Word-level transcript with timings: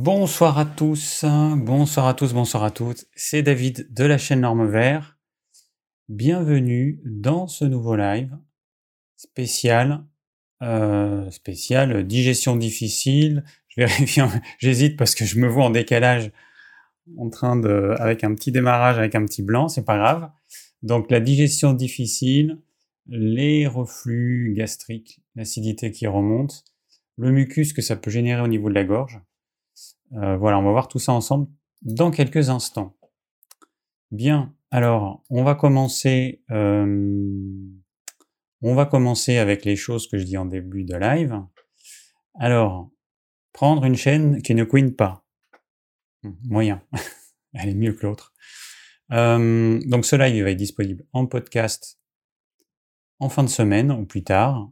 Bonsoir 0.00 0.58
à 0.58 0.64
tous, 0.64 1.24
bonsoir 1.24 2.06
à 2.06 2.14
tous, 2.14 2.32
bonsoir 2.32 2.62
à 2.62 2.70
toutes. 2.70 3.06
C'est 3.16 3.42
David 3.42 3.92
de 3.92 4.04
la 4.04 4.16
chaîne 4.16 4.42
Norme 4.42 4.70
Vert. 4.70 5.18
Bienvenue 6.08 7.00
dans 7.04 7.48
ce 7.48 7.64
nouveau 7.64 7.96
live 7.96 8.38
spécial, 9.16 10.04
euh, 10.62 11.28
spécial 11.32 12.06
digestion 12.06 12.54
difficile. 12.54 13.42
Je 13.66 13.80
vérifie, 13.80 14.20
j'hésite 14.60 14.96
parce 14.96 15.16
que 15.16 15.24
je 15.24 15.36
me 15.40 15.48
vois 15.48 15.64
en 15.64 15.70
décalage, 15.70 16.30
en 17.16 17.28
train 17.28 17.56
de, 17.56 17.96
avec 17.98 18.22
un 18.22 18.36
petit 18.36 18.52
démarrage, 18.52 18.98
avec 18.98 19.16
un 19.16 19.24
petit 19.24 19.42
blanc, 19.42 19.66
c'est 19.66 19.84
pas 19.84 19.98
grave. 19.98 20.30
Donc 20.84 21.10
la 21.10 21.18
digestion 21.18 21.72
difficile, 21.72 22.60
les 23.08 23.66
reflux 23.66 24.54
gastriques, 24.56 25.22
l'acidité 25.34 25.90
qui 25.90 26.06
remonte, 26.06 26.62
le 27.16 27.32
mucus 27.32 27.72
que 27.72 27.82
ça 27.82 27.96
peut 27.96 28.12
générer 28.12 28.42
au 28.42 28.48
niveau 28.48 28.68
de 28.68 28.74
la 28.74 28.84
gorge. 28.84 29.20
Euh, 30.14 30.36
voilà, 30.36 30.58
on 30.58 30.62
va 30.62 30.70
voir 30.70 30.88
tout 30.88 30.98
ça 30.98 31.12
ensemble 31.12 31.48
dans 31.82 32.10
quelques 32.10 32.50
instants. 32.50 32.96
Bien, 34.10 34.54
alors 34.70 35.22
on 35.30 35.44
va 35.44 35.54
commencer. 35.54 36.42
Euh, 36.50 37.24
on 38.60 38.74
va 38.74 38.86
commencer 38.86 39.36
avec 39.36 39.64
les 39.64 39.76
choses 39.76 40.08
que 40.08 40.18
je 40.18 40.24
dis 40.24 40.36
en 40.36 40.46
début 40.46 40.84
de 40.84 40.96
live. 40.96 41.40
Alors, 42.40 42.90
prendre 43.52 43.84
une 43.84 43.96
chaîne 43.96 44.42
qui 44.42 44.54
ne 44.54 44.64
couine 44.64 44.94
pas. 44.94 45.24
Hmm, 46.22 46.32
moyen. 46.44 46.82
Elle 47.54 47.70
est 47.70 47.74
mieux 47.74 47.92
que 47.92 48.06
l'autre. 48.06 48.32
Euh, 49.12 49.80
donc 49.86 50.04
ce 50.04 50.16
live 50.16 50.44
va 50.44 50.50
être 50.50 50.56
disponible 50.56 51.06
en 51.12 51.26
podcast 51.26 51.98
en 53.20 53.28
fin 53.28 53.42
de 53.42 53.48
semaine 53.48 53.90
ou 53.90 54.04
plus 54.04 54.22
tard. 54.22 54.70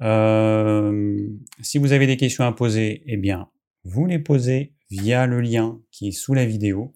si 0.00 1.78
vous 1.78 1.92
avez 1.92 2.06
des 2.06 2.16
questions 2.16 2.44
à 2.44 2.52
poser, 2.52 3.02
eh 3.06 3.16
bien, 3.16 3.48
vous 3.84 4.06
les 4.06 4.18
posez 4.18 4.74
via 4.90 5.26
le 5.26 5.40
lien 5.40 5.80
qui 5.90 6.08
est 6.08 6.12
sous 6.12 6.34
la 6.34 6.46
vidéo. 6.46 6.94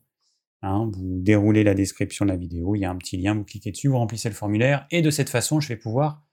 Hein, 0.63 0.91
vous 0.93 1.21
déroulez 1.21 1.65
la 1.65 1.75
description 1.75 2.25
de 2.25 2.31
la 2.31 2.37
vidéo, 2.37 2.75
il 2.75 2.81
y 2.81 2.85
a 2.85 2.91
un 2.91 2.97
petit 2.97 3.17
lien, 3.17 3.35
vous 3.35 3.45
cliquez 3.45 3.71
dessus, 3.71 3.89
vous 3.89 3.99
remplissez 3.99 4.29
le 4.29 4.35
formulaire, 4.35 4.87
et 4.91 5.03
de 5.03 5.11
cette 5.11 5.29
façon, 5.29 5.61
je 5.61 5.69
vais 5.69 5.77
pouvoir 5.77 6.27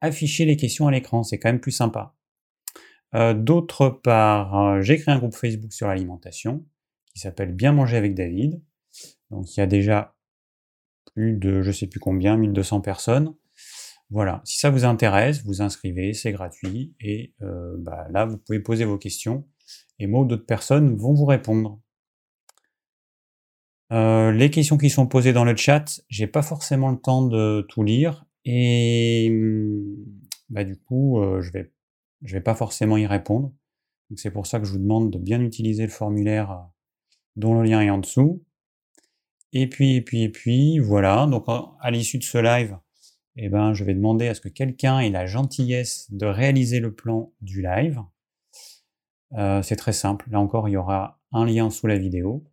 afficher 0.00 0.44
les 0.44 0.56
questions 0.56 0.88
à 0.88 0.90
l'écran. 0.90 1.22
C'est 1.22 1.38
quand 1.38 1.48
même 1.48 1.60
plus 1.60 1.72
sympa. 1.72 2.14
Euh, 3.14 3.34
d'autre 3.34 3.88
part, 3.88 4.58
euh, 4.58 4.80
j'ai 4.82 4.98
créé 4.98 5.14
un 5.14 5.18
groupe 5.18 5.34
Facebook 5.34 5.72
sur 5.72 5.88
l'alimentation 5.88 6.64
qui 7.14 7.20
s'appelle 7.20 7.52
Bien 7.52 7.72
manger 7.72 7.96
avec 7.96 8.14
David. 8.14 8.60
Donc 9.30 9.56
il 9.56 9.60
y 9.60 9.62
a 9.62 9.66
déjà 9.66 10.16
plus 11.14 11.34
de 11.34 11.62
je 11.62 11.72
sais 11.72 11.86
plus 11.86 12.00
combien, 12.00 12.36
1200 12.36 12.80
personnes. 12.80 13.34
Voilà, 14.10 14.40
si 14.44 14.58
ça 14.58 14.70
vous 14.70 14.84
intéresse, 14.84 15.44
vous 15.44 15.60
inscrivez, 15.60 16.14
c'est 16.14 16.32
gratuit 16.32 16.94
et 17.00 17.34
euh, 17.42 17.76
bah, 17.78 18.06
là 18.10 18.24
vous 18.24 18.38
pouvez 18.38 18.60
poser 18.60 18.84
vos 18.84 18.96
questions 18.96 19.46
et 19.98 20.06
moi 20.06 20.22
ou 20.22 20.24
d'autres 20.24 20.46
personnes 20.46 20.96
vont 20.96 21.14
vous 21.14 21.26
répondre. 21.26 21.80
Euh, 23.92 24.32
les 24.32 24.50
questions 24.50 24.76
qui 24.76 24.90
sont 24.90 25.06
posées 25.06 25.32
dans 25.32 25.44
le 25.44 25.56
chat, 25.56 26.00
j'ai 26.08 26.26
pas 26.26 26.42
forcément 26.42 26.90
le 26.90 26.98
temps 26.98 27.26
de 27.26 27.66
tout 27.68 27.82
lire 27.82 28.26
et 28.44 29.30
hmm, 29.30 29.96
bah, 30.50 30.64
du 30.64 30.76
coup, 30.76 31.20
euh, 31.20 31.40
je 31.40 31.52
vais 31.52 31.72
vais 32.22 32.40
pas 32.40 32.54
forcément 32.54 32.96
y 32.96 33.06
répondre. 33.06 33.52
C'est 34.16 34.30
pour 34.30 34.46
ça 34.46 34.58
que 34.58 34.66
je 34.66 34.72
vous 34.72 34.78
demande 34.78 35.10
de 35.12 35.18
bien 35.18 35.40
utiliser 35.40 35.84
le 35.84 35.90
formulaire 35.90 36.50
euh, 36.50 36.56
dont 37.36 37.54
le 37.54 37.68
lien 37.68 37.80
est 37.80 37.90
en 37.90 37.98
dessous. 37.98 38.44
Et 39.52 39.68
puis 39.68 39.96
et 39.96 40.02
puis 40.02 40.22
et 40.22 40.28
puis 40.28 40.78
voilà. 40.78 41.26
Donc 41.26 41.46
à 41.48 41.90
l'issue 41.90 42.18
de 42.18 42.24
ce 42.24 42.38
live, 42.38 42.76
eh 43.36 43.48
ben 43.48 43.72
je 43.72 43.84
vais 43.84 43.94
demander 43.94 44.28
à 44.28 44.34
ce 44.34 44.40
que 44.40 44.48
quelqu'un 44.48 45.00
ait 45.00 45.10
la 45.10 45.26
gentillesse 45.26 46.10
de 46.10 46.26
réaliser 46.26 46.80
le 46.80 46.94
plan 46.94 47.32
du 47.40 47.62
live. 47.62 48.00
Euh, 49.34 49.62
c'est 49.62 49.76
très 49.76 49.92
simple. 49.92 50.26
Là 50.30 50.40
encore, 50.40 50.68
il 50.68 50.72
y 50.72 50.76
aura 50.76 51.20
un 51.32 51.44
lien 51.44 51.70
sous 51.70 51.86
la 51.86 51.98
vidéo. 51.98 52.44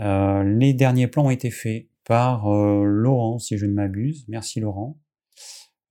Euh, 0.00 0.42
les 0.44 0.74
derniers 0.74 1.08
plans 1.08 1.26
ont 1.26 1.30
été 1.30 1.50
faits 1.50 1.88
par 2.04 2.48
euh, 2.52 2.84
Laurent, 2.84 3.38
si 3.38 3.58
je 3.58 3.66
ne 3.66 3.72
m'abuse. 3.72 4.24
Merci 4.28 4.60
Laurent. 4.60 5.00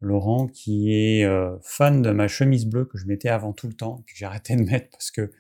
Laurent 0.02 0.48
qui 0.48 0.94
est 0.94 1.28
fan 1.64 2.02
de 2.02 2.12
ma 2.12 2.28
chemise 2.28 2.66
bleue 2.66 2.86
que 2.86 2.98
je 2.98 3.08
mettais 3.08 3.30
avant 3.30 3.54
tout 3.54 3.68
le 3.68 3.74
temps, 3.74 4.04
que 4.06 4.14
j'ai 4.14 4.26
arrêté 4.26 4.56
de 4.56 4.62
mettre 4.62 4.90
parce 4.92 5.10
que 5.10 5.32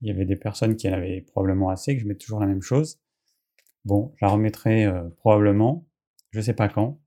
il 0.00 0.08
y 0.08 0.10
avait 0.10 0.24
des 0.24 0.36
personnes 0.36 0.74
qui 0.74 0.88
en 0.88 0.94
avaient 0.94 1.20
probablement 1.20 1.68
assez, 1.68 1.94
que 1.94 2.02
je 2.02 2.06
mette 2.06 2.18
toujours 2.18 2.40
la 2.40 2.46
même 2.46 2.62
chose. 2.62 2.98
Bon, 3.84 4.12
je 4.16 4.24
la 4.24 4.32
remettrai 4.32 4.90
probablement, 5.18 5.86
je 6.30 6.40
sais 6.40 6.54
pas 6.54 6.68
quand. 6.68 6.98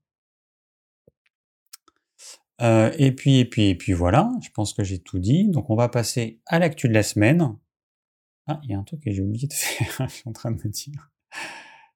Euh, 2.60 2.92
et 2.98 3.12
puis, 3.12 3.38
et 3.38 3.44
puis, 3.44 3.68
et 3.68 3.74
puis 3.76 3.92
voilà, 3.92 4.32
je 4.42 4.50
pense 4.50 4.72
que 4.72 4.82
j'ai 4.82 4.98
tout 4.98 5.18
dit. 5.18 5.48
Donc 5.48 5.70
on 5.70 5.76
va 5.76 5.88
passer 5.88 6.40
à 6.46 6.58
l'actu 6.58 6.88
de 6.88 6.94
la 6.94 7.02
semaine. 7.02 7.56
Ah, 8.46 8.60
il 8.64 8.70
y 8.70 8.74
a 8.74 8.78
un 8.78 8.82
truc 8.82 9.02
que 9.02 9.12
j'ai 9.12 9.22
oublié 9.22 9.46
de 9.46 9.52
faire, 9.54 10.08
je 10.08 10.14
suis 10.14 10.28
en 10.28 10.32
train 10.32 10.50
de 10.50 10.56
me 10.56 10.68
dire. 10.70 11.10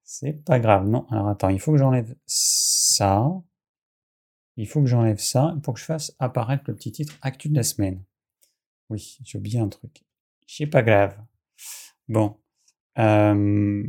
C'est 0.04 0.44
pas 0.44 0.60
grave, 0.60 0.86
non. 0.86 1.06
Alors 1.10 1.28
attends, 1.28 1.48
il 1.48 1.58
faut 1.58 1.72
que 1.72 1.78
j'enlève 1.78 2.14
ça. 2.26 3.26
Il 4.56 4.68
faut 4.68 4.82
que 4.82 4.86
j'enlève 4.86 5.18
ça 5.18 5.56
pour 5.62 5.74
que 5.74 5.80
je 5.80 5.86
fasse 5.86 6.14
apparaître 6.18 6.64
le 6.66 6.76
petit 6.76 6.92
titre 6.92 7.18
actu 7.22 7.48
de 7.48 7.56
la 7.56 7.62
semaine. 7.62 8.04
Oui, 8.90 9.18
j'ai 9.24 9.38
oublié 9.38 9.58
un 9.58 9.68
truc. 9.68 10.04
C'est 10.46 10.66
pas 10.66 10.82
grave. 10.82 11.18
Bon. 12.08 12.38
Euh, 12.98 13.82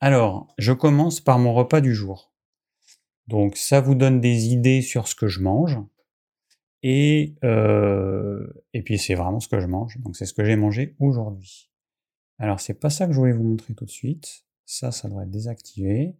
alors, 0.00 0.52
je 0.58 0.72
commence 0.72 1.20
par 1.20 1.38
mon 1.38 1.54
repas 1.54 1.80
du 1.80 1.94
jour. 1.94 2.34
Donc 3.26 3.56
ça 3.56 3.80
vous 3.80 3.94
donne 3.94 4.20
des 4.20 4.48
idées 4.48 4.82
sur 4.82 5.08
ce 5.08 5.14
que 5.14 5.28
je 5.28 5.40
mange. 5.40 5.78
Et, 6.86 7.34
euh, 7.44 8.46
et 8.74 8.82
puis 8.82 8.98
c'est 8.98 9.14
vraiment 9.14 9.40
ce 9.40 9.48
que 9.48 9.58
je 9.58 9.66
mange. 9.66 9.96
Donc 10.00 10.16
c'est 10.16 10.26
ce 10.26 10.34
que 10.34 10.44
j'ai 10.44 10.54
mangé 10.54 10.94
aujourd'hui. 11.00 11.70
Alors 12.38 12.60
c'est 12.60 12.74
pas 12.74 12.90
ça 12.90 13.06
que 13.06 13.14
je 13.14 13.18
voulais 13.18 13.32
vous 13.32 13.42
montrer 13.42 13.74
tout 13.74 13.86
de 13.86 13.90
suite. 13.90 14.44
Ça, 14.66 14.92
ça 14.92 15.08
devrait 15.08 15.24
être 15.24 15.30
désactivé. 15.30 16.14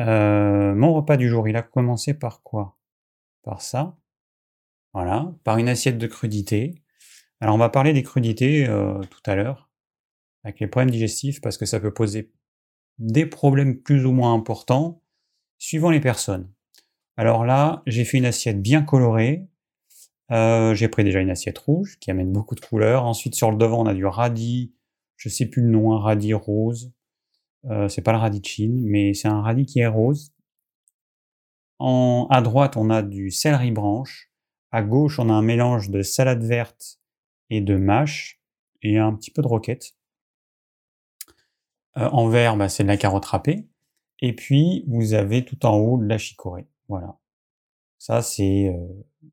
Euh, 0.00 0.74
mon 0.74 0.92
repas 0.92 1.16
du 1.16 1.28
jour, 1.28 1.46
il 1.46 1.56
a 1.56 1.62
commencé 1.62 2.14
par 2.14 2.42
quoi? 2.42 2.76
Par 3.44 3.62
ça. 3.62 3.96
Voilà, 4.92 5.32
par 5.44 5.56
une 5.56 5.68
assiette 5.68 5.98
de 5.98 6.06
crudités. 6.08 6.82
Alors 7.40 7.54
on 7.54 7.58
va 7.58 7.68
parler 7.68 7.92
des 7.92 8.02
crudités 8.02 8.66
euh, 8.66 8.98
tout 9.02 9.20
à 9.26 9.36
l'heure, 9.36 9.70
avec 10.42 10.58
les 10.58 10.66
problèmes 10.66 10.90
digestifs, 10.90 11.40
parce 11.40 11.58
que 11.58 11.66
ça 11.66 11.78
peut 11.78 11.94
poser 11.94 12.32
des 12.98 13.26
problèmes 13.26 13.80
plus 13.80 14.04
ou 14.04 14.10
moins 14.10 14.34
importants, 14.34 15.00
suivant 15.58 15.90
les 15.90 16.00
personnes. 16.00 16.50
Alors 17.16 17.44
là, 17.44 17.82
j'ai 17.86 18.04
fait 18.04 18.18
une 18.18 18.24
assiette 18.24 18.60
bien 18.60 18.82
colorée, 18.82 19.46
euh, 20.32 20.74
j'ai 20.74 20.88
pris 20.88 21.04
déjà 21.04 21.20
une 21.20 21.30
assiette 21.30 21.58
rouge 21.58 21.98
qui 22.00 22.10
amène 22.10 22.32
beaucoup 22.32 22.54
de 22.54 22.60
couleurs. 22.60 23.04
Ensuite, 23.04 23.34
sur 23.34 23.50
le 23.50 23.56
devant, 23.56 23.82
on 23.82 23.86
a 23.86 23.94
du 23.94 24.06
radis, 24.06 24.74
je 25.16 25.28
sais 25.28 25.46
plus 25.46 25.62
le 25.62 25.70
nom, 25.70 25.92
un 25.92 26.00
radis 26.00 26.34
rose. 26.34 26.92
Euh, 27.66 27.88
c'est 27.88 28.02
pas 28.02 28.12
le 28.12 28.18
radis 28.18 28.40
de 28.40 28.46
Chine, 28.46 28.82
mais 28.84 29.14
c'est 29.14 29.28
un 29.28 29.42
radis 29.42 29.66
qui 29.66 29.80
est 29.80 29.86
rose. 29.86 30.32
En, 31.78 32.26
à 32.30 32.40
droite, 32.40 32.76
on 32.76 32.90
a 32.90 33.02
du 33.02 33.30
céleri 33.30 33.70
branche. 33.70 34.30
À 34.70 34.82
gauche, 34.82 35.18
on 35.18 35.28
a 35.30 35.32
un 35.32 35.42
mélange 35.42 35.90
de 35.90 36.02
salade 36.02 36.42
verte 36.42 36.98
et 37.50 37.60
de 37.60 37.76
mâche 37.76 38.40
et 38.82 38.98
un 38.98 39.14
petit 39.14 39.30
peu 39.30 39.42
de 39.42 39.46
roquette. 39.46 39.94
Euh, 41.96 42.08
en 42.10 42.28
vert, 42.28 42.56
bah, 42.56 42.68
c'est 42.68 42.82
de 42.82 42.88
la 42.88 42.96
carotte 42.96 43.24
râpée. 43.24 43.68
Et 44.20 44.34
puis, 44.34 44.84
vous 44.88 45.14
avez 45.14 45.44
tout 45.44 45.64
en 45.66 45.76
haut 45.76 45.98
de 45.98 46.06
la 46.06 46.18
chicorée. 46.18 46.68
Voilà. 46.88 47.18
Ça, 47.98 48.22
c'est 48.22 48.68
euh, 48.68 49.30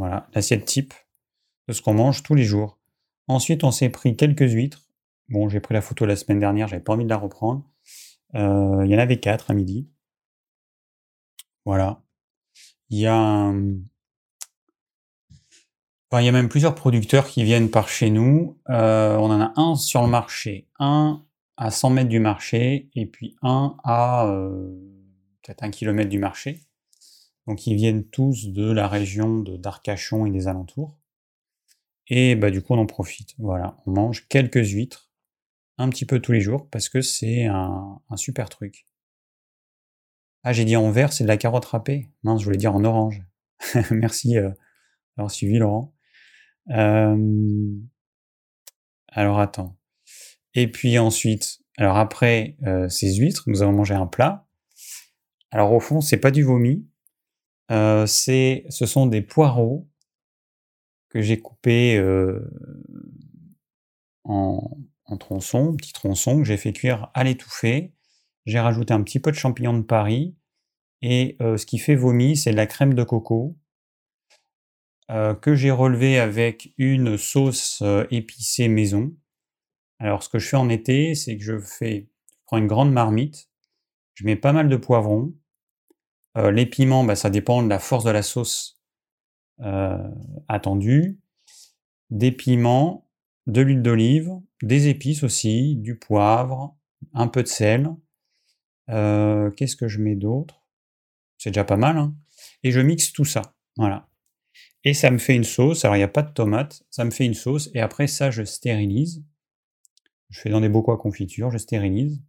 voilà, 0.00 0.26
l'assiette 0.32 0.64
type 0.64 0.94
de 1.68 1.74
ce 1.74 1.82
qu'on 1.82 1.92
mange 1.92 2.22
tous 2.22 2.34
les 2.34 2.44
jours. 2.44 2.78
Ensuite, 3.28 3.64
on 3.64 3.70
s'est 3.70 3.90
pris 3.90 4.16
quelques 4.16 4.50
huîtres. 4.50 4.88
Bon, 5.28 5.50
j'ai 5.50 5.60
pris 5.60 5.74
la 5.74 5.82
photo 5.82 6.06
la 6.06 6.16
semaine 6.16 6.40
dernière, 6.40 6.68
j'avais 6.68 6.82
pas 6.82 6.94
envie 6.94 7.04
de 7.04 7.10
la 7.10 7.18
reprendre. 7.18 7.68
Euh, 8.34 8.82
il 8.86 8.90
y 8.90 8.96
en 8.96 8.98
avait 8.98 9.20
quatre 9.20 9.50
à 9.50 9.54
midi. 9.54 9.90
Voilà. 11.66 12.02
Il 12.88 12.98
y 12.98 13.06
a 13.06 13.52
il 16.18 16.24
y 16.24 16.28
a 16.28 16.32
même 16.32 16.48
plusieurs 16.48 16.74
producteurs 16.74 17.26
qui 17.26 17.44
viennent 17.44 17.70
par 17.70 17.90
chez 17.90 18.08
nous. 18.08 18.58
Euh, 18.70 19.18
on 19.18 19.30
en 19.30 19.40
a 19.42 19.52
un 19.56 19.76
sur 19.76 20.00
le 20.00 20.08
marché, 20.08 20.66
un 20.78 21.22
à 21.58 21.70
100 21.70 21.90
mètres 21.90 22.08
du 22.08 22.20
marché, 22.20 22.88
et 22.94 23.04
puis 23.04 23.36
un 23.42 23.76
à 23.84 24.26
euh, 24.28 24.74
peut-être 25.42 25.62
un 25.62 25.70
kilomètre 25.70 26.08
du 26.08 26.18
marché. 26.18 26.62
Donc 27.46 27.66
ils 27.66 27.74
viennent 27.74 28.04
tous 28.04 28.48
de 28.48 28.70
la 28.70 28.88
région 28.88 29.40
d'Arcachon 29.40 30.26
et 30.26 30.30
des 30.30 30.48
alentours. 30.48 30.96
Et 32.08 32.34
bah 32.34 32.50
du 32.50 32.62
coup 32.62 32.74
on 32.74 32.78
en 32.78 32.86
profite. 32.86 33.34
Voilà, 33.38 33.76
on 33.86 33.92
mange 33.92 34.26
quelques 34.28 34.70
huîtres 34.70 35.10
un 35.78 35.88
petit 35.88 36.04
peu 36.04 36.20
tous 36.20 36.32
les 36.32 36.40
jours 36.40 36.68
parce 36.70 36.88
que 36.88 37.00
c'est 37.00 37.46
un, 37.46 38.00
super 38.16 38.48
truc. 38.48 38.86
Ah 40.42 40.52
j'ai 40.52 40.64
dit 40.64 40.76
en 40.76 40.90
vert, 40.90 41.12
c'est 41.12 41.24
de 41.24 41.28
la 41.28 41.36
carotte 41.36 41.64
râpée. 41.64 42.10
Mince, 42.22 42.40
je 42.40 42.44
voulais 42.44 42.56
dire 42.56 42.74
en 42.74 42.84
orange. 42.84 43.22
Merci 43.90 44.36
euh, 44.36 44.50
d'avoir 45.16 45.30
suivi 45.30 45.58
Laurent. 45.58 45.94
Euh, 46.70 47.74
alors 49.08 49.40
attends. 49.40 49.76
Et 50.54 50.70
puis 50.70 50.98
ensuite, 50.98 51.60
alors 51.76 51.96
après 51.96 52.56
euh, 52.66 52.88
ces 52.88 53.14
huîtres, 53.14 53.44
nous 53.46 53.62
avons 53.62 53.72
mangé 53.72 53.94
un 53.94 54.06
plat. 54.06 54.46
Alors 55.50 55.72
au 55.72 55.80
fond, 55.80 56.00
c'est 56.00 56.18
pas 56.18 56.30
du 56.30 56.42
vomi, 56.42 56.86
euh, 57.70 58.06
c'est, 58.06 58.64
ce 58.68 58.86
sont 58.86 59.06
des 59.06 59.22
poireaux 59.22 59.88
que 61.08 61.20
j'ai 61.20 61.40
coupés 61.40 61.96
euh, 61.96 62.40
en, 64.24 64.78
en 65.06 65.16
tronçons, 65.16 65.76
petits 65.76 65.92
tronçons 65.92 66.38
que 66.38 66.44
j'ai 66.44 66.56
fait 66.56 66.72
cuire 66.72 67.10
à 67.14 67.24
l'étouffée. 67.24 67.94
J'ai 68.46 68.60
rajouté 68.60 68.94
un 68.94 69.02
petit 69.02 69.20
peu 69.20 69.30
de 69.30 69.36
champignons 69.36 69.76
de 69.76 69.82
Paris. 69.82 70.36
Et 71.02 71.36
ce 71.40 71.64
qui 71.64 71.78
fait 71.78 71.94
vomi, 71.94 72.36
c'est 72.36 72.50
de 72.50 72.56
la 72.56 72.66
crème 72.66 72.92
de 72.92 73.02
coco 73.04 73.56
que 75.08 75.54
j'ai 75.54 75.70
relevé 75.70 76.18
avec 76.18 76.74
une 76.76 77.16
sauce 77.16 77.82
épicée 78.10 78.68
maison. 78.68 79.14
Alors, 79.98 80.22
ce 80.22 80.28
que 80.28 80.38
je 80.38 80.48
fais 80.48 80.56
en 80.56 80.68
été, 80.68 81.14
c'est 81.14 81.36
que 81.36 81.42
je 81.42 81.58
fais, 81.58 82.08
je 82.30 82.36
prends 82.46 82.56
une 82.56 82.66
grande 82.66 82.92
marmite, 82.92 83.50
je 84.14 84.24
mets 84.24 84.36
pas 84.36 84.52
mal 84.52 84.68
de 84.68 84.76
poivrons. 84.76 85.32
Les 86.52 86.66
piments, 86.66 87.04
bah, 87.04 87.16
ça 87.16 87.30
dépend 87.30 87.62
de 87.62 87.68
la 87.68 87.78
force 87.78 88.04
de 88.04 88.10
la 88.10 88.22
sauce 88.22 88.80
attendue. 90.48 91.20
Des 92.10 92.32
piments, 92.32 93.08
de 93.46 93.60
l'huile 93.60 93.82
d'olive, 93.82 94.32
des 94.62 94.88
épices 94.88 95.22
aussi, 95.22 95.76
du 95.76 95.96
poivre, 95.96 96.76
un 97.12 97.28
peu 97.28 97.42
de 97.42 97.48
sel. 97.48 97.90
Qu'est-ce 98.88 99.76
que 99.76 99.88
je 99.88 100.00
mets 100.00 100.16
d'autre? 100.16 100.62
C'est 101.38 101.50
déjà 101.50 101.64
pas 101.64 101.76
mal. 101.76 101.96
Hein 101.96 102.14
et 102.62 102.70
je 102.70 102.80
mixe 102.80 103.12
tout 103.12 103.24
ça. 103.24 103.54
Voilà. 103.76 104.08
Et 104.84 104.94
ça 104.94 105.10
me 105.10 105.18
fait 105.18 105.34
une 105.34 105.44
sauce. 105.44 105.84
Alors, 105.84 105.96
il 105.96 106.00
n'y 106.00 106.04
a 106.04 106.08
pas 106.08 106.22
de 106.22 106.32
tomate. 106.32 106.82
Ça 106.90 107.04
me 107.04 107.10
fait 107.10 107.26
une 107.26 107.34
sauce. 107.34 107.70
Et 107.74 107.80
après, 107.80 108.06
ça, 108.06 108.30
je 108.30 108.42
stérilise. 108.44 109.22
Je 110.30 110.40
fais 110.40 110.50
dans 110.50 110.60
des 110.60 110.68
bocaux 110.68 110.92
à 110.92 110.98
confiture. 110.98 111.50
Je 111.50 111.58
stérilise. 111.58 112.22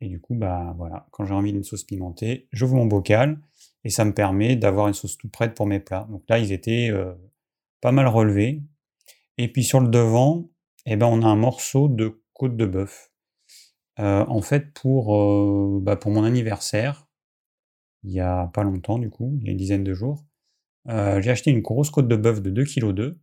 Et 0.00 0.08
du 0.08 0.20
coup, 0.20 0.34
bah 0.34 0.74
voilà, 0.78 1.06
quand 1.10 1.26
j'ai 1.26 1.34
envie 1.34 1.52
d'une 1.52 1.64
sauce 1.64 1.84
pimentée, 1.84 2.48
j'ouvre 2.52 2.74
mon 2.74 2.86
bocal 2.86 3.38
et 3.84 3.90
ça 3.90 4.04
me 4.04 4.12
permet 4.12 4.56
d'avoir 4.56 4.88
une 4.88 4.94
sauce 4.94 5.16
toute 5.16 5.32
prête 5.32 5.54
pour 5.54 5.66
mes 5.66 5.80
plats. 5.80 6.06
Donc 6.10 6.24
là, 6.28 6.38
ils 6.38 6.52
étaient 6.52 6.90
pas 7.80 7.92
mal 7.92 8.06
relevés. 8.06 8.62
Et 9.38 9.50
puis 9.50 9.64
sur 9.64 9.80
le 9.80 9.88
devant, 9.88 10.50
eh 10.86 10.96
ben, 10.96 11.06
on 11.06 11.22
a 11.22 11.26
un 11.26 11.36
morceau 11.36 11.88
de 11.88 12.22
côte 12.34 12.56
de 12.56 12.66
bœuf. 12.66 13.10
en 14.00 14.40
fait, 14.42 14.72
pour, 14.72 15.80
bah, 15.80 15.96
pour 15.96 16.10
mon 16.10 16.24
anniversaire, 16.24 17.06
il 18.02 18.12
y 18.12 18.20
a 18.20 18.50
pas 18.54 18.62
longtemps 18.62 18.98
du 18.98 19.10
coup, 19.10 19.36
il 19.40 19.46
y 19.46 19.48
a 19.48 19.52
une 19.52 19.58
dizaine 19.58 19.84
de 19.84 19.94
jours, 19.94 20.24
j'ai 20.86 21.30
acheté 21.30 21.50
une 21.50 21.60
grosse 21.60 21.90
côte 21.90 22.08
de 22.08 22.16
bœuf 22.16 22.42
de 22.42 22.50
2,2 22.50 22.64
kg. 22.64 23.16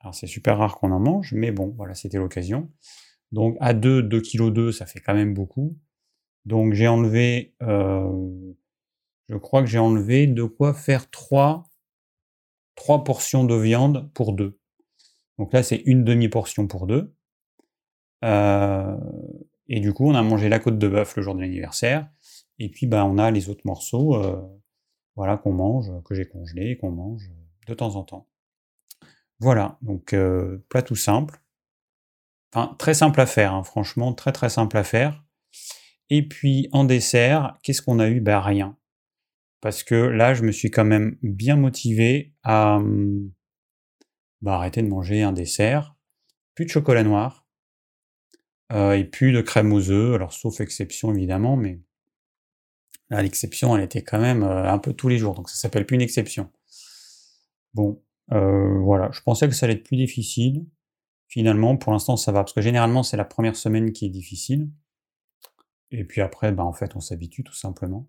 Alors 0.00 0.14
c'est 0.14 0.26
super 0.26 0.58
rare 0.58 0.78
qu'on 0.78 0.90
en 0.90 1.00
mange, 1.00 1.32
mais 1.32 1.52
bon, 1.52 1.74
voilà, 1.76 1.94
c'était 1.94 2.18
l'occasion. 2.18 2.70
Donc 3.30 3.56
à 3.60 3.72
2, 3.72 4.02
2,2 4.02 4.50
kg, 4.50 4.72
ça 4.72 4.86
fait 4.86 5.00
quand 5.00 5.14
même 5.14 5.32
beaucoup. 5.32 5.78
Donc 6.44 6.74
j'ai 6.74 6.88
enlevé, 6.88 7.54
je 9.32 9.38
crois 9.38 9.62
que 9.62 9.66
j'ai 9.66 9.78
enlevé 9.78 10.26
de 10.26 10.44
quoi 10.44 10.74
faire 10.74 11.08
3, 11.10 11.64
3 12.74 13.02
portions 13.02 13.44
de 13.44 13.54
viande 13.54 14.12
pour 14.12 14.34
2. 14.34 14.60
Donc 15.38 15.54
là, 15.54 15.62
c'est 15.62 15.82
une 15.86 16.04
demi-portion 16.04 16.66
pour 16.66 16.86
2. 16.86 17.14
et 18.22 19.80
du 19.80 19.92
coup, 19.92 20.08
on 20.08 20.14
a 20.14 20.22
mangé 20.22 20.48
la 20.48 20.58
côte 20.58 20.78
de 20.78 20.88
bœuf 20.88 21.16
le 21.16 21.22
jour 21.22 21.34
de 21.34 21.40
l'anniversaire. 21.40 22.08
Et 22.58 22.68
puis, 22.68 22.86
bah, 22.86 23.04
on 23.04 23.18
a 23.18 23.30
les 23.30 23.48
autres 23.48 23.62
morceaux 23.64 24.22
voilà, 25.16 25.36
qu'on 25.36 25.52
mange, 25.52 25.90
que 26.04 26.14
j'ai 26.14 26.26
congelé, 26.26 26.76
qu'on 26.76 26.90
mange 26.90 27.30
de 27.66 27.74
temps 27.74 27.96
en 27.96 28.04
temps. 28.04 28.28
Voilà, 29.38 29.78
donc 29.82 30.14
plat 30.68 30.82
tout 30.82 30.96
simple. 30.96 31.42
Enfin, 32.54 32.74
très 32.78 32.92
simple 32.94 33.20
à 33.20 33.26
faire, 33.26 33.54
hein, 33.54 33.64
franchement, 33.64 34.12
très 34.12 34.32
très 34.32 34.50
simple 34.50 34.76
à 34.76 34.84
faire. 34.84 35.24
Et 36.10 36.28
puis 36.28 36.68
en 36.72 36.84
dessert, 36.84 37.56
qu'est-ce 37.62 37.80
qu'on 37.80 37.98
a 37.98 38.08
eu? 38.08 38.20
Ben 38.20 38.40
rien. 38.40 38.76
Parce 39.62 39.84
que 39.84 39.94
là, 39.94 40.34
je 40.34 40.42
me 40.42 40.52
suis 40.52 40.70
quand 40.70 40.84
même 40.84 41.16
bien 41.22 41.56
motivé 41.56 42.34
à 42.42 42.80
mmh, 42.80 43.30
bah, 44.42 44.56
arrêter 44.56 44.82
de 44.82 44.88
manger 44.88 45.22
un 45.22 45.32
dessert. 45.32 45.94
Plus 46.54 46.66
de 46.66 46.70
chocolat 46.70 47.04
noir. 47.04 47.46
et 48.70 49.04
plus 49.04 49.32
de 49.32 49.40
crème 49.40 49.72
aux 49.72 49.90
œufs, 49.90 50.14
alors 50.14 50.32
sauf 50.32 50.60
exception 50.60 51.14
évidemment, 51.14 51.56
mais 51.56 51.80
l'exception, 53.10 53.76
elle 53.76 53.84
était 53.84 54.02
quand 54.02 54.18
même 54.18 54.42
un 54.42 54.78
peu 54.78 54.94
tous 54.94 55.08
les 55.08 55.18
jours, 55.18 55.34
donc 55.34 55.50
ça 55.50 55.56
s'appelle 55.56 55.86
plus 55.86 55.96
une 55.96 56.02
exception. 56.02 56.50
Bon, 57.74 58.02
voilà, 58.28 59.10
je 59.12 59.20
pensais 59.20 59.48
que 59.48 59.54
ça 59.54 59.66
allait 59.66 59.74
être 59.74 59.84
plus 59.84 59.96
difficile. 59.96 60.66
Finalement, 61.28 61.76
pour 61.76 61.92
l'instant, 61.92 62.16
ça 62.16 62.32
va, 62.32 62.40
parce 62.40 62.52
que 62.52 62.60
généralement, 62.62 63.02
c'est 63.02 63.16
la 63.16 63.24
première 63.24 63.56
semaine 63.56 63.92
qui 63.92 64.06
est 64.06 64.10
difficile. 64.10 64.70
Et 65.90 66.04
puis 66.04 66.20
après, 66.22 66.52
bah, 66.52 66.64
en 66.64 66.72
fait, 66.72 66.96
on 66.96 67.00
s'habitue 67.00 67.44
tout 67.44 67.54
simplement. 67.54 68.08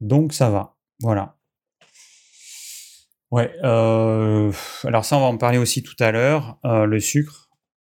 Donc 0.00 0.32
ça 0.32 0.50
va, 0.50 0.76
voilà. 1.00 1.36
Ouais, 3.30 3.52
alors 3.62 5.04
ça, 5.04 5.16
on 5.16 5.20
va 5.20 5.26
en 5.26 5.38
parler 5.38 5.58
aussi 5.58 5.82
tout 5.82 5.96
à 5.98 6.12
l'heure. 6.12 6.58
le 6.62 7.00
sucre, 7.00 7.50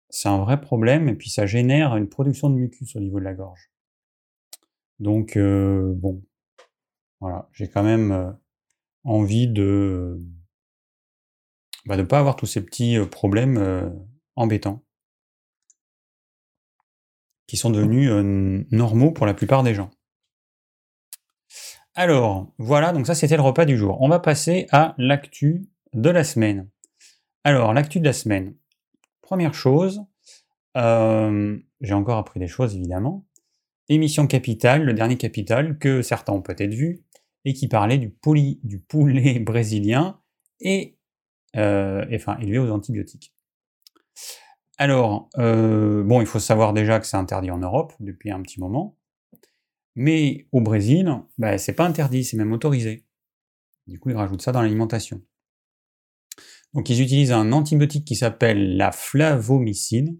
c'est 0.09 0.29
un 0.29 0.37
vrai 0.37 0.61
problème, 0.61 1.09
et 1.09 1.15
puis 1.15 1.29
ça 1.29 1.45
génère 1.45 1.97
une 1.97 2.07
production 2.07 2.49
de 2.49 2.55
mucus 2.55 2.95
au 2.95 2.99
niveau 2.99 3.19
de 3.19 3.25
la 3.25 3.33
gorge. 3.33 3.69
Donc, 4.99 5.37
bon, 5.37 6.23
voilà, 7.19 7.49
j'ai 7.51 7.67
quand 7.67 7.83
même 7.83 8.37
envie 9.03 9.47
de 9.47 10.21
bah, 11.85 11.97
ne 11.97 12.03
pas 12.03 12.19
avoir 12.19 12.37
tous 12.37 12.45
ces 12.45 12.63
petits 12.63 12.97
problèmes 13.11 13.91
embêtants 14.37 14.85
qui 17.47 17.57
sont 17.57 17.69
devenus 17.69 18.09
normaux 18.71 19.11
pour 19.11 19.25
la 19.25 19.33
plupart 19.33 19.63
des 19.63 19.73
gens. 19.73 19.91
Alors, 21.95 22.51
voilà, 22.57 22.91
donc 22.91 23.05
ça 23.05 23.13
c'était 23.13 23.35
le 23.35 23.43
repas 23.43 23.65
du 23.65 23.77
jour. 23.77 23.97
On 24.01 24.09
va 24.09 24.19
passer 24.19 24.67
à 24.71 24.95
l'actu 24.97 25.67
de 25.93 26.09
la 26.09 26.23
semaine. 26.23 26.69
Alors, 27.43 27.73
l'actu 27.73 27.99
de 27.99 28.05
la 28.05 28.13
semaine. 28.13 28.55
Première 29.21 29.53
chose, 29.53 30.03
j'ai 30.75 31.93
encore 31.93 32.17
appris 32.17 32.39
des 32.39 32.47
choses 32.47 32.75
évidemment. 32.75 33.25
Émission 33.89 34.25
Capital, 34.25 34.83
le 34.83 34.93
dernier 34.93 35.17
Capital 35.17 35.77
que 35.77 36.01
certains 36.01 36.33
ont 36.33 36.41
peut-être 36.41 36.73
vu, 36.73 37.03
et 37.45 37.53
qui 37.53 37.67
parlait 37.67 37.99
du, 37.99 38.15
du 38.63 38.79
poulet 38.79 39.39
brésilien 39.39 40.19
et, 40.61 40.97
enfin, 41.55 42.37
élevé 42.39 42.57
aux 42.57 42.71
antibiotiques. 42.71 43.35
Alors, 44.79 45.29
bon, 45.35 46.21
il 46.21 46.27
faut 46.27 46.39
savoir 46.39 46.73
déjà 46.73 46.99
que 46.99 47.05
c'est 47.05 47.17
interdit 47.17 47.51
en 47.51 47.59
Europe 47.59 47.93
depuis 47.99 48.31
un 48.31 48.41
petit 48.41 48.59
moment. 48.59 48.97
Mais 49.95 50.47
au 50.51 50.61
Brésil, 50.61 51.11
bah, 51.37 51.57
c'est 51.57 51.73
pas 51.73 51.85
interdit, 51.85 52.23
c'est 52.23 52.37
même 52.37 52.51
autorisé. 52.51 53.05
Du 53.87 53.99
coup, 53.99 54.09
ils 54.09 54.15
rajoutent 54.15 54.41
ça 54.41 54.51
dans 54.51 54.61
l'alimentation. 54.61 55.21
Donc, 56.73 56.89
ils 56.89 57.01
utilisent 57.01 57.31
un 57.31 57.51
antibiotique 57.51 58.05
qui 58.05 58.15
s'appelle 58.15 58.77
la 58.77 58.91
flavomycine, 58.91 60.17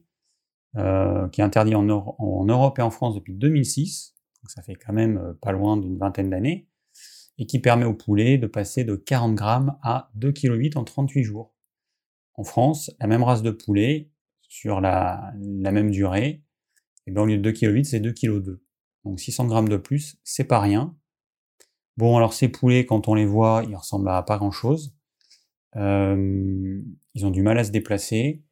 euh, 0.76 1.28
qui 1.30 1.42
est 1.42 1.44
interdit 1.44 1.76
en, 1.76 1.84
Europe 1.84 2.80
et 2.80 2.82
en 2.82 2.92
France 2.92 3.16
depuis 3.16 3.34
2006. 3.34 4.16
Donc, 4.42 4.52
ça 4.52 4.62
fait 4.62 4.76
quand 4.76 4.94
même 4.94 5.18
euh, 5.18 5.34
pas 5.42 5.52
loin 5.52 5.78
d'une 5.78 5.98
vingtaine 5.98 6.30
d'années. 6.30 6.68
Et 7.40 7.48
qui 7.48 7.58
permet 7.60 7.86
au 7.86 7.96
poulet 7.96 8.38
de 8.38 8.46
passer 8.46 8.84
de 8.84 8.96
40 8.96 9.34
grammes 9.34 9.76
à 9.82 10.12
2,8 10.20 10.70
kg 10.70 10.78
en 10.78 10.84
38 10.84 11.24
jours. 11.24 11.56
En 12.36 12.44
France, 12.44 12.92
la 13.00 13.08
même 13.08 13.24
race 13.24 13.42
de 13.42 13.50
poulet, 13.50 14.12
sur 14.42 14.82
la, 14.82 15.34
même 15.40 15.90
durée, 15.90 16.44
et 17.08 17.12
bien 17.12 17.24
au 17.24 17.26
lieu 17.26 17.40
de 17.40 17.52
2,8 17.52 17.60
kg, 17.60 17.84
c'est 17.84 18.00
2,2 18.00 18.14
kg. 18.14 18.60
Donc 19.06 19.20
600 19.20 19.48
grammes 19.48 19.70
de 19.70 19.78
plus, 19.78 20.18
c'est 20.24 20.46
pas 20.46 20.60
rien. 20.60 20.96
Bon, 21.98 22.18
alors 22.18 22.34
ces 22.34 22.50
poulets, 22.50 22.86
quand 22.86 23.08
on 23.08 23.14
les 23.14 23.26
voit, 23.26 23.64
ils 23.68 23.76
ressemblent 23.76 24.10
à 24.10 24.24
pas 24.24 24.38
grand-chose. 24.38 24.96
Ils 25.76 27.26
ont 27.26 27.32
du 27.32 27.42
mal 27.42 27.58
à 27.58 27.64
se 27.64 27.72
déplacer. 27.72 28.44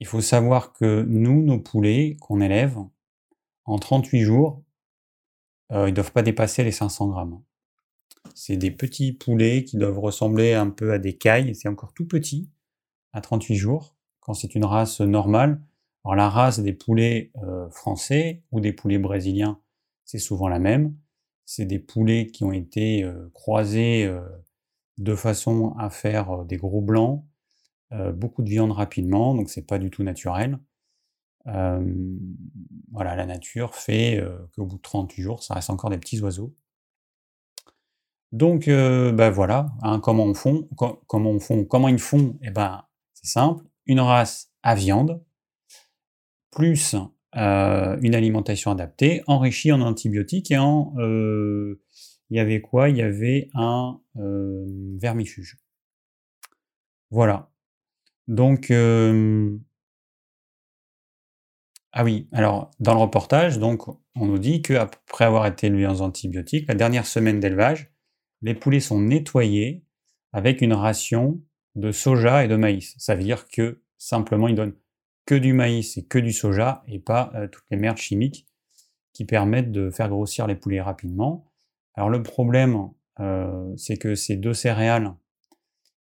Il 0.00 0.06
faut 0.06 0.20
savoir 0.20 0.72
que 0.72 1.02
nous, 1.02 1.42
nos 1.42 1.58
poulets 1.58 2.16
qu'on 2.20 2.40
élève, 2.40 2.78
en 3.64 3.78
38 3.78 4.20
jours, 4.22 4.62
euh, 5.72 5.86
ils 5.86 5.92
ne 5.92 5.96
doivent 5.96 6.12
pas 6.12 6.22
dépasser 6.22 6.64
les 6.64 6.72
500 6.72 7.08
grammes. 7.08 7.42
C'est 8.34 8.56
des 8.56 8.70
petits 8.70 9.12
poulets 9.12 9.64
qui 9.64 9.76
doivent 9.76 9.98
ressembler 9.98 10.54
un 10.54 10.70
peu 10.70 10.92
à 10.92 10.98
des 10.98 11.16
cailles. 11.16 11.54
C'est 11.54 11.68
encore 11.68 11.92
tout 11.92 12.06
petit 12.06 12.50
à 13.12 13.20
38 13.20 13.54
jours. 13.56 13.96
Quand 14.20 14.34
c'est 14.34 14.54
une 14.54 14.64
race 14.64 15.00
normale, 15.00 15.62
alors 16.04 16.16
la 16.16 16.28
race 16.28 16.60
des 16.60 16.72
poulets 16.72 17.30
euh, 17.42 17.68
français 17.70 18.42
ou 18.52 18.60
des 18.60 18.72
poulets 18.72 18.98
brésiliens, 18.98 19.60
c'est 20.04 20.18
souvent 20.18 20.48
la 20.48 20.58
même. 20.58 20.96
C'est 21.44 21.66
des 21.66 21.78
poulets 21.78 22.28
qui 22.28 22.44
ont 22.44 22.52
été 22.52 23.02
euh, 23.02 23.28
croisés 23.34 24.04
euh, 24.04 24.20
de 24.98 25.14
façon 25.14 25.74
à 25.78 25.90
faire 25.90 26.44
des 26.44 26.56
gros 26.56 26.82
blancs, 26.82 27.24
beaucoup 28.14 28.42
de 28.42 28.48
viande 28.48 28.70
rapidement, 28.70 29.34
donc 29.34 29.50
c'est 29.50 29.66
pas 29.66 29.78
du 29.78 29.90
tout 29.90 30.04
naturel. 30.04 30.60
voilà, 31.46 33.16
la 33.16 33.26
nature 33.26 33.74
fait 33.74 34.22
qu'au 34.54 34.66
bout 34.66 34.76
de 34.76 34.82
38 34.82 35.22
jours, 35.22 35.42
ça 35.42 35.54
reste 35.54 35.70
encore 35.70 35.90
des 35.90 35.98
petits 35.98 36.20
oiseaux. 36.20 36.54
Donc, 38.30 38.66
ben 38.66 39.30
voilà, 39.30 39.70
hein, 39.82 40.00
comment 40.00 40.24
on 40.24 40.34
fond, 40.34 40.68
comment 40.76 41.30
on 41.30 41.40
fond, 41.40 41.64
comment 41.64 41.88
ils 41.88 41.98
font? 41.98 42.38
Eh 42.42 42.50
ben, 42.50 42.84
c'est 43.14 43.32
simple, 43.32 43.64
une 43.86 44.00
race 44.00 44.52
à 44.62 44.74
viande, 44.74 45.24
plus 46.50 46.94
une 47.32 48.14
alimentation 48.14 48.70
adaptée, 48.70 49.22
enrichie 49.26 49.72
en 49.72 49.80
antibiotiques 49.80 50.50
et 50.50 50.58
en... 50.58 50.94
il 50.98 51.76
y 52.36 52.40
avait 52.40 52.60
quoi? 52.60 52.88
Il 52.88 52.96
y 52.96 53.02
avait 53.02 53.50
un 53.54 54.00
vermifuge. 54.14 55.58
Voilà. 57.10 57.50
Donc, 58.28 58.70
Ah 61.92 62.04
oui, 62.04 62.28
alors 62.32 62.70
dans 62.78 62.94
le 62.94 63.00
reportage, 63.00 63.58
donc, 63.58 63.88
on 64.14 64.26
nous 64.26 64.38
dit 64.38 64.62
qu'après 64.62 65.24
avoir 65.24 65.46
été 65.46 65.66
élevés 65.66 65.86
en 65.86 66.00
antibiotiques, 66.00 66.68
la 66.68 66.74
dernière 66.74 67.06
semaine 67.06 67.40
d'élevage, 67.40 67.92
les 68.42 68.54
poulets 68.54 68.80
sont 68.80 69.00
nettoyés 69.00 69.84
avec 70.32 70.60
une 70.62 70.72
ration 70.72 71.42
de 71.74 71.90
soja 71.90 72.44
et 72.44 72.48
de 72.48 72.54
maïs. 72.56 72.94
Ça 72.98 73.16
veut 73.16 73.24
dire 73.24 73.48
que 73.48 73.82
simplement 73.98 74.46
ils 74.46 74.54
donnent 74.54 74.76
que 75.26 75.34
du 75.34 75.52
maïs 75.52 75.96
et 75.96 76.04
que 76.04 76.18
du 76.18 76.32
soja 76.32 76.82
et 76.86 76.98
pas 76.98 77.30
euh, 77.34 77.48
toutes 77.48 77.64
les 77.70 77.76
merdes 77.76 77.98
chimiques 77.98 78.46
qui 79.12 79.24
permettent 79.24 79.72
de 79.72 79.90
faire 79.90 80.08
grossir 80.08 80.46
les 80.46 80.56
poulets 80.56 80.80
rapidement. 80.80 81.50
Alors 81.94 82.10
le 82.10 82.22
problème, 82.22 82.90
euh, 83.20 83.74
c'est 83.76 83.96
que 83.96 84.14
ces 84.14 84.36
deux 84.36 84.54
céréales 84.54 85.14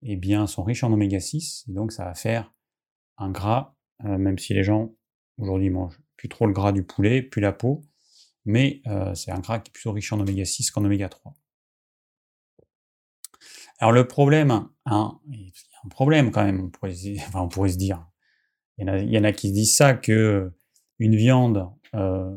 eh 0.01 0.15
bien, 0.15 0.47
sont 0.47 0.63
riches 0.63 0.83
en 0.83 0.91
oméga 0.91 1.19
6, 1.19 1.65
et 1.69 1.73
donc 1.73 1.91
ça 1.91 2.05
va 2.05 2.13
faire 2.15 2.53
un 3.17 3.31
gras, 3.31 3.75
euh, 4.03 4.17
même 4.17 4.37
si 4.37 4.53
les 4.53 4.63
gens 4.63 4.93
aujourd'hui 5.37 5.69
mangent 5.69 5.99
plus 6.17 6.29
trop 6.29 6.45
le 6.45 6.53
gras 6.53 6.71
du 6.71 6.83
poulet, 6.83 7.21
plus 7.21 7.41
la 7.41 7.53
peau, 7.53 7.81
mais 8.45 8.81
c'est 9.15 9.31
un 9.31 9.39
gras 9.39 9.59
qui 9.59 9.69
est 9.69 9.73
plutôt 9.73 9.93
riche 9.93 10.11
en 10.11 10.19
oméga 10.19 10.43
6 10.43 10.71
qu'en 10.71 10.83
oméga 10.83 11.07
3. 11.07 11.33
Alors 13.79 13.93
le 13.93 14.07
problème, 14.07 14.67
hein, 14.85 15.19
il 15.29 15.47
y 15.47 15.47
a 15.47 15.85
un 15.85 15.89
problème 15.89 16.31
quand 16.31 16.43
même, 16.43 16.61
on 16.61 16.69
pourrait, 16.69 16.93
on 17.33 17.47
pourrait 17.47 17.69
se 17.69 17.77
dire, 17.77 18.05
il 18.77 19.13
y, 19.13 19.17
en 19.17 19.23
a, 19.23 19.31
qui 19.31 19.49
se 19.49 19.53
disent 19.53 19.75
ça, 19.75 19.93
que 19.93 20.51
une 20.99 21.15
viande 21.15 21.69
euh, 21.95 22.35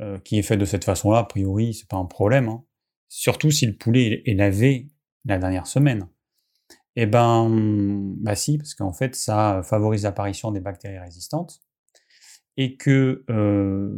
euh, 0.00 0.18
qui 0.20 0.38
est 0.38 0.42
faite 0.42 0.60
de 0.60 0.64
cette 0.64 0.84
façon-là, 0.84 1.18
a 1.18 1.24
priori, 1.24 1.74
c'est 1.74 1.88
pas 1.88 1.96
un 1.96 2.04
problème. 2.04 2.48
Hein. 2.48 2.64
Surtout 3.08 3.50
si 3.50 3.66
le 3.66 3.76
poulet 3.76 4.22
est 4.26 4.34
lavé 4.34 4.88
la 5.24 5.38
dernière 5.38 5.66
semaine. 5.66 6.08
Eh 6.96 7.06
ben, 7.06 8.14
bah 8.18 8.36
si, 8.36 8.58
parce 8.58 8.74
qu'en 8.74 8.92
fait, 8.92 9.16
ça 9.16 9.62
favorise 9.64 10.04
l'apparition 10.04 10.52
des 10.52 10.60
bactéries 10.60 10.98
résistantes. 10.98 11.60
Et 12.56 12.76
que 12.76 13.24
euh, 13.30 13.90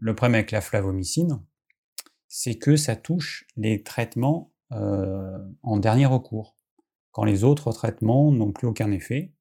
le 0.00 0.14
problème 0.14 0.36
avec 0.36 0.50
la 0.50 0.62
flavomycine, 0.62 1.42
c'est 2.28 2.54
que 2.54 2.76
ça 2.76 2.96
touche 2.96 3.46
les 3.56 3.82
traitements 3.82 4.52
en 4.70 5.76
dernier 5.78 6.06
recours, 6.06 6.56
quand 7.12 7.22
les 7.22 7.44
autres 7.44 7.70
traitements 7.70 8.32
n'ont 8.32 8.50
plus 8.50 8.66
aucun 8.66 8.90
effet 8.90 9.35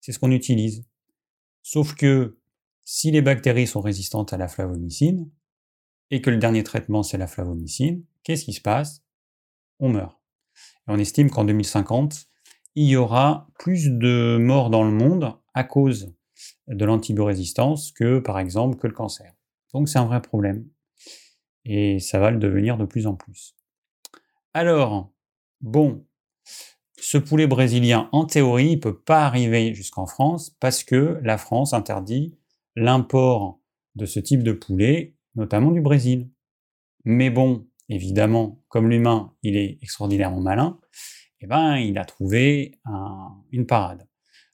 c'est 0.00 0.12
ce 0.12 0.18
qu'on 0.18 0.30
utilise. 0.30 0.84
Sauf 1.62 1.94
que 1.94 2.38
si 2.84 3.10
les 3.10 3.22
bactéries 3.22 3.66
sont 3.66 3.80
résistantes 3.80 4.32
à 4.32 4.36
la 4.36 4.48
flavomycine, 4.48 5.30
et 6.10 6.22
que 6.22 6.30
le 6.30 6.38
dernier 6.38 6.64
traitement 6.64 7.02
c'est 7.02 7.18
la 7.18 7.26
flavomycine, 7.26 8.04
qu'est-ce 8.22 8.44
qui 8.44 8.52
se 8.52 8.62
passe? 8.62 9.04
On 9.78 9.90
meurt. 9.90 10.18
On 10.86 10.98
estime 10.98 11.30
qu'en 11.30 11.44
2050, 11.44 12.28
il 12.74 12.88
y 12.88 12.96
aura 12.96 13.48
plus 13.58 13.90
de 13.90 14.38
morts 14.40 14.70
dans 14.70 14.84
le 14.84 14.90
monde 14.90 15.34
à 15.52 15.64
cause 15.64 16.14
de 16.66 16.84
l'antibiorésistance 16.84 17.92
que 17.92 18.20
par 18.20 18.38
exemple 18.38 18.78
que 18.78 18.86
le 18.86 18.94
cancer. 18.94 19.34
Donc 19.74 19.88
c'est 19.88 19.98
un 19.98 20.06
vrai 20.06 20.22
problème. 20.22 20.66
Et 21.64 21.98
ça 21.98 22.18
va 22.18 22.30
le 22.30 22.38
devenir 22.38 22.78
de 22.78 22.86
plus 22.86 23.06
en 23.06 23.14
plus. 23.14 23.54
Alors, 24.54 25.12
bon, 25.60 26.06
ce 27.00 27.18
poulet 27.18 27.46
brésilien, 27.46 28.08
en 28.12 28.24
théorie, 28.24 28.76
ne 28.76 28.80
peut 28.80 28.98
pas 28.98 29.24
arriver 29.24 29.74
jusqu'en 29.74 30.06
France 30.06 30.56
parce 30.60 30.84
que 30.84 31.18
la 31.22 31.38
France 31.38 31.72
interdit 31.72 32.36
l'import 32.76 33.60
de 33.94 34.06
ce 34.06 34.20
type 34.20 34.42
de 34.42 34.52
poulet, 34.52 35.16
notamment 35.34 35.70
du 35.70 35.80
Brésil. 35.80 36.30
Mais 37.04 37.30
bon, 37.30 37.66
évidemment, 37.88 38.62
comme 38.68 38.88
l'humain, 38.88 39.32
il 39.42 39.56
est 39.56 39.78
extraordinairement 39.82 40.40
malin, 40.40 40.78
eh 41.40 41.46
ben, 41.46 41.76
il 41.76 41.98
a 41.98 42.04
trouvé 42.04 42.80
une 43.52 43.66
parade. 43.66 44.06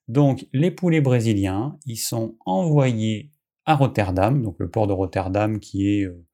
Donc, 0.09 0.47
les 0.53 0.71
poulets 0.71 1.01
brésiliens, 1.01 1.79
ils 1.87 1.97
sont 1.97 2.37
envoyés 2.45 3.33
à 3.65 3.75
Rotterdam, 3.75 4.43
donc 4.43 4.57
le 4.59 4.71
port 4.71 4.87
de 4.87 4.93
Rotterdam 4.93 5.59
qui 5.59 5.89
est 5.89 6.05
euh, 6.05 6.27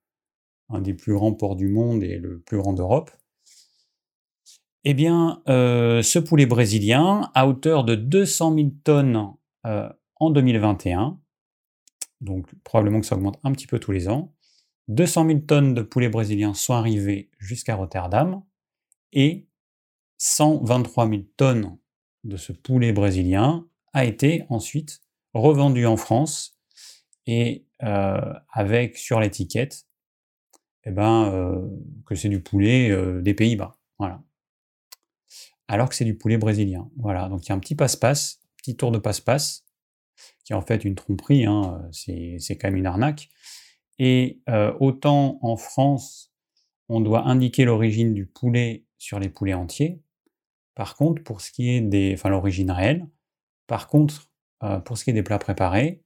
un 0.68 0.80
des 0.80 0.94
plus 0.94 1.14
grands 1.14 1.32
ports 1.32 1.56
du 1.56 1.68
monde 1.68 2.02
et 2.02 2.18
le 2.18 2.40
plus 2.40 2.58
grand 2.58 2.72
d'Europe. 2.72 3.10
Eh 4.84 4.94
bien, 4.94 5.42
euh, 5.48 6.02
ce 6.02 6.18
poulet 6.18 6.46
brésilien, 6.46 7.30
à 7.34 7.46
hauteur 7.46 7.84
de 7.84 7.94
200 7.94 8.54
000 8.54 8.68
tonnes 8.82 9.34
euh, 9.66 9.90
en 10.16 10.30
2021, 10.30 11.20
donc 12.22 12.46
probablement 12.64 13.00
que 13.00 13.06
ça 13.06 13.16
augmente 13.16 13.38
un 13.44 13.52
petit 13.52 13.66
peu 13.66 13.78
tous 13.78 13.92
les 13.92 14.08
ans, 14.08 14.34
200 14.88 15.26
000 15.26 15.38
tonnes 15.40 15.74
de 15.74 15.82
poulet 15.82 16.08
brésilien 16.08 16.54
sont 16.54 16.72
arrivées 16.72 17.30
jusqu'à 17.38 17.76
Rotterdam 17.76 18.42
et 19.12 19.46
123 20.16 21.08
000 21.08 21.22
tonnes 21.36 21.76
de 22.24 22.38
ce 22.38 22.52
poulet 22.52 22.92
brésilien 22.92 23.66
a 23.92 24.06
été 24.06 24.44
ensuite 24.48 25.02
revendu 25.34 25.84
en 25.84 25.96
France 25.96 26.58
et 27.26 27.66
euh, 27.82 28.32
avec 28.50 28.96
sur 28.96 29.20
l'étiquette 29.20 29.86
eh 30.84 30.90
ben, 30.90 31.70
que 32.06 32.14
c'est 32.14 32.30
du 32.30 32.40
poulet 32.40 33.20
des 33.20 33.34
Pays-Bas. 33.34 33.76
Voilà 33.98 34.22
alors 35.70 35.88
que 35.88 35.94
c'est 35.94 36.04
du 36.04 36.16
poulet 36.16 36.36
brésilien. 36.36 36.90
Voilà, 36.96 37.28
donc 37.28 37.46
il 37.46 37.50
y 37.50 37.52
a 37.52 37.54
un 37.54 37.60
petit 37.60 37.76
passe-passe, 37.76 38.40
petit 38.56 38.76
tour 38.76 38.90
de 38.90 38.98
passe-passe, 38.98 39.64
qui 40.44 40.52
est 40.52 40.56
en 40.56 40.62
fait 40.62 40.84
une 40.84 40.96
tromperie, 40.96 41.46
hein, 41.46 41.80
c'est 41.92 42.58
quand 42.58 42.66
même 42.66 42.76
une 42.76 42.86
arnaque. 42.86 43.28
Et 44.00 44.42
euh, 44.48 44.74
autant 44.80 45.38
en 45.42 45.56
France, 45.56 46.34
on 46.88 47.00
doit 47.00 47.28
indiquer 47.28 47.64
l'origine 47.64 48.12
du 48.12 48.26
poulet 48.26 48.84
sur 48.98 49.20
les 49.20 49.28
poulets 49.28 49.54
entiers. 49.54 50.02
Par 50.74 50.96
contre, 50.96 51.22
pour 51.22 51.40
ce 51.40 51.52
qui 51.52 51.70
est 51.70 51.80
des, 51.80 52.14
enfin 52.14 52.30
l'origine 52.30 52.72
réelle, 52.72 53.08
par 53.68 53.86
contre, 53.86 54.28
euh, 54.64 54.80
pour 54.80 54.98
ce 54.98 55.04
qui 55.04 55.10
est 55.10 55.14
des 55.14 55.22
plats 55.22 55.38
préparés, 55.38 56.02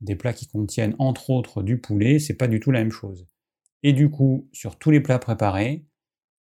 des 0.00 0.16
plats 0.16 0.32
qui 0.32 0.48
contiennent 0.48 0.96
entre 0.98 1.28
autres 1.28 1.62
du 1.62 1.78
poulet, 1.78 2.18
c'est 2.18 2.38
pas 2.38 2.48
du 2.48 2.58
tout 2.58 2.70
la 2.70 2.78
même 2.78 2.90
chose. 2.90 3.28
Et 3.82 3.92
du 3.92 4.08
coup, 4.08 4.48
sur 4.54 4.78
tous 4.78 4.90
les 4.90 5.00
plats 5.02 5.18
préparés, 5.18 5.84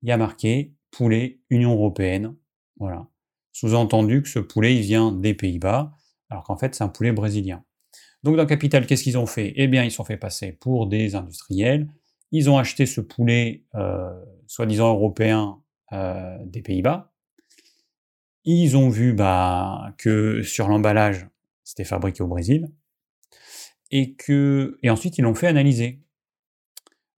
il 0.02 0.10
y 0.10 0.12
a 0.12 0.18
marqué 0.18 0.74
poulet 0.90 1.40
Union 1.48 1.72
européenne 1.72 2.36
voilà. 2.80 3.06
Sous-entendu 3.52 4.22
que 4.22 4.28
ce 4.28 4.38
poulet, 4.38 4.74
il 4.74 4.82
vient 4.82 5.12
des 5.12 5.34
Pays-Bas, 5.34 5.92
alors 6.30 6.44
qu'en 6.44 6.56
fait, 6.56 6.74
c'est 6.74 6.82
un 6.82 6.88
poulet 6.88 7.12
brésilien. 7.12 7.64
Donc 8.22 8.36
dans 8.36 8.46
Capital, 8.46 8.86
qu'est-ce 8.86 9.04
qu'ils 9.04 9.18
ont 9.18 9.26
fait? 9.26 9.52
Eh 9.56 9.68
bien, 9.68 9.84
ils 9.84 9.90
sont 9.90 10.04
fait 10.04 10.16
passer 10.16 10.52
pour 10.52 10.86
des 10.86 11.14
industriels. 11.14 11.88
Ils 12.32 12.50
ont 12.50 12.58
acheté 12.58 12.86
ce 12.86 13.00
poulet, 13.00 13.64
euh, 13.74 14.10
soi-disant 14.46 14.94
européen, 14.94 15.60
euh, 15.92 16.38
des 16.44 16.62
Pays-Bas. 16.62 17.12
Ils 18.44 18.76
ont 18.76 18.88
vu 18.88 19.12
bah, 19.12 19.94
que 19.98 20.42
sur 20.42 20.68
l'emballage, 20.68 21.28
c'était 21.64 21.84
fabriqué 21.84 22.22
au 22.22 22.28
Brésil. 22.28 22.70
Et, 23.90 24.14
que, 24.14 24.78
et 24.82 24.90
ensuite, 24.90 25.18
ils 25.18 25.22
l'ont 25.22 25.34
fait 25.34 25.48
analyser. 25.48 26.00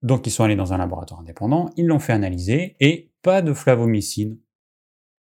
Donc, 0.01 0.25
ils 0.27 0.31
sont 0.31 0.43
allés 0.43 0.55
dans 0.55 0.73
un 0.73 0.77
laboratoire 0.77 1.21
indépendant, 1.21 1.69
ils 1.77 1.85
l'ont 1.85 1.99
fait 1.99 2.13
analyser, 2.13 2.75
et 2.79 3.11
pas 3.21 3.41
de 3.41 3.53
flavomycine. 3.53 4.37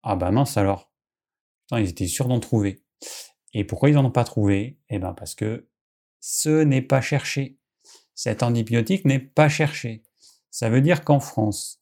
Ah 0.07 0.15
bah 0.15 0.29
mince 0.29 0.55
alors. 0.55 0.91
ils 1.71 1.89
étaient 1.89 2.05
sûrs 2.05 2.27
d'en 2.27 2.39
trouver. 2.39 2.83
Et 3.53 3.63
pourquoi 3.63 3.89
ils 3.89 3.95
n'en 3.95 4.05
ont 4.05 4.11
pas 4.11 4.23
trouvé? 4.23 4.77
Eh 4.89 4.99
bien 4.99 5.13
parce 5.13 5.33
que 5.33 5.67
ce 6.19 6.63
n'est 6.63 6.83
pas 6.83 7.01
cherché. 7.01 7.57
Cet 8.13 8.43
antibiotique 8.43 9.03
n'est 9.05 9.19
pas 9.19 9.49
cherché. 9.49 10.03
Ça 10.51 10.69
veut 10.69 10.81
dire 10.81 11.03
qu'en 11.03 11.19
France, 11.19 11.81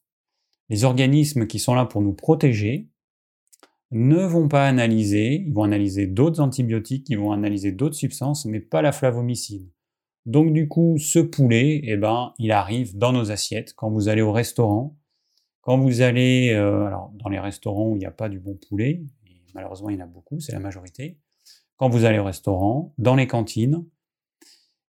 les 0.70 0.86
organismes 0.86 1.48
qui 1.48 1.60
sont 1.60 1.76
là 1.76 1.86
pour 1.86 2.02
nous 2.02 2.14
protéger 2.14 2.90
ne 3.92 4.24
vont 4.24 4.48
pas 4.48 4.68
analyser, 4.68 5.44
ils 5.46 5.54
vont 5.54 5.64
analyser 5.64 6.08
d'autres 6.08 6.40
antibiotiques, 6.40 7.10
ils 7.10 7.20
vont 7.20 7.34
analyser 7.34 7.74
d'autres 7.74 7.96
substances, 7.96 8.46
mais 8.46 8.62
pas 8.62 8.82
la 8.82 8.94
flavomycine. 8.94 9.70
Donc 10.26 10.54
du 10.54 10.70
coup, 10.70 10.98
ce 10.98 11.20
poulet, 11.20 11.82
eh 11.84 11.98
ben, 11.98 12.34
il 12.40 12.54
arrive 12.54 12.98
dans 12.98 13.12
nos 13.12 13.32
assiettes. 13.32 13.74
Quand 13.76 13.92
vous 13.92 14.08
allez 14.08 14.22
au 14.22 14.32
restaurant, 14.32 14.98
quand 15.64 15.78
vous 15.78 16.02
allez 16.02 16.52
euh, 16.52 16.86
alors, 16.86 17.12
dans 17.16 17.30
les 17.30 17.40
restaurants 17.40 17.90
où 17.90 17.96
il 17.96 18.00
n'y 18.00 18.06
a 18.06 18.12
pas 18.12 18.30
du 18.30 18.40
bon 18.40 18.60
poulet, 18.70 19.02
et 19.26 19.42
malheureusement 19.56 19.90
il 19.90 19.98
y 19.98 20.02
en 20.02 20.04
a 20.04 20.08
beaucoup, 20.08 20.40
c'est 20.40 20.52
la 20.52 20.60
majorité, 20.60 21.18
quand 21.78 21.90
vous 21.90 22.04
allez 22.06 22.20
au 22.20 22.26
restaurant, 22.26 22.94
dans 22.98 23.16
les 23.16 23.28
cantines, 23.28 23.86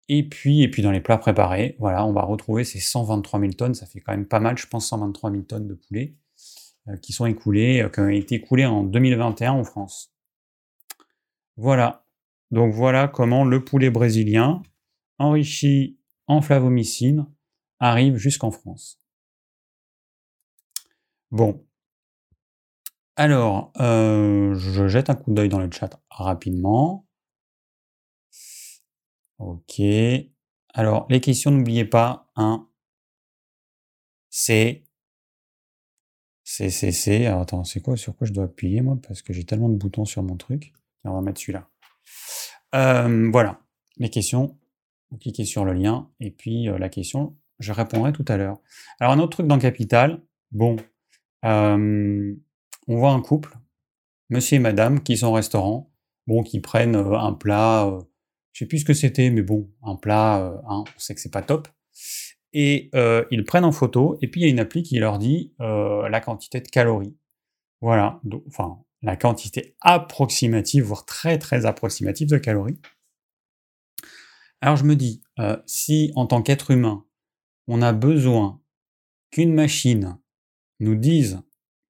et 0.07 0.27
puis, 0.27 0.63
et 0.63 0.67
puis 0.67 0.81
dans 0.81 0.91
les 0.91 1.01
plats 1.01 1.19
préparés, 1.19 1.75
voilà, 1.79 2.05
on 2.05 2.13
va 2.13 2.23
retrouver 2.23 2.63
ces 2.63 2.79
123 2.79 3.39
000 3.39 3.53
tonnes, 3.53 3.75
ça 3.75 3.85
fait 3.85 3.99
quand 3.99 4.11
même 4.11 4.27
pas 4.27 4.39
mal, 4.39 4.57
je 4.57 4.65
pense 4.65 4.87
123 4.87 5.31
000 5.31 5.43
tonnes 5.43 5.67
de 5.67 5.75
poulet 5.75 6.15
euh, 6.87 6.97
qui 6.97 7.13
sont 7.13 7.27
écoulées, 7.27 7.83
euh, 7.83 7.89
qui 7.89 7.99
ont 7.99 8.09
été 8.09 8.35
écoulées 8.35 8.65
en 8.65 8.83
2021 8.83 9.51
en 9.51 9.63
France. 9.63 10.15
Voilà. 11.57 12.05
Donc 12.49 12.73
voilà 12.73 13.07
comment 13.07 13.45
le 13.45 13.63
poulet 13.63 13.91
brésilien, 13.91 14.63
enrichi 15.19 15.99
en 16.25 16.41
flavomycine, 16.41 17.27
arrive 17.79 18.17
jusqu'en 18.17 18.49
France. 18.49 19.04
Bon. 21.35 21.67
Alors, 23.17 23.73
euh, 23.81 24.55
je 24.55 24.87
jette 24.87 25.09
un 25.09 25.15
coup 25.15 25.33
d'œil 25.33 25.49
dans 25.49 25.59
le 25.59 25.69
chat 25.69 26.01
rapidement. 26.09 27.05
Ok. 29.39 29.81
Alors, 30.73 31.05
les 31.09 31.19
questions, 31.19 31.51
n'oubliez 31.51 31.83
pas, 31.83 32.31
hein, 32.37 32.69
c'est... 34.29 34.85
C'est, 36.45 36.69
c'est, 36.69 36.93
c'est... 36.93 37.25
Alors, 37.25 37.41
attends, 37.41 37.65
c'est 37.65 37.81
quoi, 37.81 37.97
sur 37.97 38.15
quoi 38.15 38.25
je 38.25 38.31
dois 38.31 38.45
appuyer, 38.45 38.79
moi 38.79 38.97
Parce 39.05 39.21
que 39.21 39.33
j'ai 39.33 39.43
tellement 39.43 39.67
de 39.67 39.75
boutons 39.75 40.05
sur 40.05 40.23
mon 40.23 40.37
truc. 40.37 40.71
on 41.03 41.15
va 41.15 41.21
mettre 41.21 41.41
celui-là. 41.41 41.67
Euh, 42.75 43.29
voilà. 43.29 43.59
les 43.97 44.09
questions, 44.09 44.57
vous 45.11 45.17
cliquez 45.17 45.43
sur 45.43 45.65
le 45.65 45.73
lien, 45.73 46.09
et 46.21 46.31
puis 46.31 46.67
la 46.67 46.87
question, 46.87 47.37
je 47.59 47.73
répondrai 47.73 48.13
tout 48.13 48.25
à 48.29 48.37
l'heure. 48.37 48.61
Alors 49.01 49.11
un 49.11 49.19
autre 49.19 49.31
truc 49.31 49.47
dans 49.47 49.59
Capital, 49.59 50.21
bon, 50.51 50.77
on 51.47 52.35
voit 52.87 53.11
un 53.11 53.21
couple, 53.21 53.55
monsieur 54.29 54.57
et 54.57 54.59
madame, 54.59 55.01
qui 55.01 55.17
sont 55.17 55.27
au 55.27 55.33
restaurant, 55.33 55.93
bon, 56.27 56.43
qui 56.43 56.59
prennent 56.59 56.95
un 56.95 57.33
plat, 57.33 57.99
je 58.51 58.59
sais 58.59 58.67
plus 58.67 58.79
ce 58.79 58.85
que 58.85 58.93
c'était, 58.93 59.29
mais 59.29 59.43
bon, 59.43 59.71
un 59.83 59.95
plat, 59.95 60.61
on 60.67 60.83
sait 60.97 61.13
que 61.13 61.21
c'est 61.21 61.31
pas 61.31 61.41
top. 61.41 61.67
Et 62.53 62.89
ils 63.31 63.43
prennent 63.45 63.65
en 63.65 63.71
photo, 63.71 64.17
et 64.21 64.27
puis 64.27 64.41
il 64.41 64.43
y 64.45 64.47
a 64.47 64.49
une 64.49 64.59
appli 64.59 64.81
qui 64.81 64.97
leur 64.97 65.19
dit 65.19 65.53
la 65.59 66.21
quantité 66.21 66.61
de 66.61 66.67
calories. 66.67 67.15
Voilà, 67.81 68.21
enfin, 68.47 68.79
la 69.01 69.15
quantité 69.15 69.75
approximative, 69.81 70.85
voire 70.85 71.05
très 71.05 71.37
très 71.37 71.65
approximative 71.65 72.29
de 72.29 72.37
calories. 72.37 72.79
Alors 74.61 74.77
je 74.77 74.85
me 74.85 74.95
dis, 74.95 75.21
si 75.67 76.11
en 76.15 76.25
tant 76.25 76.41
qu'être 76.41 76.71
humain, 76.71 77.05
on 77.67 77.81
a 77.83 77.93
besoin 77.93 78.61
qu'une 79.29 79.53
machine 79.53 80.17
nous 80.79 80.95
dise 80.95 81.41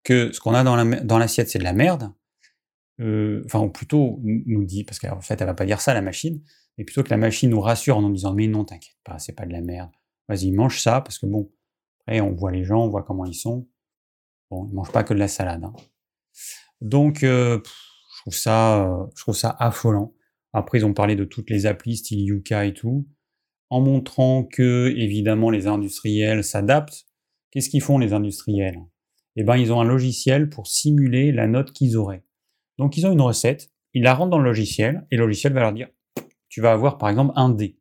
que 0.03 0.31
ce 0.31 0.39
qu'on 0.39 0.53
a 0.53 0.63
dans 0.63 1.17
l'assiette, 1.17 1.49
c'est 1.49 1.59
de 1.59 1.63
la 1.63 1.73
merde, 1.73 2.11
euh, 3.01 3.41
enfin, 3.45 3.59
ou 3.59 3.69
plutôt 3.69 4.19
nous 4.23 4.63
dit, 4.63 4.83
parce 4.83 4.99
qu'en 4.99 5.21
fait, 5.21 5.39
elle 5.41 5.47
va 5.47 5.53
pas 5.53 5.65
dire 5.65 5.81
ça, 5.81 5.93
la 5.93 6.01
machine, 6.01 6.41
mais 6.77 6.85
plutôt 6.85 7.03
que 7.03 7.09
la 7.09 7.17
machine 7.17 7.49
nous 7.49 7.59
rassure 7.59 7.97
en 7.97 8.01
nous 8.01 8.13
disant, 8.13 8.33
mais 8.33 8.47
non, 8.47 8.63
t'inquiète 8.63 8.97
pas, 9.03 9.19
c'est 9.19 9.33
pas 9.33 9.45
de 9.45 9.51
la 9.51 9.61
merde, 9.61 9.91
vas-y, 10.29 10.51
mange 10.51 10.79
ça, 10.79 11.01
parce 11.01 11.19
que 11.19 11.25
bon, 11.25 11.51
après, 12.01 12.21
on 12.21 12.33
voit 12.33 12.51
les 12.51 12.63
gens, 12.63 12.85
on 12.85 12.89
voit 12.89 13.03
comment 13.03 13.25
ils 13.25 13.35
sont, 13.35 13.67
bon, 14.49 14.67
ils 14.69 14.73
mangent 14.73 14.91
pas 14.91 15.03
que 15.03 15.13
de 15.13 15.19
la 15.19 15.27
salade. 15.27 15.63
Hein. 15.63 15.73
Donc, 16.81 17.23
euh, 17.23 17.59
je, 17.63 18.21
trouve 18.21 18.35
ça, 18.35 19.07
je 19.15 19.21
trouve 19.21 19.35
ça 19.35 19.55
affolant. 19.59 20.13
Après, 20.53 20.77
ils 20.77 20.85
ont 20.85 20.93
parlé 20.93 21.15
de 21.15 21.25
toutes 21.25 21.49
les 21.49 21.65
applis, 21.65 21.97
style 21.97 22.21
Yuka 22.21 22.65
et 22.65 22.73
tout, 22.73 23.07
en 23.69 23.81
montrant 23.81 24.43
que, 24.43 24.93
évidemment, 24.95 25.49
les 25.49 25.67
industriels 25.67 26.43
s'adaptent. 26.43 27.07
Qu'est-ce 27.55 27.69
qu'ils 27.69 27.81
font, 27.81 27.97
les 27.97 28.11
industriels? 28.11 28.81
Eh 29.37 29.43
ben, 29.43 29.55
ils 29.55 29.71
ont 29.71 29.79
un 29.79 29.85
logiciel 29.85 30.49
pour 30.49 30.67
simuler 30.67 31.31
la 31.31 31.47
note 31.47 31.71
qu'ils 31.71 31.95
auraient. 31.95 32.25
Donc 32.77 32.97
ils 32.97 33.07
ont 33.07 33.13
une 33.13 33.21
recette, 33.21 33.71
ils 33.93 34.03
la 34.03 34.13
rentrent 34.13 34.31
dans 34.31 34.39
le 34.39 34.43
logiciel, 34.43 35.07
et 35.09 35.15
le 35.15 35.25
logiciel 35.25 35.53
va 35.53 35.61
leur 35.61 35.71
dire, 35.71 35.87
tu 36.49 36.59
vas 36.59 36.73
avoir 36.73 36.97
par 36.97 37.07
exemple 37.07 37.31
un 37.37 37.49
D. 37.49 37.79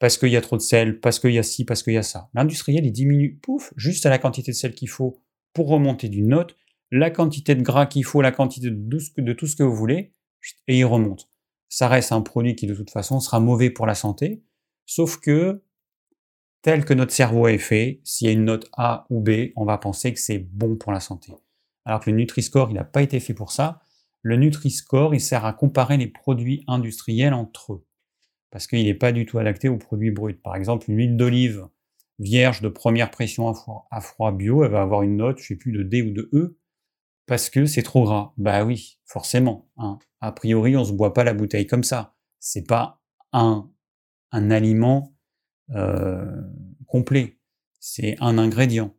Parce 0.00 0.18
qu'il 0.18 0.30
y 0.30 0.36
a 0.36 0.40
trop 0.40 0.56
de 0.56 0.62
sel, 0.62 0.98
parce 0.98 1.20
qu'il 1.20 1.30
y 1.30 1.38
a 1.38 1.44
ci, 1.44 1.64
parce 1.64 1.84
qu'il 1.84 1.92
y 1.92 1.98
a 1.98 2.02
ça. 2.02 2.30
L'industriel, 2.34 2.84
il 2.84 2.90
diminue, 2.90 3.38
pouf, 3.40 3.72
juste 3.76 4.06
à 4.06 4.10
la 4.10 4.18
quantité 4.18 4.50
de 4.50 4.56
sel 4.56 4.74
qu'il 4.74 4.88
faut 4.88 5.22
pour 5.52 5.68
remonter 5.68 6.08
d'une 6.08 6.26
note, 6.26 6.56
la 6.90 7.12
quantité 7.12 7.54
de 7.54 7.62
gras 7.62 7.86
qu'il 7.86 8.04
faut, 8.04 8.22
la 8.22 8.32
quantité 8.32 8.70
de 8.72 9.32
tout 9.32 9.46
ce 9.46 9.54
que 9.54 9.62
vous 9.62 9.76
voulez, 9.76 10.14
et 10.66 10.78
il 10.78 10.84
remonte. 10.84 11.30
Ça 11.68 11.86
reste 11.86 12.10
un 12.10 12.22
produit 12.22 12.56
qui 12.56 12.66
de 12.66 12.74
toute 12.74 12.90
façon 12.90 13.20
sera 13.20 13.38
mauvais 13.38 13.70
pour 13.70 13.86
la 13.86 13.94
santé, 13.94 14.42
sauf 14.84 15.20
que 15.20 15.62
tel 16.62 16.84
que 16.84 16.94
notre 16.94 17.12
cerveau 17.12 17.48
est 17.48 17.58
fait, 17.58 18.00
s'il 18.04 18.26
y 18.26 18.30
a 18.30 18.32
une 18.32 18.44
note 18.44 18.68
A 18.76 19.06
ou 19.10 19.20
B, 19.20 19.52
on 19.56 19.64
va 19.64 19.78
penser 19.78 20.12
que 20.12 20.20
c'est 20.20 20.38
bon 20.38 20.76
pour 20.76 20.92
la 20.92 21.00
santé. 21.00 21.34
Alors 21.84 22.00
que 22.00 22.10
le 22.10 22.16
Nutri-Score, 22.16 22.70
il 22.70 22.74
n'a 22.74 22.84
pas 22.84 23.02
été 23.02 23.20
fait 23.20 23.34
pour 23.34 23.52
ça. 23.52 23.80
Le 24.22 24.36
Nutri-Score, 24.36 25.14
il 25.14 25.20
sert 25.20 25.44
à 25.44 25.52
comparer 25.52 25.96
les 25.96 26.06
produits 26.06 26.62
industriels 26.66 27.32
entre 27.32 27.72
eux, 27.72 27.86
parce 28.50 28.66
qu'il 28.66 28.84
n'est 28.84 28.94
pas 28.94 29.12
du 29.12 29.24
tout 29.24 29.38
adapté 29.38 29.68
aux 29.68 29.78
produits 29.78 30.10
bruts. 30.10 30.34
Par 30.34 30.56
exemple, 30.56 30.90
une 30.90 30.96
huile 30.96 31.16
d'olive 31.16 31.66
vierge 32.18 32.60
de 32.60 32.68
première 32.68 33.10
pression 33.10 33.50
à 33.90 34.00
froid, 34.02 34.32
bio, 34.32 34.62
elle 34.62 34.72
va 34.72 34.82
avoir 34.82 35.02
une 35.02 35.16
note, 35.16 35.38
je 35.38 35.46
sais 35.46 35.56
plus, 35.56 35.72
de 35.72 35.82
D 35.82 36.02
ou 36.02 36.10
de 36.10 36.28
E, 36.34 36.58
parce 37.26 37.48
que 37.48 37.64
c'est 37.64 37.82
trop 37.82 38.04
gras. 38.04 38.34
Bah 38.36 38.64
oui, 38.64 38.98
forcément. 39.06 39.70
Hein. 39.78 39.98
A 40.20 40.32
priori, 40.32 40.76
on 40.76 40.84
se 40.84 40.92
boit 40.92 41.14
pas 41.14 41.24
la 41.24 41.32
bouteille 41.32 41.66
comme 41.66 41.84
ça. 41.84 42.14
C'est 42.38 42.66
pas 42.66 43.00
un, 43.32 43.70
un 44.32 44.50
aliment 44.50 45.14
complet. 46.86 47.38
C'est 47.80 48.16
un 48.20 48.38
ingrédient. 48.38 48.94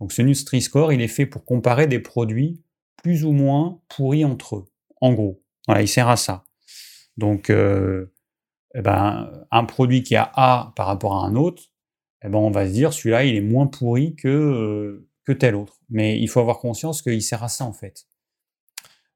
Donc 0.00 0.12
ce 0.12 0.22
Nutri-Score, 0.22 0.92
il 0.92 1.00
est 1.00 1.08
fait 1.08 1.26
pour 1.26 1.44
comparer 1.44 1.86
des 1.86 1.98
produits 1.98 2.62
plus 3.02 3.24
ou 3.24 3.32
moins 3.32 3.80
pourris 3.88 4.24
entre 4.24 4.56
eux. 4.56 4.64
En 5.00 5.12
gros, 5.12 5.42
voilà, 5.66 5.82
il 5.82 5.88
sert 5.88 6.08
à 6.08 6.16
ça. 6.16 6.44
Donc, 7.16 7.50
euh, 7.50 8.12
eh 8.74 8.82
ben, 8.82 9.30
un 9.50 9.64
produit 9.64 10.02
qui 10.02 10.16
a 10.16 10.30
A 10.34 10.72
par 10.76 10.86
rapport 10.86 11.14
à 11.14 11.26
un 11.26 11.34
autre, 11.34 11.62
eh 12.22 12.28
ben, 12.28 12.38
on 12.38 12.50
va 12.50 12.66
se 12.66 12.72
dire 12.72 12.92
celui-là, 12.92 13.24
il 13.24 13.36
est 13.36 13.40
moins 13.40 13.66
pourri 13.66 14.16
que, 14.16 14.28
euh, 14.28 15.08
que 15.24 15.32
tel 15.32 15.54
autre. 15.54 15.80
Mais 15.88 16.18
il 16.18 16.28
faut 16.28 16.40
avoir 16.40 16.58
conscience 16.58 17.02
qu'il 17.02 17.22
sert 17.22 17.42
à 17.42 17.48
ça 17.48 17.64
en 17.64 17.72
fait. 17.72 18.06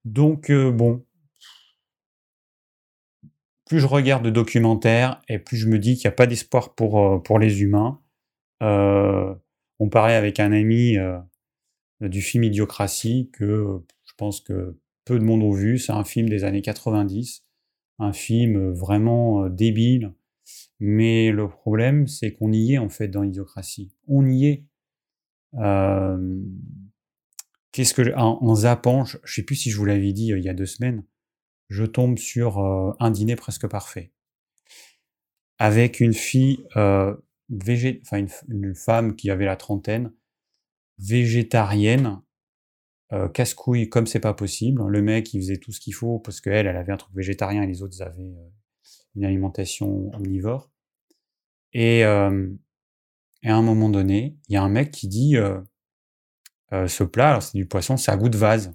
Donc, 0.04 0.50
euh, 0.50 0.70
bon, 0.70 1.04
plus 3.70 3.78
je 3.78 3.86
regarde 3.86 4.24
de 4.24 4.30
documentaires 4.30 5.22
et 5.28 5.38
plus 5.38 5.56
je 5.56 5.68
me 5.68 5.78
dis 5.78 5.94
qu'il 5.94 6.08
n'y 6.08 6.12
a 6.12 6.16
pas 6.16 6.26
d'espoir 6.26 6.74
pour, 6.74 7.22
pour 7.22 7.38
les 7.38 7.62
humains. 7.62 8.00
on 8.60 9.88
parlait 9.88 10.16
avec 10.16 10.40
un 10.40 10.50
ami 10.50 10.96
du 12.00 12.20
film 12.20 12.42
Idiocratie 12.42 13.30
que 13.32 13.80
je 14.02 14.12
pense 14.16 14.40
que 14.40 14.76
peu 15.04 15.20
de 15.20 15.24
monde 15.24 15.44
ont 15.44 15.52
vu. 15.52 15.78
C'est 15.78 15.92
un 15.92 16.02
film 16.02 16.28
des 16.28 16.42
années 16.42 16.62
90, 16.62 17.44
un 18.00 18.12
film 18.12 18.72
vraiment 18.72 19.48
débile. 19.48 20.14
Mais 20.80 21.30
le 21.30 21.48
problème, 21.48 22.08
c'est 22.08 22.32
qu'on 22.32 22.50
y 22.50 22.74
est 22.74 22.78
en 22.78 22.88
fait 22.88 23.06
dans 23.06 23.22
Idiocratie. 23.22 23.92
On 24.08 24.26
y 24.26 24.46
est. 24.46 24.64
Qu'est-ce 27.70 27.94
que 27.94 28.16
en, 28.16 28.52
zappant, 28.56 29.04
je, 29.04 29.18
ne 29.18 29.26
sais 29.26 29.44
plus 29.44 29.54
si 29.54 29.70
je 29.70 29.76
vous 29.76 29.84
l'avais 29.84 30.12
dit 30.12 30.32
il 30.36 30.42
y 30.42 30.48
a 30.48 30.54
deux 30.54 30.66
semaines, 30.66 31.04
je 31.70 31.84
tombe 31.84 32.18
sur 32.18 32.58
un 32.58 33.10
dîner 33.10 33.36
presque 33.36 33.66
parfait 33.66 34.12
avec 35.60 36.00
une 36.00 36.14
fille 36.14 36.66
euh, 36.76 37.14
enfin 38.02 38.24
une, 38.48 38.74
femme 38.74 39.14
qui 39.14 39.30
avait 39.30 39.44
la 39.44 39.56
trentaine, 39.56 40.12
végétarienne, 40.98 42.22
euh, 43.12 43.28
casse-couille 43.28 43.88
comme 43.88 44.06
c'est 44.06 44.20
pas 44.20 44.34
possible. 44.34 44.82
Le 44.86 45.02
mec, 45.02 45.34
il 45.34 45.40
faisait 45.40 45.58
tout 45.58 45.72
ce 45.72 45.80
qu'il 45.80 45.94
faut 45.94 46.18
parce 46.18 46.40
qu'elle, 46.40 46.66
elle 46.66 46.76
avait 46.76 46.92
un 46.92 46.96
truc 46.96 47.14
végétarien 47.14 47.62
et 47.62 47.66
les 47.66 47.82
autres 47.82 48.00
avaient 48.02 48.22
euh, 48.22 48.48
une 49.16 49.24
alimentation 49.24 50.10
omnivore. 50.14 50.70
Et, 51.72 52.04
euh, 52.04 52.48
et, 53.42 53.50
à 53.50 53.56
un 53.56 53.62
moment 53.62 53.90
donné, 53.90 54.38
il 54.48 54.54
y 54.54 54.56
a 54.56 54.62
un 54.62 54.68
mec 54.68 54.90
qui 54.90 55.08
dit 55.08 55.36
ce 56.72 57.04
plat, 57.04 57.40
c'est 57.40 57.58
du 57.58 57.66
poisson, 57.66 57.96
c'est 57.96 58.10
à 58.10 58.16
goût 58.16 58.28
de 58.28 58.38
vase. 58.38 58.74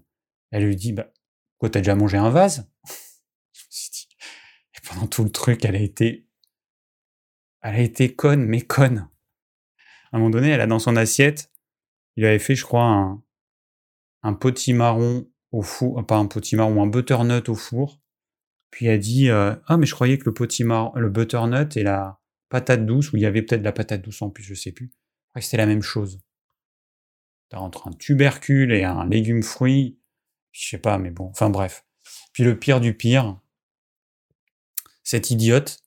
Elle 0.52 0.66
lui 0.66 0.76
dit 0.76 0.94
bah, 0.94 1.12
Quoi, 1.58 1.70
t'as 1.70 1.80
déjà 1.80 1.96
mangé 1.96 2.18
un 2.18 2.30
vase? 2.30 2.70
Pendant 4.88 5.08
tout 5.08 5.24
le 5.24 5.32
truc, 5.32 5.66
elle 5.66 5.76
a 5.76 5.82
été. 5.82 6.28
Elle 7.62 7.76
a 7.76 7.80
été 7.80 8.14
conne, 8.16 8.46
mais 8.46 8.62
conne. 8.62 9.10
À 10.12 10.18
un 10.18 10.20
moment 10.20 10.30
donné, 10.30 10.50
elle 10.50 10.62
a 10.62 10.68
dans 10.68 10.80
son 10.80 10.96
assiette 10.96 11.52
il 12.16 12.26
avait 12.26 12.40
fait, 12.40 12.56
je 12.56 12.64
crois, 12.64 13.22
un, 14.24 14.34
potimarron 14.34 15.30
au 15.52 15.62
four, 15.62 16.00
euh, 16.00 16.04
pas 16.04 16.18
un 16.18 16.28
potimarron, 16.28 16.82
un 16.82 16.88
butternut 16.88 17.50
au 17.50 17.56
four. 17.56 18.02
Puis 18.72 18.90
a 18.90 18.98
dit 18.98 19.30
euh, 19.30 19.56
Ah, 19.68 19.78
mais 19.78 19.86
je 19.86 19.94
croyais 19.94 20.18
que 20.18 20.26
le 20.26 20.34
potimarron, 20.34 20.98
le 20.98 21.10
butternut 21.10 21.78
et 21.78 21.84
la 21.84 22.20
patate 22.50 22.86
douce, 22.86 23.12
où 23.12 23.18
il 23.18 23.24
y 23.24 23.26
avait 23.26 23.42
peut-être 23.42 23.62
de 23.62 23.66
la 23.66 23.72
patate 23.72 24.02
douce 24.02 24.22
en 24.22 24.30
plus, 24.30 24.44
je 24.44 24.54
sais 24.54 24.72
plus. 24.72 24.92
Que 25.34 25.42
c'était 25.42 25.58
la 25.58 25.66
même 25.66 25.82
chose. 25.82 26.22
T'as 27.50 27.58
entre 27.58 27.90
un 27.90 27.92
tubercule 27.92 28.72
et 28.72 28.86
un 28.86 29.06
légume 29.06 29.44
fruit, 29.44 30.00
je 30.52 30.70
sais 30.70 30.78
pas, 30.78 30.98
mais 30.98 31.12
bon, 31.12 31.26
enfin 31.26 31.50
bref. 31.50 31.86
Puis 32.32 32.44
le 32.44 32.58
pire 32.58 32.80
du 32.80 32.94
pire, 32.94 33.40
cette 35.06 35.32
idiote, 35.32 35.80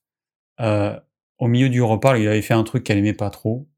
euh, 0.60 0.98
au 1.38 1.48
milieu 1.48 1.68
du 1.68 1.82
repas, 1.82 2.16
il 2.16 2.26
avait 2.26 2.40
fait 2.40 2.54
un 2.54 2.64
truc 2.64 2.84
qu'elle 2.84 2.98
aimait 2.98 3.12
pas 3.12 3.30
trop. 3.30 3.68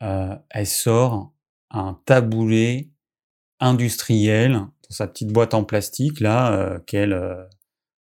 elle 0.00 0.66
sort 0.66 1.32
un 1.70 2.00
taboulé 2.04 2.90
industriel 3.60 4.52
dans 4.52 4.70
sa 4.90 5.06
petite 5.06 5.32
boîte 5.32 5.54
en 5.54 5.64
plastique 5.64 6.20
là 6.20 6.52
euh, 6.52 6.78
qu'elle 6.80 7.12
euh, 7.12 7.44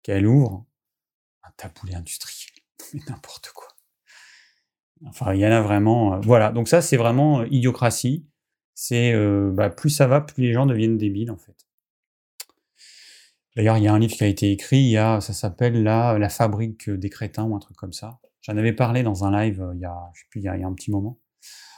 qu'elle 0.03 0.26
ouvre. 0.26 0.66
Un 1.42 1.50
taboulé 1.57 1.94
industriel, 1.94 2.53
mais 2.94 3.00
n'importe 3.09 3.53
quoi. 3.55 3.68
Enfin, 5.07 5.35
il 5.35 5.40
y 5.40 5.46
en 5.46 5.53
a 5.53 5.61
vraiment. 5.61 6.14
Euh, 6.14 6.20
voilà, 6.22 6.53
donc 6.53 6.68
ça 6.68 6.83
c'est 6.83 6.96
vraiment 6.96 7.44
idiocratie. 7.44 8.26
C'est 8.74 9.12
bah, 9.53 9.68
plus 9.68 9.90
ça 9.90 10.07
va, 10.07 10.22
plus 10.22 10.42
les 10.42 10.55
gens 10.55 10.64
deviennent 10.64 10.96
débiles 10.96 11.31
en 11.31 11.37
fait. 11.37 11.66
D'ailleurs, 13.60 13.76
il 13.76 13.84
y 13.84 13.88
a 13.88 13.92
un 13.92 13.98
livre 13.98 14.14
qui 14.14 14.24
a 14.24 14.26
été 14.26 14.50
écrit, 14.52 14.94
ça 14.94 15.20
s'appelle 15.20 15.82
la, 15.82 16.30
fabrique 16.30 16.88
des 16.88 17.10
crétins 17.10 17.44
ou 17.44 17.54
un 17.54 17.58
truc 17.58 17.76
comme 17.76 17.92
ça. 17.92 18.18
J'en 18.40 18.56
avais 18.56 18.72
parlé 18.72 19.02
dans 19.02 19.24
un 19.24 19.38
live 19.38 19.62
il 19.74 19.80
y 19.80 19.84
a, 19.84 19.94
je 20.14 20.20
sais 20.20 20.26
plus, 20.30 20.40
il 20.40 20.44
y 20.44 20.48
a 20.48 20.66
un 20.66 20.72
petit 20.72 20.90
moment. 20.90 21.18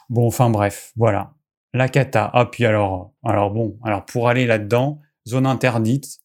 Bon, 0.09 0.25
enfin 0.25 0.49
bref, 0.49 0.93
voilà. 0.95 1.35
La 1.75 1.89
cata. 1.89 2.31
Ah, 2.35 2.47
puis 2.47 2.67
alors, 2.67 3.17
alors 3.25 3.51
bon, 3.51 3.81
alors 3.83 4.07
pour 4.07 4.29
aller 4.29 4.47
là-dedans, 4.47 5.01
zone 5.27 5.45
interdite, 5.45 6.21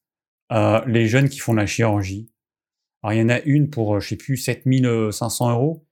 euh, 0.51 0.79
les 0.85 1.07
jeunes 1.07 1.27
qui 1.27 1.39
font 1.39 1.55
la 1.55 1.65
chirurgie. 1.65 2.31
Alors 3.01 3.13
il 3.13 3.19
y 3.19 3.23
en 3.23 3.29
a 3.29 3.39
une 3.41 3.71
pour, 3.71 3.95
euh, 3.95 3.99
je 3.99 4.09
sais 4.09 4.15
plus, 4.15 4.37
7500 4.37 5.49
euros. 5.49 5.87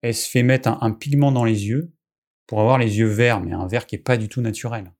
Elle 0.00 0.14
se 0.14 0.30
fait 0.30 0.42
mettre 0.42 0.82
un, 0.82 0.92
pigment 0.92 1.30
dans 1.30 1.44
les 1.44 1.66
yeux 1.66 1.92
pour 2.46 2.58
avoir 2.58 2.78
les 2.78 3.00
yeux 3.00 3.08
verts, 3.08 3.42
mais 3.42 3.52
un 3.52 3.66
vert 3.66 3.84
qui 3.84 3.96
est 3.96 3.98
pas 3.98 4.16
du 4.16 4.30
tout 4.30 4.40
naturel. 4.40 4.94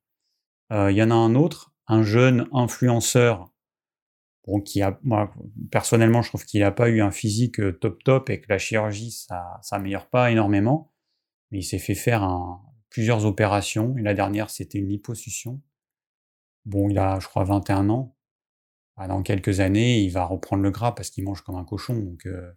Euh, 0.73 0.91
il 0.93 0.97
y 0.99 1.03
en 1.03 1.11
a 1.11 1.15
un 1.15 1.35
autre, 1.35 1.73
un 1.87 2.03
jeune 2.03 2.47
influenceur 2.53 3.51
bon, 4.47 4.61
qui 4.61 4.83
a, 4.83 4.99
moi, 5.03 5.33
personnellement, 5.71 6.23
je 6.23 6.29
trouve 6.29 6.45
qu'il 6.45 6.61
n'a 6.61 6.73
pas 6.73 6.89
eu 6.89 7.01
un 7.01 7.11
physique 7.11 7.61
euh, 7.61 7.73
top 7.73 8.03
top 8.05 8.31
et 8.31 8.41
que 8.41 8.47
la 8.49 8.59
chirurgie, 8.59 9.11
ça 9.11 9.59
s'améliore 9.63 10.09
pas 10.09 10.31
énormément. 10.31 10.93
Mais 11.51 11.59
il 11.61 11.65
s'est 11.65 11.79
fait 11.79 11.95
faire 11.95 12.29
plusieurs 12.91 13.27
opérations. 13.27 13.97
Et 13.97 14.03
la 14.03 14.15
dernière, 14.15 14.51
c'était 14.51 14.79
une 14.79 14.89
liposuction. 14.89 15.61
Bon, 16.65 16.89
il 16.89 16.99
a, 16.99 17.19
je 17.21 17.27
crois, 17.29 17.45
21 17.45 17.91
ans. 17.91 18.17
Bah, 18.97 19.09
dans 19.09 19.23
quelques 19.23 19.61
années, 19.61 20.01
il 20.01 20.11
va 20.11 20.25
reprendre 20.25 20.63
le 20.63 20.71
gras 20.71 20.93
parce 20.93 21.11
qu'il 21.11 21.25
mange 21.25 21.43
comme 21.43 21.57
un 21.57 21.65
cochon. 21.65 21.95
Donc, 21.95 22.27
euh, 22.27 22.53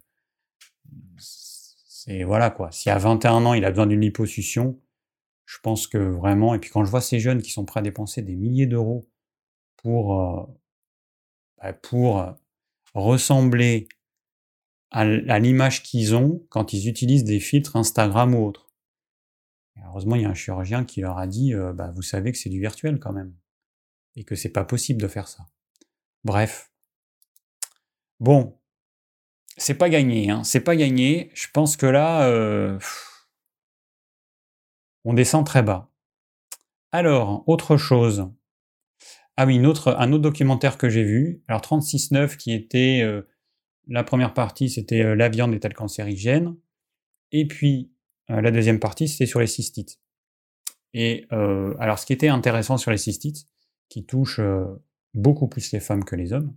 c'est 1.18 2.22
voilà 2.22 2.50
quoi. 2.50 2.70
Si 2.70 2.90
à 2.90 2.98
21 2.98 3.44
ans, 3.44 3.54
il 3.54 3.64
a 3.64 3.70
besoin 3.70 3.86
d'une 3.86 4.00
liposuction, 4.00 4.80
je 5.46 5.58
pense 5.62 5.86
que 5.86 5.98
vraiment. 5.98 6.54
Et 6.54 6.58
puis 6.58 6.70
quand 6.70 6.84
je 6.84 6.90
vois 6.90 7.00
ces 7.00 7.20
jeunes 7.20 7.42
qui 7.42 7.50
sont 7.50 7.64
prêts 7.64 7.80
à 7.80 7.82
dépenser 7.82 8.22
des 8.22 8.36
milliers 8.36 8.66
d'euros 8.66 9.08
pour 9.76 10.20
euh, 10.20 10.46
pour 11.82 12.20
euh, 12.20 12.32
ressembler 12.94 13.88
à 14.90 15.38
l'image 15.38 15.82
qu'ils 15.82 16.14
ont 16.14 16.46
quand 16.48 16.72
ils 16.72 16.88
utilisent 16.88 17.24
des 17.24 17.40
filtres 17.40 17.76
Instagram 17.76 18.34
ou 18.34 18.46
autres. 18.46 18.70
heureusement, 19.84 20.16
il 20.16 20.22
y 20.22 20.24
a 20.24 20.30
un 20.30 20.34
chirurgien 20.34 20.84
qui 20.84 21.02
leur 21.02 21.18
a 21.18 21.26
dit 21.26 21.52
bah, 21.74 21.92
Vous 21.94 22.00
savez 22.00 22.32
que 22.32 22.38
c'est 22.38 22.48
du 22.48 22.58
virtuel 22.58 22.98
quand 22.98 23.12
même, 23.12 23.34
et 24.16 24.24
que 24.24 24.34
c'est 24.34 24.48
pas 24.48 24.64
possible 24.64 25.02
de 25.02 25.08
faire 25.08 25.28
ça. 25.28 25.46
Bref. 26.24 26.72
Bon, 28.18 28.58
c'est 29.58 29.74
pas 29.74 29.88
gagné, 29.88 30.30
hein. 30.30 30.44
c'est 30.44 30.60
pas 30.60 30.76
gagné. 30.76 31.30
Je 31.34 31.48
pense 31.52 31.76
que 31.76 31.86
là, 31.86 32.28
euh, 32.28 32.78
on 35.04 35.14
descend 35.14 35.44
très 35.44 35.62
bas. 35.62 35.90
Alors, 36.92 37.42
autre 37.48 37.76
chose. 37.76 38.30
Ah 39.38 39.46
oui, 39.46 39.58
un 39.58 39.64
autre 39.64 40.18
documentaire 40.18 40.78
que 40.78 40.88
j'ai 40.88 41.04
vu. 41.04 41.42
Alors 41.46 41.60
36.9 41.60 42.36
qui 42.36 42.52
était 42.52 43.02
euh, 43.02 43.22
la 43.86 44.02
première 44.02 44.34
partie, 44.34 44.68
c'était 44.68 45.02
euh, 45.02 45.14
la 45.14 45.28
viande 45.28 45.54
est-elle 45.54 45.74
cancérigène? 45.74 46.56
Et 47.30 47.46
puis 47.46 47.92
la 48.28 48.50
deuxième 48.50 48.78
partie, 48.78 49.08
c'était 49.08 49.24
sur 49.24 49.40
les 49.40 49.46
cystites. 49.46 50.00
Et 50.92 51.24
alors, 51.30 51.98
ce 51.98 52.04
qui 52.04 52.12
était 52.12 52.28
intéressant 52.28 52.76
sur 52.76 52.90
les 52.90 52.98
cystites, 52.98 53.46
qui 53.88 54.04
touche 54.04 54.38
beaucoup 55.14 55.48
plus 55.48 55.72
les 55.72 55.80
femmes 55.80 56.04
que 56.04 56.14
les 56.14 56.34
hommes, 56.34 56.54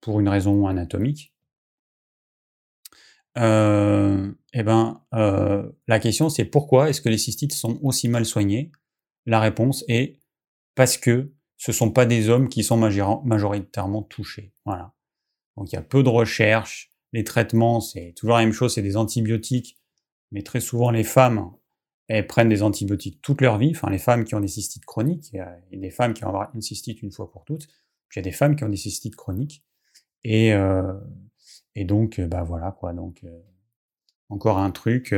pour 0.00 0.18
une 0.18 0.28
raison 0.28 0.66
anatomique, 0.66 1.32
euh, 3.38 4.30
eh 4.52 4.62
ben, 4.62 5.00
euh, 5.14 5.70
la 5.88 5.98
question 5.98 6.28
c'est 6.28 6.44
pourquoi 6.44 6.90
est-ce 6.90 7.00
que 7.00 7.08
les 7.08 7.16
cystites 7.16 7.54
sont 7.54 7.78
aussi 7.82 8.08
mal 8.08 8.26
soignés 8.26 8.70
La 9.24 9.40
réponse 9.40 9.84
est 9.88 10.18
parce 10.74 10.98
que 10.98 11.32
ce 11.62 11.70
sont 11.70 11.92
pas 11.92 12.06
des 12.06 12.28
hommes 12.28 12.48
qui 12.48 12.64
sont 12.64 12.76
majoritairement 12.76 14.02
touchés. 14.02 14.52
Voilà. 14.64 14.94
Donc 15.56 15.70
il 15.70 15.76
y 15.76 15.78
a 15.78 15.82
peu 15.82 16.02
de 16.02 16.08
recherches, 16.08 16.90
les 17.12 17.22
traitements 17.22 17.80
c'est 17.80 18.14
toujours 18.16 18.34
la 18.34 18.42
même 18.42 18.52
chose, 18.52 18.74
c'est 18.74 18.82
des 18.82 18.96
antibiotiques, 18.96 19.78
mais 20.32 20.42
très 20.42 20.58
souvent 20.58 20.90
les 20.90 21.04
femmes 21.04 21.52
elles 22.08 22.26
prennent 22.26 22.48
des 22.48 22.64
antibiotiques 22.64 23.22
toute 23.22 23.40
leur 23.40 23.58
vie, 23.58 23.70
enfin 23.70 23.90
les 23.90 23.98
femmes 23.98 24.24
qui 24.24 24.34
ont 24.34 24.40
des 24.40 24.48
cystites 24.48 24.84
chroniques, 24.84 25.30
il 25.32 25.36
y 25.36 25.38
a 25.38 25.56
des 25.70 25.90
femmes 25.90 26.14
qui 26.14 26.22
vont 26.22 26.30
avoir 26.30 26.50
une 26.52 26.62
cystite 26.62 27.00
une 27.00 27.12
fois 27.12 27.30
pour 27.30 27.44
toutes, 27.44 27.68
puis 28.08 28.18
il 28.18 28.18
y 28.18 28.18
a 28.18 28.24
des 28.24 28.32
femmes 28.32 28.56
qui 28.56 28.64
ont 28.64 28.68
des 28.68 28.76
cystites 28.76 29.14
chroniques, 29.14 29.64
et, 30.24 30.52
euh, 30.52 30.92
et 31.76 31.84
donc, 31.84 32.18
euh, 32.18 32.26
bah 32.26 32.42
voilà 32.42 32.72
quoi, 32.72 32.92
donc 32.92 33.22
euh, 33.22 33.40
encore 34.30 34.58
un 34.58 34.72
truc, 34.72 35.14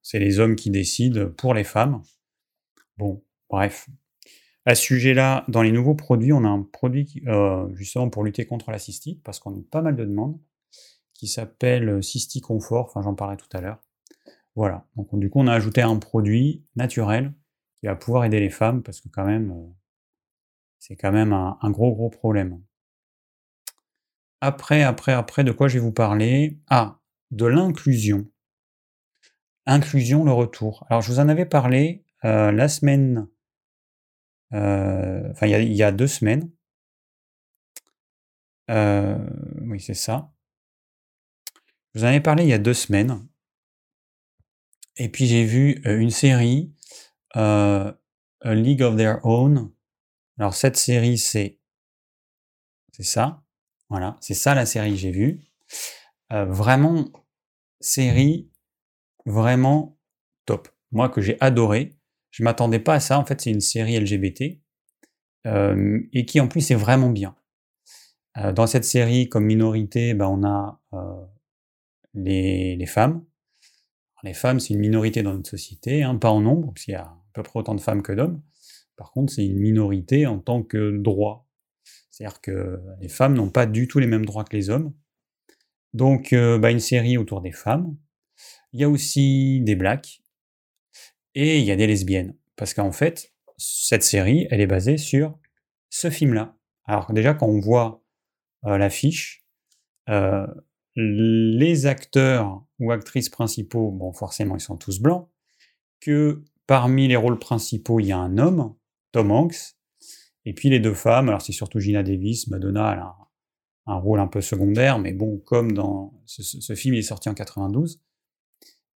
c'est 0.00 0.18
les 0.18 0.38
hommes 0.38 0.56
qui 0.56 0.70
décident 0.70 1.28
pour 1.28 1.52
les 1.52 1.64
femmes. 1.64 2.02
Bon, 2.96 3.22
bref. 3.50 3.90
À 4.66 4.74
ce 4.74 4.82
sujet-là, 4.82 5.44
dans 5.48 5.62
les 5.62 5.72
nouveaux 5.72 5.94
produits, 5.94 6.32
on 6.32 6.44
a 6.44 6.48
un 6.48 6.62
produit 6.62 7.04
qui, 7.04 7.22
justement 7.74 8.08
pour 8.08 8.24
lutter 8.24 8.46
contre 8.46 8.70
la 8.70 8.78
cystite, 8.78 9.22
parce 9.22 9.38
qu'on 9.38 9.52
a 9.52 9.62
pas 9.70 9.82
mal 9.82 9.96
de 9.96 10.04
demandes, 10.04 10.38
qui 11.12 11.28
s'appelle 11.28 12.02
Cysticonfort, 12.02 12.86
enfin 12.86 13.02
j'en 13.02 13.14
parlais 13.14 13.36
tout 13.36 13.48
à 13.56 13.60
l'heure. 13.60 13.78
Voilà. 14.56 14.86
Donc 14.96 15.08
du 15.18 15.30
coup, 15.30 15.40
on 15.40 15.46
a 15.46 15.54
ajouté 15.54 15.82
un 15.82 15.96
produit 15.96 16.64
naturel 16.76 17.32
qui 17.80 17.86
va 17.86 17.96
pouvoir 17.96 18.24
aider 18.24 18.40
les 18.40 18.50
femmes 18.50 18.82
parce 18.82 19.00
que 19.00 19.08
quand 19.08 19.24
même, 19.24 19.50
euh, 19.50 19.72
c'est 20.78 20.96
quand 20.96 21.12
même 21.12 21.32
un, 21.32 21.70
gros 21.70 21.94
gros 21.94 22.10
problème. 22.10 22.60
Après, 24.40 24.82
après, 24.82 25.12
après, 25.12 25.44
de 25.44 25.52
quoi 25.52 25.68
je 25.68 25.74
vais 25.74 25.84
vous 25.84 25.92
parler? 25.92 26.58
Ah, 26.68 26.98
de 27.30 27.46
l'inclusion. 27.46 28.26
Inclusion, 29.66 30.24
le 30.24 30.32
retour. 30.32 30.84
Alors, 30.90 31.00
je 31.00 31.10
vous 31.10 31.20
en 31.20 31.28
avais 31.28 31.46
parlé 31.46 32.04
euh, 32.24 32.52
la 32.52 32.68
semaine, 32.68 33.18
euh, 33.18 33.33
enfin, 34.52 35.46
il 35.46 35.72
y, 35.72 35.82
a 35.82 35.92
deux 35.92 36.06
semaines. 36.06 36.50
oui, 38.68 39.80
c'est 39.80 39.94
ça. 39.94 40.32
Je 41.94 42.00
vous 42.00 42.04
en 42.04 42.08
avais 42.08 42.20
parlé 42.20 42.44
il 42.44 42.48
y 42.48 42.52
a 42.52 42.58
deux 42.58 42.74
semaines. 42.74 43.26
Et 44.96 45.08
puis 45.08 45.26
j'ai 45.26 45.44
vu 45.44 45.80
une 45.84 46.10
série, 46.10 46.72
A 47.34 47.94
League 48.44 48.82
of 48.82 48.96
Their 48.96 49.24
Own. 49.24 49.72
Alors 50.38 50.54
cette 50.54 50.76
série, 50.76 51.18
c'est 51.18 51.60
c'est 52.92 53.02
ça. 53.02 53.42
Voilà, 53.88 54.16
c'est 54.20 54.34
ça 54.34 54.54
la 54.54 54.66
série 54.66 54.90
que 54.90 54.96
j'ai 54.96 55.10
vue. 55.10 55.40
vraiment, 56.30 57.10
série 57.80 58.50
vraiment 59.26 59.98
top. 60.46 60.68
Moi 60.92 61.08
que 61.08 61.20
j'ai 61.20 61.36
adoré. 61.40 61.96
Je 62.34 62.42
m'attendais 62.42 62.80
pas 62.80 62.94
à 62.94 63.00
ça. 63.00 63.18
En 63.18 63.24
fait, 63.24 63.40
c'est 63.40 63.50
une 63.50 63.60
série 63.60 63.96
LGBT 63.98 64.58
et 65.46 66.24
qui 66.26 66.40
en 66.40 66.48
plus 66.48 66.70
est 66.70 66.74
vraiment 66.74 67.10
bien. 67.10 67.36
dans 68.54 68.66
cette 68.66 68.84
série, 68.84 69.28
comme 69.28 69.44
minorité, 69.44 70.14
ben, 70.14 70.26
on 70.26 70.42
a 70.42 70.80
les, 72.14 72.76
les 72.76 72.86
femmes, 72.86 73.24
les 74.24 74.32
femmes, 74.32 74.58
c'est 74.58 74.72
une 74.72 74.80
minorité 74.80 75.22
dans 75.22 75.34
notre 75.34 75.50
société, 75.50 76.02
hein, 76.02 76.16
pas 76.16 76.30
en 76.30 76.40
nombre, 76.40 76.72
parce 76.72 76.84
qu'il 76.84 76.92
y 76.92 76.96
a 76.96 77.02
à 77.02 77.22
peu 77.34 77.42
près 77.42 77.60
autant 77.60 77.74
de 77.74 77.80
femmes 77.80 78.02
que 78.02 78.12
d'hommes. 78.12 78.42
Par 78.96 79.12
contre, 79.12 79.32
c'est 79.32 79.44
une 79.44 79.58
minorité 79.58 80.26
en 80.26 80.38
tant 80.38 80.62
que 80.62 80.96
droit. 80.96 81.46
C'est-à-dire 82.10 82.40
que 82.40 82.80
les 83.00 83.08
femmes 83.08 83.34
n'ont 83.34 83.50
pas 83.50 83.66
du 83.66 83.86
tout 83.86 83.98
les 83.98 84.06
mêmes 84.06 84.24
droits 84.24 84.44
que 84.44 84.56
les 84.56 84.70
hommes. 84.70 84.94
Donc, 85.92 86.32
euh, 86.32 86.58
bah, 86.58 86.70
une 86.70 86.80
série 86.80 87.18
autour 87.18 87.42
des 87.42 87.52
femmes. 87.52 87.96
Il 88.72 88.80
y 88.80 88.84
a 88.84 88.88
aussi 88.88 89.60
des 89.60 89.76
blacks 89.76 90.22
et 91.34 91.58
il 91.58 91.64
y 91.64 91.70
a 91.70 91.76
des 91.76 91.86
lesbiennes. 91.86 92.34
Parce 92.56 92.74
qu'en 92.74 92.92
fait, 92.92 93.32
cette 93.56 94.02
série, 94.02 94.46
elle 94.50 94.60
est 94.60 94.66
basée 94.66 94.98
sur 94.98 95.38
ce 95.90 96.10
film-là. 96.10 96.56
Alors 96.84 97.12
déjà, 97.12 97.34
quand 97.34 97.46
on 97.46 97.60
voit 97.60 98.02
euh, 98.66 98.78
l'affiche, 98.78 99.44
euh, 100.08 100.46
les 100.96 101.86
acteurs 101.86 102.64
ou 102.78 102.92
actrices 102.92 103.28
principaux, 103.28 103.90
bon, 103.90 104.12
forcément, 104.12 104.56
ils 104.56 104.60
sont 104.60 104.76
tous 104.76 105.00
blancs, 105.00 105.28
que 106.00 106.42
parmi 106.66 107.08
les 107.08 107.16
rôles 107.16 107.38
principaux, 107.38 108.00
il 108.00 108.06
y 108.06 108.12
a 108.12 108.18
un 108.18 108.38
homme, 108.38 108.74
Tom 109.12 109.30
Hanks, 109.30 109.76
et 110.44 110.52
puis 110.52 110.68
les 110.68 110.80
deux 110.80 110.94
femmes, 110.94 111.28
alors 111.28 111.42
c'est 111.42 111.52
surtout 111.52 111.80
Gina 111.80 112.02
Davis, 112.02 112.48
Madonna, 112.48 112.90
a 113.86 113.92
un, 113.92 113.96
rôle 113.96 114.20
un 114.20 114.26
peu 114.26 114.40
secondaire, 114.40 114.98
mais 114.98 115.12
bon, 115.12 115.38
comme 115.38 115.72
dans 115.72 116.12
ce, 116.26 116.74
film, 116.74 116.94
il 116.94 116.98
est 116.98 117.02
sorti 117.02 117.28
en 117.28 117.34
92, 117.34 118.00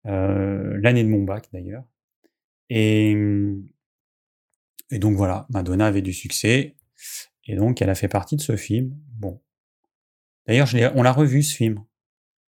euh, 0.07 0.79
l'année 0.81 1.05
de 1.05 1.09
mon 1.09 1.23
bac 1.23 1.49
d'ailleurs, 1.53 1.85
et, 2.70 3.16
et 4.90 4.98
donc 4.98 5.16
voilà, 5.16 5.46
Madonna 5.50 5.87
avait 5.87 6.03
du 6.03 6.12
succès, 6.12 6.77
et 7.46 7.57
donc 7.57 7.83
elle 7.83 7.90
a 7.90 7.94
fait 7.94 8.09
partie 8.09 8.37
de 8.37 8.42
ce 8.42 8.57
film. 8.57 8.96
Bon, 9.09 9.40
D'ailleurs, 10.46 10.68
on 10.94 11.03
l'a 11.03 11.12
revu 11.12 11.42
ce 11.42 11.55
film. 11.55 11.85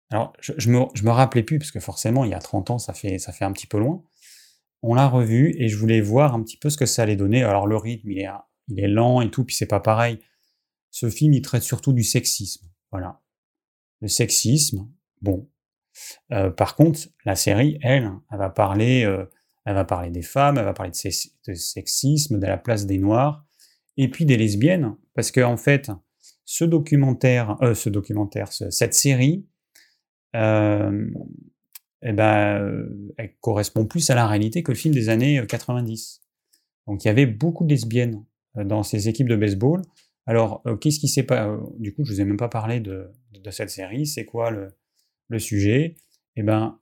Alors, 0.10 0.34
je, 0.40 0.70
me, 0.70 0.80
me 0.80 1.10
rappelais 1.10 1.44
plus, 1.44 1.60
parce 1.60 1.72
que 1.72 1.80
forcément, 1.80 2.26
il 2.26 2.32
y 2.32 2.34
a 2.34 2.40
30 2.40 2.72
ans, 2.72 2.80
ça 2.80 2.94
fait, 2.94 3.20
ça 3.20 3.32
fait 3.32 3.46
un 3.46 3.52
petit 3.52 3.68
peu 3.68 3.78
loin. 3.78 4.04
On 4.82 4.94
l'a 4.94 5.08
revu 5.08 5.56
et 5.58 5.68
je 5.68 5.78
voulais 5.78 6.02
voir 6.02 6.36
un 6.36 6.44
petit 6.44 6.58
peu 6.58 6.70
ce 6.70 6.78
que 6.78 6.86
ça 6.86 7.04
allait 7.04 7.16
donner. 7.16 7.44
Alors, 7.44 7.68
le 7.68 7.78
rythme, 7.78 8.12
il 8.12 8.20
est, 8.20 8.30
il 8.68 8.80
est 8.80 8.88
lent 8.88 9.22
et 9.22 9.32
tout, 9.32 9.44
puis 9.44 9.56
c'est 9.56 9.66
pas 9.66 9.80
pareil. 9.80 10.20
Ce 10.92 11.10
film, 11.10 11.34
il 11.34 11.42
traite 11.42 11.64
surtout 11.64 11.94
du 11.94 12.04
sexisme. 12.04 12.68
Voilà. 12.92 13.22
Le 14.02 14.08
sexisme, 14.08 14.88
bon. 15.22 15.50
Euh, 16.32 16.50
par 16.50 16.76
contre, 16.76 17.00
la 17.24 17.36
série, 17.36 17.80
elle, 17.82 18.12
elle 18.32 18.38
va 18.38 18.50
parler, 18.50 19.04
euh, 19.06 19.26
elle 19.66 19.74
va 19.74 19.84
parler 19.84 20.12
des 20.12 20.22
femmes, 20.22 20.58
elle 20.58 20.66
va 20.66 20.74
parler 20.74 20.92
de, 20.92 21.54
sexisme, 21.54 22.40
de 22.40 22.46
la 22.46 22.58
place 22.58 22.86
des 22.86 23.00
noirs, 23.00 23.46
et 23.98 24.10
puis 24.10 24.26
des 24.26 24.38
lesbiennes, 24.38 24.96
parce 25.14 25.32
qu'en 25.32 25.54
en 25.54 25.58
fait, 25.58 25.90
ce 26.46 26.64
documentaire, 26.64 27.58
euh, 27.62 27.74
ce 27.74 27.90
documentaire, 27.90 28.52
cette 28.52 28.94
série, 28.94 29.48
euh, 30.36 31.10
eh 32.04 32.14
ben, 32.14 32.62
euh, 32.62 33.14
elle 33.18 33.36
correspond 33.40 33.86
plus 33.86 34.10
à 34.12 34.16
la 34.16 34.28
réalité 34.28 34.62
que 34.62 34.72
le 34.72 34.78
film 34.78 34.94
des 34.94 35.10
années 35.10 35.44
90. 35.48 36.22
Donc 36.88 37.04
il 37.04 37.08
y 37.08 37.12
avait 37.12 37.26
beaucoup 37.26 37.64
de 37.64 37.70
lesbiennes 37.70 38.24
dans 38.56 38.84
ces 38.84 39.10
équipes 39.10 39.28
de 39.28 39.36
baseball. 39.36 39.82
Alors, 40.28 40.64
qu'est-ce 40.82 41.00
qui 41.00 41.08
s'est 41.08 41.24
pas 41.24 41.58
Du 41.80 41.94
coup, 41.94 42.04
je 42.04 42.12
vous 42.12 42.22
ai 42.22 42.26
même 42.26 42.38
pas 42.38 42.48
parlé 42.48 42.80
de, 42.80 43.12
cette 43.50 43.70
série. 43.70 44.06
C'est 44.06 44.26
quoi 44.26 44.52
le, 44.52 45.40
sujet? 45.40 45.96
Eh 46.36 46.44
ben, 46.44 46.80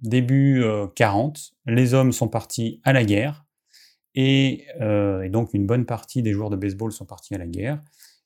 début 0.00 0.64
40, 0.94 1.52
les 1.66 1.94
hommes 1.94 2.12
sont 2.12 2.28
partis 2.28 2.80
à 2.84 2.92
la 2.92 3.04
guerre, 3.04 3.46
et, 4.14 4.66
et, 4.80 5.28
donc 5.28 5.54
une 5.54 5.66
bonne 5.66 5.86
partie 5.86 6.22
des 6.22 6.32
joueurs 6.32 6.50
de 6.50 6.56
baseball 6.56 6.92
sont 6.92 7.06
partis 7.06 7.34
à 7.34 7.38
la 7.38 7.46
guerre. 7.46 7.80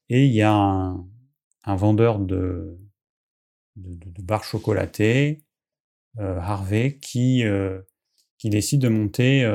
Et 0.08 0.26
il 0.26 0.32
y 0.32 0.42
a 0.42 0.52
un, 0.54 1.76
vendeur 1.76 2.18
de, 2.18 2.78
barres 3.76 4.44
chocolatées, 4.44 5.44
Harvey, 6.18 6.98
qui, 6.98 7.44
qui 8.38 8.50
décide 8.50 8.80
de 8.82 8.88
monter 8.88 9.50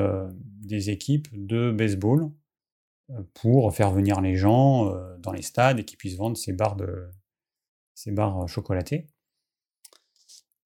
des 0.62 0.90
équipes 0.90 1.28
de 1.34 1.72
baseball 1.72 2.32
pour 3.34 3.74
faire 3.76 3.92
venir 3.92 4.22
les 4.22 4.36
gens 4.36 4.94
dans 5.20 5.32
les 5.32 5.42
stades 5.42 5.80
et 5.80 5.86
qu'ils 5.86 5.98
puissent 5.98 6.18
vendre 6.18 6.38
ces 6.38 6.54
de, 6.54 7.10
ces 7.94 8.12
barres 8.12 8.48
chocolatées. 8.48 9.08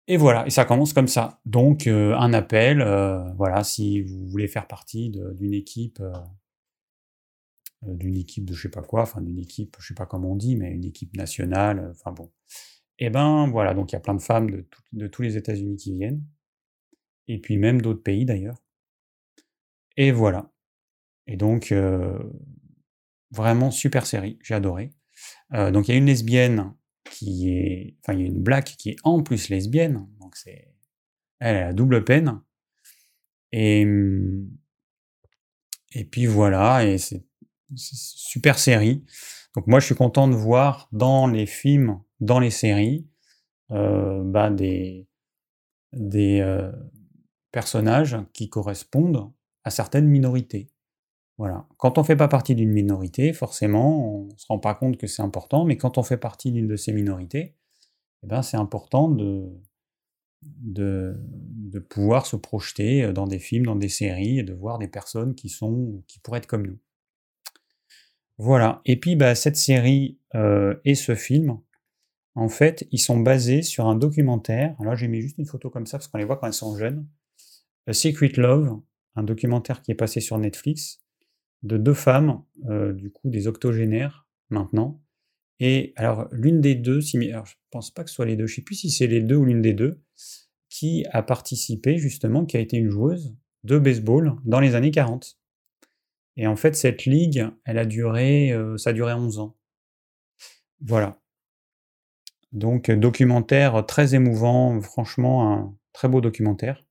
Et 0.08 0.18
voilà, 0.18 0.46
et 0.46 0.50
ça 0.50 0.66
commence 0.66 0.94
comme 0.94 1.08
ça. 1.08 1.40
Donc 1.46 1.88
un 1.88 2.34
appel, 2.34 2.80
voilà, 3.38 3.64
si 3.64 4.02
vous 4.02 4.28
voulez 4.28 4.48
faire 4.48 4.68
partie 4.68 5.12
d'une 5.12 5.54
équipe, 5.54 6.02
d'une 7.84 8.18
équipe 8.18 8.46
de 8.46 8.54
je 8.54 8.64
sais 8.64 8.70
pas 8.70 8.82
quoi, 8.82 9.04
enfin 9.04 9.22
d'une 9.22 9.40
équipe, 9.40 9.78
je 9.80 9.88
sais 9.88 9.94
pas 9.94 10.06
comment 10.06 10.32
on 10.32 10.36
dit, 10.36 10.56
mais 10.56 10.72
une 10.72 10.86
équipe 10.86 11.16
nationale, 11.16 11.92
enfin 11.92 12.12
bon. 12.12 12.32
Et 13.00 13.10
ben 13.10 13.48
voilà, 13.50 13.74
donc 13.74 13.92
il 13.92 13.96
y 13.96 13.98
a 13.98 14.02
plein 14.02 14.14
de 14.14 14.22
femmes 14.22 14.52
de, 14.52 14.68
de 14.94 15.08
tous 15.08 15.22
les 15.22 15.38
États-Unis 15.38 15.78
qui 15.78 15.94
viennent, 15.94 16.24
et 17.28 17.40
puis 17.40 17.58
même 17.58 17.82
d'autres 17.82 18.04
pays 18.04 18.26
d'ailleurs. 18.26 18.62
Et 19.98 20.12
voilà. 20.12 20.52
Et 21.28 21.38
donc, 21.38 21.74
vraiment 23.32 23.72
super 23.72 24.06
série, 24.06 24.40
j'ai 24.44 24.56
adoré. 24.56 24.92
donc 25.52 25.88
il 25.88 25.92
y 25.92 25.94
a 25.94 25.98
une 25.98 26.08
lesbienne 26.08 26.74
qui 27.12 27.50
est. 27.50 27.96
Enfin, 28.00 28.14
il 28.14 28.22
y 28.22 28.24
a 28.24 28.28
une 28.28 28.42
black 28.42 28.76
qui 28.78 28.90
est 28.92 28.98
en 29.04 29.22
plus 29.22 29.50
lesbienne, 29.50 30.08
donc 30.20 30.36
c'est. 30.36 30.74
Elle 31.40 31.58
a 31.58 31.68
la 31.68 31.74
double 31.74 32.04
peine. 32.04 32.42
Et. 33.52 33.86
Mmh, 33.86 34.50
et 35.94 36.06
puis 36.06 36.26
voilà, 36.26 36.86
et 36.86 36.98
c'est 36.98 37.26
super 37.76 38.58
série. 38.58 39.04
Donc 39.56 39.68
moi 39.68 39.80
je 39.80 39.86
suis 39.86 39.96
content 39.96 40.28
de 40.28 40.36
voir 40.36 40.88
dans 40.92 41.28
les 41.28 41.46
films, 41.46 42.02
dans 42.20 42.40
les 42.40 42.50
séries, 42.50 43.08
bah, 43.70 44.50
des, 44.50 45.08
des 45.92 46.72
personnages 47.52 48.18
qui 48.34 48.50
correspondent 48.50 49.32
à 49.64 49.70
certaines 49.70 50.08
minorités. 50.08 50.70
Voilà. 51.42 51.66
Quand 51.78 51.98
on 51.98 52.02
ne 52.02 52.06
fait 52.06 52.16
pas 52.16 52.28
partie 52.28 52.54
d'une 52.54 52.70
minorité, 52.70 53.34
forcément, 53.34 54.20
on 54.20 54.26
ne 54.26 54.38
se 54.38 54.46
rend 54.48 54.60
pas 54.60 54.76
compte 54.76 54.98
que 54.98 55.08
c'est 55.08 55.24
important, 55.24 55.66
mais 55.66 55.76
quand 55.76 55.98
on 55.98 56.04
fait 56.04 56.18
partie 56.18 56.52
d'une 56.52 56.68
de 56.68 56.76
ces 56.76 56.94
minorités, 56.94 57.56
eh 58.22 58.28
ben, 58.28 58.44
c'est 58.44 58.58
important 58.58 59.10
de, 59.10 59.50
pouvoir 61.90 62.28
se 62.28 62.36
projeter 62.36 63.12
dans 63.12 63.26
des 63.26 63.40
films, 63.40 63.66
dans 63.66 63.76
des 63.76 63.90
séries, 63.90 64.38
et 64.38 64.44
de 64.44 64.54
voir 64.54 64.78
des 64.78 64.88
personnes 64.88 65.34
qui, 65.34 65.50
sont, 65.50 66.04
qui 66.06 66.20
pourraient 66.20 66.38
être 66.38 66.46
comme 66.46 66.68
nous. 66.68 66.78
Voilà. 68.38 68.84
Et 68.86 69.00
puis, 69.00 69.16
bah, 69.16 69.34
cette 69.34 69.58
série 69.58 70.20
euh, 70.36 70.76
et 70.86 70.94
ce 70.94 71.16
film, 71.16 71.58
en 72.36 72.50
fait, 72.50 72.88
ils 72.92 73.00
sont 73.00 73.20
basés 73.20 73.64
sur 73.64 73.88
un 73.88 73.96
documentaire. 73.96 74.76
Alors, 74.80 74.96
j'ai 74.96 75.08
mis 75.08 75.22
juste 75.22 75.40
une 75.40 75.48
photo 75.48 75.72
comme 75.72 75.88
ça 75.88 75.98
parce 75.98 76.08
qu'on 76.08 76.20
les 76.20 76.26
voit 76.26 76.38
quand 76.38 76.46
elles 76.46 76.54
sont 76.54 76.78
jeunes. 76.78 77.08
A 77.88 77.94
Secret 77.94 78.34
Love, 78.38 78.80
un 79.16 79.24
documentaire 79.24 79.82
qui 79.82 79.92
est 79.92 79.96
passé 79.96 80.20
sur 80.20 80.38
Netflix, 80.38 81.02
de 81.64 81.78
deux 81.78 81.94
femmes, 81.94 82.42
euh, 82.70 82.94
du 82.94 83.12
coup 83.12 83.30
des 83.30 83.48
octogénaires 83.48 84.28
maintenant. 84.50 85.02
Et 85.60 85.94
alors 85.96 86.28
l'une 86.32 86.62
des 86.62 86.76
deux, 86.76 87.02
si, 87.02 87.32
alors, 87.32 87.46
je 87.46 87.56
pense 87.70 87.92
pas 87.92 88.04
que 88.04 88.10
ce 88.10 88.16
soit 88.16 88.26
les 88.26 88.36
deux, 88.36 88.48
je 88.48 88.56
sais 88.56 88.62
plus 88.62 88.76
si 88.76 88.90
c'est 88.90 89.08
les 89.08 89.22
deux 89.22 89.36
ou 89.36 89.46
l'une 89.46 89.62
des 89.62 89.74
deux, 89.74 90.02
qui 90.70 91.06
a 91.12 91.22
participé 91.22 91.98
justement, 91.98 92.46
qui 92.46 92.58
a 92.58 92.60
été 92.60 92.78
une 92.78 92.90
joueuse 92.90 93.36
de 93.64 93.78
baseball 93.78 94.36
dans 94.46 94.60
les 94.60 94.76
années 94.76 94.92
40. 94.92 95.38
Et 96.38 96.48
en 96.48 96.56
fait, 96.56 96.76
cette 96.76 97.06
ligue, 97.06 97.46
elle 97.66 97.78
a 97.78 97.86
duré, 97.86 98.52
euh, 98.52 98.78
ça 98.78 98.92
a 98.92 98.94
duré 98.94 99.14
11 99.14 99.40
ans. 99.40 99.58
Voilà. 100.80 101.22
Donc 102.52 102.90
documentaire 102.92 103.86
très 103.86 104.16
émouvant, 104.16 104.82
franchement 104.82 105.54
un 105.54 105.76
très 105.94 106.08
beau 106.08 106.22
documentaire. 106.22 106.86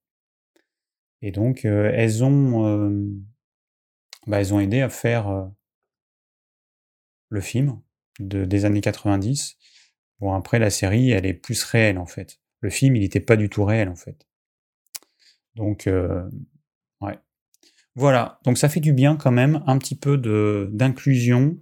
Et 1.23 1.33
donc, 1.33 1.65
euh, 1.65 1.91
elles, 1.95 2.25
ont, 2.25 2.67
euh, 2.67 3.07
bah, 4.27 4.41
elles 4.41 4.55
ont 4.55 4.61
aidé 4.61 4.81
à 4.81 4.89
faire 4.89 5.29
euh, 5.29 5.47
le 7.29 7.41
film 7.41 7.81
de, 8.19 8.45
des 8.45 8.65
années 8.65 8.81
90. 8.81 9.57
Bon, 10.21 10.33
après, 10.35 10.59
la 10.59 10.71
série, 10.71 11.11
elle 11.11 11.27
est 11.27 11.35
plus 11.35 11.63
réelle, 11.65 11.99
en 11.99 12.07
fait. 12.07 12.41
Le 12.61 12.71
film, 12.71 12.97
il 12.97 13.01
n'était 13.01 13.21
pas 13.21 13.37
du 13.37 13.49
tout 13.49 13.65
réel, 13.65 13.89
en 13.89 13.97
fait. 13.97 14.27
Donc, 15.55 15.89
ouais. 17.01 17.19
Voilà, 17.95 18.39
donc 18.45 18.59
ça 18.59 18.69
fait 18.69 18.81
du 18.81 18.93
bien 18.93 19.17
quand 19.17 19.33
même, 19.33 19.63
un 19.67 19.79
petit 19.79 19.97
peu 19.97 20.17
d'inclusion 20.71 21.59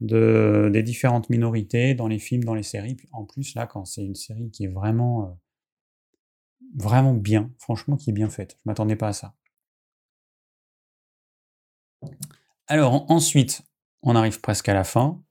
de, 0.00 0.70
des 0.72 0.82
différentes 0.82 1.30
minorités 1.30 1.94
dans 1.94 2.08
les 2.08 2.18
films, 2.18 2.44
dans 2.44 2.54
les 2.54 2.62
séries. 2.62 2.96
En 3.12 3.24
plus, 3.24 3.54
là, 3.54 3.66
quand 3.66 3.84
c'est 3.84 4.04
une 4.04 4.14
série 4.14 4.50
qui 4.50 4.64
est 4.64 4.72
vraiment 4.72 5.38
vraiment 6.74 7.14
bien, 7.14 7.50
franchement, 7.58 7.96
qui 7.96 8.10
est 8.10 8.14
bien 8.14 8.30
faite. 8.30 8.56
Je 8.58 8.62
m'attendais 8.66 8.96
pas 8.96 9.08
à 9.08 9.12
ça. 9.12 9.34
Alors 12.66 13.10
ensuite, 13.10 13.62
on 14.02 14.16
arrive 14.16 14.40
presque 14.40 14.68
à 14.68 14.74
la 14.74 14.84
fin. 14.84 15.22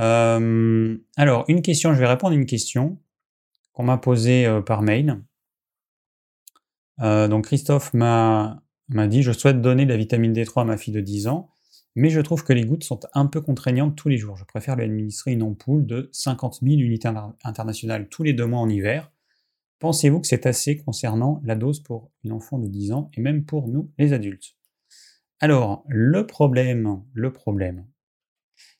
Euh, 0.00 0.96
alors, 1.16 1.44
une 1.48 1.62
question, 1.62 1.94
je 1.94 1.98
vais 1.98 2.06
répondre 2.06 2.32
à 2.32 2.36
une 2.36 2.46
question 2.46 2.98
qu'on 3.72 3.84
m'a 3.84 3.98
posée 3.98 4.46
euh, 4.46 4.60
par 4.60 4.82
mail. 4.82 5.22
Euh, 7.00 7.28
donc 7.28 7.46
Christophe 7.46 7.92
m'a 7.94 8.60
dit, 8.88 9.22
je 9.22 9.32
souhaite 9.32 9.60
donner 9.60 9.84
de 9.84 9.90
la 9.90 9.96
vitamine 9.96 10.32
D3 10.32 10.62
à 10.62 10.64
ma 10.64 10.76
fille 10.76 10.94
de 10.94 11.00
10 11.00 11.28
ans, 11.28 11.50
mais 11.96 12.10
je 12.10 12.20
trouve 12.20 12.44
que 12.44 12.52
les 12.52 12.64
gouttes 12.64 12.84
sont 12.84 13.00
un 13.14 13.26
peu 13.26 13.40
contraignantes 13.40 13.96
tous 13.96 14.08
les 14.08 14.18
jours. 14.18 14.36
Je 14.36 14.44
préfère 14.44 14.76
lui 14.76 14.84
administrer 14.84 15.32
une 15.32 15.42
ampoule 15.42 15.86
de 15.86 16.08
50 16.12 16.60
000 16.62 16.74
unités 16.74 17.10
internationales 17.44 18.08
tous 18.08 18.22
les 18.22 18.32
deux 18.32 18.46
mois 18.46 18.60
en 18.60 18.68
hiver 18.68 19.10
Pensez-vous 19.80 20.20
que 20.20 20.26
c'est 20.26 20.46
assez 20.46 20.78
concernant 20.78 21.42
la 21.44 21.56
dose 21.56 21.80
pour 21.80 22.10
une 22.22 22.32
enfant 22.32 22.58
de 22.58 22.68
10 22.68 22.92
ans 22.92 23.10
et 23.14 23.20
même 23.20 23.44
pour 23.44 23.68
nous, 23.68 23.90
les 23.98 24.12
adultes? 24.14 24.56
Alors, 25.40 25.84
le 25.88 26.26
problème, 26.26 27.02
le 27.12 27.32
problème, 27.32 27.86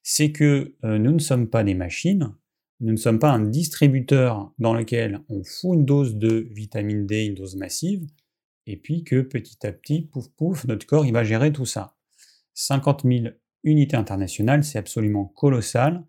c'est 0.03 0.33
que 0.33 0.75
euh, 0.85 0.99
nous 0.99 1.13
ne 1.13 1.19
sommes 1.19 1.49
pas 1.49 1.65
des 1.65 1.75
machines, 1.75 2.35
nous 2.81 2.93
ne 2.93 2.97
sommes 2.97 3.19
pas 3.19 3.31
un 3.31 3.41
distributeur 3.41 4.53
dans 4.59 4.75
lequel 4.75 5.21
on 5.29 5.43
fout 5.45 5.75
une 5.75 5.85
dose 5.85 6.17
de 6.17 6.49
vitamine 6.53 7.07
D, 7.07 7.25
une 7.25 7.35
dose 7.35 7.57
massive, 7.57 8.07
et 8.67 8.77
puis 8.77 9.05
que 9.05 9.21
petit 9.21 9.67
à 9.67 9.73
petit, 9.73 10.03
pouf 10.03 10.29
pouf, 10.31 10.65
notre 10.67 10.87
corps 10.87 11.07
il 11.07 11.13
va 11.13 11.25
gérer 11.25 11.53
tout 11.53 11.67
ça. 11.67 11.97
50 12.55 13.03
000 13.05 13.27
unités 13.63 13.97
internationales, 13.97 14.65
c'est 14.65 14.79
absolument 14.79 15.25
colossal 15.25 16.05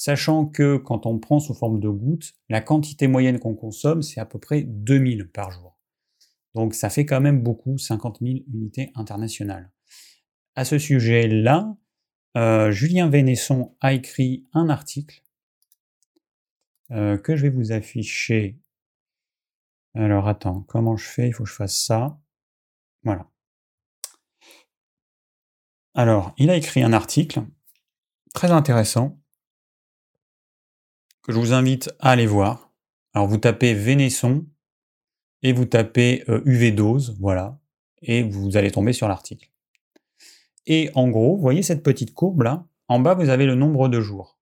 sachant 0.00 0.46
que 0.46 0.78
quand 0.78 1.04
on 1.04 1.18
prend 1.18 1.40
sous 1.40 1.52
forme 1.52 1.78
de 1.78 1.90
gouttes, 1.90 2.32
la 2.48 2.62
quantité 2.62 3.06
moyenne 3.06 3.38
qu'on 3.38 3.54
consomme, 3.54 4.00
c'est 4.00 4.18
à 4.18 4.24
peu 4.24 4.38
près 4.38 4.62
2000 4.62 5.28
par 5.28 5.50
jour. 5.50 5.78
Donc 6.54 6.72
ça 6.72 6.88
fait 6.88 7.04
quand 7.04 7.20
même 7.20 7.42
beaucoup, 7.42 7.76
50 7.76 8.20
000 8.22 8.38
unités 8.50 8.92
internationales. 8.94 9.70
À 10.60 10.66
ce 10.66 10.78
sujet-là, 10.78 11.74
euh, 12.36 12.70
Julien 12.70 13.08
Vénesson 13.08 13.74
a 13.80 13.94
écrit 13.94 14.46
un 14.52 14.68
article 14.68 15.22
euh, 16.90 17.16
que 17.16 17.34
je 17.34 17.44
vais 17.44 17.48
vous 17.48 17.72
afficher. 17.72 18.60
Alors 19.94 20.28
attends, 20.28 20.60
comment 20.68 20.98
je 20.98 21.06
fais? 21.06 21.28
Il 21.28 21.32
faut 21.32 21.44
que 21.44 21.48
je 21.48 21.54
fasse 21.54 21.82
ça. 21.82 22.20
Voilà. 23.04 23.26
Alors, 25.94 26.34
il 26.36 26.50
a 26.50 26.56
écrit 26.56 26.82
un 26.82 26.92
article 26.92 27.40
très 28.34 28.50
intéressant 28.50 29.18
que 31.22 31.32
je 31.32 31.38
vous 31.38 31.54
invite 31.54 31.90
à 32.00 32.10
aller 32.10 32.26
voir. 32.26 32.70
Alors 33.14 33.28
vous 33.28 33.38
tapez 33.38 33.72
Vénesson 33.72 34.46
et 35.40 35.54
vous 35.54 35.64
tapez 35.64 36.22
UV 36.44 36.68
euh, 36.68 36.74
dose, 36.74 37.16
voilà, 37.18 37.58
et 38.02 38.22
vous 38.22 38.58
allez 38.58 38.70
tomber 38.70 38.92
sur 38.92 39.08
l'article. 39.08 39.49
Et 40.66 40.90
en 40.94 41.08
gros, 41.08 41.36
vous 41.36 41.42
voyez 41.42 41.62
cette 41.62 41.82
petite 41.82 42.14
courbe 42.14 42.42
là 42.42 42.66
En 42.88 43.00
bas, 43.00 43.14
vous 43.14 43.28
avez 43.28 43.46
le 43.46 43.54
nombre 43.54 43.88
de 43.88 44.00
jours. 44.00 44.38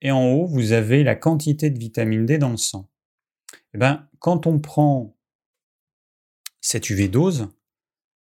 Et 0.00 0.10
en 0.10 0.24
haut, 0.24 0.46
vous 0.46 0.72
avez 0.72 1.02
la 1.02 1.14
quantité 1.14 1.70
de 1.70 1.78
vitamine 1.78 2.26
D 2.26 2.38
dans 2.38 2.50
le 2.50 2.56
sang. 2.56 2.88
Et 3.52 3.56
eh 3.74 3.78
ben, 3.78 4.08
quand 4.18 4.46
on 4.46 4.58
prend 4.58 5.14
cette 6.60 6.88
UV 6.90 7.08
dose, 7.08 7.48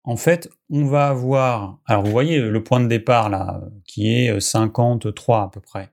en 0.04 0.17
fait, 0.17 0.50
on 0.69 0.86
va 0.86 1.10
avoir. 1.10 1.80
Alors, 1.86 2.04
vous 2.04 2.12
voyez 2.12 2.39
le 2.39 2.63
point 2.63 2.80
de 2.80 2.88
départ 2.88 3.30
là, 3.30 3.62
qui 3.86 4.08
est 4.08 4.39
53 4.39 5.41
à 5.41 5.50
peu 5.50 5.62
près. 5.62 5.91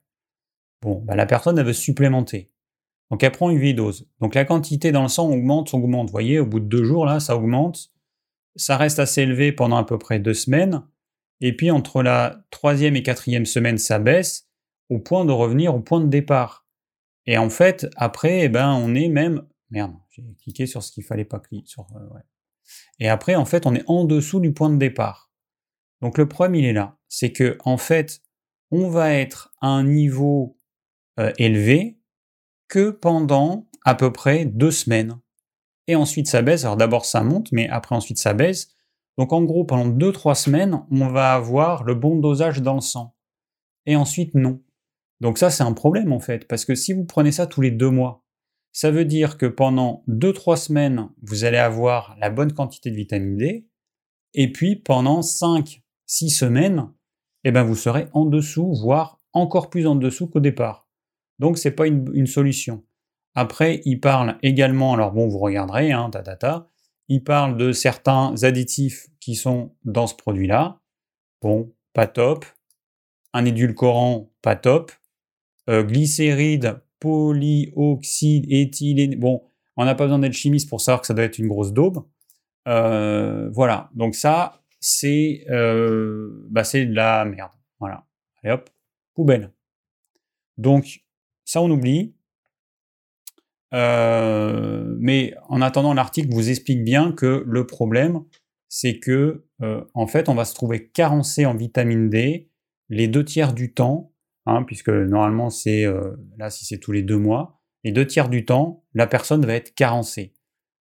Bon, 0.83 1.00
bah, 1.00 1.16
la 1.16 1.26
personne, 1.26 1.59
elle 1.59 1.66
veut 1.66 1.72
supplémenter. 1.72 2.52
Donc 3.12 3.22
elle 3.22 3.33
prend 3.33 3.50
une 3.50 3.72
dose. 3.74 4.09
Donc 4.20 4.35
la 4.35 4.46
quantité 4.46 4.90
dans 4.90 5.02
le 5.02 5.09
sang 5.09 5.31
augmente, 5.31 5.74
augmente. 5.74 6.07
Vous 6.07 6.12
voyez, 6.12 6.38
au 6.38 6.46
bout 6.46 6.61
de 6.61 6.64
deux 6.64 6.83
jours, 6.83 7.05
là, 7.05 7.20
ça 7.20 7.37
augmente. 7.37 7.92
Ça 8.57 8.78
reste 8.78 8.98
assez 8.98 9.20
élevé 9.20 9.52
pendant 9.52 9.76
à 9.76 9.85
peu 9.85 9.98
près 9.98 10.18
deux 10.18 10.33
semaines. 10.33 10.83
Et 11.42 11.55
puis 11.55 11.70
entre 11.70 12.02
la 12.02 12.44
troisième 12.50 12.96
et 12.96 13.02
quatrième 13.02 13.46
semaine, 13.46 13.76
ça 13.76 13.98
baisse 13.98 14.48
au 14.88 14.98
point 14.98 15.24
de 15.24 15.33
revenir 15.33 15.74
au 15.74 15.81
point 15.81 16.00
de 16.00 16.07
départ. 16.07 16.66
Et 17.26 17.37
en 17.37 17.50
fait, 17.50 17.87
après, 17.96 18.44
eh 18.44 18.48
ben, 18.48 18.72
on 18.72 18.94
est 18.94 19.09
même... 19.09 19.46
Merde, 19.70 19.92
j'ai 20.11 20.22
cliqué 20.42 20.66
sur 20.66 20.83
ce 20.83 20.92
qu'il 20.92 21.05
fallait 21.05 21.24
pas 21.24 21.40
cliquer. 21.40 21.74
Euh, 21.78 22.18
Et 22.98 23.09
après, 23.09 23.35
en 23.35 23.44
fait, 23.44 23.66
on 23.66 23.74
est 23.74 23.85
en 23.87 24.05
dessous 24.05 24.40
du 24.40 24.52
point 24.52 24.70
de 24.70 24.76
départ. 24.76 25.31
Donc 26.00 26.16
le 26.16 26.28
problème, 26.28 26.55
il 26.55 26.64
est 26.64 26.72
là. 26.72 26.96
C'est 27.09 27.33
que, 27.33 27.59
en 27.64 27.76
fait, 27.76 28.22
on 28.70 28.88
va 28.88 29.12
être 29.12 29.52
à 29.61 29.68
un 29.68 29.85
niveau 29.85 30.57
euh, 31.18 31.33
élevé 31.38 31.98
que 32.68 32.90
pendant 32.90 33.68
à 33.85 33.94
peu 33.94 34.12
près 34.12 34.44
deux 34.44 34.70
semaines. 34.70 35.18
Et 35.88 35.96
ensuite 35.96 36.28
ça 36.28 36.42
baisse. 36.42 36.64
Alors 36.64 36.76
d'abord 36.76 37.05
ça 37.05 37.22
monte, 37.22 37.50
mais 37.52 37.68
après 37.68 37.94
ensuite 37.94 38.18
ça 38.18 38.33
baisse. 38.33 38.71
Donc 39.18 39.33
en 39.33 39.42
gros, 39.42 39.64
pendant 39.64 39.88
deux, 39.88 40.12
trois 40.12 40.35
semaines, 40.35 40.85
on 40.90 41.09
va 41.09 41.35
avoir 41.35 41.85
le 41.85 41.94
bon 41.94 42.16
dosage 42.16 42.62
dans 42.62 42.75
le 42.75 42.81
sang. 42.81 43.14
Et 43.87 43.96
ensuite 43.96 44.35
non. 44.35 44.62
Donc 45.20 45.38
ça 45.38 45.51
c'est 45.51 45.62
un 45.62 45.72
problème 45.72 46.12
en 46.12 46.20
fait, 46.20 46.48
parce 46.48 46.64
que 46.64 46.75
si 46.75 46.92
vous 46.92 47.05
prenez 47.05 47.33
ça 47.33 47.46
tous 47.46 47.61
les 47.61 47.70
deux 47.70 47.90
mois, 47.90 48.25
ça 48.72 48.90
veut 48.90 49.05
dire 49.05 49.37
que 49.37 49.46
pendant 49.46 50.03
deux, 50.07 50.33
trois 50.33 50.57
semaines, 50.57 51.11
vous 51.22 51.44
allez 51.44 51.59
avoir 51.59 52.16
la 52.18 52.31
bonne 52.31 52.53
quantité 52.53 52.90
de 52.90 52.96
vitamine 52.96 53.37
D, 53.37 53.68
et 54.35 54.51
puis 54.51 54.77
pendant 54.77 55.22
cinq, 55.22 55.83
six 56.07 56.31
semaines, 56.31 56.90
eh 57.44 57.53
ben 57.53 57.62
vous 57.62 57.77
serez 57.77 58.09
en 58.12 58.25
dessous, 58.25 58.72
voire 58.75 59.20
encore 59.33 59.70
plus 59.70 59.87
en 59.87 59.94
dessous 59.94 60.27
qu'au 60.27 60.40
départ. 60.40 60.88
Donc 61.38 61.59
c'est 61.59 61.72
pas 61.72 61.87
une, 61.87 62.27
solution. 62.27 62.85
Après, 63.35 63.81
il 63.85 64.01
parle 64.01 64.38
également, 64.42 64.94
alors 64.94 65.12
bon, 65.12 65.29
vous 65.29 65.38
regarderez, 65.38 65.92
hein, 65.92 66.11
ta, 66.11 66.22
ta, 66.22 66.37
ta, 66.37 66.71
il 67.08 67.22
parle 67.22 67.56
de 67.56 67.72
certains 67.72 68.34
additifs 68.42 69.08
qui 69.20 69.34
sont 69.34 69.74
dans 69.84 70.06
ce 70.06 70.14
produit-là. 70.14 70.80
Bon, 71.40 71.72
pas 71.92 72.06
top. 72.06 72.44
Un 73.32 73.44
édulcorant, 73.44 74.30
pas 74.42 74.56
top. 74.56 74.92
Euh, 75.68 75.82
glycéride, 75.82 76.80
polyoxyde, 77.00 78.46
éthylène. 78.50 79.18
Bon, 79.18 79.42
on 79.76 79.84
n'a 79.84 79.94
pas 79.94 80.04
besoin 80.04 80.18
d'être 80.18 80.32
chimiste 80.32 80.68
pour 80.68 80.80
savoir 80.80 81.00
que 81.00 81.06
ça 81.06 81.14
doit 81.14 81.24
être 81.24 81.38
une 81.38 81.48
grosse 81.48 81.72
daube. 81.72 82.04
Euh, 82.68 83.50
voilà, 83.50 83.90
donc 83.94 84.14
ça, 84.14 84.62
c'est 84.80 85.44
euh, 85.50 86.30
bah, 86.50 86.62
de 86.62 86.94
la 86.94 87.24
merde. 87.24 87.52
Voilà. 87.80 88.06
Allez 88.42 88.54
hop, 88.54 88.70
poubelle. 89.14 89.52
Donc, 90.58 91.04
ça, 91.44 91.60
on 91.62 91.70
oublie. 91.70 92.14
Euh, 93.74 94.94
mais 94.98 95.35
en 95.48 95.62
attendant, 95.62 95.94
l'article 95.94 96.32
vous 96.32 96.50
explique 96.50 96.85
bien 96.85 97.12
que 97.12 97.44
le 97.46 97.66
problème, 97.66 98.22
c'est 98.68 98.98
que 98.98 99.44
euh, 99.62 99.85
en 99.94 100.06
fait, 100.06 100.28
on 100.28 100.35
va 100.35 100.44
se 100.44 100.54
trouver 100.54 100.88
carencé 100.88 101.46
en 101.46 101.54
vitamine 101.54 102.08
D 102.08 102.50
les 102.88 103.08
deux 103.08 103.24
tiers 103.24 103.54
du 103.54 103.72
temps, 103.72 104.12
hein, 104.46 104.62
puisque 104.64 104.90
normalement 104.90 105.50
c'est 105.50 105.85
euh, 105.85 106.16
là 106.37 106.50
si 106.50 106.64
c'est 106.64 106.78
tous 106.78 106.92
les 106.92 107.02
deux 107.02 107.18
mois, 107.18 107.61
les 107.85 107.92
deux 107.92 108.06
tiers 108.06 108.28
du 108.28 108.44
temps, 108.44 108.85
la 108.94 109.06
personne 109.06 109.44
va 109.46 109.54
être 109.54 109.74
carencée. 109.74 110.35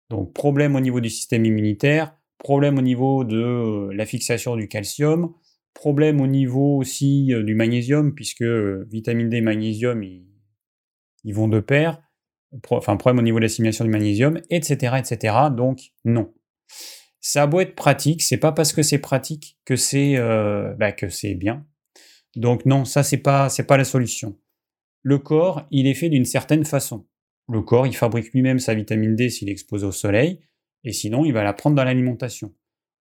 Donc 0.10 0.34
problème 0.34 0.76
au 0.76 0.80
niveau 0.80 1.02
du 1.02 1.10
système 1.10 1.46
immunitaire, 1.46 2.16
problème 2.40 2.80
au 2.80 2.82
niveau 2.82 3.24
de 3.24 3.90
la 3.94 4.06
fixation 4.08 4.56
du 4.56 4.68
calcium, 4.68 5.34
problème 5.76 6.20
au 6.20 6.28
niveau 6.28 6.78
aussi 6.78 7.32
du 7.44 7.54
magnésium, 7.54 8.16
puisque 8.16 8.42
vitamine 8.42 9.30
D 9.30 9.38
et 9.38 9.42
magnésium, 9.42 10.02
ils, 10.02 10.26
ils 11.24 11.36
vont 11.36 11.48
de 11.48 11.60
pair, 11.60 12.02
enfin 12.70 12.98
problème 12.98 13.20
au 13.20 13.24
niveau 13.24 13.38
de 13.38 13.44
l'assimilation 13.44 13.86
du 13.86 13.92
magnésium, 13.92 14.42
etc., 14.50 14.96
etc. 14.98 15.36
Donc 15.56 15.92
non. 16.06 16.34
Ça 17.22 17.44
a 17.44 17.48
beau 17.48 17.60
être 17.60 17.76
pratique, 17.76 18.22
c'est 18.22 18.38
pas 18.38 18.52
parce 18.52 18.72
que 18.72 18.82
c'est 18.82 19.00
pratique 19.00 19.58
que 19.66 19.76
c'est 19.76 20.16
euh, 20.16 20.74
bah, 20.76 20.92
que 20.92 21.10
c'est 21.10 21.36
bien. 21.36 21.66
Donc 22.36 22.66
non, 22.66 22.86
ça 22.86 23.04
c'est 23.04 23.18
pas 23.18 23.50
c'est 23.50 23.66
pas 23.66 23.78
la 23.78 23.84
solution. 23.84 24.38
Le 25.02 25.18
corps, 25.18 25.66
il 25.72 25.88
est 25.88 25.94
fait 25.94 26.10
d'une 26.10 26.26
certaine 26.26 26.66
façon. 26.66 27.08
Le 27.52 27.62
corps, 27.62 27.88
il 27.88 27.96
fabrique 27.96 28.32
lui-même 28.34 28.60
sa 28.60 28.74
vitamine 28.74 29.16
D 29.16 29.30
s'il 29.30 29.50
est 29.50 29.52
exposé 29.52 29.86
au 29.86 29.92
soleil, 29.92 30.40
et 30.84 30.94
sinon 30.94 31.26
il 31.26 31.34
va 31.34 31.44
la 31.44 31.54
prendre 31.54 31.76
dans 31.76 31.84
l'alimentation. 31.84 32.54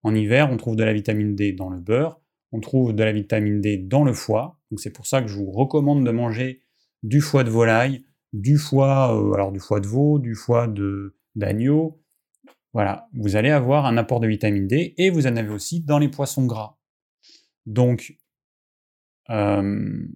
En 0.03 0.15
hiver, 0.15 0.49
on 0.51 0.57
trouve 0.57 0.75
de 0.75 0.83
la 0.83 0.93
vitamine 0.93 1.35
D 1.35 1.51
dans 1.51 1.69
le 1.69 1.79
beurre, 1.79 2.21
on 2.51 2.59
trouve 2.59 2.93
de 2.93 3.03
la 3.03 3.11
vitamine 3.11 3.61
D 3.61 3.77
dans 3.77 4.03
le 4.03 4.13
foie. 4.13 4.59
Donc 4.71 4.79
c'est 4.79 4.91
pour 4.91 5.07
ça 5.07 5.21
que 5.21 5.27
je 5.27 5.35
vous 5.35 5.51
recommande 5.51 6.05
de 6.05 6.11
manger 6.11 6.61
du 7.03 7.21
foie 7.21 7.43
de 7.43 7.49
volaille, 7.49 8.05
du 8.33 8.57
foie, 8.57 9.15
euh, 9.15 9.33
alors 9.33 9.51
du 9.51 9.59
foie 9.59 9.79
de 9.79 9.87
veau, 9.87 10.19
du 10.19 10.35
foie 10.35 10.67
d'agneau. 11.35 12.01
Voilà, 12.73 13.07
vous 13.13 13.35
allez 13.35 13.49
avoir 13.49 13.85
un 13.85 13.97
apport 13.97 14.19
de 14.19 14.27
vitamine 14.27 14.67
D 14.67 14.93
et 14.97 15.09
vous 15.09 15.25
en 15.25 15.35
avez 15.35 15.49
aussi 15.49 15.81
dans 15.81 15.97
les 15.97 16.09
poissons 16.09 16.45
gras. 16.45 16.77
Donc, 17.65 18.15
euh, 19.29 20.07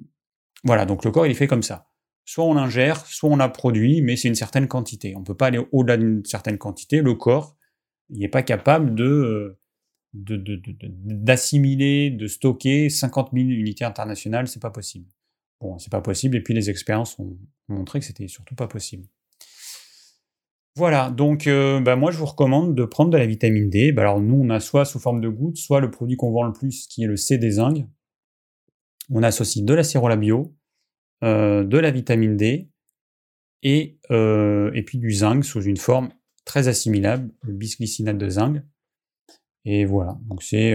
voilà, 0.63 0.85
donc 0.85 1.03
le 1.03 1.11
corps 1.11 1.25
il 1.25 1.31
est 1.31 1.35
fait 1.35 1.47
comme 1.47 1.63
ça. 1.63 1.89
Soit 2.25 2.45
on 2.45 2.53
l'ingère, 2.53 3.05
soit 3.05 3.29
on 3.29 3.35
la 3.35 3.49
produit, 3.49 4.01
mais 4.01 4.15
c'est 4.15 4.27
une 4.27 4.35
certaine 4.35 4.67
quantité. 4.67 5.13
On 5.15 5.21
ne 5.21 5.25
peut 5.25 5.35
pas 5.35 5.47
aller 5.47 5.59
au-delà 5.71 5.97
d'une 5.97 6.23
certaine 6.23 6.57
quantité. 6.57 7.01
Le 7.01 7.15
corps, 7.15 7.57
n'est 8.09 8.27
pas 8.27 8.43
capable 8.43 8.95
de 8.95 9.57
d'assimiler, 10.13 12.11
de, 12.11 12.17
de, 12.17 12.27
stocker 12.27 12.89
50 12.91 13.31
000 13.33 13.45
unités 13.47 13.83
internationales, 13.83 14.47
c'est 14.47 14.61
pas 14.61 14.69
possible. 14.69 15.07
Bon, 15.59 15.77
c'est 15.79 15.91
pas 15.91 16.01
possible, 16.01 16.35
et 16.35 16.41
puis 16.41 16.53
les 16.53 16.69
expériences 16.69 17.17
ont 17.19 17.37
montré 17.69 17.99
que 17.99 18.05
c'était 18.05 18.27
surtout 18.27 18.55
pas 18.55 18.67
possible. 18.67 19.07
Voilà, 20.75 21.11
donc 21.11 21.45
euh, 21.45 21.79
bah, 21.79 21.95
moi 21.95 22.09
je 22.09 22.17
vous 22.17 22.25
recommande 22.25 22.73
de 22.73 22.83
prendre 22.83 23.11
de 23.11 23.17
la 23.17 23.27
vitamine 23.27 23.69
D. 23.69 23.91
Bah, 23.91 24.01
alors 24.01 24.19
nous 24.19 24.35
on 24.35 24.49
a 24.49 24.59
soit 24.59 24.85
sous 24.85 24.99
forme 24.99 25.21
de 25.21 25.29
gouttes, 25.29 25.57
soit 25.57 25.79
le 25.79 25.91
produit 25.91 26.17
qu'on 26.17 26.31
vend 26.31 26.43
le 26.43 26.51
plus 26.51 26.87
qui 26.87 27.03
est 27.03 27.07
le 27.07 27.15
C 27.15 27.37
des 27.37 27.51
zinc. 27.51 27.85
On 29.11 29.21
associe 29.21 29.63
de 29.63 29.73
la 29.73 29.83
cérola 29.83 30.15
bio, 30.15 30.55
euh, 31.23 31.63
de 31.63 31.77
la 31.77 31.91
vitamine 31.91 32.35
D 32.37 32.71
et, 33.61 33.99
euh, 34.09 34.71
et 34.73 34.81
puis 34.81 34.97
du 34.97 35.11
zinc 35.11 35.45
sous 35.45 35.61
une 35.61 35.77
forme 35.77 36.09
très 36.43 36.67
assimilable, 36.67 37.31
le 37.41 37.53
bisglycinate 37.53 38.17
de 38.17 38.29
zinc. 38.29 38.63
Et 39.65 39.85
voilà, 39.85 40.17
donc 40.25 40.41
c'est 40.41 40.73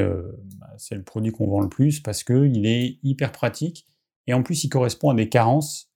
bah, 0.58 0.76
le 0.92 1.02
produit 1.02 1.32
qu'on 1.32 1.48
vend 1.48 1.60
le 1.60 1.68
plus 1.68 2.00
parce 2.00 2.22
qu'il 2.22 2.66
est 2.66 2.98
hyper 3.02 3.32
pratique 3.32 3.86
et 4.28 4.34
en 4.34 4.44
plus 4.44 4.62
il 4.62 4.68
correspond 4.68 5.10
à 5.10 5.14
des 5.14 5.28
carences 5.28 5.90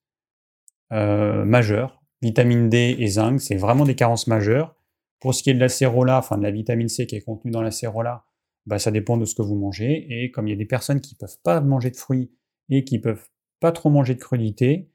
euh, 0.92 1.44
majeures. 1.44 2.02
Vitamine 2.22 2.68
D 2.68 2.96
et 2.98 3.06
zinc, 3.06 3.40
c'est 3.40 3.56
vraiment 3.56 3.84
des 3.84 3.94
carences 3.94 4.26
majeures. 4.26 4.74
Pour 5.20 5.34
ce 5.34 5.42
qui 5.42 5.50
est 5.50 5.54
de 5.54 5.60
la 5.60 5.68
cérola, 5.68 6.18
enfin 6.18 6.38
de 6.38 6.42
la 6.42 6.50
vitamine 6.50 6.88
C 6.88 7.06
qui 7.06 7.14
est 7.14 7.20
contenue 7.20 7.52
dans 7.52 7.62
la 7.62 7.70
cérola, 7.70 8.24
bah, 8.66 8.78
ça 8.78 8.90
dépend 8.90 9.16
de 9.16 9.24
ce 9.24 9.34
que 9.34 9.42
vous 9.42 9.54
mangez. 9.54 10.06
Et 10.08 10.30
comme 10.30 10.48
il 10.48 10.50
y 10.50 10.54
a 10.54 10.56
des 10.56 10.66
personnes 10.66 11.00
qui 11.00 11.14
ne 11.14 11.18
peuvent 11.18 11.38
pas 11.44 11.60
manger 11.60 11.90
de 11.90 11.96
fruits 11.96 12.32
et 12.70 12.84
qui 12.84 12.96
ne 12.96 13.02
peuvent 13.02 13.28
pas 13.60 13.70
trop 13.70 13.90
manger 13.90 14.14
de 14.14 14.20
crudités, 14.20 14.90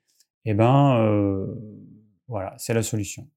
eh 0.46 0.54
ben 0.54 0.98
euh, 1.00 1.46
voilà, 2.28 2.56
c'est 2.58 2.74
la 2.74 2.84
solution. 2.84 3.30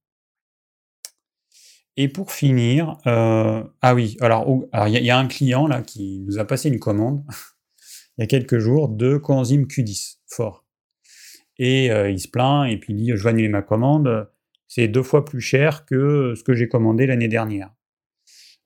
Et 1.96 2.08
pour 2.08 2.32
finir, 2.32 2.96
euh, 3.06 3.62
ah 3.82 3.94
oui, 3.94 4.16
alors 4.20 4.46
il 4.86 5.04
y, 5.04 5.10
a 5.10 5.18
un 5.18 5.26
client 5.26 5.66
là 5.66 5.82
qui 5.82 6.20
nous 6.20 6.38
a 6.38 6.44
passé 6.44 6.68
une 6.68 6.78
commande 6.78 7.24
il 8.20 8.24
y 8.24 8.24
a 8.24 8.26
quelques 8.26 8.58
jours 8.58 8.90
de 8.90 9.16
coenzyme 9.16 9.64
Q10 9.64 10.18
fort. 10.26 10.66
Et 11.56 11.90
euh, 11.90 12.10
il 12.10 12.20
se 12.20 12.28
plaint 12.28 12.70
et 12.70 12.76
puis 12.76 12.92
il 12.92 12.96
dit 12.96 13.12
je 13.14 13.22
vais 13.24 13.30
annuler 13.30 13.48
ma 13.48 13.62
commande, 13.62 14.28
c'est 14.68 14.88
deux 14.88 15.02
fois 15.02 15.24
plus 15.24 15.40
cher 15.40 15.86
que 15.86 16.34
ce 16.36 16.44
que 16.44 16.52
j'ai 16.52 16.68
commandé 16.68 17.06
l'année 17.06 17.28
dernière. 17.28 17.70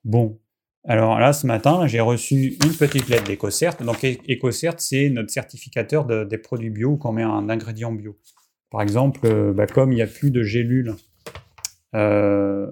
Bon, 0.03 0.41
alors 0.83 1.19
là 1.19 1.31
ce 1.31 1.47
matin 1.47 1.87
j'ai 1.87 2.01
reçu 2.01 2.57
une 2.65 2.73
petite 2.77 3.07
lettre 3.07 3.23
d'EcoCert. 3.23 3.77
Donc 3.77 4.03
EcoCert 4.03 4.75
c'est 4.77 5.09
notre 5.09 5.29
certificateur 5.29 6.05
des 6.05 6.37
produits 6.37 6.69
bio 6.69 6.97
quand 6.97 7.13
met 7.13 7.23
un 7.23 7.49
ingrédient 7.49 7.93
bio. 7.93 8.19
Par 8.71 8.81
exemple, 8.81 9.21
euh, 9.23 9.53
bah, 9.53 9.67
comme 9.67 9.93
il 9.93 9.95
n'y 9.95 10.01
a 10.01 10.07
plus 10.07 10.31
de 10.31 10.43
gélules 10.43 10.95
euh, 11.95 12.69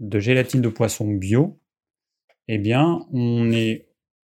de 0.00 0.18
gélatine 0.18 0.60
de 0.60 0.68
poisson 0.68 1.06
bio, 1.06 1.60
eh 2.48 2.58
bien 2.58 3.06
on 3.12 3.52
est 3.52 3.85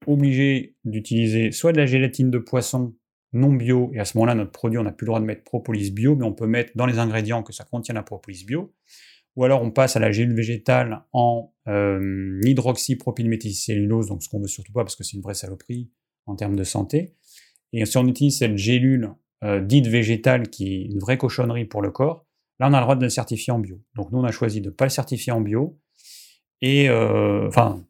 obligé 0.08 0.76
d'utiliser 0.86 1.52
soit 1.52 1.72
de 1.72 1.78
la 1.78 1.86
gélatine 1.86 2.32
de 2.32 2.38
poisson 2.38 2.96
non 3.34 3.54
bio, 3.54 3.92
et 3.94 4.00
à 4.00 4.06
ce 4.06 4.18
moment-là, 4.18 4.34
notre 4.34 4.52
produit, 4.52 4.80
on 4.80 4.84
n'a 4.84 4.92
plus 4.92 5.06
le 5.06 5.10
droit 5.10 5.20
de 5.20 5.26
mettre 5.26 5.44
propolis 5.44 5.92
bio, 5.92 6.16
mais 6.16 6.26
on 6.26 6.34
peut 6.34 6.48
mettre 6.48 6.72
dans 6.76 6.86
les 6.86 6.98
ingrédients 6.98 7.44
que 7.44 7.54
ça 7.54 7.64
contient 7.64 7.94
la 7.94 8.04
propolis 8.04 8.44
bio. 8.46 8.74
Ou 9.36 9.44
alors 9.44 9.62
on 9.62 9.72
passe 9.72 9.96
à 9.96 10.00
la 10.00 10.12
gélule 10.12 10.36
végétale 10.36 11.04
en 11.14 11.54
euh, 11.68 12.42
donc 12.42 12.64
ce 14.24 14.30
qu'on 14.30 14.42
veut 14.42 14.48
surtout 14.48 14.74
pas 14.74 14.84
parce 14.84 14.96
que 14.96 15.04
c'est 15.04 15.16
une 15.16 15.22
vraie 15.22 15.36
saloperie 15.36 15.92
en 16.26 16.36
termes 16.36 16.56
de 16.56 16.64
santé. 16.64 17.14
Et 17.72 17.86
si 17.86 17.98
on 17.98 18.08
utilise 18.08 18.38
cette 18.40 18.58
gélule 18.58 19.14
euh, 19.44 19.62
dite 19.62 19.88
végétale 19.88 20.50
qui 20.50 20.74
est 20.74 20.82
une 20.86 21.00
vraie 21.00 21.18
cochonnerie 21.18 21.66
pour 21.66 21.82
le 21.82 21.92
corps, 21.92 22.26
là 22.60 22.68
on 22.70 22.74
a 22.74 22.80
le 22.80 22.84
droit 22.84 22.96
de 22.96 23.04
le 23.04 23.10
certifier 23.10 23.54
en 23.54 23.60
bio. 23.60 23.80
Donc 23.96 24.12
nous 24.12 24.20
on 24.20 24.24
a 24.24 24.32
choisi 24.32 24.62
de 24.62 24.70
ne 24.70 24.74
pas 24.74 24.86
le 24.86 24.90
certifier 24.90 25.32
en 25.32 25.42
bio. 25.42 25.80
Et 26.62 26.90
euh, 26.90 27.48
enfin, 27.48 27.86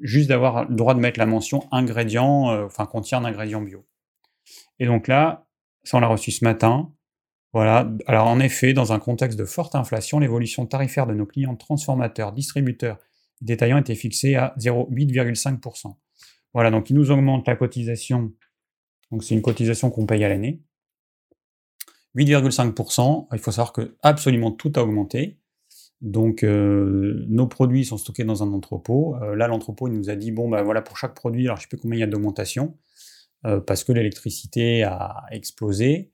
juste 0.00 0.28
d'avoir 0.28 0.68
le 0.68 0.74
droit 0.74 0.94
de 0.94 1.00
mettre 1.00 1.18
la 1.18 1.26
mention 1.26 1.66
ingrédient, 1.72 2.50
euh, 2.50 2.66
enfin 2.66 2.86
contient 2.86 3.18
un 3.18 3.24
ingrédient 3.24 3.60
bio. 3.60 3.86
Et 4.78 4.86
donc 4.86 5.08
là, 5.08 5.46
ça 5.84 5.96
on 5.96 6.00
l'a 6.00 6.08
reçu 6.08 6.30
ce 6.30 6.44
matin. 6.44 6.92
Voilà. 7.52 7.90
Alors 8.06 8.28
en 8.28 8.40
effet, 8.40 8.72
dans 8.72 8.92
un 8.92 8.98
contexte 8.98 9.38
de 9.38 9.44
forte 9.44 9.74
inflation, 9.74 10.18
l'évolution 10.18 10.66
tarifaire 10.66 11.06
de 11.06 11.14
nos 11.14 11.26
clients 11.26 11.56
transformateurs, 11.56 12.32
distributeurs 12.32 12.98
détaillants 13.40 13.78
était 13.78 13.94
fixée 13.94 14.36
à 14.36 14.54
0,8,5%. 14.58 15.96
Voilà, 16.52 16.70
donc 16.70 16.90
ils 16.90 16.96
nous 16.96 17.10
augmentent 17.10 17.46
la 17.46 17.56
cotisation. 17.56 18.32
Donc 19.10 19.24
c'est 19.24 19.34
une 19.34 19.42
cotisation 19.42 19.90
qu'on 19.90 20.06
paye 20.06 20.24
à 20.24 20.28
l'année. 20.28 20.62
8,5%. 22.16 23.28
Il 23.32 23.38
faut 23.38 23.50
savoir 23.50 23.72
que 23.72 23.96
absolument 24.02 24.52
tout 24.52 24.72
a 24.76 24.82
augmenté. 24.82 25.39
Donc, 26.00 26.44
euh, 26.44 27.24
nos 27.28 27.46
produits 27.46 27.84
sont 27.84 27.98
stockés 27.98 28.24
dans 28.24 28.42
un 28.42 28.52
entrepôt. 28.52 29.16
Euh, 29.16 29.36
là, 29.36 29.48
l'entrepôt 29.48 29.88
nous 29.88 30.08
a 30.08 30.16
dit 30.16 30.32
bon, 30.32 30.48
ben 30.48 30.62
voilà, 30.62 30.80
pour 30.82 30.96
chaque 30.96 31.14
produit, 31.14 31.44
alors 31.44 31.56
je 31.56 31.60
ne 31.60 31.62
sais 31.64 31.68
plus 31.68 31.78
combien 31.78 31.98
il 31.98 32.00
y 32.00 32.04
a 32.04 32.06
d'augmentation. 32.06 32.76
parce 33.66 33.84
que 33.84 33.92
l'électricité 33.92 34.82
a 34.82 35.24
explosé, 35.30 36.12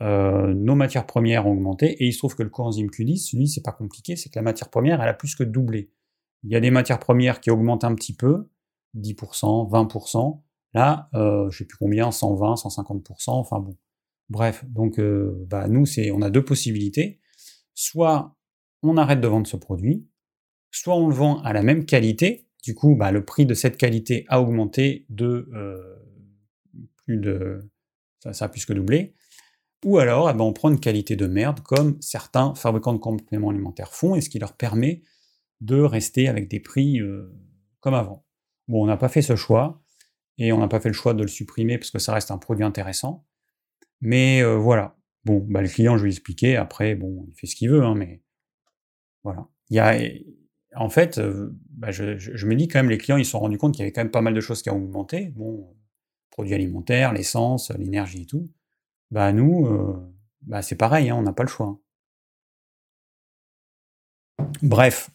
nos 0.00 0.74
matières 0.76 1.06
premières 1.06 1.46
ont 1.46 1.52
augmenté, 1.52 1.90
et 2.02 2.06
il 2.06 2.12
se 2.12 2.18
trouve 2.18 2.36
que 2.36 2.44
le 2.44 2.50
coenzyme 2.50 2.86
Q10, 2.86 3.36
lui, 3.36 3.48
c'est 3.48 3.62
pas 3.62 3.72
compliqué, 3.72 4.14
c'est 4.14 4.28
que 4.28 4.38
la 4.38 4.42
matière 4.42 4.70
première, 4.70 5.02
elle 5.02 5.08
a 5.08 5.14
plus 5.14 5.34
que 5.34 5.42
doublé. 5.42 5.90
Il 6.44 6.52
y 6.52 6.56
a 6.56 6.60
des 6.60 6.70
matières 6.70 7.00
premières 7.00 7.40
qui 7.40 7.50
augmentent 7.50 7.82
un 7.82 7.96
petit 7.96 8.14
peu, 8.14 8.48
10%, 8.96 9.68
20%. 9.68 10.40
Là, 10.74 11.08
euh, 11.14 11.50
je 11.50 11.58
sais 11.58 11.64
plus 11.64 11.78
combien, 11.78 12.12
120, 12.12 12.54
150%, 12.54 13.30
enfin 13.30 13.58
bon. 13.58 13.76
Bref, 14.28 14.64
donc 14.68 15.00
bah, 15.00 15.66
nous, 15.68 15.86
c'est, 15.86 16.12
on 16.12 16.22
a 16.22 16.30
deux 16.30 16.44
possibilités. 16.44 17.20
Soit 17.74 18.35
on 18.88 18.96
arrête 18.96 19.20
de 19.20 19.28
vendre 19.28 19.46
ce 19.46 19.56
produit, 19.56 20.06
soit 20.70 20.96
on 20.96 21.08
le 21.08 21.14
vend 21.14 21.40
à 21.42 21.52
la 21.52 21.62
même 21.62 21.84
qualité. 21.84 22.48
Du 22.62 22.74
coup, 22.74 22.96
bah, 22.96 23.12
le 23.12 23.24
prix 23.24 23.46
de 23.46 23.54
cette 23.54 23.76
qualité 23.76 24.24
a 24.28 24.40
augmenté 24.40 25.06
de 25.08 25.48
plus 26.96 27.18
de, 27.18 27.70
ça, 28.32 28.46
a 28.46 28.48
plus 28.48 28.66
que 28.66 28.72
doublé. 28.72 29.14
Ou 29.84 29.98
alors, 29.98 30.28
eh 30.30 30.32
ben, 30.32 30.42
on 30.42 30.52
prend 30.52 30.70
une 30.70 30.80
qualité 30.80 31.14
de 31.14 31.26
merde, 31.26 31.60
comme 31.60 32.00
certains 32.00 32.54
fabricants 32.54 32.94
de 32.94 32.98
compléments 32.98 33.50
alimentaires 33.50 33.92
font, 33.92 34.16
et 34.16 34.20
ce 34.20 34.28
qui 34.28 34.38
leur 34.38 34.54
permet 34.54 35.02
de 35.60 35.80
rester 35.80 36.28
avec 36.28 36.48
des 36.48 36.58
prix 36.58 37.00
comme 37.80 37.94
avant. 37.94 38.24
Bon, 38.66 38.82
on 38.82 38.86
n'a 38.86 38.96
pas 38.96 39.08
fait 39.08 39.22
ce 39.22 39.36
choix, 39.36 39.80
et 40.38 40.52
on 40.52 40.58
n'a 40.58 40.68
pas 40.68 40.80
fait 40.80 40.88
le 40.88 40.94
choix 40.94 41.14
de 41.14 41.22
le 41.22 41.28
supprimer 41.28 41.78
parce 41.78 41.90
que 41.90 41.98
ça 41.98 42.12
reste 42.12 42.30
un 42.30 42.38
produit 42.38 42.64
intéressant. 42.64 43.24
Mais 44.00 44.42
voilà. 44.42 44.96
Bon, 45.24 45.44
bah, 45.48 45.62
le 45.62 45.68
client, 45.68 45.96
je 45.96 46.02
lui 46.02 46.10
ai 46.10 46.14
expliqué. 46.14 46.56
Après, 46.56 46.94
bon, 46.94 47.26
il 47.28 47.34
fait 47.38 47.46
ce 47.46 47.54
qu'il 47.54 47.70
veut, 47.70 47.84
hein, 47.84 47.94
mais 47.94 48.22
voilà. 49.26 49.48
Il 49.70 49.76
y 49.76 49.80
a, 49.80 49.98
en 50.76 50.88
fait, 50.88 51.20
bah, 51.70 51.90
je, 51.90 52.46
me 52.46 52.54
dis 52.54 52.68
quand 52.68 52.78
même, 52.78 52.90
les 52.90 52.98
clients, 52.98 53.16
ils 53.16 53.24
se 53.24 53.32
sont 53.32 53.40
rendus 53.40 53.58
compte 53.58 53.74
qu'il 53.74 53.80
y 53.80 53.82
avait 53.82 53.92
quand 53.92 54.02
même 54.02 54.12
pas 54.12 54.20
mal 54.20 54.34
de 54.34 54.40
choses 54.40 54.62
qui 54.62 54.70
ont 54.70 54.76
augmenté. 54.76 55.32
Bon, 55.34 55.74
produits 56.30 56.54
alimentaires, 56.54 57.12
l'essence, 57.12 57.72
l'énergie 57.72 58.22
et 58.22 58.26
tout. 58.26 58.48
Bah 59.10 59.32
nous, 59.32 59.68
bah, 60.42 60.62
c'est 60.62 60.76
pareil, 60.76 61.10
hein, 61.10 61.16
on 61.16 61.22
n'a 61.22 61.32
pas 61.32 61.42
le 61.42 61.48
choix. 61.48 61.80
Bref. 64.62 65.10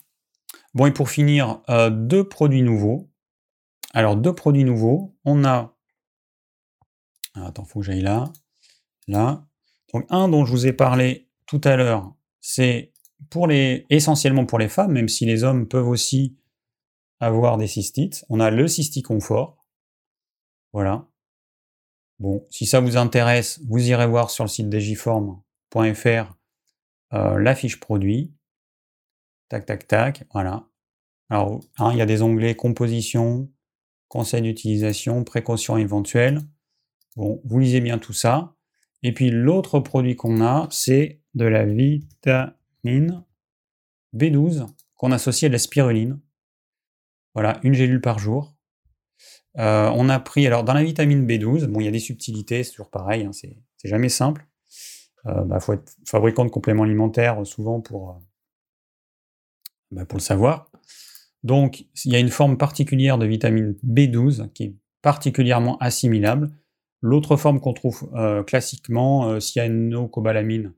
Bon, 0.73 0.87
et 0.87 0.91
pour 0.91 1.09
finir, 1.09 1.61
deux 1.89 2.27
produits 2.27 2.63
nouveaux. 2.63 3.09
Alors, 3.93 4.17
deux 4.17 4.35
produits 4.35 4.65
nouveaux. 4.65 5.15
On 5.23 5.45
a. 5.45 5.73
Ah, 7.35 7.47
attends, 7.47 7.63
faut 7.63 7.79
que 7.79 7.85
j'aille 7.85 8.01
là. 8.01 8.31
Là. 9.07 9.45
Donc, 9.93 10.05
un 10.09 10.27
dont 10.27 10.43
je 10.43 10.51
vous 10.51 10.67
ai 10.67 10.73
parlé 10.73 11.29
tout 11.45 11.61
à 11.63 11.77
l'heure, 11.77 12.13
c'est 12.41 12.91
essentiellement 13.89 14.45
pour 14.45 14.59
les 14.59 14.69
femmes, 14.69 14.91
même 14.91 15.07
si 15.07 15.25
les 15.25 15.43
hommes 15.43 15.67
peuvent 15.67 15.87
aussi 15.87 16.37
avoir 17.19 17.57
des 17.57 17.67
cystites. 17.67 18.25
On 18.29 18.39
a 18.39 18.49
le 18.49 18.67
cysticonfort. 18.67 19.65
Voilà. 20.73 21.07
Bon, 22.19 22.45
si 22.49 22.65
ça 22.65 22.79
vous 22.79 22.97
intéresse, 22.97 23.61
vous 23.67 23.89
irez 23.89 24.07
voir 24.07 24.29
sur 24.29 24.43
le 24.43 24.49
site 24.49 24.69
digiform.fr 24.69 26.35
euh, 27.13 27.39
la 27.39 27.55
produit. 27.79 28.33
Tac, 29.49 29.65
tac, 29.65 29.87
tac. 29.87 30.23
Voilà. 30.33 30.67
Alors, 31.29 31.61
hein, 31.77 31.91
il 31.93 31.97
y 31.97 32.01
a 32.01 32.05
des 32.05 32.21
onglets 32.21 32.55
composition, 32.55 33.49
conseil 34.07 34.41
d'utilisation, 34.41 35.23
précaution 35.23 35.77
éventuelle. 35.77 36.41
Bon, 37.15 37.41
vous 37.43 37.59
lisez 37.59 37.81
bien 37.81 37.97
tout 37.97 38.13
ça. 38.13 38.55
Et 39.03 39.13
puis 39.13 39.31
l'autre 39.31 39.79
produit 39.79 40.15
qu'on 40.15 40.41
a, 40.41 40.67
c'est 40.69 41.21
de 41.33 41.45
la 41.45 41.65
vitamine 41.65 42.55
B12 42.85 44.67
qu'on 44.95 45.11
associe 45.11 45.49
à 45.49 45.51
la 45.51 45.59
spiruline. 45.59 46.19
Voilà, 47.33 47.59
une 47.63 47.73
gélule 47.73 48.01
par 48.01 48.19
jour. 48.19 48.55
Euh, 49.57 49.89
on 49.95 50.09
a 50.09 50.19
pris, 50.19 50.47
alors 50.47 50.63
dans 50.63 50.73
la 50.73 50.83
vitamine 50.83 51.25
B12, 51.25 51.65
bon, 51.65 51.79
il 51.79 51.85
y 51.85 51.87
a 51.87 51.91
des 51.91 51.99
subtilités, 51.99 52.63
c'est 52.63 52.71
toujours 52.71 52.89
pareil, 52.89 53.23
hein, 53.25 53.31
c'est 53.33 53.57
jamais 53.83 54.09
simple. 54.09 54.45
Il 55.25 55.31
euh, 55.31 55.43
bah, 55.43 55.59
faut 55.59 55.73
être 55.73 55.93
fabricant 56.05 56.45
de 56.45 56.49
compléments 56.49 56.83
alimentaires 56.83 57.45
souvent 57.45 57.81
pour, 57.81 58.11
euh, 58.11 58.13
bah, 59.91 60.05
pour 60.05 60.17
le 60.17 60.23
savoir. 60.23 60.71
Donc, 61.43 61.85
il 62.05 62.11
y 62.11 62.15
a 62.15 62.19
une 62.19 62.29
forme 62.29 62.57
particulière 62.57 63.17
de 63.17 63.25
vitamine 63.25 63.75
B12 63.85 64.51
qui 64.53 64.63
est 64.63 64.75
particulièrement 65.01 65.77
assimilable. 65.79 66.51
L'autre 67.01 67.35
forme 67.35 67.59
qu'on 67.59 67.73
trouve 67.73 68.11
euh, 68.15 68.43
classiquement, 68.43 69.29
euh, 69.29 69.39
cyanocobalamine, 69.39 70.73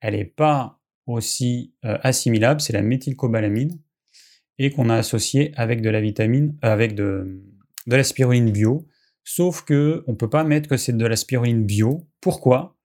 elle 0.00 0.14
n'est 0.14 0.24
pas 0.24 0.77
aussi 1.12 1.74
euh, 1.84 1.98
assimilable, 2.02 2.60
c'est 2.60 2.72
la 2.72 2.82
méthylcobalamine, 2.82 3.80
et 4.58 4.70
qu'on 4.70 4.90
a 4.90 4.96
associée 4.96 5.52
avec 5.56 5.82
de 5.82 5.90
la 5.90 6.00
vitamine, 6.00 6.56
euh, 6.64 6.72
avec 6.72 6.94
de, 6.94 7.42
la 7.86 8.04
spiruline 8.04 8.50
bio. 8.50 8.86
Sauf 9.24 9.62
que 9.62 10.04
on 10.06 10.14
peut 10.14 10.30
pas 10.30 10.44
mettre 10.44 10.68
que 10.68 10.76
c'est 10.76 10.96
de 10.96 11.06
la 11.06 11.16
spiruline 11.16 11.64
bio. 11.64 12.06
Pourquoi? 12.20 12.76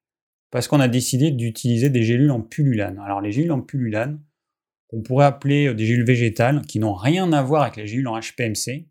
Parce 0.52 0.68
qu'on 0.68 0.80
a 0.80 0.88
décidé 0.88 1.32
d'utiliser 1.32 1.90
des 1.90 2.04
gélules 2.04 2.32
en 2.32 2.42
pullulane. 2.42 3.00
Alors 3.00 3.22
les 3.22 3.32
gélules 3.32 3.52
en 3.52 3.62
pullulane, 3.62 4.22
on 4.92 5.02
pourrait 5.02 5.26
appeler 5.26 5.68
euh, 5.68 5.74
des 5.74 5.86
gélules 5.86 6.06
végétales 6.06 6.62
qui 6.64 6.80
n'ont 6.80 6.94
rien 6.94 7.32
à 7.34 7.42
voir 7.42 7.64
avec 7.64 7.78
les 7.78 7.88
gélules 7.88 8.08
en 8.08 8.20
HPMC. 8.20 8.88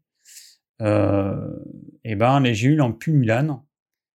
Et 2.05 2.16
ben, 2.16 2.41
les 2.41 2.55
gélules 2.55 2.83
en 2.83 2.93
pumulane, 2.93 3.61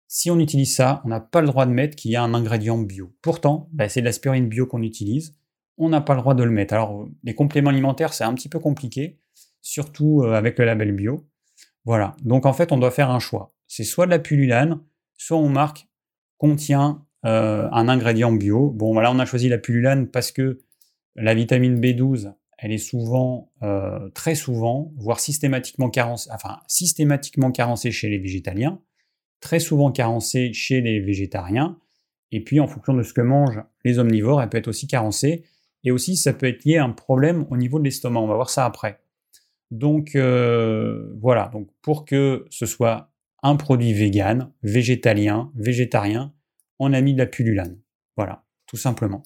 si 0.07 0.29
on 0.29 0.39
utilise 0.39 0.75
ça, 0.75 1.01
on 1.05 1.09
n'a 1.09 1.19
pas 1.19 1.41
le 1.41 1.47
droit 1.47 1.65
de 1.65 1.71
mettre 1.71 1.95
qu'il 1.95 2.11
y 2.11 2.15
a 2.15 2.23
un 2.23 2.33
ingrédient 2.33 2.77
bio. 2.77 3.13
Pourtant, 3.21 3.69
ben, 3.71 3.89
c'est 3.89 4.01
de 4.01 4.05
l'aspirine 4.05 4.47
bio 4.47 4.65
qu'on 4.65 4.81
utilise, 4.81 5.35
on 5.77 5.89
n'a 5.89 6.01
pas 6.01 6.13
le 6.13 6.21
droit 6.21 6.35
de 6.35 6.43
le 6.43 6.51
mettre. 6.51 6.73
Alors, 6.73 7.07
les 7.23 7.33
compléments 7.33 7.71
alimentaires, 7.71 8.13
c'est 8.13 8.23
un 8.23 8.33
petit 8.33 8.49
peu 8.49 8.59
compliqué, 8.59 9.17
surtout 9.61 10.21
euh, 10.23 10.33
avec 10.33 10.59
le 10.59 10.65
label 10.65 10.91
bio. 10.91 11.27
Voilà, 11.85 12.15
donc 12.23 12.45
en 12.45 12.53
fait, 12.53 12.71
on 12.71 12.77
doit 12.77 12.91
faire 12.91 13.09
un 13.09 13.19
choix. 13.19 13.53
C'est 13.67 13.83
soit 13.83 14.05
de 14.05 14.11
la 14.11 14.19
pullulane, 14.19 14.79
soit 15.17 15.37
on 15.37 15.49
marque 15.49 15.87
contient 16.37 17.05
un 17.25 17.87
ingrédient 17.87 18.33
bio. 18.33 18.69
Bon, 18.69 18.91
voilà, 18.91 19.09
on 19.09 19.17
a 19.17 19.25
choisi 19.25 19.47
la 19.47 19.57
pullulane 19.57 20.07
parce 20.07 20.33
que 20.33 20.59
la 21.15 21.33
vitamine 21.33 21.79
B12, 21.79 22.33
elle 22.57 22.71
est 22.71 22.77
souvent, 22.77 23.51
euh, 23.61 24.09
très 24.11 24.35
souvent, 24.35 24.93
voire 24.97 25.19
systématiquement 25.19 25.91
enfin 26.31 26.59
systématiquement 26.67 27.51
carencée 27.51 27.91
chez 27.91 28.09
les 28.09 28.19
végétaliens, 28.19 28.79
très 29.43 29.59
souvent 29.59 29.91
carencée 29.91 30.53
chez 30.53 30.79
les 30.79 31.01
végétariens, 31.01 31.77
et 32.31 32.41
puis 32.41 32.61
en 32.61 32.67
fonction 32.67 32.93
de 32.93 33.03
ce 33.03 33.11
que 33.11 33.19
mangent 33.19 33.61
les 33.83 33.99
omnivores, 33.99 34.41
elle 34.41 34.47
peut 34.47 34.57
être 34.57 34.69
aussi 34.69 34.87
carencée, 34.87 35.43
et 35.83 35.91
aussi 35.91 36.15
ça 36.15 36.31
peut 36.31 36.47
être 36.47 36.63
lié 36.63 36.77
à 36.77 36.85
un 36.85 36.91
problème 36.91 37.45
au 37.49 37.57
niveau 37.57 37.77
de 37.77 37.83
l'estomac. 37.83 38.21
On 38.21 38.27
va 38.27 38.35
voir 38.35 38.49
ça 38.49 38.65
après. 38.65 39.01
Donc 39.69 40.15
euh, 40.15 41.13
voilà, 41.19 41.49
donc 41.51 41.67
pour 41.81 42.05
que 42.05 42.45
ce 42.51 42.65
soit 42.65 43.11
un 43.41 43.57
produit 43.57 43.91
vegan, 43.91 44.49
végétalien, 44.63 45.51
végétarien, 45.55 46.33
on 46.79 46.93
a 46.93 47.01
mis 47.01 47.13
de 47.13 47.19
la 47.19 47.25
pullulane. 47.25 47.81
Voilà, 48.15 48.45
tout 48.65 48.77
simplement. 48.77 49.23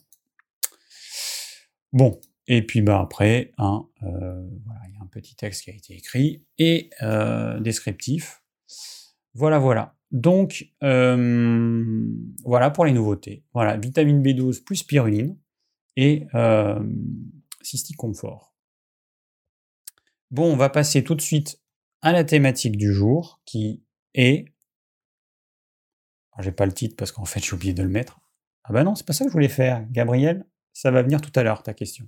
Bon, 1.93 2.19
et 2.47 2.65
puis 2.65 2.81
bah 2.81 2.99
après, 2.99 3.51
hein, 3.59 3.85
euh, 4.01 4.47
il 4.87 4.95
y 4.95 4.97
a 4.97 5.03
un 5.03 5.07
petit 5.11 5.35
texte 5.35 5.65
qui 5.65 5.69
a 5.69 5.75
été 5.75 5.93
écrit 5.93 6.43
et 6.57 6.89
euh, 7.03 7.59
descriptif. 7.59 8.41
Voilà, 9.35 9.59
voilà. 9.59 9.96
Donc 10.11 10.71
euh, 10.83 12.07
voilà 12.45 12.69
pour 12.69 12.85
les 12.85 12.93
nouveautés. 12.93 13.43
Voilà, 13.53 13.77
vitamine 13.77 14.21
B12 14.21 14.63
plus 14.63 14.77
spiruline 14.77 15.37
et 15.95 16.27
cystique 17.61 17.97
confort. 17.97 18.53
Bon, 20.29 20.51
on 20.51 20.57
va 20.57 20.69
passer 20.69 21.03
tout 21.03 21.15
de 21.15 21.21
suite 21.21 21.61
à 22.01 22.11
la 22.11 22.23
thématique 22.23 22.77
du 22.77 22.93
jour 22.93 23.41
qui 23.45 23.83
est. 24.13 24.53
J'ai 26.39 26.51
pas 26.51 26.65
le 26.65 26.73
titre 26.73 26.95
parce 26.95 27.11
qu'en 27.11 27.25
fait 27.25 27.43
j'ai 27.43 27.53
oublié 27.53 27.73
de 27.73 27.81
le 27.81 27.89
mettre. 27.89 28.19
Ah 28.63 28.73
bah 28.73 28.83
non, 28.83 28.95
c'est 28.95 29.05
pas 29.05 29.13
ça 29.13 29.23
que 29.23 29.29
je 29.29 29.33
voulais 29.33 29.49
faire. 29.49 29.85
Gabriel, 29.89 30.45
ça 30.73 30.91
va 30.91 31.01
venir 31.01 31.21
tout 31.21 31.31
à 31.35 31.43
l'heure, 31.43 31.63
ta 31.63 31.73
question. 31.73 32.07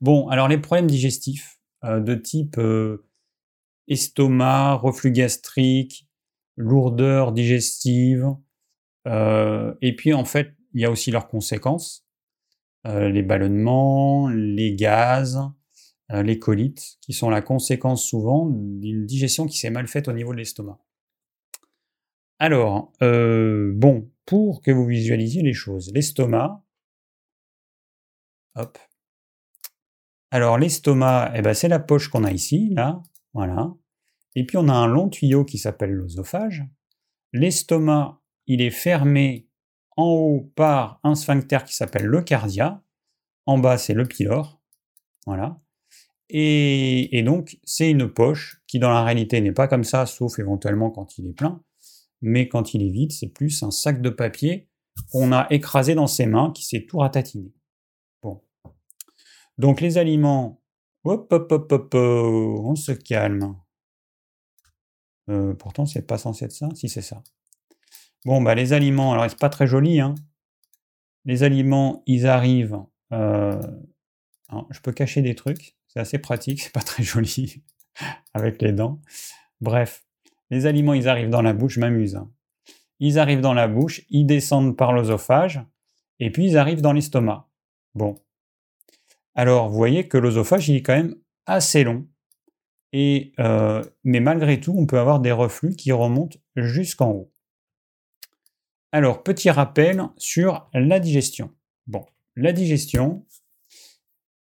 Bon, 0.00 0.28
alors 0.28 0.46
les 0.46 0.58
problèmes 0.58 0.86
digestifs 0.86 1.58
euh, 1.84 2.00
de 2.00 2.14
type 2.14 2.58
euh, 2.58 3.08
estomac, 3.88 4.74
reflux 4.74 5.10
gastrique, 5.10 6.07
lourdeur 6.58 7.32
digestive, 7.32 8.26
euh, 9.06 9.74
et 9.80 9.96
puis 9.96 10.12
en 10.12 10.24
fait, 10.24 10.54
il 10.74 10.82
y 10.82 10.84
a 10.84 10.90
aussi 10.90 11.10
leurs 11.10 11.28
conséquences, 11.28 12.04
les 12.84 13.22
ballonnements, 13.22 14.30
les 14.30 14.74
gaz, 14.74 15.38
les 16.08 16.38
colites, 16.38 16.96
qui 17.02 17.12
sont 17.12 17.28
la 17.28 17.42
conséquence 17.42 18.02
souvent 18.02 18.46
d'une 18.46 19.04
digestion 19.04 19.46
qui 19.46 19.58
s'est 19.58 19.68
mal 19.68 19.86
faite 19.88 20.08
au 20.08 20.14
niveau 20.14 20.32
de 20.32 20.38
l'estomac. 20.38 20.78
Alors, 22.38 22.92
bon, 23.00 24.10
pour 24.24 24.62
que 24.62 24.70
vous 24.70 24.86
visualisiez 24.86 25.42
les 25.42 25.52
choses, 25.52 25.92
l'estomac, 25.92 26.64
Hop. 28.58 28.76
Alors 30.32 30.58
l'estomac, 30.58 31.32
eh 31.36 31.42
ben, 31.42 31.54
c'est 31.54 31.68
la 31.68 31.78
poche 31.78 32.08
qu'on 32.08 32.24
a 32.24 32.32
ici, 32.32 32.70
là, 32.74 33.00
voilà. 33.32 33.72
Et 34.38 34.44
puis 34.44 34.56
on 34.56 34.68
a 34.68 34.72
un 34.72 34.86
long 34.86 35.08
tuyau 35.08 35.44
qui 35.44 35.58
s'appelle 35.58 35.90
l'œsophage. 35.90 36.64
L'estomac, 37.32 38.20
il 38.46 38.62
est 38.62 38.70
fermé 38.70 39.48
en 39.96 40.04
haut 40.04 40.52
par 40.54 41.00
un 41.02 41.16
sphincter 41.16 41.58
qui 41.66 41.74
s'appelle 41.74 42.04
le 42.06 42.22
cardia. 42.22 42.80
En 43.46 43.58
bas, 43.58 43.78
c'est 43.78 43.94
le 43.94 44.06
pylore. 44.06 44.62
Voilà. 45.26 45.60
Et, 46.28 47.18
et 47.18 47.24
donc, 47.24 47.58
c'est 47.64 47.90
une 47.90 48.08
poche 48.08 48.62
qui, 48.68 48.78
dans 48.78 48.90
la 48.90 49.02
réalité, 49.02 49.40
n'est 49.40 49.50
pas 49.50 49.66
comme 49.66 49.82
ça, 49.82 50.06
sauf 50.06 50.38
éventuellement 50.38 50.92
quand 50.92 51.18
il 51.18 51.26
est 51.26 51.32
plein. 51.32 51.60
mais 52.20 52.48
quand 52.48 52.74
il 52.74 52.84
est 52.84 52.90
vide, 52.90 53.10
c'est 53.10 53.32
plus 53.32 53.64
un 53.64 53.72
sac 53.72 54.00
de 54.00 54.10
papier 54.10 54.68
qu'on 55.10 55.32
a 55.32 55.48
écrasé 55.50 55.96
dans 55.96 56.06
ses 56.06 56.26
mains, 56.26 56.52
qui 56.52 56.64
s'est 56.64 56.86
tout 56.86 56.98
ratatiné. 56.98 57.52
Bon. 58.22 58.40
Donc 59.58 59.80
les 59.80 59.98
aliments, 59.98 60.62
hop, 61.02 61.32
hop, 61.32 61.50
hop, 61.50 61.72
hop, 61.72 61.94
on 61.94 62.76
se 62.76 62.92
calme. 62.92 63.56
Euh, 65.28 65.54
pourtant, 65.54 65.86
c'est 65.86 66.06
pas 66.06 66.18
censé 66.18 66.46
être 66.46 66.52
ça. 66.52 66.68
Si, 66.74 66.88
c'est 66.88 67.02
ça. 67.02 67.22
Bon, 68.24 68.42
bah, 68.42 68.54
les 68.54 68.72
aliments, 68.72 69.12
alors 69.12 69.28
c'est 69.28 69.38
pas 69.38 69.48
très 69.48 69.66
joli, 69.66 70.00
hein. 70.00 70.14
Les 71.24 71.42
aliments, 71.42 72.02
ils 72.06 72.26
arrivent. 72.26 72.80
Euh, 73.12 73.60
je 74.70 74.80
peux 74.80 74.92
cacher 74.92 75.22
des 75.22 75.34
trucs, 75.34 75.76
c'est 75.88 76.00
assez 76.00 76.18
pratique, 76.18 76.60
c'est 76.62 76.72
pas 76.72 76.80
très 76.80 77.02
joli 77.02 77.62
avec 78.34 78.62
les 78.62 78.72
dents. 78.72 79.00
Bref, 79.60 80.04
les 80.50 80.66
aliments, 80.66 80.94
ils 80.94 81.08
arrivent 81.08 81.30
dans 81.30 81.42
la 81.42 81.52
bouche, 81.52 81.74
je 81.74 81.80
m'amuse. 81.80 82.16
Hein. 82.16 82.30
Ils 83.00 83.18
arrivent 83.18 83.40
dans 83.40 83.54
la 83.54 83.68
bouche, 83.68 84.02
ils 84.08 84.26
descendent 84.26 84.76
par 84.76 84.92
l'osophage, 84.92 85.60
et 86.18 86.30
puis 86.30 86.46
ils 86.46 86.56
arrivent 86.56 86.80
dans 86.80 86.92
l'estomac. 86.92 87.48
Bon. 87.94 88.16
Alors, 89.34 89.68
vous 89.68 89.76
voyez 89.76 90.08
que 90.08 90.18
l'osophage, 90.18 90.68
il 90.68 90.76
est 90.76 90.82
quand 90.82 90.96
même 90.96 91.14
assez 91.46 91.84
long. 91.84 92.06
Et, 92.92 93.32
euh, 93.38 93.84
mais 94.04 94.20
malgré 94.20 94.60
tout, 94.60 94.74
on 94.76 94.86
peut 94.86 94.98
avoir 94.98 95.20
des 95.20 95.32
reflux 95.32 95.76
qui 95.76 95.92
remontent 95.92 96.38
jusqu'en 96.56 97.10
haut. 97.10 97.32
Alors, 98.92 99.22
petit 99.22 99.50
rappel 99.50 100.02
sur 100.16 100.68
la 100.72 100.98
digestion. 100.98 101.54
Bon, 101.86 102.06
la 102.36 102.52
digestion, 102.52 103.26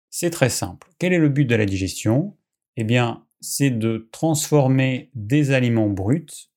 c'est 0.10 0.32
très 0.32 0.50
simple. 0.50 0.89
Quel 0.98 1.14
est 1.14 1.20
le 1.20 1.30
but 1.30 1.46
de 1.46 1.56
la 1.56 1.66
digestion? 1.66 2.36
Eh 2.76 2.84
bien, 2.84 3.26
c'est 3.39 3.70
de 3.70 4.10
transformer 4.12 5.12
des 5.14 5.52
aliments 5.52 5.89
bruts, 5.89 6.50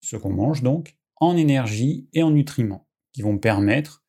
ce 0.00 0.16
qu'on 0.16 0.32
mange 0.32 0.62
donc, 0.62 0.96
en 1.16 1.36
énergie 1.36 2.08
et 2.12 2.22
en 2.22 2.30
nutriments, 2.30 2.86
qui 3.12 3.22
vont 3.22 3.38
permettre 3.38 4.04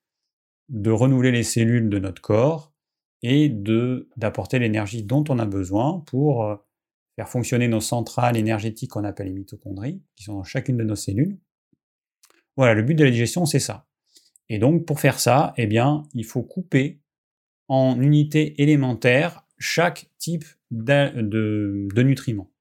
de 0.70 0.92
renouveler 0.92 1.32
les 1.32 1.44
cellules 1.44 1.90
de 1.90 2.00
notre 2.00 2.22
corps 2.22 2.74
et 3.22 3.48
d'apporter 4.18 4.60
l'énergie 4.60 5.04
dont 5.04 5.24
on 5.30 5.40
a 5.40 5.46
besoin 5.46 6.04
pour 6.08 6.44
euh, 6.44 6.56
faire 7.16 7.30
fonctionner 7.30 7.68
nos 7.68 7.82
centrales 7.82 8.38
énergétiques 8.38 8.91
qu'on 8.91 9.03
appelle 9.03 9.28
les 9.28 9.34
mitochondries, 9.34 10.01
qui 10.16 10.24
sont 10.24 10.34
dans 10.34 10.43
chacune 10.43 10.78
de 10.78 10.84
nos 10.84 10.95
cellules. 10.95 11.39
Voilà, 12.57 12.74
le 12.74 12.84
but 12.84 12.95
de 12.95 13.03
la 13.03 13.11
digestion, 13.11 13.45
c'est 13.45 13.59
ça. 13.59 13.88
Et 14.49 14.59
donc, 14.59 14.86
pour 14.86 14.99
faire 14.99 15.20
ça, 15.20 15.53
eh 15.57 15.68
bien, 15.68 16.03
il 16.14 16.26
faut 16.26 16.43
couper 16.43 17.01
en 17.68 17.99
unités 17.99 18.61
élémentaires 18.61 19.45
chaque 19.57 20.11
type 20.20 20.45
de, 20.72 22.01
nutriments. 22.01 22.51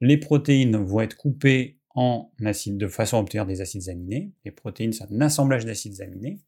Les 0.00 0.18
protéines 0.18 0.76
vont 0.76 1.00
être 1.00 1.16
coupées 1.16 1.78
en 1.94 2.30
acides 2.44 2.78
de 2.78 2.88
façon 2.88 3.16
à 3.16 3.20
obtenir 3.20 3.46
des 3.46 3.60
acides 3.60 3.88
aminés. 3.88 4.32
Les 4.44 4.50
protéines, 4.50 4.92
c'est 4.92 5.04
un 5.04 5.20
assemblage 5.20 5.64
d'acides 5.64 6.00
aminés. 6.00 6.40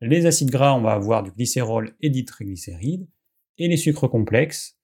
Les 0.00 0.26
acides 0.26 0.50
gras, 0.50 0.74
on 0.74 0.82
va 0.82 0.92
avoir 0.92 1.22
du 1.22 1.32
glycérol 1.32 1.96
et 2.00 2.10
des 2.10 2.24
triglycérides. 2.24 3.08
Et 3.58 3.66
les 3.66 3.76
sucres 3.76 4.08
complexes, 4.08 4.77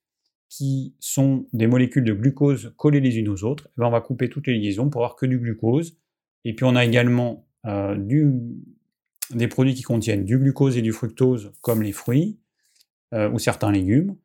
qui 0.49 0.95
sont 1.01 1.47
des 1.53 1.66
molécules 1.66 2.05
de 2.05 2.12
glucose 2.12 2.74
collées 2.76 3.01
les 3.01 3.16
unes 3.16 3.28
aux 3.28 3.45
autres, 3.45 3.68
eh 3.70 3.80
ben, 3.80 3.86
on 3.86 3.90
va 3.90 4.01
couper 4.01 4.28
toutes 4.28 4.47
les 4.47 4.59
liaisons 4.59 4.88
pour 4.88 5.03
avoir 5.03 5.16
que 5.16 5.26
du 5.26 5.38
glucose. 5.38 5.99
Et 6.45 6.55
puis 6.55 6.64
on 6.64 6.76
a 6.76 6.84
également 6.84 7.49
euh, 7.66 7.97
des 9.30 9.49
produits 9.49 9.74
qui 9.74 9.82
contiennent 9.82 10.24
du 10.24 10.38
glucose 10.38 10.76
et 10.76 10.82
du 10.82 10.92
fructose, 10.92 11.53
comme 11.61 11.82
les 11.82 11.92
fruits 11.92 12.38
euh, 13.14 13.30
ou 13.30 13.38
certains 13.38 13.72
légumes. 13.72 14.16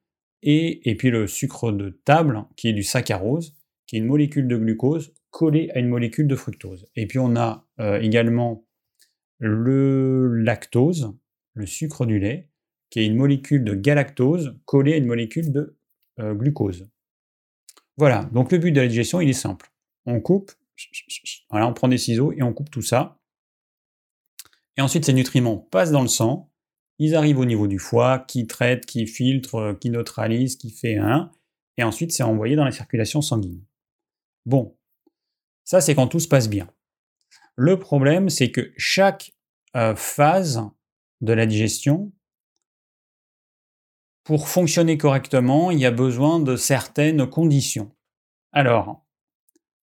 Et, 0.42 0.96
puis 0.98 1.10
le 1.10 1.28
sucre 1.28 1.72
de 1.72 2.00
table, 2.06 2.46
qui 2.56 2.70
est 2.70 2.74
du 2.74 2.84
saccharose, 2.84 3.56
qui 3.88 3.96
est 3.96 4.00
une 4.00 4.06
molécule 4.06 4.48
de 4.48 4.56
glucose 4.56 5.14
collée 5.32 5.70
à 5.74 5.80
une 5.80 5.90
molécule 5.90 6.28
de 6.28 6.36
fructose. 6.36 6.88
Et 6.96 7.08
puis 7.08 7.20
on 7.20 7.36
a 7.36 7.68
euh, 7.80 8.00
également 8.00 8.66
le 9.40 10.36
lactose, 10.36 11.14
le 11.54 11.66
sucre 11.66 12.06
du 12.06 12.20
lait, 12.20 12.50
qui 12.90 13.00
est 13.00 13.06
une 13.06 13.16
molécule 13.16 13.64
de 13.64 13.74
galactose 13.74 14.58
collée 14.66 14.94
à 14.94 14.98
une 14.98 15.06
molécule 15.06 15.52
de 15.52 15.78
glucose. 16.20 16.88
Voilà, 17.98 18.26
donc 18.32 18.52
le 18.52 18.58
but 18.58 18.72
de 18.72 18.82
la 18.82 18.88
digestion, 18.88 19.22
il 19.22 19.30
est 19.30 19.34
simple. 19.34 19.72
On 20.06 20.22
coupe, 20.22 20.52
on 21.50 21.74
prend 21.74 21.88
des 21.88 21.98
ciseaux 21.98 22.32
et 22.32 22.42
on 22.44 22.54
coupe 22.54 22.72
tout 22.72 22.82
ça. 22.82 23.20
Et 24.78 24.82
ensuite, 24.82 25.06
ces 25.06 25.14
nutriments 25.14 25.58
passent 25.58 25.92
dans 25.92 26.02
le 26.02 26.08
sang, 26.08 26.50
ils 27.00 27.16
arrivent 27.16 27.40
au 27.40 27.46
niveau 27.46 27.68
du 27.68 27.80
foie, 27.80 28.20
qui 28.20 28.46
traite, 28.46 28.86
qui 28.86 29.08
filtre, 29.08 29.56
euh, 29.56 29.74
qui 29.74 29.90
neutralise, 29.90 30.58
qui 30.58 30.70
fait 30.70 30.98
un, 30.98 31.32
et 31.78 31.84
ensuite 31.84 32.12
c'est 32.12 32.24
envoyé 32.24 32.56
dans 32.56 32.66
la 32.66 32.72
circulation 32.72 33.22
sanguine. 33.22 33.64
Bon, 34.46 34.78
ça 35.64 35.82
c'est 35.82 35.96
quand 35.96 36.08
tout 36.08 36.20
se 36.20 36.28
passe 36.28 36.50
bien. 36.50 36.70
Le 37.56 37.80
problème, 37.80 38.30
c'est 38.30 38.52
que 38.52 38.72
chaque 38.78 39.34
euh, 39.76 39.96
phase 39.96 40.62
de 41.22 41.34
la 41.34 41.46
digestion 41.46 42.12
pour 44.30 44.48
fonctionner 44.48 44.96
correctement, 44.96 45.72
il 45.72 45.80
y 45.80 45.88
a 45.88 45.92
besoin 45.92 46.40
de 46.40 46.56
certaines 46.56 47.28
conditions. 47.28 47.90
Alors, 48.52 49.04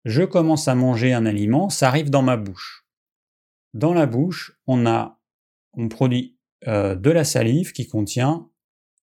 je 0.04 0.24
commence 0.24 0.68
à 0.68 0.74
manger 0.74 1.14
un 1.14 1.28
aliment, 1.28 1.70
ça 1.70 1.90
arrive 1.90 2.10
dans 2.10 2.24
ma 2.24 2.38
bouche. 2.38 2.88
Dans 3.76 3.94
la 3.94 4.08
bouche, 4.08 4.60
on 4.66 4.88
a, 4.88 5.22
on 5.74 5.90
produit 5.90 6.40
euh, 6.68 6.96
de 6.96 7.12
la 7.12 7.24
salive 7.24 7.72
qui 7.72 7.88
contient 7.88 8.50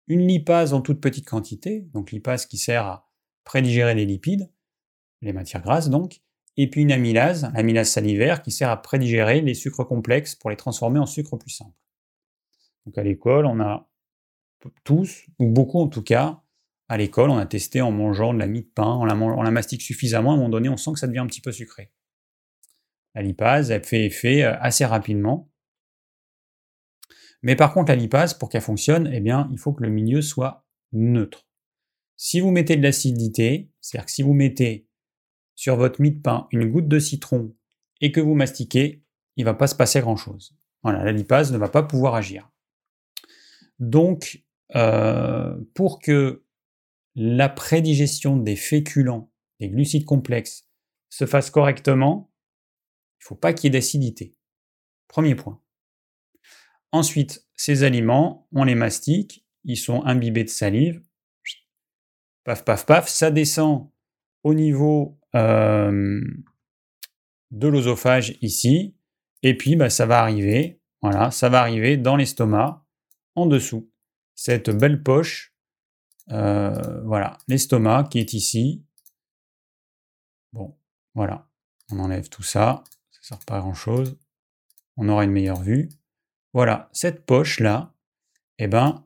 une 0.08 0.26
lipase 0.26 0.74
en 0.74 0.80
toute 0.80 1.00
petite 1.00 1.28
quantité, 1.28 1.82
donc 1.92 2.10
lipase 2.10 2.44
qui 2.44 2.58
sert 2.58 2.84
à 2.84 3.08
prédigérer 3.44 3.94
les 3.94 4.06
lipides, 4.06 4.50
les 5.22 5.32
matières 5.32 5.62
grasses 5.62 5.88
donc, 5.88 6.20
et 6.56 6.68
puis 6.68 6.82
une 6.82 6.90
amylase, 6.90 7.48
l'amylase 7.54 7.90
salivaire 7.90 8.42
qui 8.42 8.50
sert 8.50 8.70
à 8.70 8.82
prédigérer 8.82 9.40
les 9.40 9.54
sucres 9.54 9.86
complexes 9.86 10.34
pour 10.34 10.50
les 10.50 10.56
transformer 10.56 10.98
en 10.98 11.06
sucres 11.06 11.38
plus 11.38 11.50
simples. 11.50 11.78
Donc 12.86 12.98
à 12.98 13.04
l'école, 13.04 13.46
on 13.46 13.60
a 13.60 13.88
tous, 14.84 15.26
ou 15.38 15.48
beaucoup 15.48 15.80
en 15.80 15.88
tout 15.88 16.02
cas, 16.02 16.42
à 16.88 16.96
l'école, 16.96 17.30
on 17.30 17.36
a 17.36 17.46
testé 17.46 17.80
en 17.80 17.92
mangeant 17.92 18.32
de 18.32 18.38
la 18.38 18.46
mie 18.46 18.62
de 18.62 18.70
pain, 18.74 18.98
on 19.00 19.04
la, 19.04 19.50
mastique 19.50 19.82
suffisamment, 19.82 20.30
à 20.30 20.34
un 20.34 20.36
moment 20.36 20.48
donné, 20.48 20.68
on 20.68 20.76
sent 20.76 20.92
que 20.94 20.98
ça 20.98 21.06
devient 21.06 21.18
un 21.18 21.26
petit 21.26 21.42
peu 21.42 21.52
sucré. 21.52 21.92
La 23.14 23.22
lipase, 23.22 23.70
elle 23.70 23.84
fait 23.84 24.06
effet 24.06 24.42
euh, 24.44 24.56
assez 24.60 24.84
rapidement. 24.84 25.50
Mais 27.42 27.56
par 27.56 27.72
contre, 27.72 27.90
la 27.90 27.96
lipase, 27.96 28.34
pour 28.34 28.48
qu'elle 28.48 28.62
fonctionne, 28.62 29.10
eh 29.12 29.20
bien, 29.20 29.48
il 29.52 29.58
faut 29.58 29.72
que 29.72 29.82
le 29.82 29.90
milieu 29.90 30.22
soit 30.22 30.66
neutre. 30.92 31.46
Si 32.16 32.40
vous 32.40 32.50
mettez 32.50 32.76
de 32.76 32.82
l'acidité, 32.82 33.70
c'est-à-dire 33.80 34.06
que 34.06 34.12
si 34.12 34.22
vous 34.22 34.32
mettez 34.32 34.88
sur 35.54 35.76
votre 35.76 36.00
mie 36.00 36.12
de 36.12 36.20
pain 36.20 36.48
une 36.50 36.70
goutte 36.70 36.88
de 36.88 36.98
citron 36.98 37.54
et 38.00 38.12
que 38.12 38.20
vous 38.20 38.34
mastiquez, 38.34 39.04
il 39.36 39.42
ne 39.42 39.44
va 39.44 39.54
pas 39.54 39.66
se 39.66 39.74
passer 39.74 40.00
grand-chose. 40.00 40.56
La 40.84 41.12
lipase 41.12 41.52
ne 41.52 41.58
va 41.58 41.68
pas 41.68 41.82
pouvoir 41.82 42.14
agir. 42.14 42.50
Donc, 43.78 44.42
euh, 44.76 45.56
pour 45.74 45.98
que 45.98 46.44
la 47.14 47.48
prédigestion 47.48 48.36
des 48.36 48.56
féculents, 48.56 49.32
des 49.60 49.68
glucides 49.68 50.04
complexes, 50.04 50.68
se 51.10 51.26
fasse 51.26 51.50
correctement, 51.50 52.32
il 53.18 53.24
ne 53.24 53.26
faut 53.26 53.34
pas 53.34 53.52
qu'il 53.52 53.64
y 53.64 53.68
ait 53.68 53.78
d'acidité. 53.78 54.36
Premier 55.08 55.34
point. 55.34 55.60
Ensuite, 56.92 57.46
ces 57.54 57.82
aliments, 57.82 58.46
on 58.52 58.64
les 58.64 58.74
mastique, 58.74 59.46
ils 59.64 59.76
sont 59.76 60.04
imbibés 60.04 60.44
de 60.44 60.48
salive. 60.48 61.02
Paf, 62.44 62.64
paf, 62.64 62.86
paf, 62.86 63.08
ça 63.08 63.30
descend 63.30 63.90
au 64.44 64.54
niveau 64.54 65.18
euh, 65.34 66.20
de 67.50 67.68
l'osophage 67.68 68.38
ici, 68.40 68.96
et 69.42 69.56
puis 69.56 69.76
bah, 69.76 69.90
ça 69.90 70.06
va 70.06 70.20
arriver, 70.20 70.80
voilà, 71.02 71.30
ça 71.30 71.48
va 71.48 71.60
arriver 71.60 71.96
dans 71.96 72.16
l'estomac, 72.16 72.86
en 73.34 73.46
dessous 73.46 73.90
cette 74.38 74.70
belle 74.70 75.02
poche. 75.02 75.52
Euh, 76.30 77.02
voilà, 77.02 77.38
l'estomac 77.48 78.04
qui 78.04 78.20
est 78.20 78.34
ici. 78.34 78.84
Bon, 80.52 80.78
voilà, 81.14 81.50
on 81.90 81.98
enlève 81.98 82.28
tout 82.28 82.44
ça, 82.44 82.84
ça 83.10 83.20
sert 83.22 83.38
pas 83.40 83.56
à 83.56 83.60
grand 83.60 83.74
chose. 83.74 84.16
On 84.96 85.08
aura 85.08 85.24
une 85.24 85.32
meilleure 85.32 85.60
vue. 85.60 85.88
Voilà, 86.52 86.88
cette 86.92 87.26
poche 87.26 87.58
là, 87.58 87.92
eh 88.58 88.68
ben, 88.68 89.04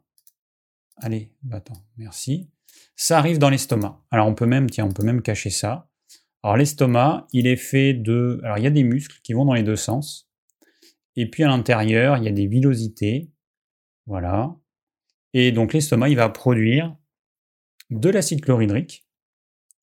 allez, 0.97 1.33
bah, 1.43 1.57
attends, 1.57 1.83
merci. 1.97 2.51
Ça 2.95 3.17
arrive 3.19 3.39
dans 3.39 3.49
l'estomac. 3.49 4.05
Alors 4.11 4.27
on 4.27 4.35
peut 4.35 4.47
même, 4.47 4.69
tiens, 4.69 4.85
on 4.85 4.93
peut 4.93 5.03
même 5.03 5.23
cacher 5.23 5.51
ça. 5.51 5.89
Alors 6.43 6.59
l'estomac, 6.59 7.27
il 7.33 7.47
est 7.47 7.57
fait 7.57 7.95
de, 7.95 8.39
alors 8.45 8.59
il 8.59 8.65
y 8.65 8.67
a 8.67 8.71
des 8.71 8.85
muscles 8.85 9.19
qui 9.23 9.33
vont 9.33 9.47
dans 9.47 9.55
les 9.55 9.63
deux 9.63 9.77
sens. 9.77 10.31
Et 11.17 11.31
puis 11.31 11.43
à 11.43 11.49
l'intérieur, 11.49 12.19
il 12.19 12.25
y 12.25 12.29
a 12.29 12.33
des 12.33 12.47
villosités. 12.47 13.33
Voilà. 14.05 14.55
Et 15.35 15.53
donc 15.53 15.73
l'estomac, 15.73 16.09
il 16.09 16.17
va 16.17 16.29
produire 16.29 16.97
de 17.91 18.09
l'acide 18.09 18.41
chlorhydrique 18.41 19.07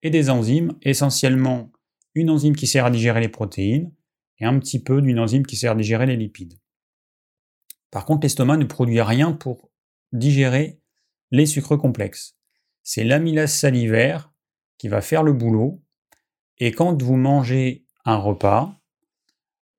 et 0.04 0.10
des 0.10 0.30
enzymes, 0.30 0.78
essentiellement 0.82 1.72
une 2.16 2.30
enzyme 2.30 2.56
qui 2.56 2.68
sert 2.68 2.86
à 2.86 2.92
digérer 2.92 3.22
les 3.22 3.30
protéines 3.30 3.92
et 4.40 4.46
un 4.46 4.58
petit 4.60 4.82
peu 4.82 5.02
d'une 5.02 5.20
enzyme 5.20 5.46
qui 5.46 5.56
sert 5.56 5.74
à 5.74 5.76
digérer 5.76 6.06
les 6.06 6.16
lipides. 6.16 6.60
Par 7.92 8.06
contre, 8.06 8.22
l'estomac 8.24 8.58
ne 8.58 8.66
produit 8.66 9.02
rien 9.02 9.32
pour 9.34 9.70
digérer 10.12 10.80
les 11.32 11.46
sucres 11.46 11.78
complexes. 11.78 12.36
C'est 12.84 13.04
l'amylase 13.04 13.54
salivaire 13.54 14.32
qui 14.78 14.88
va 14.88 15.02
faire 15.02 15.24
le 15.24 15.34
boulot. 15.34 15.82
Et 16.58 16.72
quand 16.72 17.02
vous 17.02 17.16
mangez 17.16 17.86
un 18.06 18.18
repas, 18.18 18.80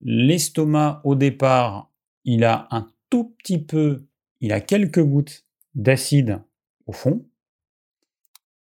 L'estomac, 0.03 1.03
au 1.05 1.15
départ, 1.15 1.93
il 2.25 2.45
a 2.45 2.69
un 2.71 2.91
tout 3.11 3.37
petit 3.39 3.59
peu, 3.59 4.07
il 4.41 4.53
a 4.53 4.61
quelques 4.61 5.03
gouttes 5.03 5.47
d'acide 5.75 6.43
au 6.87 6.93
fond. 6.93 7.27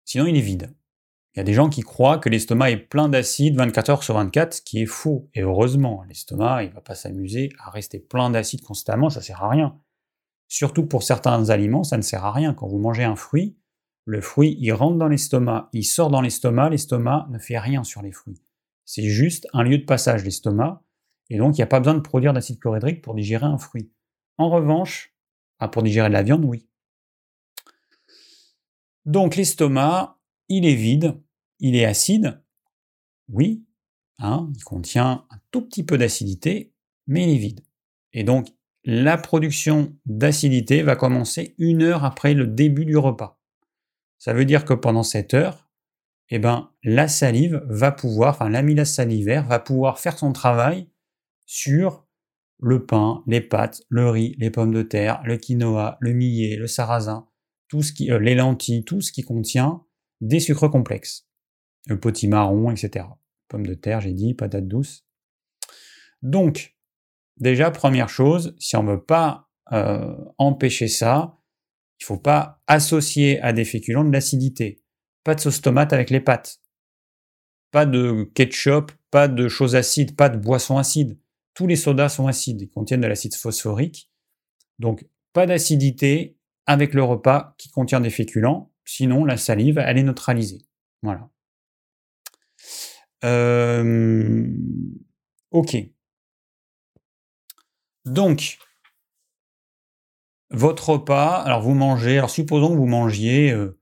Sinon, 0.04 0.26
il 0.26 0.36
est 0.36 0.42
vide. 0.42 0.74
Il 1.34 1.38
y 1.38 1.40
a 1.40 1.44
des 1.44 1.54
gens 1.54 1.68
qui 1.68 1.82
croient 1.82 2.18
que 2.18 2.28
l'estomac 2.28 2.72
est 2.72 2.76
plein 2.76 3.08
d'acide 3.08 3.56
24 3.56 3.90
heures 3.90 4.02
sur 4.02 4.14
24, 4.14 4.54
ce 4.54 4.62
qui 4.62 4.82
est 4.82 4.86
faux. 4.86 5.30
Et 5.34 5.42
heureusement, 5.42 6.02
l'estomac, 6.08 6.64
il 6.64 6.70
ne 6.70 6.74
va 6.74 6.80
pas 6.80 6.96
s'amuser 6.96 7.50
à 7.60 7.70
rester 7.70 8.00
plein 8.00 8.30
d'acide 8.30 8.62
constamment, 8.62 9.10
ça 9.10 9.20
ne 9.20 9.24
sert 9.24 9.42
à 9.42 9.48
rien. 9.48 9.78
Surtout 10.48 10.86
pour 10.86 11.04
certains 11.04 11.50
aliments, 11.50 11.84
ça 11.84 11.96
ne 11.96 12.02
sert 12.02 12.24
à 12.24 12.32
rien. 12.32 12.52
Quand 12.54 12.66
vous 12.66 12.78
mangez 12.78 13.04
un 13.04 13.14
fruit, 13.14 13.56
le 14.04 14.20
fruit, 14.20 14.56
il 14.58 14.72
rentre 14.72 14.96
dans 14.96 15.06
l'estomac, 15.06 15.68
il 15.72 15.84
sort 15.84 16.10
dans 16.10 16.20
l'estomac, 16.20 16.70
l'estomac 16.70 17.28
ne 17.30 17.38
fait 17.38 17.58
rien 17.58 17.84
sur 17.84 18.02
les 18.02 18.10
fruits. 18.10 18.42
C'est 18.84 19.04
juste 19.04 19.46
un 19.52 19.62
lieu 19.62 19.78
de 19.78 19.84
passage, 19.84 20.24
l'estomac, 20.24 20.82
et 21.28 21.38
donc 21.38 21.56
il 21.56 21.60
n'y 21.60 21.64
a 21.64 21.68
pas 21.68 21.78
besoin 21.78 21.94
de 21.94 22.00
produire 22.00 22.32
d'acide 22.32 22.58
chlorhydrique 22.58 23.02
pour 23.02 23.14
digérer 23.14 23.46
un 23.46 23.58
fruit. 23.58 23.92
En 24.36 24.50
revanche, 24.50 25.14
ah, 25.60 25.68
pour 25.68 25.84
digérer 25.84 26.08
de 26.08 26.14
la 26.14 26.24
viande, 26.24 26.44
oui. 26.44 26.66
Donc 29.06 29.36
l'estomac, 29.36 30.18
il 30.48 30.66
est 30.66 30.74
vide, 30.74 31.20
il 31.58 31.76
est 31.76 31.84
acide, 31.84 32.42
oui, 33.28 33.64
hein, 34.18 34.50
il 34.54 34.64
contient 34.64 35.26
un 35.30 35.40
tout 35.50 35.62
petit 35.62 35.84
peu 35.84 35.98
d'acidité, 35.98 36.72
mais 37.06 37.24
il 37.24 37.36
est 37.36 37.38
vide. 37.38 37.60
Et 38.12 38.24
donc 38.24 38.48
la 38.84 39.18
production 39.18 39.96
d'acidité 40.06 40.82
va 40.82 40.96
commencer 40.96 41.54
une 41.58 41.82
heure 41.82 42.04
après 42.04 42.34
le 42.34 42.46
début 42.46 42.86
du 42.86 42.96
repas. 42.96 43.38
Ça 44.18 44.32
veut 44.32 44.44
dire 44.44 44.64
que 44.64 44.74
pendant 44.74 45.02
cette 45.02 45.34
heure, 45.34 45.70
eh 46.30 46.38
ben, 46.38 46.70
la 46.82 47.08
salive 47.08 47.62
va 47.66 47.92
pouvoir, 47.92 48.34
enfin 48.34 48.48
l'amylase 48.48 48.92
salivaire 48.92 49.46
va 49.46 49.58
pouvoir 49.58 49.98
faire 49.98 50.18
son 50.18 50.32
travail 50.32 50.88
sur 51.46 52.06
le 52.60 52.84
pain, 52.86 53.22
les 53.26 53.40
pâtes, 53.40 53.82
le 53.88 54.08
riz, 54.08 54.36
les 54.38 54.50
pommes 54.50 54.72
de 54.72 54.82
terre, 54.82 55.22
le 55.24 55.36
quinoa, 55.36 55.96
le 56.00 56.12
millet, 56.12 56.56
le 56.56 56.66
sarrasin, 56.66 57.26
euh, 57.74 58.18
les 58.18 58.34
lentilles, 58.34 58.84
tout 58.84 59.00
ce 59.00 59.12
qui 59.12 59.22
contient 59.22 59.84
des 60.20 60.40
sucres 60.40 60.70
complexes, 60.70 61.26
le 61.86 61.98
potimarron, 61.98 62.70
etc. 62.70 63.06
Pommes 63.48 63.66
de 63.66 63.74
terre, 63.74 64.00
j'ai 64.00 64.12
dit, 64.12 64.34
patates 64.34 64.68
douces. 64.68 65.06
Donc, 66.22 66.76
déjà, 67.36 67.70
première 67.70 68.08
chose, 68.08 68.54
si 68.58 68.76
on 68.76 68.82
ne 68.82 68.92
veut 68.92 69.02
pas 69.02 69.48
euh, 69.72 70.14
empêcher 70.38 70.88
ça, 70.88 71.38
il 72.00 72.04
ne 72.04 72.06
faut 72.06 72.18
pas 72.18 72.62
associer 72.66 73.40
à 73.40 73.52
des 73.52 73.64
féculents 73.64 74.04
de 74.04 74.12
l'acidité. 74.12 74.82
Pas 75.24 75.34
de 75.34 75.40
sauce 75.40 75.60
tomate 75.60 75.92
avec 75.92 76.10
les 76.10 76.20
pâtes. 76.20 76.60
Pas 77.70 77.86
de 77.86 78.24
ketchup, 78.34 78.92
pas 79.10 79.28
de 79.28 79.48
choses 79.48 79.76
acides, 79.76 80.16
pas 80.16 80.28
de 80.28 80.38
boissons 80.38 80.78
acides. 80.78 81.18
Tous 81.54 81.66
les 81.66 81.76
sodas 81.76 82.08
sont 82.08 82.26
acides, 82.26 82.60
ils 82.62 82.70
contiennent 82.70 83.02
de 83.02 83.06
l'acide 83.06 83.34
phosphorique. 83.34 84.10
Donc, 84.78 85.06
pas 85.32 85.46
d'acidité 85.46 86.39
avec 86.66 86.94
le 86.94 87.02
repas 87.02 87.54
qui 87.58 87.70
contient 87.70 88.00
des 88.00 88.10
féculents, 88.10 88.72
sinon 88.84 89.24
la 89.24 89.36
salive, 89.36 89.78
elle 89.78 89.98
est 89.98 90.02
neutralisée. 90.02 90.62
Voilà. 91.02 91.28
Euh, 93.24 94.46
ok. 95.50 95.76
Donc, 98.04 98.58
votre 100.50 100.90
repas, 100.90 101.36
alors 101.42 101.62
vous 101.62 101.74
mangez, 101.74 102.18
alors 102.18 102.30
supposons 102.30 102.70
que 102.70 102.76
vous 102.76 102.86
mangiez, 102.86 103.52
euh, 103.52 103.78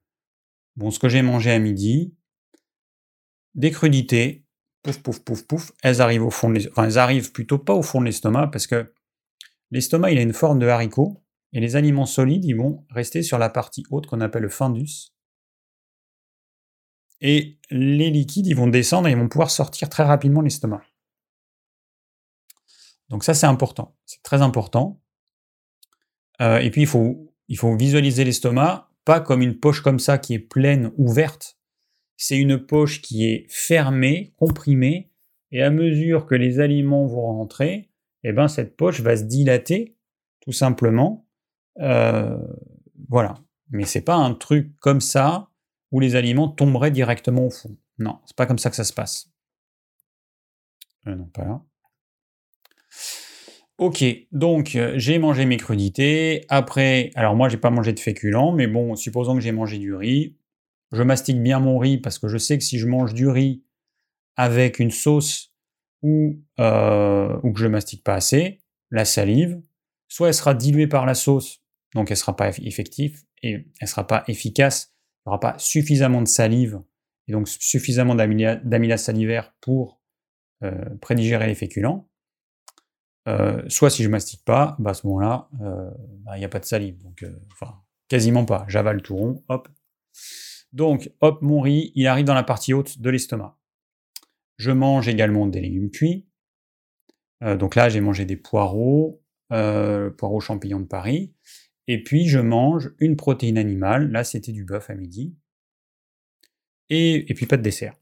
bon, 0.77 0.91
ce 0.91 0.99
que 0.99 1.09
j'ai 1.09 1.23
mangé 1.23 1.51
à 1.51 1.59
midi, 1.59 2.15
des 3.55 3.71
crudités, 3.71 4.45
pouf, 4.83 4.99
pouf, 5.03 5.21
pouf, 5.21 5.43
pouf, 5.47 5.73
elles 5.83 6.01
arrivent 6.01 6.25
au 6.25 6.31
fond 6.31 6.53
elles 6.55 6.99
arrivent 6.99 7.33
plutôt 7.33 7.59
pas 7.59 7.75
au 7.75 7.83
fond 7.83 8.01
de 8.01 8.07
l'estomac, 8.07 8.49
parce 8.49 8.67
que 8.67 8.93
l'estomac, 9.71 10.11
il 10.13 10.19
a 10.19 10.23
une 10.23 10.33
forme 10.33 10.59
de 10.59 10.67
haricot, 10.67 11.23
et 11.53 11.61
les 11.61 11.77
aliments 11.77 12.07
solides, 12.07 12.45
ils 12.45 12.57
vont 12.57 12.85
rester 12.91 13.23
sur 13.23 13.39
la 13.39 13.49
partie 13.49 13.85
haute 13.91 14.07
qu'on 14.07 14.21
appelle 14.21 14.43
le 14.43 14.49
fundus. 14.49 15.13
Et 17.21 17.59
les 17.71 18.11
liquides, 18.11 18.47
ils 18.47 18.57
vont 18.57 18.69
descendre 18.69 19.09
et 19.09 19.13
ils 19.13 19.17
vont 19.17 19.29
pouvoir 19.29 19.51
sortir 19.51 19.89
très 19.89 20.05
rapidement 20.05 20.41
l'estomac. 20.41 20.83
Donc 23.09 23.25
ça, 23.25 23.35
c'est 23.35 23.47
important. 23.47 23.97
C'est 24.05 24.23
très 24.23 24.43
important. 24.43 25.03
Euh, 26.41 26.59
et 26.59 26.71
puis, 26.71 26.83
il 26.83 26.87
faut, 26.87 27.35
il 27.49 27.59
faut 27.59 27.75
visualiser 27.77 28.25
l'estomac, 28.25 28.91
pas 29.05 29.21
comme 29.21 29.43
une 29.43 29.59
poche 29.59 29.81
comme 29.81 29.99
ça 29.99 30.19
qui 30.19 30.35
est 30.35 30.39
pleine, 30.39 30.93
ouverte. 30.97 31.59
C'est 32.17 32.37
une 32.37 32.59
poche 32.59 33.01
qui 33.01 33.25
est 33.25 33.47
fermée, 33.49 34.35
comprimée, 34.37 35.11
et 35.51 35.63
à 35.63 35.71
mesure 35.71 36.27
que 36.27 36.35
les 36.35 36.61
aliments 36.61 37.07
vont 37.07 37.23
rentrer, 37.23 37.91
eh 38.23 38.33
ben, 38.33 38.49
cette 38.49 38.77
poche 38.77 39.01
va 39.01 39.17
se 39.17 39.25
dilater, 39.25 39.97
tout 40.41 40.53
simplement. 40.53 41.28
Euh, 41.81 42.39
voilà. 43.09 43.35
Mais 43.71 43.85
c'est 43.85 44.03
pas 44.03 44.17
un 44.17 44.35
truc 44.35 44.79
comme 44.81 45.01
ça 45.01 45.49
où 45.91 46.01
les 46.01 46.17
aliments 46.17 46.49
tomberaient 46.49 46.91
directement 46.91 47.47
au 47.47 47.51
fond. 47.51 47.77
Non, 47.99 48.21
c'est 48.27 48.37
pas 48.37 48.47
comme 48.47 48.59
ça 48.59 48.71
que 48.71 48.77
ça 48.77 48.85
se 48.85 48.93
passe. 48.93 49.31
Euh, 51.07 51.15
non, 51.15 51.27
pas 51.27 51.45
là. 51.45 51.63
Ok, 53.79 54.05
donc 54.33 54.75
euh, 54.75 54.95
j'ai 54.97 55.19
mangé 55.19 55.45
mes 55.47 55.57
crudités. 55.57 56.45
Après, 56.49 57.11
alors 57.15 57.37
moi 57.37 57.49
j'ai 57.49 57.59
pas 57.59 57.71
mangé 57.71 57.93
de 57.93 58.01
féculents, 58.01 58.53
mais 58.53 58.67
bon, 58.67 58.97
supposons 58.97 59.35
que 59.35 59.41
j'ai 59.41 59.53
mangé 59.53 59.79
du 59.79 59.95
riz. 59.95 60.37
Je 60.91 61.03
mastique 61.03 61.41
bien 61.43 61.61
mon 61.61 61.79
riz 61.79 61.99
parce 61.99 62.19
que 62.19 62.29
je 62.29 62.39
sais 62.39 62.59
que 62.59 62.65
si 62.65 62.79
je 62.79 62.87
mange 62.87 63.15
du 63.15 63.29
riz 63.29 63.63
avec 64.37 64.79
une 64.79 64.91
sauce 64.91 65.53
ou, 66.03 66.43
ou 66.59 67.53
que 67.53 67.59
je 67.59 67.67
mastique 67.67 68.03
pas 68.03 68.15
assez, 68.15 68.63
la 68.91 69.05
salive, 69.05 69.61
soit 70.09 70.29
elle 70.29 70.35
sera 70.35 70.55
diluée 70.55 70.87
par 70.87 71.07
la 71.07 71.15
sauce, 71.15 71.63
donc 71.95 72.11
elle 72.11 72.17
sera 72.17 72.37
pas 72.37 72.51
effective 72.59 73.23
et 73.43 73.67
elle 73.81 73.89
sera 73.89 74.07
pas 74.07 74.25
efficace. 74.29 74.93
Il 74.95 75.29
n'y 75.29 75.31
aura 75.31 75.41
pas 75.41 75.59
suffisamment 75.59 76.23
de 76.23 76.29
salive 76.29 76.81
et 77.27 77.33
donc 77.33 77.49
suffisamment 77.49 78.15
d'amylase 78.15 79.03
salivaire 79.03 79.55
pour 79.61 80.01
euh, 80.63 80.97
prédigérer 81.01 81.47
les 81.47 81.55
féculents. 81.55 82.09
Euh, 83.29 83.63
soit 83.69 83.91
si 83.91 84.03
je 84.03 84.09
mastique 84.09 84.43
pas, 84.45 84.75
bah 84.79 84.91
à 84.91 84.95
ce 84.95 85.07
moment-là, 85.07 85.49
euh, 85.61 85.91
bah, 86.25 86.37
il 86.37 86.39
n'y 86.39 86.47
a 86.47 86.49
pas 86.49 86.61
de 86.61 86.65
salive. 86.65 87.03
Donc, 87.03 87.23
euh, 87.23 87.39
quasiment 88.09 88.47
pas. 88.47 88.65
J'avale 88.69 89.03
tout 89.03 89.17
rond, 89.17 89.45
hop. 89.49 89.69
Donc, 90.73 91.11
hop, 91.21 91.43
mon 91.43 91.61
riz, 91.61 91.93
il 91.95 92.07
arrive 92.07 92.25
dans 92.25 92.35
la 92.35 92.43
partie 92.43 92.73
haute 92.73 93.01
de 93.01 93.11
l'estomac. 93.11 93.59
Je 94.57 94.71
mange 94.71 95.09
également 95.09 95.47
des 95.47 95.61
légumes 95.61 95.91
cuits. 95.91 96.27
donc 97.41 97.77
là, 97.77 97.89
j'ai 97.89 98.01
mangé 98.01 98.25
des 98.25 98.37
poireaux, 98.37 99.23
poireaux 99.49 100.41
champignons 100.41 100.81
de 100.81 100.87
Paris. 100.87 101.33
Et 101.89 102.03
puis, 102.03 102.29
je 102.29 102.39
mange 102.39 102.93
une 103.01 103.17
protéine 103.17 103.59
animale. 103.59 104.11
Là, 104.13 104.23
c'était 104.23 104.53
du 104.53 104.65
bœuf 104.65 104.91
à 104.91 104.95
midi. 104.95 105.35
Et, 106.91 107.25
puis, 107.35 107.47
pas 107.47 107.57
de 107.57 107.63
dessert. 107.63 107.97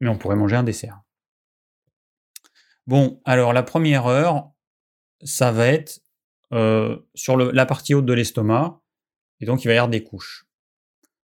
Mais 0.00 0.08
on 0.08 0.16
pourrait 0.16 0.36
manger 0.36 0.56
un 0.56 0.62
dessert. 0.62 1.02
Bon, 2.86 3.20
alors 3.24 3.52
la 3.52 3.62
première 3.62 4.06
heure, 4.06 4.50
ça 5.22 5.52
va 5.52 5.68
être 5.68 6.00
euh, 6.52 6.98
sur 7.14 7.36
la 7.36 7.66
partie 7.66 7.94
haute 7.94 8.06
de 8.06 8.12
l'estomac, 8.12 8.82
et 9.38 9.46
donc 9.46 9.62
il 9.62 9.68
va 9.68 9.74
y 9.74 9.76
avoir 9.76 9.88
des 9.88 10.02
couches. 10.02 10.48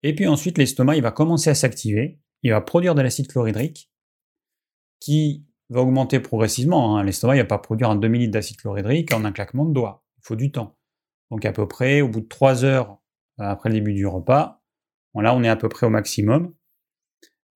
Et 0.03 0.15
puis 0.15 0.27
ensuite, 0.27 0.57
l'estomac, 0.57 0.97
il 0.97 1.03
va 1.03 1.13
commencer 1.13 1.51
à 1.51 1.55
s'activer, 1.55 2.19
il 2.43 2.51
va 2.51 2.63
produire 2.63 2.95
de 2.95 3.03
l'acide 3.03 3.27
chlorhydrique, 3.27 3.91
qui 5.01 5.45
va 5.69 5.83
augmenter 5.83 6.19
progressivement. 6.21 6.97
Hein. 6.97 7.05
L'estomac, 7.05 7.37
il 7.37 7.41
va 7.41 7.45
pas 7.45 7.59
produire 7.59 7.91
un 7.91 7.97
demi-litre 7.97 8.33
d'acide 8.33 8.57
chlorhydrique 8.57 9.13
en 9.13 9.25
un 9.27 9.33
claquement 9.33 9.67
de 9.67 9.75
doigts. 9.75 10.03
Il 10.17 10.23
faut 10.23 10.37
du 10.37 10.51
temps. 10.51 10.79
Donc 11.35 11.45
à 11.47 11.53
peu 11.53 11.67
près, 11.67 12.01
au 12.01 12.09
bout 12.09 12.21
de 12.21 12.29
3 12.29 12.65
heures 12.65 13.03
euh, 13.41 13.45
après 13.45 13.69
le 13.69 13.75
début 13.75 13.93
du 13.93 14.07
repas, 14.07 14.63
là 15.17 15.35
on 15.35 15.43
est 15.43 15.49
à 15.49 15.57
peu 15.57 15.69
près 15.69 15.85
au 15.85 15.91
maximum 15.91 16.55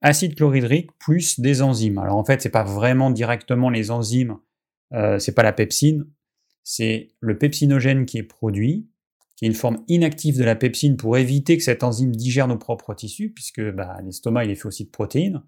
acide 0.01 0.35
chlorhydrique 0.35 0.91
plus 0.99 1.39
des 1.39 1.63
enzymes. 1.63 1.99
Alors 1.99 2.17
en 2.17 2.25
fait, 2.25 2.43
c'est 2.43 2.51
pas 2.51 2.65
vraiment 2.65 3.13
directement 3.13 3.71
les 3.71 3.93
enzymes, 3.93 4.39
euh, 4.95 5.21
c'est 5.21 5.33
pas 5.33 5.45
la 5.45 5.53
pepsine, 5.53 6.11
c'est 6.65 7.13
le 7.21 7.39
pepsinogène 7.39 8.05
qui 8.05 8.19
est 8.19 8.25
produit, 8.25 8.89
qui 9.37 9.45
est 9.45 9.49
une 9.49 9.55
forme 9.55 9.85
inactive 9.87 10.37
de 10.37 10.45
la 10.45 10.57
pepsine 10.57 10.97
pour 10.97 11.17
éviter 11.17 11.57
que 11.57 11.63
cette 11.63 11.85
enzyme 11.85 12.11
digère 12.11 12.49
nos 12.49 12.59
propres 12.59 12.95
tissus, 12.95 13.31
puisque 13.31 13.63
bah, 13.71 14.01
l'estomac 14.05 14.45
il 14.45 14.51
est 14.51 14.57
fait 14.57 14.67
aussi 14.67 14.87
de 14.87 14.91
protéines. 14.91 15.45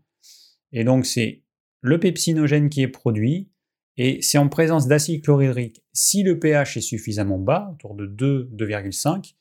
Et 0.70 0.84
donc 0.84 1.04
c'est 1.04 1.42
le 1.80 1.98
pepsinogène 1.98 2.68
qui 2.68 2.82
est 2.82 2.88
produit, 2.88 3.50
et 3.96 4.22
c'est 4.22 4.38
en 4.38 4.48
présence 4.48 4.86
d'acide 4.86 5.22
chlorhydrique, 5.22 5.82
si 5.92 6.22
le 6.22 6.38
pH 6.38 6.76
est 6.76 6.80
suffisamment 6.80 7.38
bas, 7.38 7.70
autour 7.72 7.94
de 7.94 8.06
2, 8.06 8.50
2,5, 8.52 9.34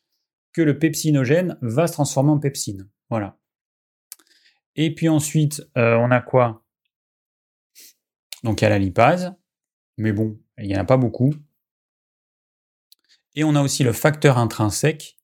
que 0.51 0.61
le 0.61 0.79
pepsinogène 0.79 1.57
va 1.61 1.87
se 1.87 1.93
transformer 1.93 2.31
en 2.31 2.39
pepsine. 2.39 2.89
Voilà. 3.09 3.37
Et 4.75 4.93
puis 4.93 5.09
ensuite, 5.09 5.67
euh, 5.77 5.95
on 5.97 6.11
a 6.11 6.21
quoi? 6.21 6.65
Donc 8.43 8.61
il 8.61 8.63
y 8.63 8.67
a 8.67 8.69
la 8.69 8.79
lipase, 8.79 9.33
mais 9.97 10.11
bon, 10.11 10.39
il 10.57 10.67
n'y 10.67 10.75
en 10.75 10.81
a 10.81 10.85
pas 10.85 10.97
beaucoup. 10.97 11.33
Et 13.35 13.43
on 13.43 13.55
a 13.55 13.61
aussi 13.61 13.83
le 13.83 13.93
facteur 13.93 14.37
intrinsèque 14.37 15.17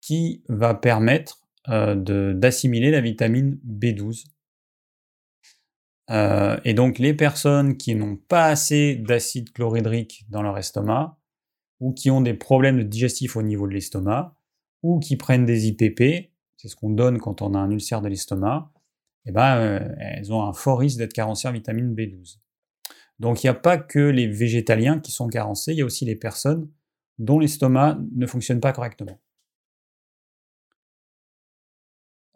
qui 0.00 0.44
va 0.48 0.74
permettre 0.74 1.46
euh, 1.68 2.32
d'assimiler 2.32 2.90
la 2.90 3.00
vitamine 3.00 3.60
B12. 3.66 4.24
Euh, 6.10 6.56
et 6.64 6.74
donc 6.74 6.98
les 6.98 7.14
personnes 7.14 7.76
qui 7.76 7.94
n'ont 7.94 8.16
pas 8.16 8.46
assez 8.46 8.96
d'acide 8.96 9.52
chlorhydrique 9.52 10.24
dans 10.28 10.42
leur 10.42 10.56
estomac, 10.58 11.18
ou 11.80 11.92
qui 11.92 12.10
ont 12.10 12.20
des 12.20 12.34
problèmes 12.34 12.84
digestifs 12.84 13.36
au 13.36 13.42
niveau 13.42 13.66
de 13.66 13.74
l'estomac, 13.74 14.34
ou 14.82 14.98
qui 14.98 15.16
prennent 15.16 15.44
des 15.44 15.66
IPP, 15.68 16.30
c'est 16.56 16.68
ce 16.68 16.76
qu'on 16.76 16.90
donne 16.90 17.18
quand 17.18 17.42
on 17.42 17.54
a 17.54 17.58
un 17.58 17.70
ulcère 17.70 18.00
de 18.00 18.08
l'estomac, 18.08 18.70
eh 19.26 19.32
ben, 19.32 19.56
euh, 19.56 19.94
elles 19.98 20.32
ont 20.32 20.42
un 20.42 20.52
fort 20.52 20.78
risque 20.78 20.98
d'être 20.98 21.12
carencées 21.12 21.48
en 21.48 21.52
vitamine 21.52 21.94
B12. 21.94 22.38
Donc 23.18 23.42
il 23.42 23.46
n'y 23.46 23.50
a 23.50 23.54
pas 23.54 23.78
que 23.78 23.98
les 23.98 24.28
végétaliens 24.28 25.00
qui 25.00 25.10
sont 25.10 25.28
carencés, 25.28 25.72
il 25.72 25.78
y 25.78 25.82
a 25.82 25.84
aussi 25.84 26.04
les 26.04 26.16
personnes 26.16 26.70
dont 27.18 27.38
l'estomac 27.38 27.98
ne 28.14 28.26
fonctionne 28.26 28.60
pas 28.60 28.72
correctement. 28.72 29.18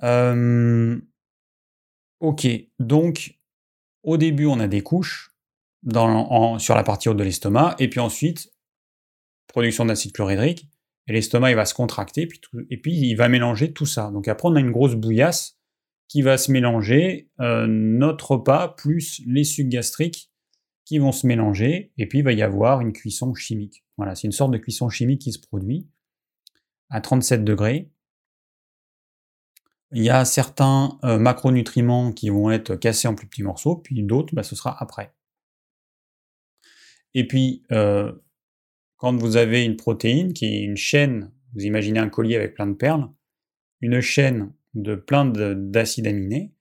Euh, 0.03 0.99
ok, 2.21 2.47
donc 2.79 3.40
au 4.03 4.17
début 4.17 4.47
on 4.47 4.61
a 4.61 4.69
des 4.69 4.83
couches 4.83 5.31
sur 6.59 6.75
la 6.75 6.83
partie 6.85 7.09
haute 7.09 7.17
de 7.17 7.25
l'estomac, 7.25 7.77
et 7.79 7.89
puis 7.89 8.01
ensuite, 8.01 8.53
production 9.47 9.85
d'acide 9.87 10.13
chlorhydrique, 10.13 10.69
et 11.07 11.13
l'estomac 11.13 11.55
va 11.55 11.65
se 11.65 11.75
contracter, 11.75 12.29
et 12.71 12.77
puis 12.77 12.93
il 12.93 13.15
va 13.15 13.29
mélanger 13.29 13.73
tout 13.73 13.87
ça. 13.87 14.11
Donc 14.11 14.29
après 14.29 14.49
on 14.49 14.57
a 14.57 14.61
une 14.61 14.71
grosse 14.71 14.95
bouillasse 14.95 15.59
qui 16.09 16.23
va 16.23 16.39
se 16.39 16.51
mélanger, 16.51 17.31
euh, 17.41 17.67
notre 17.69 18.33
repas 18.33 18.69
plus 18.69 19.23
les 19.27 19.45
sucs 19.45 19.69
gastriques 19.69 20.31
qui 20.85 20.99
vont 20.99 21.13
se 21.13 21.27
mélanger, 21.27 21.93
et 21.97 22.07
puis 22.07 22.19
il 22.19 22.25
va 22.25 22.33
y 22.33 22.43
avoir 22.43 22.81
une 22.81 22.93
cuisson 22.93 23.33
chimique. 23.35 23.85
Voilà, 23.97 24.15
c'est 24.15 24.27
une 24.27 24.33
sorte 24.33 24.51
de 24.51 24.59
cuisson 24.59 24.89
chimique 24.89 25.21
qui 25.23 25.33
se 25.33 25.39
produit 25.39 25.89
à 26.91 27.01
37 27.01 27.45
degrés. 27.45 27.91
Il 29.93 30.03
y 30.03 30.11
a 30.11 30.25
certains 30.25 30.99
euh, 31.05 31.19
macronutriments 31.19 32.13
qui 32.13 32.31
vont 32.31 32.51
être 32.51 32.77
cassés 32.77 33.09
en 33.09 33.15
plus 33.15 33.27
petits 33.27 33.43
morceaux, 33.43 33.77
puis 33.77 34.03
d'autres, 34.03 34.35
bah, 34.35 34.43
ce 34.43 34.55
sera 34.55 34.81
après. 34.81 35.13
Et 37.15 37.27
puis, 37.27 37.65
euh, 37.73 38.13
quand 38.97 39.17
vous 39.17 39.37
avez 39.37 39.65
une 39.65 39.77
protéine 39.77 40.33
qui 40.33 40.47
est 40.47 40.63
une 40.63 40.77
chaîne, 40.77 41.33
vous 41.55 41.65
imaginez 41.65 41.99
un 41.99 42.09
collier 42.09 42.37
avec 42.37 42.55
plein 42.55 42.67
de 42.67 42.75
perles, 42.75 43.09
une 43.81 44.01
chaîne 44.01 44.53
de 44.75 44.95
plein 44.95 45.25
d'acides 45.25 46.07
aminés, 46.07 46.55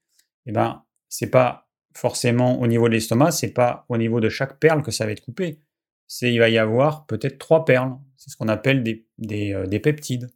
et 0.46 0.50
eh 0.50 0.52
ben, 0.52 0.84
c'est 1.08 1.30
pas 1.30 1.70
forcément 1.94 2.60
au 2.60 2.66
niveau 2.66 2.88
de 2.88 2.94
l'estomac, 2.94 3.32
c'est 3.32 3.52
pas 3.52 3.84
au 3.88 3.96
niveau 3.98 4.20
de 4.20 4.28
chaque 4.28 4.58
perle 4.58 4.82
que 4.82 4.90
ça 4.90 5.04
va 5.04 5.12
être 5.12 5.20
coupé. 5.20 5.60
C'est, 6.06 6.32
il 6.32 6.38
va 6.38 6.48
y 6.48 6.58
avoir 6.58 7.06
peut-être 7.06 7.38
trois 7.38 7.64
perles. 7.64 7.92
C'est 8.16 8.30
ce 8.30 8.36
qu'on 8.36 8.48
appelle 8.48 8.82
des, 8.82 9.52
euh, 9.52 9.78
peptides. 9.78 10.30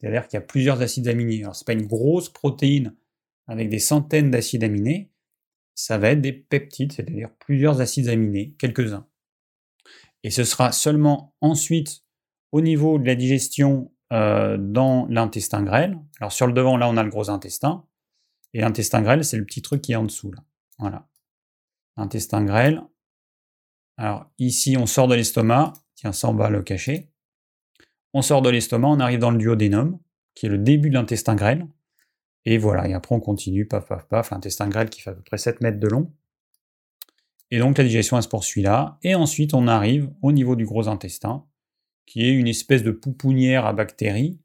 C'est-à-dire 0.00 0.28
qu'il 0.28 0.38
y 0.38 0.42
a 0.42 0.46
plusieurs 0.46 0.80
acides 0.80 1.08
aminés. 1.08 1.42
Alors, 1.42 1.56
ce 1.56 1.62
n'est 1.62 1.66
pas 1.66 1.80
une 1.80 1.86
grosse 1.86 2.28
protéine 2.28 2.94
avec 3.46 3.68
des 3.68 3.78
centaines 3.78 4.30
d'acides 4.30 4.64
aminés, 4.64 5.10
ça 5.74 5.98
va 5.98 6.10
être 6.10 6.20
des 6.20 6.32
peptides, 6.32 6.92
c'est-à-dire 6.92 7.30
plusieurs 7.38 7.80
acides 7.80 8.08
aminés, 8.08 8.54
quelques-uns. 8.58 9.06
Et 10.22 10.30
ce 10.30 10.44
sera 10.44 10.72
seulement 10.72 11.34
ensuite 11.40 12.04
au 12.52 12.60
niveau 12.60 12.98
de 12.98 13.06
la 13.06 13.14
digestion 13.14 13.92
euh, 14.12 14.56
dans 14.58 15.06
l'intestin 15.06 15.62
grêle. 15.62 15.98
Alors 16.20 16.32
sur 16.32 16.46
le 16.46 16.52
devant, 16.52 16.76
là, 16.76 16.88
on 16.88 16.96
a 16.96 17.02
le 17.02 17.10
gros 17.10 17.30
intestin. 17.30 17.86
Et 18.52 18.60
l'intestin 18.60 19.02
grêle, 19.02 19.24
c'est 19.24 19.38
le 19.38 19.44
petit 19.44 19.62
truc 19.62 19.82
qui 19.82 19.92
est 19.92 19.96
en 19.96 20.04
dessous, 20.04 20.30
là. 20.30 20.42
Voilà. 20.78 21.08
L'intestin 21.96 22.44
grêle. 22.44 22.82
Alors 23.96 24.30
ici, 24.38 24.76
on 24.76 24.86
sort 24.86 25.08
de 25.08 25.14
l'estomac. 25.14 25.72
Tiens, 25.94 26.12
ça, 26.12 26.28
on 26.28 26.34
va 26.34 26.50
le 26.50 26.62
cacher. 26.62 27.11
On 28.14 28.22
sort 28.22 28.42
de 28.42 28.50
l'estomac, 28.50 28.88
on 28.88 29.00
arrive 29.00 29.18
dans 29.18 29.30
le 29.30 29.38
duodénum, 29.38 29.98
qui 30.34 30.46
est 30.46 30.48
le 30.48 30.58
début 30.58 30.90
de 30.90 30.94
l'intestin 30.94 31.34
grêle. 31.34 31.66
Et 32.44 32.58
voilà, 32.58 32.88
et 32.88 32.94
après 32.94 33.14
on 33.14 33.20
continue, 33.20 33.66
paf, 33.66 33.86
paf, 33.86 34.06
paf, 34.08 34.30
l'intestin 34.30 34.68
grêle 34.68 34.90
qui 34.90 35.00
fait 35.00 35.10
à 35.10 35.14
peu 35.14 35.22
près 35.22 35.38
7 35.38 35.60
mètres 35.60 35.78
de 35.78 35.88
long. 35.88 36.12
Et 37.50 37.58
donc 37.58 37.78
la 37.78 37.84
digestion 37.84 38.20
se 38.20 38.28
poursuit 38.28 38.62
là. 38.62 38.98
Et 39.02 39.14
ensuite 39.14 39.54
on 39.54 39.68
arrive 39.68 40.10
au 40.22 40.32
niveau 40.32 40.56
du 40.56 40.64
gros 40.64 40.88
intestin, 40.88 41.44
qui 42.06 42.24
est 42.24 42.32
une 42.32 42.48
espèce 42.48 42.82
de 42.82 42.90
pouponnière 42.90 43.66
à 43.66 43.72
bactéries, 43.72 44.40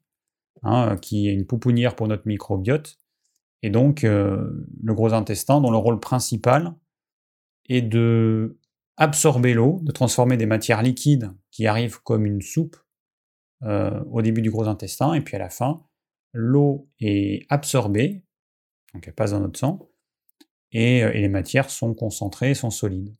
hein, 0.62 0.96
qui 0.96 1.28
est 1.28 1.32
une 1.32 1.46
pouponnière 1.46 1.96
pour 1.96 2.08
notre 2.08 2.26
microbiote. 2.26 2.98
Et 3.62 3.70
donc 3.70 4.04
euh, 4.04 4.66
le 4.82 4.94
gros 4.94 5.12
intestin, 5.12 5.60
dont 5.60 5.70
le 5.70 5.78
rôle 5.78 6.00
principal 6.00 6.74
est 7.68 7.82
de 7.82 8.58
absorber 8.96 9.54
l'eau, 9.54 9.80
de 9.82 9.92
transformer 9.92 10.36
des 10.36 10.46
matières 10.46 10.82
liquides 10.82 11.32
qui 11.50 11.66
arrivent 11.66 12.00
comme 12.02 12.26
une 12.26 12.40
soupe 12.40 12.76
euh, 13.64 14.04
au 14.12 14.22
début 14.22 14.40
du 14.40 14.50
gros 14.52 14.68
intestin, 14.68 15.14
et 15.14 15.20
puis 15.20 15.34
à 15.34 15.40
la 15.40 15.50
fin, 15.50 15.84
l'eau 16.32 16.88
est 17.00 17.44
absorbée, 17.48 18.24
donc 18.94 19.08
elle 19.08 19.14
passe 19.14 19.32
dans 19.32 19.40
notre 19.40 19.58
sang, 19.58 19.90
et, 20.70 21.02
euh, 21.02 21.10
les 21.12 21.28
matières 21.28 21.68
sont 21.68 21.92
concentrées, 21.92 22.54
sont 22.54 22.70
solides. 22.70 23.16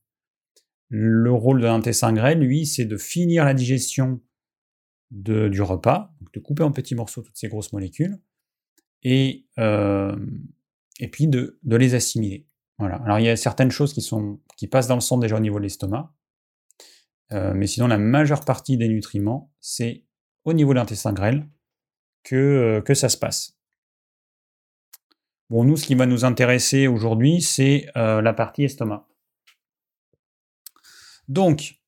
Le 0.90 1.32
rôle 1.32 1.60
de 1.60 1.66
l'intestin 1.66 2.12
grêle, 2.12 2.38
lui, 2.38 2.66
c'est 2.66 2.84
de 2.84 2.96
finir 2.96 3.44
la 3.44 3.52
digestion 3.52 4.20
du 5.10 5.60
repas, 5.60 6.14
de 6.34 6.38
couper 6.38 6.62
en 6.62 6.70
petits 6.70 6.94
morceaux 6.94 7.22
toutes 7.22 7.36
ces 7.36 7.48
grosses 7.48 7.72
molécules, 7.72 8.20
et, 9.02 9.44
euh, 9.58 10.16
et 11.00 11.08
puis 11.08 11.26
de, 11.26 11.58
les 11.64 11.94
assimiler. 11.94 12.46
Voilà. 12.78 12.96
Alors 12.96 13.18
il 13.18 13.26
y 13.26 13.28
a 13.28 13.34
certaines 13.34 13.72
choses 13.72 13.92
qui, 13.92 14.02
sont, 14.02 14.40
qui 14.56 14.68
passent 14.68 14.86
dans 14.86 14.94
le 14.94 15.00
sang 15.00 15.18
déjà 15.18 15.36
au 15.36 15.40
niveau 15.40 15.58
de 15.58 15.64
l'estomac, 15.64 16.14
mais 17.30 17.66
sinon 17.66 17.88
la 17.88 17.98
majeure 17.98 18.44
partie 18.44 18.78
des 18.78 18.88
nutriments, 18.88 19.52
c'est 19.60 20.07
au 20.50 20.54
niveau 20.54 20.72
de 20.72 20.78
l'intestin 20.78 21.12
grêle 21.12 21.48
que, 22.22 22.36
euh, 22.36 22.80
que 22.80 22.94
ça 22.94 23.08
se 23.08 23.16
passe. 23.16 23.58
Bon, 25.50 25.64
nous, 25.64 25.76
ce 25.76 25.86
qui 25.86 25.94
va 25.94 26.06
nous 26.06 26.24
intéresser 26.24 26.86
aujourd'hui, 26.86 27.40
c'est 27.40 27.88
euh, 27.96 28.20
la 28.20 28.34
partie 28.34 28.64
estomac. 28.64 29.08
Donc, 31.26 31.80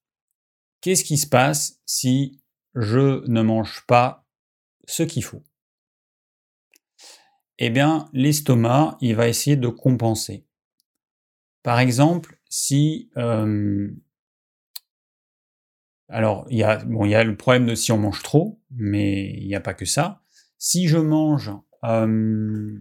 qu'est-ce 0.81 1.05
qui 1.05 1.19
se 1.19 1.27
passe 1.27 1.81
si 1.85 2.41
je 2.75 3.27
ne 3.29 3.43
mange 3.43 3.85
pas 3.87 4.27
ce 4.87 5.03
qu'il 5.03 5.25
faut? 5.25 5.43
Eh 7.59 7.69
bien, 7.69 8.09
l'estomac, 8.15 8.97
il 9.03 9.15
va 9.15 9.29
essayer 9.29 9.57
de 9.57 9.69
compenser. 9.69 10.47
Par 11.63 11.79
exemple, 11.79 12.41
si 12.49 13.11
euh, 13.19 13.91
alors, 16.11 16.47
il 16.51 16.59
y, 16.59 16.65
a, 16.65 16.85
bon, 16.85 17.05
il 17.05 17.11
y 17.11 17.15
a 17.15 17.23
le 17.23 17.37
problème 17.37 17.67
de 17.67 17.75
si 17.75 17.93
on 17.93 17.99
mange 17.99 18.23
trop, 18.23 18.61
mais 18.71 19.33
il 19.39 19.47
n'y 19.47 19.55
a 19.55 19.61
pas 19.61 19.75
que 19.75 19.85
ça. 19.85 20.23
Si 20.59 20.89
je 20.89 20.99
mange 20.99 21.53
euh, 21.85 22.81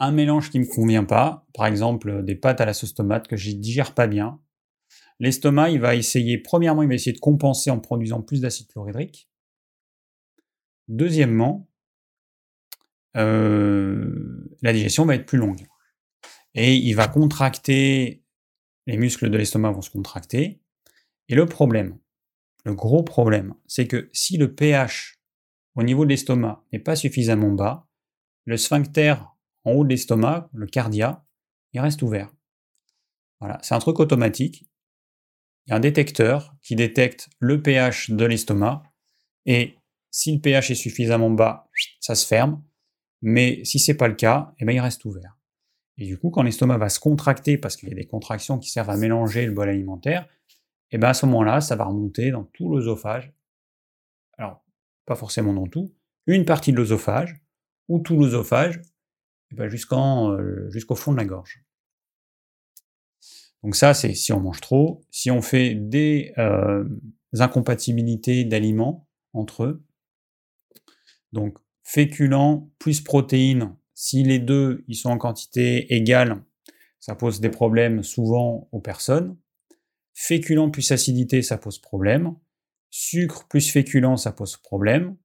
un 0.00 0.12
mélange 0.12 0.50
qui 0.50 0.58
ne 0.58 0.64
me 0.64 0.68
convient 0.68 1.04
pas, 1.04 1.46
par 1.54 1.66
exemple 1.66 2.24
des 2.24 2.34
pâtes 2.34 2.60
à 2.60 2.64
la 2.64 2.74
sauce 2.74 2.94
tomate 2.94 3.28
que 3.28 3.36
je 3.36 3.52
digère 3.52 3.94
pas 3.94 4.08
bien, 4.08 4.40
l'estomac, 5.20 5.70
il 5.70 5.80
va 5.80 5.94
essayer, 5.94 6.38
premièrement, 6.38 6.82
il 6.82 6.88
va 6.88 6.94
essayer 6.94 7.12
de 7.12 7.20
compenser 7.20 7.70
en 7.70 7.78
produisant 7.78 8.20
plus 8.20 8.40
d'acide 8.40 8.66
chlorhydrique. 8.66 9.28
Deuxièmement, 10.88 11.68
euh, 13.16 14.50
la 14.62 14.72
digestion 14.72 15.04
va 15.06 15.14
être 15.14 15.26
plus 15.26 15.38
longue. 15.38 15.66
Et 16.54 16.74
il 16.74 16.94
va 16.94 17.06
contracter, 17.06 18.24
les 18.88 18.96
muscles 18.96 19.30
de 19.30 19.38
l'estomac 19.38 19.70
vont 19.70 19.82
se 19.82 19.90
contracter, 19.90 20.59
et 21.30 21.36
le 21.36 21.46
problème, 21.46 21.96
le 22.64 22.74
gros 22.74 23.04
problème, 23.04 23.54
c'est 23.66 23.86
que 23.86 24.10
si 24.12 24.36
le 24.36 24.52
pH 24.52 25.14
au 25.76 25.84
niveau 25.84 26.04
de 26.04 26.10
l'estomac 26.10 26.64
n'est 26.72 26.80
pas 26.80 26.96
suffisamment 26.96 27.52
bas, 27.52 27.86
le 28.46 28.56
sphincter 28.56 29.14
en 29.62 29.72
haut 29.72 29.84
de 29.84 29.90
l'estomac, 29.90 30.50
le 30.52 30.66
cardia, 30.66 31.24
il 31.72 31.80
reste 31.80 32.02
ouvert. 32.02 32.34
Voilà, 33.38 33.60
c'est 33.62 33.74
un 33.74 33.78
truc 33.78 34.00
automatique. 34.00 34.68
Il 35.64 35.70
y 35.70 35.72
a 35.72 35.76
un 35.76 35.80
détecteur 35.80 36.56
qui 36.62 36.74
détecte 36.74 37.30
le 37.38 37.62
pH 37.62 38.10
de 38.10 38.24
l'estomac 38.24 38.82
et 39.46 39.76
si 40.10 40.34
le 40.34 40.40
pH 40.40 40.72
est 40.72 40.74
suffisamment 40.74 41.30
bas, 41.30 41.70
ça 42.00 42.16
se 42.16 42.26
ferme. 42.26 42.60
Mais 43.22 43.64
si 43.64 43.78
c'est 43.78 43.94
pas 43.94 44.08
le 44.08 44.16
cas, 44.16 44.52
eh 44.58 44.64
ben, 44.64 44.72
il 44.72 44.80
reste 44.80 45.04
ouvert. 45.04 45.38
Et 45.96 46.06
du 46.06 46.18
coup, 46.18 46.30
quand 46.30 46.42
l'estomac 46.42 46.78
va 46.78 46.88
se 46.88 46.98
contracter, 46.98 47.56
parce 47.56 47.76
qu'il 47.76 47.88
y 47.88 47.92
a 47.92 47.94
des 47.94 48.06
contractions 48.06 48.58
qui 48.58 48.70
servent 48.70 48.90
à 48.90 48.96
mélanger 48.96 49.46
le 49.46 49.52
bol 49.52 49.68
alimentaire, 49.68 50.26
et 50.90 50.98
bien 50.98 51.10
à 51.10 51.14
ce 51.14 51.26
moment-là, 51.26 51.60
ça 51.60 51.76
va 51.76 51.84
remonter 51.84 52.30
dans 52.30 52.44
tout 52.44 52.74
l'œsophage. 52.74 53.32
Alors, 54.38 54.64
pas 55.06 55.14
forcément 55.14 55.52
dans 55.52 55.66
tout, 55.66 55.94
une 56.26 56.44
partie 56.44 56.72
de 56.72 56.76
l'œsophage, 56.76 57.42
ou 57.88 57.98
tout 58.00 58.18
l'œsophage, 58.18 58.80
ben 59.52 59.68
jusqu'au 59.68 60.94
fond 60.94 61.12
de 61.12 61.16
la 61.16 61.24
gorge. 61.24 61.64
Donc 63.62 63.76
ça, 63.76 63.94
c'est 63.94 64.14
si 64.14 64.32
on 64.32 64.40
mange 64.40 64.60
trop, 64.60 65.04
si 65.10 65.30
on 65.30 65.42
fait 65.42 65.74
des 65.74 66.32
euh, 66.38 66.84
incompatibilités 67.38 68.44
d'aliments 68.44 69.08
entre 69.32 69.64
eux. 69.64 69.84
Donc 71.32 71.58
féculents 71.82 72.70
plus 72.78 73.00
protéines, 73.00 73.76
si 73.94 74.22
les 74.22 74.38
deux 74.38 74.84
ils 74.88 74.96
sont 74.96 75.10
en 75.10 75.18
quantité 75.18 75.94
égale, 75.94 76.42
ça 77.00 77.14
pose 77.14 77.40
des 77.40 77.50
problèmes 77.50 78.02
souvent 78.02 78.68
aux 78.72 78.80
personnes. 78.80 79.36
Féculent 80.22 80.70
plus 80.70 80.92
acidité, 80.92 81.40
ça 81.40 81.56
pose 81.56 81.78
problème. 81.78 82.34
Sucre 82.90 83.48
plus 83.48 83.70
féculent, 83.70 84.18
ça 84.18 84.32
pose 84.32 84.58
problème. 84.58 85.16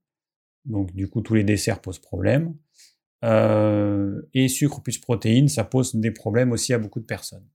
Donc 0.64 0.93
du 0.93 1.10
coup, 1.10 1.20
tous 1.20 1.34
les 1.34 1.43
desserts 1.43 1.82
posent 1.82 2.00
problème. 2.00 2.56
Euh, 3.26 4.22
et 4.34 4.48
sucre 4.48 4.82
plus 4.82 4.98
protéines, 4.98 5.50
ça 5.50 5.66
pose 5.66 5.96
des 5.96 6.12
problèmes 6.12 6.54
aussi 6.54 6.74
à 6.74 6.80
beaucoup 6.80 7.02
de 7.02 7.06
personnes. 7.06 7.46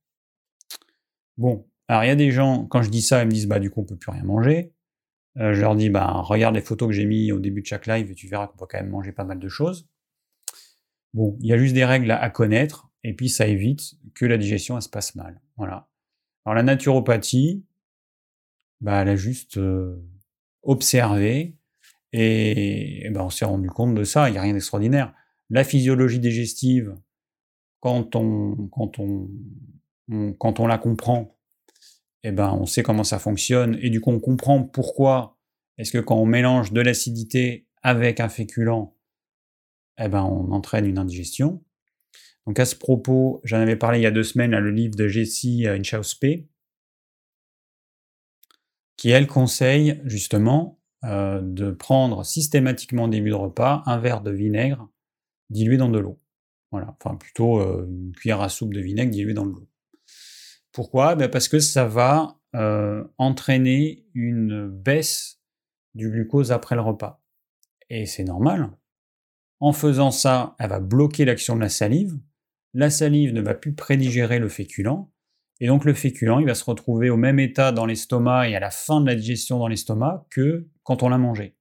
Bon, 1.38 1.66
alors 1.88 2.05
il 2.05 2.09
y 2.09 2.11
a 2.11 2.16
des 2.16 2.30
gens, 2.30 2.66
quand 2.66 2.82
je 2.82 2.91
dis 2.91 3.01
ça, 3.01 3.22
ils 3.22 3.26
me 3.26 3.30
disent 3.30 3.47
bah 3.47 3.59
du 3.59 3.70
coup 3.70 3.80
on 3.80 3.86
peut 3.86 3.97
plus 3.97 4.11
rien 4.11 4.24
manger. 4.24 4.74
Euh, 5.38 5.55
je 5.55 5.62
leur 5.62 5.76
dis 5.76 5.88
bah 5.88 6.20
regarde 6.20 6.55
les 6.55 6.61
photos 6.61 6.88
que 6.88 6.95
j'ai 6.95 7.07
mis 7.07 7.32
au 7.32 7.38
début 7.38 7.62
de 7.62 7.66
chaque 7.66 7.86
live 7.86 8.11
et 8.11 8.14
tu 8.14 8.28
verras 8.28 8.49
qu'on 8.49 8.59
peut 8.59 8.66
quand 8.68 8.80
même 8.80 8.91
manger 8.91 9.12
pas 9.12 9.24
mal 9.24 9.38
de 9.38 9.49
choses. 9.49 9.88
Bon, 11.14 11.38
il 11.41 11.47
y 11.47 11.55
a 11.55 11.59
juste 11.59 11.74
des 11.74 11.86
règles 11.86 12.11
à, 12.11 12.28
connaître 12.28 12.91
et 13.03 13.14
puis 13.14 13.30
ça 13.30 13.47
évite 13.47 13.95
que 14.14 14.26
la 14.26 14.36
digestion 14.36 14.78
se 14.78 14.91
passe 14.91 15.14
mal. 15.14 15.41
Voilà. 15.57 15.89
Alors 16.45 16.55
la 16.55 16.62
naturopathie, 16.62 17.64
bah 18.80 19.03
elle 19.03 19.11
a 19.11 19.16
juste 19.16 19.59
euh, 19.59 19.97
observé 20.62 21.57
et, 22.12 23.09
ben, 23.11 23.22
on 23.22 23.30
s'est 23.30 23.45
rendu 23.45 23.68
compte 23.68 23.95
de 23.95 24.05
ça. 24.05 24.28
Il 24.28 24.32
n'y 24.32 24.38
a 24.38 24.43
rien 24.43 24.55
d'extraordinaire 24.55 25.14
la 25.51 25.64
physiologie 25.64 26.20
digestive, 26.20 26.97
quand 27.80 28.14
on, 28.14 28.70
la 30.66 30.78
comprend, 30.78 31.36
eh 32.22 32.30
ben, 32.30 32.53
on 32.53 32.66
sait 32.66 32.82
comment 32.82 33.05
ça 33.05 33.18
fonctionne, 33.18 33.78
et 33.82 33.91
du 33.91 34.01
coup, 34.01 34.11
on 34.11 34.20
comprend 34.20 34.62
pourquoi 34.62 35.38
est-ce 35.76 35.93
que 35.93 35.99
quand 35.99 36.16
on 36.16 36.26
mélange 36.26 36.72
de 36.72 36.80
l'acidité 36.80 37.66
avec 37.82 38.20
un 38.20 38.28
féculent, 38.28 38.95
eh 39.99 40.09
ben, 40.09 40.22
on 40.22 40.53
entraîne 40.53 40.86
une 40.86 40.99
indigestion. 40.99 41.64
Donc 42.47 42.59
à 42.59 42.64
ce 42.64 42.74
propos, 42.74 43.41
j'en 43.45 43.59
avais 43.59 43.76
parlé 43.76 43.99
il 43.99 44.03
y 44.03 44.07
a 44.07 44.11
deux 44.11 44.22
semaines 44.22 44.55
à 44.55 44.61
le 44.61 44.70
livre 44.70 44.97
de 44.97 45.09
Jessie 45.09 45.66
Inchauspe, 45.66 46.49
qui 48.97 49.11
elle 49.11 49.26
conseille 49.26 50.01
justement 50.05 50.80
euh, 51.05 51.41
de 51.43 51.70
prendre 51.70 52.24
systématiquement 52.24 53.05
au 53.05 53.09
début 53.09 53.30
de 53.30 53.34
repas 53.34 53.82
un 53.86 53.99
verre 53.99 54.20
de 54.20 54.30
vinaigre 54.30 54.91
dilué 55.49 55.78
dans 55.78 55.88
de 55.88 55.99
l'eau. 55.99 56.20
Voilà, 56.70 56.95
enfin 57.01 57.16
plutôt 57.16 57.61
euh, 57.61 57.86
une 57.88 58.12
cuillère 58.12 58.43
à 58.43 58.51
soupe 58.51 58.74
de 58.74 58.80
vinaigre 58.80 59.11
diluée 59.11 59.32
dans 59.32 59.47
de 59.47 59.53
l'eau. 59.53 59.68
Pourquoi? 60.72 61.14
Ben 61.14 61.30
Parce 61.30 61.49
que 61.49 61.59
ça 61.59 61.86
va 61.86 62.38
euh, 62.55 63.03
entraîner 63.16 64.05
une 64.12 64.68
baisse 64.68 65.41
du 65.95 66.11
glucose 66.11 66.53
après 66.53 66.74
le 66.74 66.82
repas. 66.82 67.22
Et 67.88 68.05
c'est 68.05 68.24
normal. 68.24 68.70
En 69.59 69.72
faisant 69.72 70.11
ça, 70.11 70.55
elle 70.59 70.68
va 70.68 70.80
bloquer 70.80 71.24
l'action 71.24 71.57
de 71.57 71.61
la 71.61 71.68
salive. 71.70 72.18
La 72.74 72.90
salive 72.90 73.32
ne 73.32 73.40
va 73.40 73.54
plus 73.54 73.74
prédigérer 73.74 74.38
le 74.38 74.48
féculent. 74.48 75.08
Et 75.60 75.66
donc 75.66 75.84
le 75.84 75.92
féculent, 75.92 76.40
il 76.40 76.46
va 76.46 76.54
se 76.54 76.64
retrouver 76.64 77.10
au 77.10 77.16
même 77.16 77.38
état 77.38 77.72
dans 77.72 77.86
l'estomac 77.86 78.48
et 78.48 78.56
à 78.56 78.60
la 78.60 78.70
fin 78.70 79.00
de 79.00 79.06
la 79.06 79.14
digestion 79.14 79.58
dans 79.58 79.68
l'estomac 79.68 80.26
que 80.30 80.68
quand 80.82 81.02
on 81.02 81.08
l'a 81.08 81.18
mangé. 81.18 81.56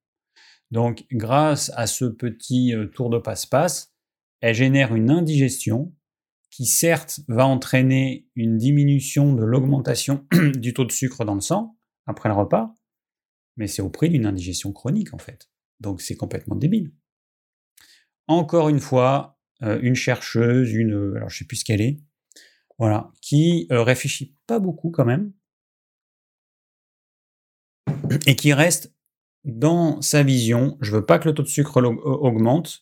Donc, 0.71 1.05
grâce 1.11 1.71
à 1.75 1.87
ce 1.87 2.05
petit 2.05 2.75
euh, 2.75 2.85
tour 2.85 3.09
de 3.09 3.17
passe-passe, 3.17 3.93
elle 4.41 4.53
génère 4.53 4.95
une 4.95 5.09
indigestion 5.09 5.93
qui 6.51 6.65
certes 6.65 7.21
va 7.27 7.45
entraîner 7.45 8.27
une 8.35 8.57
diminution 8.57 9.33
de 9.33 9.43
l'augmentation 9.43 10.27
du 10.55 10.73
taux 10.73 10.85
de 10.85 10.91
sucre 10.91 11.25
dans 11.25 11.35
le 11.35 11.41
sang 11.41 11.77
après 12.05 12.29
le 12.29 12.35
repas, 12.35 12.75
mais 13.57 13.67
c'est 13.67 13.81
au 13.81 13.89
prix 13.89 14.09
d'une 14.09 14.25
indigestion 14.25 14.71
chronique 14.71 15.13
en 15.13 15.19
fait. 15.19 15.49
Donc 15.79 16.01
c'est 16.01 16.15
complètement 16.15 16.55
débile. 16.55 16.91
Encore 18.27 18.69
une 18.69 18.79
fois, 18.79 19.38
euh, 19.63 19.79
une 19.81 19.95
chercheuse, 19.95 20.73
une, 20.73 21.15
alors 21.15 21.29
je 21.29 21.39
sais 21.39 21.45
plus 21.45 21.57
ce 21.57 21.65
qu'elle 21.65 21.81
est, 21.81 21.99
voilà, 22.77 23.11
qui 23.21 23.67
euh, 23.71 23.83
réfléchit 23.83 24.35
pas 24.47 24.59
beaucoup 24.59 24.89
quand 24.89 25.05
même, 25.05 25.33
et 28.25 28.35
qui 28.35 28.53
reste 28.53 28.93
dans 29.43 30.01
sa 30.01 30.23
vision, 30.23 30.77
je 30.81 30.91
veux 30.95 31.05
pas 31.05 31.19
que 31.19 31.27
le 31.27 31.33
taux 31.33 31.43
de 31.43 31.47
sucre 31.47 31.77
augmente. 31.77 32.81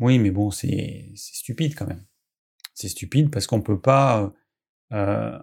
Oui, 0.00 0.18
mais 0.18 0.30
bon, 0.30 0.50
c'est 0.50 1.12
stupide 1.14 1.74
quand 1.74 1.86
même. 1.86 2.04
C'est 2.74 2.88
stupide 2.88 3.30
parce 3.30 3.46
qu'on 3.46 3.62
peut 3.62 3.80
pas 3.80 4.32
euh, 4.92 5.38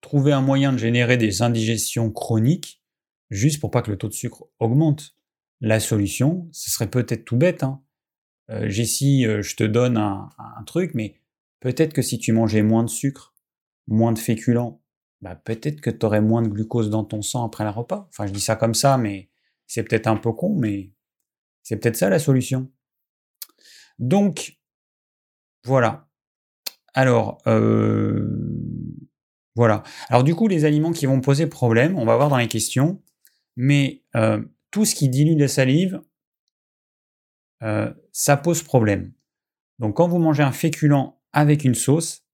trouver 0.00 0.32
un 0.32 0.40
moyen 0.40 0.72
de 0.72 0.78
générer 0.78 1.16
des 1.16 1.42
indigestions 1.42 2.10
chroniques 2.10 2.82
juste 3.30 3.60
pour 3.60 3.70
pas 3.70 3.82
que 3.82 3.90
le 3.90 3.98
taux 3.98 4.08
de 4.08 4.12
sucre 4.12 4.44
augmente. 4.60 5.16
La 5.60 5.80
solution, 5.80 6.48
ce 6.52 6.70
serait 6.70 6.90
peut-être 6.90 7.24
tout 7.24 7.36
bête. 7.36 7.62
Hein. 7.62 7.82
Euh, 8.50 8.68
Jessie, 8.68 9.26
euh, 9.26 9.42
je 9.42 9.56
te 9.56 9.64
donne 9.64 9.96
un, 9.96 10.30
un 10.38 10.62
truc, 10.64 10.92
mais 10.94 11.16
peut-être 11.60 11.92
que 11.92 12.02
si 12.02 12.18
tu 12.18 12.32
mangeais 12.32 12.62
moins 12.62 12.84
de 12.84 12.88
sucre, 12.88 13.34
moins 13.86 14.12
de 14.12 14.18
féculents, 14.18 14.80
bah, 15.20 15.34
peut-être 15.34 15.80
que 15.80 15.90
tu 15.90 16.04
aurais 16.06 16.20
moins 16.20 16.42
de 16.42 16.48
glucose 16.48 16.90
dans 16.90 17.04
ton 17.04 17.22
sang 17.22 17.44
après 17.44 17.64
le 17.64 17.70
repas. 17.70 18.06
Enfin, 18.10 18.26
je 18.26 18.32
dis 18.32 18.40
ça 18.40 18.56
comme 18.56 18.74
ça, 18.74 18.98
mais 18.98 19.28
c'est 19.66 19.82
peut-être 19.82 20.06
un 20.06 20.16
peu 20.16 20.32
con, 20.32 20.54
mais 20.58 20.92
c'est 21.62 21.76
peut-être 21.76 21.96
ça 21.96 22.10
la 22.10 22.18
solution. 22.18 22.70
Donc, 23.98 24.58
voilà. 25.64 26.08
Alors, 26.94 27.38
euh, 27.46 28.28
voilà. 29.54 29.82
Alors 30.08 30.22
du 30.22 30.34
coup, 30.34 30.48
les 30.48 30.64
aliments 30.64 30.92
qui 30.92 31.06
vont 31.06 31.20
poser 31.20 31.46
problème, 31.46 31.96
on 31.98 32.04
va 32.04 32.16
voir 32.16 32.28
dans 32.28 32.36
les 32.36 32.48
questions, 32.48 33.02
mais 33.56 34.02
euh, 34.14 34.42
tout 34.70 34.84
ce 34.84 34.94
qui 34.94 35.08
dilue 35.08 35.38
la 35.38 35.48
salive, 35.48 36.00
euh, 37.62 37.92
ça 38.12 38.36
pose 38.36 38.62
problème. 38.62 39.12
Donc 39.78 39.96
quand 39.96 40.08
vous 40.08 40.18
mangez 40.18 40.42
un 40.42 40.52
féculent 40.52 41.14
avec 41.32 41.64
une 41.64 41.74
sauce, 41.74 42.26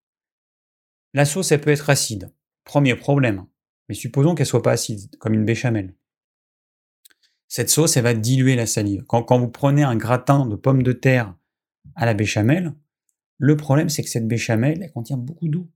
la 1.15 1.25
sauce, 1.25 1.53
elle 1.53 1.61
peut 1.61 1.71
être 1.71 1.91
acide. 1.91 2.33
Premier 2.65 2.95
problème. 2.95 3.47
Mais 3.89 3.95
supposons 3.95 4.35
qu'elle 4.35 4.47
soit 4.47 4.63
pas 4.63 4.73
acide, 4.73 5.15
comme 5.19 5.35
une 5.35 5.45
béchamel. 5.45 5.95
Cette 7.49 7.69
sauce, 7.69 7.97
elle 7.97 8.05
va 8.05 8.15
diluer 8.15 8.57
la 8.57 8.67
salive. 8.67 9.05
Quand, 9.07 9.39
vous 9.39 9.49
prenez 9.49 9.83
un 9.83 9.97
gratin 9.97 10.47
de 10.47 10.57
pommes 10.57 10.83
de 10.83 10.93
terre 10.93 11.37
à 11.97 12.07
la 12.07 12.15
béchamel, 12.15 12.75
le 13.37 13.57
problème, 13.57 13.91
c'est 13.91 14.03
que 14.03 14.09
cette 14.09 14.27
béchamel, 14.27 14.83
elle 14.83 14.93
contient 14.93 15.19
beaucoup 15.19 15.49
d'eau. 15.49 15.69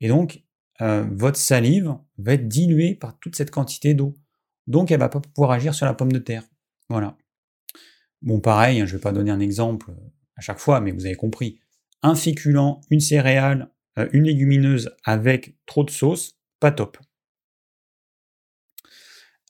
Et 0.00 0.08
donc, 0.08 0.42
euh, 0.80 1.06
votre 1.12 1.38
salive 1.38 1.94
va 2.18 2.32
être 2.32 2.48
diluée 2.48 2.94
par 2.94 3.16
toute 3.20 3.36
cette 3.36 3.52
quantité 3.52 3.94
d'eau. 3.94 4.14
Donc, 4.66 4.90
elle 4.90 4.98
va 4.98 5.08
pas 5.08 5.20
pouvoir 5.20 5.52
agir 5.52 5.74
sur 5.74 5.86
la 5.86 5.94
pomme 5.94 6.10
de 6.10 6.18
terre. 6.18 6.42
Voilà. 6.88 7.16
Bon, 8.22 8.40
pareil, 8.40 8.80
hein, 8.80 8.86
je 8.86 8.92
ne 8.92 8.98
vais 8.98 9.02
pas 9.02 9.12
donner 9.12 9.30
un 9.30 9.40
exemple 9.40 9.92
à 10.36 10.40
chaque 10.40 10.58
fois, 10.58 10.80
mais 10.80 10.92
vous 10.92 11.06
avez 11.06 11.14
compris. 11.14 11.60
Un 12.02 12.14
féculent, 12.14 12.80
une 12.90 13.00
céréale, 13.00 13.70
euh, 13.98 14.08
une 14.12 14.24
légumineuse 14.24 14.90
avec 15.04 15.56
trop 15.66 15.84
de 15.84 15.90
sauce, 15.90 16.38
pas 16.60 16.70
top. 16.70 16.98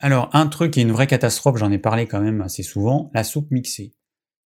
Alors, 0.00 0.30
un 0.32 0.46
truc 0.46 0.72
qui 0.72 0.80
est 0.80 0.84
une 0.84 0.92
vraie 0.92 1.06
catastrophe, 1.06 1.58
j'en 1.58 1.70
ai 1.70 1.78
parlé 1.78 2.06
quand 2.06 2.20
même 2.20 2.40
assez 2.40 2.62
souvent, 2.62 3.10
la 3.12 3.22
soupe 3.22 3.50
mixée. 3.50 3.94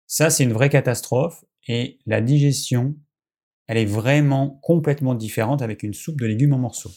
Ça, 0.06 0.30
c'est 0.30 0.44
une 0.44 0.52
vraie 0.52 0.68
catastrophe 0.68 1.44
et 1.68 1.98
la 2.06 2.20
digestion, 2.20 2.96
elle 3.66 3.78
est 3.78 3.84
vraiment 3.84 4.58
complètement 4.62 5.14
différente 5.14 5.62
avec 5.62 5.82
une 5.82 5.94
soupe 5.94 6.20
de 6.20 6.26
légumes 6.26 6.54
en 6.54 6.58
morceaux. 6.58 6.92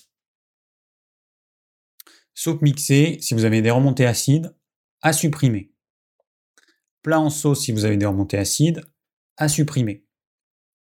Soupe 2.33 2.61
mixée, 2.61 3.17
si 3.21 3.33
vous 3.33 3.45
avez 3.45 3.61
des 3.61 3.71
remontées 3.71 4.05
acides, 4.05 4.53
à 5.01 5.13
supprimer. 5.13 5.71
Plat 7.01 7.19
en 7.19 7.29
sauce, 7.29 7.61
si 7.61 7.71
vous 7.71 7.85
avez 7.85 7.97
des 7.97 8.05
remontées 8.05 8.37
acides, 8.37 8.83
à 9.37 9.47
supprimer. 9.47 10.05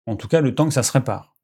En 0.07 0.17
tout 0.17 0.29
cas, 0.29 0.41
le 0.41 0.55
temps 0.55 0.67
que 0.67 0.75
ça 0.75 0.83
se 0.83 0.93
répare. 0.93 1.37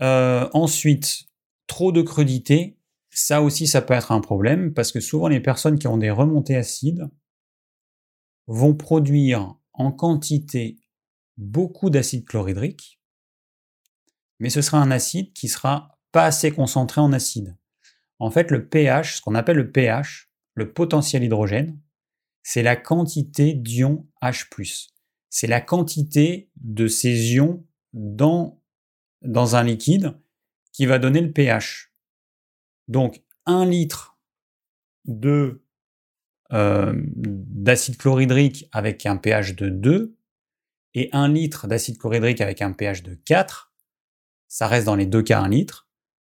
Euh, 0.00 0.48
ensuite, 0.54 1.24
trop 1.66 1.92
de 1.92 2.02
crudité, 2.02 2.78
ça 3.10 3.42
aussi, 3.42 3.66
ça 3.66 3.82
peut 3.82 3.94
être 3.94 4.12
un 4.12 4.20
problème 4.20 4.72
parce 4.72 4.92
que 4.92 5.00
souvent 5.00 5.28
les 5.28 5.40
personnes 5.40 5.78
qui 5.78 5.88
ont 5.88 5.98
des 5.98 6.10
remontées 6.10 6.56
acides 6.56 7.08
vont 8.46 8.74
produire 8.74 9.54
en 9.72 9.92
quantité 9.92 10.78
beaucoup 11.36 11.90
d'acide 11.90 12.24
chlorhydrique, 12.24 13.00
mais 14.38 14.50
ce 14.50 14.62
sera 14.62 14.78
un 14.78 14.90
acide 14.90 15.32
qui 15.32 15.48
sera 15.48 15.98
pas 16.12 16.24
assez 16.24 16.50
concentré 16.50 17.00
en 17.00 17.12
acide. 17.12 17.56
En 18.18 18.30
fait, 18.30 18.50
le 18.50 18.68
pH, 18.68 19.16
ce 19.16 19.22
qu'on 19.22 19.34
appelle 19.34 19.56
le 19.56 19.70
pH, 19.70 20.30
le 20.54 20.72
potentiel 20.72 21.24
hydrogène, 21.24 21.80
c'est 22.42 22.62
la 22.62 22.76
quantité 22.76 23.54
d'ions 23.54 24.06
H+. 24.22 24.46
C'est 25.28 25.46
la 25.46 25.60
quantité 25.60 26.50
de 26.56 26.86
ces 26.86 27.34
ions 27.34 27.64
dans 27.92 28.60
dans 29.22 29.56
un 29.56 29.64
liquide 29.64 30.18
qui 30.72 30.86
va 30.86 30.98
donner 30.98 31.20
le 31.20 31.32
pH. 31.32 31.92
Donc, 32.88 33.22
un 33.46 33.66
litre 33.66 34.18
de 35.04 35.64
euh, 36.52 36.92
d'acide 36.96 37.96
chlorhydrique 37.96 38.68
avec 38.72 39.06
un 39.06 39.16
pH 39.16 39.54
de 39.54 39.68
2 39.68 40.16
et 40.94 41.08
un 41.12 41.28
litre 41.28 41.68
d'acide 41.68 41.98
chlorhydrique 41.98 42.40
avec 42.40 42.60
un 42.62 42.72
pH 42.72 43.02
de 43.02 43.14
4, 43.14 43.72
ça 44.48 44.66
reste 44.66 44.86
dans 44.86 44.96
les 44.96 45.06
deux 45.06 45.22
cas 45.22 45.40
un 45.40 45.48
litre, 45.48 45.88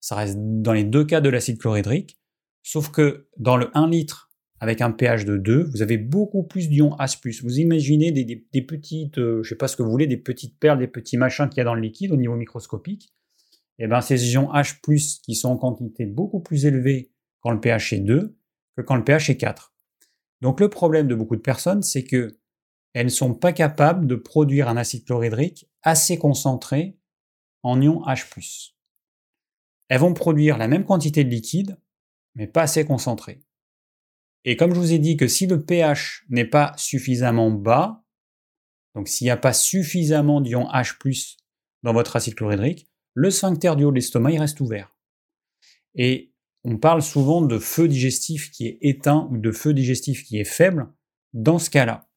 ça 0.01 0.17
reste 0.17 0.37
dans 0.39 0.73
les 0.73 0.83
deux 0.83 1.05
cas 1.05 1.21
de 1.21 1.29
l'acide 1.29 1.59
chlorhydrique, 1.59 2.19
sauf 2.63 2.91
que 2.91 3.29
dans 3.37 3.57
le 3.57 3.71
1 3.75 3.89
litre 3.89 4.30
avec 4.61 4.83
un 4.83 4.91
pH 4.91 5.25
de 5.25 5.39
2, 5.39 5.65
vous 5.65 5.81
avez 5.81 5.97
beaucoup 5.97 6.43
plus 6.43 6.69
d'ions 6.69 6.91
H+. 6.99 7.43
Vous 7.43 7.59
imaginez 7.59 8.13
des, 8.13 8.63
petites, 8.63 9.19
euh, 9.19 9.43
je 9.43 9.49
sais 9.49 9.57
pas 9.57 9.69
ce 9.69 9.77
que 9.77 9.83
vous 9.83 9.91
voulez, 9.91 10.07
des 10.07 10.19
petites 10.19 10.59
perles, 10.59 10.79
des 10.79 10.87
petits 10.87 11.17
machins 11.17 11.49
qu'il 11.49 11.59
y 11.59 11.61
a 11.63 11.65
dans 11.65 11.75
le 11.75 11.81
liquide 11.81 12.13
au 12.13 12.17
niveau 12.17 12.37
microscopique. 12.37 13.15
Et 13.79 13.85
eh 13.85 13.87
bien 13.87 14.03
ces 14.03 14.35
ions 14.35 14.53
H+, 14.53 15.23
qui 15.23 15.35
sont 15.35 15.49
en 15.49 15.57
quantité 15.57 16.05
beaucoup 16.05 16.41
plus 16.41 16.67
élevée 16.67 17.11
quand 17.41 17.51
le 17.51 17.61
pH 17.61 17.95
est 17.95 18.01
2 18.01 18.37
que 18.77 18.83
quand 18.83 18.97
le 18.97 19.05
pH 19.05 19.31
est 19.31 19.39
4. 19.39 19.73
Donc 20.43 20.61
le 20.61 20.69
problème 20.69 21.09
de 21.09 21.15
beaucoup 21.15 21.37
de 21.37 21.41
personnes, 21.41 21.83
c'est 21.83 22.05
que 22.05 22.39
elles 22.93 23.07
ne 23.07 23.11
sont 23.11 23.35
pas 23.35 23.55
capables 23.55 24.07
de 24.07 24.17
produire 24.17 24.69
un 24.69 24.77
acide 24.77 25.07
chlorhydrique 25.07 25.71
assez 25.83 26.19
concentré 26.19 26.99
en 27.63 27.81
ion 27.81 28.03
H+. 28.05 28.75
Elles 29.89 30.01
vont 30.01 30.13
produire 30.13 30.59
la 30.59 30.69
même 30.69 30.85
quantité 30.85 31.25
de 31.25 31.31
liquide, 31.31 31.79
mais 32.35 32.47
pas 32.47 32.63
assez 32.63 32.85
concentré. 32.85 33.41
Et 34.45 34.57
comme 34.57 34.74
je 34.74 34.80
vous 34.80 34.93
ai 34.93 34.99
dit 34.99 35.16
que 35.16 35.28
si 35.28 35.47
le 35.47 35.62
pH 35.62 36.24
n'est 36.30 36.47
pas 36.47 36.72
suffisamment 36.76 37.51
bas, 37.51 38.05
donc 38.95 39.09
s'il 39.09 39.26
n'y 39.26 39.30
a 39.30 39.36
pas 39.36 39.53
suffisamment 39.53 40.41
d'ion 40.41 40.66
H+, 40.68 41.36
dans 41.82 41.93
votre 41.93 42.16
acide 42.16 42.34
chlorhydrique, 42.34 42.88
le 43.14 43.30
sphincter 43.30 43.74
du 43.76 43.84
haut 43.84 43.91
de 43.91 43.97
l'estomac, 43.97 44.32
il 44.32 44.41
reste 44.41 44.61
ouvert. 44.61 44.97
Et 45.95 46.32
on 46.64 46.78
parle 46.78 47.03
souvent 47.03 47.43
de 47.43 47.59
feu 47.59 47.88
digestif 47.88 48.51
qui 48.51 48.66
est 48.66 48.78
éteint 48.82 49.28
ou 49.30 49.38
de 49.38 49.51
feu 49.51 49.74
digestif 49.74 50.24
qui 50.24 50.38
est 50.38 50.45
faible 50.45 50.93
dans 51.32 51.59
ce 51.59 51.70
cas-là. 51.70 52.09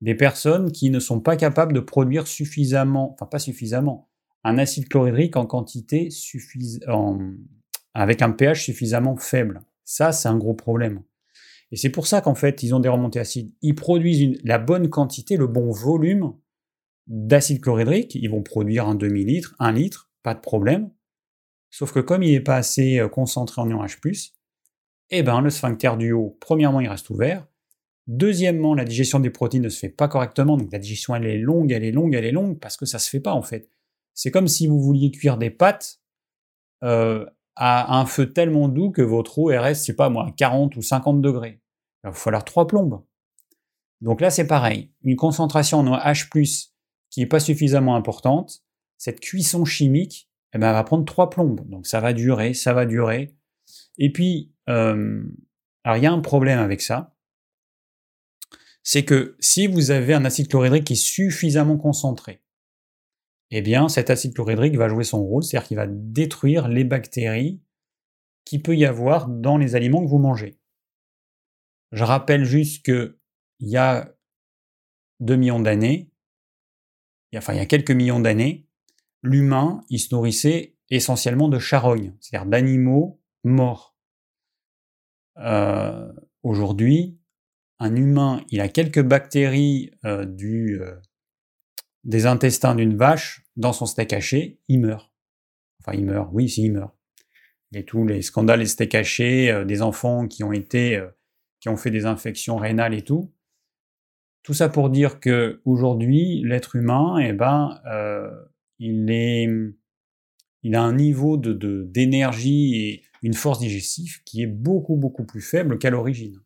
Des 0.00 0.14
personnes 0.14 0.72
qui 0.72 0.90
ne 0.90 1.00
sont 1.00 1.20
pas 1.20 1.36
capables 1.36 1.72
de 1.72 1.80
produire 1.80 2.26
suffisamment, 2.26 3.12
enfin 3.12 3.26
pas 3.26 3.38
suffisamment, 3.38 4.08
un 4.44 4.58
acide 4.58 4.88
chlorhydrique 4.88 5.36
en 5.36 5.46
quantité 5.46 6.08
suffisante, 6.10 7.20
avec 7.92 8.22
un 8.22 8.30
pH 8.30 8.64
suffisamment 8.64 9.16
faible. 9.16 9.62
Ça, 9.84 10.12
c'est 10.12 10.28
un 10.28 10.38
gros 10.38 10.54
problème. 10.54 11.02
Et 11.72 11.76
c'est 11.76 11.90
pour 11.90 12.06
ça 12.06 12.20
qu'en 12.20 12.34
fait, 12.34 12.62
ils 12.62 12.74
ont 12.74 12.80
des 12.80 12.88
remontées 12.88 13.20
acides. 13.20 13.52
Ils 13.62 13.74
produisent 13.74 14.40
la 14.44 14.58
bonne 14.58 14.88
quantité, 14.88 15.36
le 15.36 15.46
bon 15.46 15.70
volume 15.70 16.34
d'acide 17.06 17.60
chlorhydrique. 17.60 18.14
Ils 18.14 18.28
vont 18.28 18.42
produire 18.42 18.86
un 18.88 18.94
demi-litre, 18.94 19.54
un 19.58 19.72
litre, 19.72 20.10
pas 20.22 20.34
de 20.34 20.40
problème. 20.40 20.90
Sauf 21.70 21.92
que 21.92 22.00
comme 22.00 22.22
il 22.22 22.32
n'est 22.32 22.40
pas 22.40 22.56
assez 22.56 22.98
euh, 22.98 23.08
concentré 23.08 23.62
en 23.62 23.68
ion 23.70 23.84
H+, 23.84 24.32
eh 25.10 25.22
ben, 25.22 25.40
le 25.40 25.50
sphincter 25.50 25.92
du 25.98 26.12
haut, 26.12 26.36
premièrement, 26.40 26.80
il 26.80 26.88
reste 26.88 27.10
ouvert. 27.10 27.46
Deuxièmement, 28.06 28.74
la 28.74 28.84
digestion 28.84 29.20
des 29.20 29.30
protéines 29.30 29.62
ne 29.62 29.68
se 29.68 29.78
fait 29.78 29.88
pas 29.88 30.08
correctement, 30.08 30.56
donc 30.56 30.72
la 30.72 30.78
digestion, 30.78 31.14
elle 31.14 31.26
est 31.26 31.38
longue, 31.38 31.70
elle 31.70 31.84
est 31.84 31.92
longue, 31.92 32.14
elle 32.14 32.24
est 32.24 32.32
longue, 32.32 32.58
parce 32.58 32.76
que 32.76 32.86
ça 32.86 32.98
se 32.98 33.08
fait 33.08 33.20
pas, 33.20 33.32
en 33.32 33.42
fait. 33.42 33.70
C'est 34.14 34.30
comme 34.30 34.48
si 34.48 34.66
vous 34.66 34.80
vouliez 34.80 35.10
cuire 35.12 35.36
des 35.36 35.50
pâtes 35.50 36.00
euh, 36.82 37.24
à 37.54 37.98
un 37.98 38.06
feu 38.06 38.32
tellement 38.32 38.68
doux 38.68 38.90
que 38.90 39.02
votre 39.02 39.38
eau, 39.38 39.50
elle 39.50 39.58
reste, 39.58 39.82
je 39.82 39.86
sais 39.86 39.96
pas 39.96 40.08
moi, 40.10 40.26
à 40.28 40.32
40 40.32 40.76
ou 40.76 40.82
50 40.82 41.20
degrés. 41.20 41.59
Il 42.04 42.08
va 42.08 42.12
falloir 42.12 42.44
trois 42.44 42.66
plombes. 42.66 43.04
Donc 44.00 44.20
là, 44.20 44.30
c'est 44.30 44.46
pareil. 44.46 44.92
Une 45.02 45.16
concentration 45.16 45.78
en 45.78 45.96
H+, 45.98 46.70
qui 47.10 47.20
n'est 47.20 47.26
pas 47.26 47.40
suffisamment 47.40 47.96
importante, 47.96 48.62
cette 48.96 49.20
cuisson 49.20 49.64
chimique, 49.64 50.30
eh 50.54 50.58
ben, 50.58 50.68
elle 50.68 50.74
va 50.74 50.84
prendre 50.84 51.04
trois 51.04 51.30
plombes. 51.30 51.68
Donc 51.68 51.86
ça 51.86 52.00
va 52.00 52.12
durer, 52.12 52.54
ça 52.54 52.72
va 52.72 52.86
durer. 52.86 53.34
Et 53.98 54.12
puis, 54.12 54.52
euh, 54.68 55.22
alors 55.84 55.96
il 55.96 56.02
y 56.02 56.06
a 56.06 56.12
un 56.12 56.20
problème 56.20 56.58
avec 56.58 56.80
ça, 56.80 57.14
c'est 58.82 59.04
que 59.04 59.36
si 59.40 59.66
vous 59.66 59.90
avez 59.90 60.14
un 60.14 60.24
acide 60.24 60.48
chlorhydrique 60.48 60.84
qui 60.84 60.94
est 60.94 60.96
suffisamment 60.96 61.76
concentré, 61.76 62.42
eh 63.50 63.62
bien 63.62 63.88
cet 63.88 64.10
acide 64.10 64.34
chlorhydrique 64.34 64.76
va 64.76 64.88
jouer 64.88 65.04
son 65.04 65.24
rôle, 65.24 65.42
c'est-à-dire 65.42 65.68
qu'il 65.68 65.76
va 65.76 65.86
détruire 65.88 66.68
les 66.68 66.84
bactéries 66.84 67.60
qu'il 68.44 68.62
peut 68.62 68.76
y 68.76 68.84
avoir 68.84 69.28
dans 69.28 69.58
les 69.58 69.74
aliments 69.74 70.02
que 70.02 70.08
vous 70.08 70.18
mangez. 70.18 70.59
Je 71.92 72.04
rappelle 72.04 72.44
juste 72.44 72.84
que 72.84 73.18
il 73.58 73.68
y 73.68 73.76
a 73.76 74.14
deux 75.20 75.36
millions 75.36 75.60
d'années, 75.60 76.10
enfin 77.36 77.52
il 77.52 77.58
y 77.58 77.62
a 77.62 77.66
quelques 77.66 77.90
millions 77.90 78.20
d'années, 78.20 78.66
l'humain, 79.22 79.82
il 79.90 79.98
se 79.98 80.14
nourrissait 80.14 80.76
essentiellement 80.88 81.48
de 81.48 81.58
charognes, 81.58 82.14
c'est-à-dire 82.20 82.48
d'animaux 82.48 83.20
morts. 83.44 83.96
Euh, 85.38 86.12
aujourd'hui, 86.42 87.18
un 87.78 87.94
humain, 87.96 88.44
il 88.50 88.60
a 88.60 88.68
quelques 88.68 89.02
bactéries 89.02 89.92
euh, 90.04 90.24
du, 90.24 90.80
euh, 90.80 90.96
des 92.04 92.26
intestins 92.26 92.74
d'une 92.74 92.96
vache 92.96 93.42
dans 93.56 93.72
son 93.72 93.86
steak 93.86 94.12
haché, 94.12 94.60
il 94.68 94.80
meurt. 94.80 95.12
Enfin, 95.80 95.96
il 95.96 96.04
meurt, 96.04 96.28
oui, 96.32 96.48
si, 96.48 96.64
il 96.64 96.72
meurt. 96.72 96.94
Et 97.72 97.84
tous 97.84 98.04
les 98.04 98.20
scandales 98.22 98.60
des 98.60 98.66
steaks 98.66 98.94
hachés, 98.96 99.64
des 99.64 99.80
enfants 99.80 100.26
qui 100.26 100.42
ont 100.42 100.52
été, 100.52 101.00
qui 101.60 101.68
ont 101.68 101.76
fait 101.76 101.90
des 101.90 102.06
infections 102.06 102.56
rénales 102.56 102.94
et 102.94 103.02
tout. 103.02 103.32
Tout 104.42 104.54
ça 104.54 104.68
pour 104.68 104.90
dire 104.90 105.20
que 105.20 105.60
aujourd'hui, 105.64 106.42
l'être 106.44 106.76
humain, 106.76 107.18
eh 107.18 107.32
ben, 107.32 107.80
il, 108.78 109.10
est, 109.10 109.48
il 110.62 110.74
a 110.74 110.82
un 110.82 110.94
niveau 110.94 111.36
de, 111.36 111.84
d'énergie 111.84 112.74
et 112.76 113.02
une 113.22 113.34
force 113.34 113.60
digestive 113.60 114.22
qui 114.24 114.42
est 114.42 114.46
beaucoup, 114.46 114.96
beaucoup 114.96 115.24
plus 115.24 115.42
faible 115.42 115.78
qu'à 115.78 115.90
l'origine. 115.90 116.40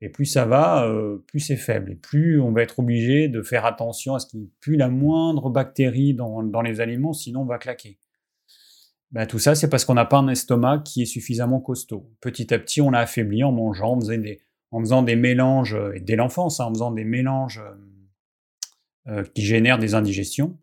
Et 0.00 0.08
plus 0.08 0.26
ça 0.26 0.44
va, 0.44 0.84
euh, 0.86 1.18
plus 1.26 1.40
c'est 1.40 1.56
faible. 1.56 1.92
Et 1.92 1.96
plus 1.96 2.40
on 2.40 2.52
va 2.52 2.62
être 2.62 2.78
obligé 2.78 3.28
de 3.28 3.42
faire 3.42 3.64
attention 3.64 4.14
à 4.14 4.20
ce 4.20 4.26
qu'il 4.26 4.40
n'y 4.40 4.46
ait 4.46 4.52
plus 4.60 4.76
la 4.76 4.88
moindre 4.88 5.50
bactérie 5.50 6.14
dans, 6.14 6.62
les 6.62 6.80
aliments, 6.80 7.12
sinon 7.12 7.42
on 7.42 7.46
va 7.46 7.58
claquer. 7.58 7.98
Ben, 9.10 9.26
tout 9.26 9.38
ça, 9.38 9.54
c'est 9.54 9.70
parce 9.70 9.84
qu'on 9.84 9.94
n'a 9.94 10.04
pas 10.04 10.18
un 10.18 10.28
estomac 10.28 10.82
qui 10.84 11.02
est 11.02 11.06
suffisamment 11.06 11.60
costaud. 11.60 12.12
Petit 12.20 12.52
à 12.52 12.58
petit, 12.58 12.80
on 12.80 12.90
l'a 12.90 13.00
affaibli 13.00 13.42
en 13.42 13.52
mangeant, 13.52 13.94
en 13.94 14.00
faisant 14.00 14.18
des, 14.18 14.40
en 14.70 14.80
faisant 14.80 15.02
des 15.02 15.16
mélanges, 15.16 15.76
et 15.94 16.00
dès 16.00 16.16
l'enfance, 16.16 16.60
hein, 16.60 16.66
en 16.66 16.70
faisant 16.70 16.90
des 16.90 17.04
mélanges 17.04 17.62
euh, 19.08 19.24
qui 19.34 19.42
génèrent 19.42 19.78
des 19.78 19.94
indigestions. 19.94 20.58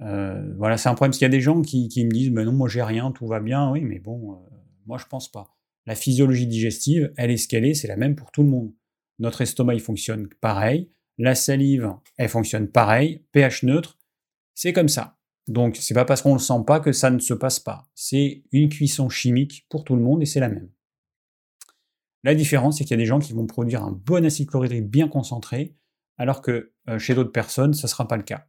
Euh, 0.00 0.54
voilà, 0.56 0.78
c'est 0.78 0.88
un 0.88 0.94
problème, 0.94 1.10
parce 1.10 1.20
y 1.20 1.26
a 1.26 1.28
des 1.28 1.42
gens 1.42 1.60
qui, 1.60 1.88
me 2.04 2.10
disent 2.10 2.30
mais 2.30 2.44
non, 2.44 2.52
moi 2.52 2.68
j'ai 2.68 2.82
rien, 2.82 3.12
tout 3.12 3.26
va 3.26 3.40
bien. 3.40 3.70
Oui, 3.70 3.82
mais 3.82 3.98
bon, 3.98 4.32
euh, 4.32 4.36
moi 4.86 4.96
je 4.96 5.04
pense 5.04 5.30
pas. 5.30 5.54
La 5.84 5.94
physiologie 5.94 6.46
digestive, 6.46 7.12
elle 7.18 7.30
est 7.30 7.36
ce 7.36 7.46
qu'elle 7.46 7.66
est, 7.66 7.74
c'est 7.74 7.88
la 7.88 7.96
même 7.96 8.16
pour 8.16 8.30
tout 8.30 8.42
le 8.42 8.48
monde. 8.48 8.72
Notre 9.18 9.42
estomac, 9.42 9.74
il 9.74 9.80
fonctionne 9.80 10.28
pareil. 10.40 10.90
La 11.18 11.34
salive, 11.34 11.92
elle 12.16 12.30
fonctionne 12.30 12.68
pareil. 12.68 13.22
pH 13.32 13.62
neutre, 13.64 13.98
c'est 14.54 14.72
comme 14.72 14.88
ça. 14.88 15.18
Donc, 15.46 15.76
c'est 15.76 15.94
pas 15.94 16.06
parce 16.06 16.22
qu'on 16.22 16.32
le 16.32 16.38
sent 16.38 16.64
pas 16.66 16.80
que 16.80 16.92
ça 16.92 17.10
ne 17.10 17.18
se 17.18 17.34
passe 17.34 17.60
pas. 17.60 17.86
C'est 17.94 18.42
une 18.52 18.70
cuisson 18.70 19.10
chimique 19.10 19.66
pour 19.68 19.84
tout 19.84 19.94
le 19.94 20.02
monde 20.02 20.22
et 20.22 20.26
c'est 20.26 20.40
la 20.40 20.48
même. 20.48 20.70
La 22.24 22.34
différence, 22.34 22.78
c'est 22.78 22.84
qu'il 22.84 22.92
y 22.92 22.94
a 22.94 23.02
des 23.02 23.06
gens 23.06 23.18
qui 23.18 23.34
vont 23.34 23.46
produire 23.46 23.82
un 23.82 23.92
bon 23.92 24.24
acide 24.24 24.48
chlorhydrique 24.48 24.88
bien 24.88 25.08
concentré, 25.08 25.76
alors 26.16 26.40
que 26.40 26.72
euh, 26.88 26.98
chez 26.98 27.14
d'autres 27.14 27.32
personnes, 27.32 27.74
ça 27.74 27.86
ne 27.86 27.90
sera 27.90 28.08
pas 28.08 28.16
le 28.16 28.22
cas. 28.22 28.46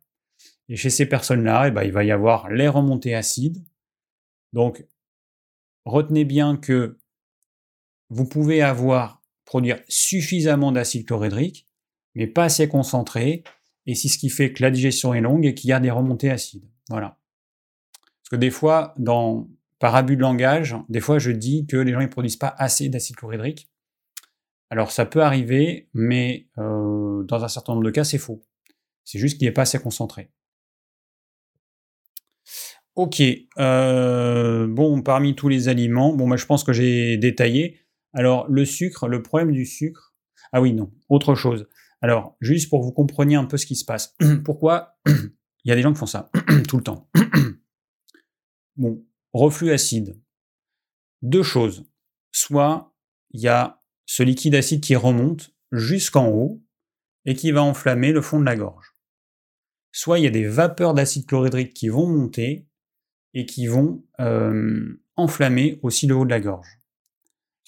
Et 0.69 0.77
chez 0.77 0.89
ces 0.89 1.05
personnes-là, 1.05 1.67
eh 1.67 1.71
ben, 1.71 1.83
il 1.83 1.91
va 1.91 2.03
y 2.03 2.11
avoir 2.11 2.49
les 2.49 2.69
remontées 2.69 3.13
acides. 3.13 3.63
Donc, 4.53 4.87
retenez 5.83 6.23
bien 6.25 6.55
que 6.55 6.97
vous 8.09 8.25
pouvez 8.25 8.61
avoir, 8.61 9.21
produire 9.43 9.79
suffisamment 9.87 10.71
d'acide 10.71 11.05
chlorhydrique, 11.05 11.67
mais 12.15 12.27
pas 12.27 12.45
assez 12.45 12.67
concentré, 12.67 13.43
et 13.85 13.93
c'est 13.93 14.07
ce 14.07 14.17
qui 14.17 14.29
fait 14.29 14.53
que 14.53 14.63
la 14.63 14.71
digestion 14.71 15.13
est 15.13 15.21
longue 15.21 15.45
et 15.45 15.53
qu'il 15.53 15.69
y 15.69 15.73
a 15.73 15.79
des 15.79 15.91
remontées 15.91 16.31
acides. 16.31 16.67
Voilà. 16.89 17.19
Parce 17.93 18.29
que 18.31 18.35
des 18.37 18.49
fois, 18.49 18.93
dans, 18.97 19.47
par 19.79 19.95
abus 19.95 20.15
de 20.15 20.21
langage, 20.21 20.75
des 20.89 20.99
fois 20.99 21.19
je 21.19 21.31
dis 21.31 21.65
que 21.67 21.77
les 21.77 21.93
gens 21.93 22.01
ne 22.01 22.07
produisent 22.07 22.37
pas 22.37 22.53
assez 22.57 22.89
d'acide 22.89 23.15
chlorhydrique. 23.15 23.69
Alors 24.69 24.91
ça 24.91 25.05
peut 25.05 25.21
arriver, 25.21 25.89
mais 25.93 26.47
euh, 26.57 27.23
dans 27.23 27.43
un 27.43 27.47
certain 27.47 27.73
nombre 27.73 27.85
de 27.85 27.91
cas, 27.91 28.03
c'est 28.03 28.17
faux. 28.17 28.43
C'est 29.03 29.19
juste 29.19 29.37
qu'il 29.37 29.47
n'est 29.47 29.53
pas 29.53 29.61
assez 29.61 29.79
concentré. 29.79 30.31
Ok. 32.95 33.21
Euh, 33.57 34.67
bon, 34.67 35.01
parmi 35.01 35.35
tous 35.35 35.49
les 35.49 35.67
aliments, 35.67 36.13
bon, 36.13 36.27
moi, 36.27 36.37
je 36.37 36.45
pense 36.45 36.63
que 36.63 36.73
j'ai 36.73 37.17
détaillé. 37.17 37.79
Alors, 38.13 38.47
le 38.49 38.65
sucre, 38.65 39.07
le 39.07 39.21
problème 39.21 39.51
du 39.51 39.65
sucre. 39.65 40.15
Ah 40.51 40.61
oui, 40.61 40.73
non, 40.73 40.91
autre 41.09 41.35
chose. 41.35 41.67
Alors, 42.01 42.37
juste 42.39 42.69
pour 42.69 42.81
vous 42.81 42.91
compreniez 42.91 43.35
un 43.35 43.45
peu 43.45 43.57
ce 43.57 43.65
qui 43.65 43.75
se 43.75 43.85
passe. 43.85 44.15
Pourquoi 44.45 44.97
il 45.05 45.69
y 45.69 45.71
a 45.71 45.75
des 45.75 45.81
gens 45.81 45.91
qui 45.91 45.99
font 45.99 46.05
ça 46.05 46.29
tout 46.67 46.77
le 46.77 46.83
temps? 46.83 47.09
Bon, 48.77 49.05
reflux 49.35 49.71
acide. 49.71 50.19
Deux 51.21 51.43
choses. 51.43 51.85
Soit 52.31 52.93
il 53.31 53.41
y 53.41 53.47
a 53.47 53.81
ce 54.05 54.23
liquide 54.23 54.55
acide 54.55 54.81
qui 54.81 54.95
remonte 54.95 55.53
jusqu'en 55.71 56.29
haut 56.29 56.63
et 57.25 57.35
qui 57.35 57.51
va 57.51 57.63
enflammer 57.63 58.11
le 58.11 58.21
fond 58.21 58.39
de 58.39 58.45
la 58.45 58.55
gorge. 58.55 58.95
Soit 59.91 60.19
il 60.19 60.23
y 60.23 60.27
a 60.27 60.31
des 60.31 60.47
vapeurs 60.47 60.93
d'acide 60.93 61.25
chlorhydrique 61.25 61.73
qui 61.73 61.89
vont 61.89 62.07
monter 62.07 62.67
et 63.33 63.45
qui 63.45 63.67
vont 63.67 64.03
euh, 64.19 65.01
enflammer 65.15 65.79
aussi 65.83 66.07
le 66.07 66.15
haut 66.15 66.25
de 66.25 66.29
la 66.29 66.39
gorge. 66.39 66.79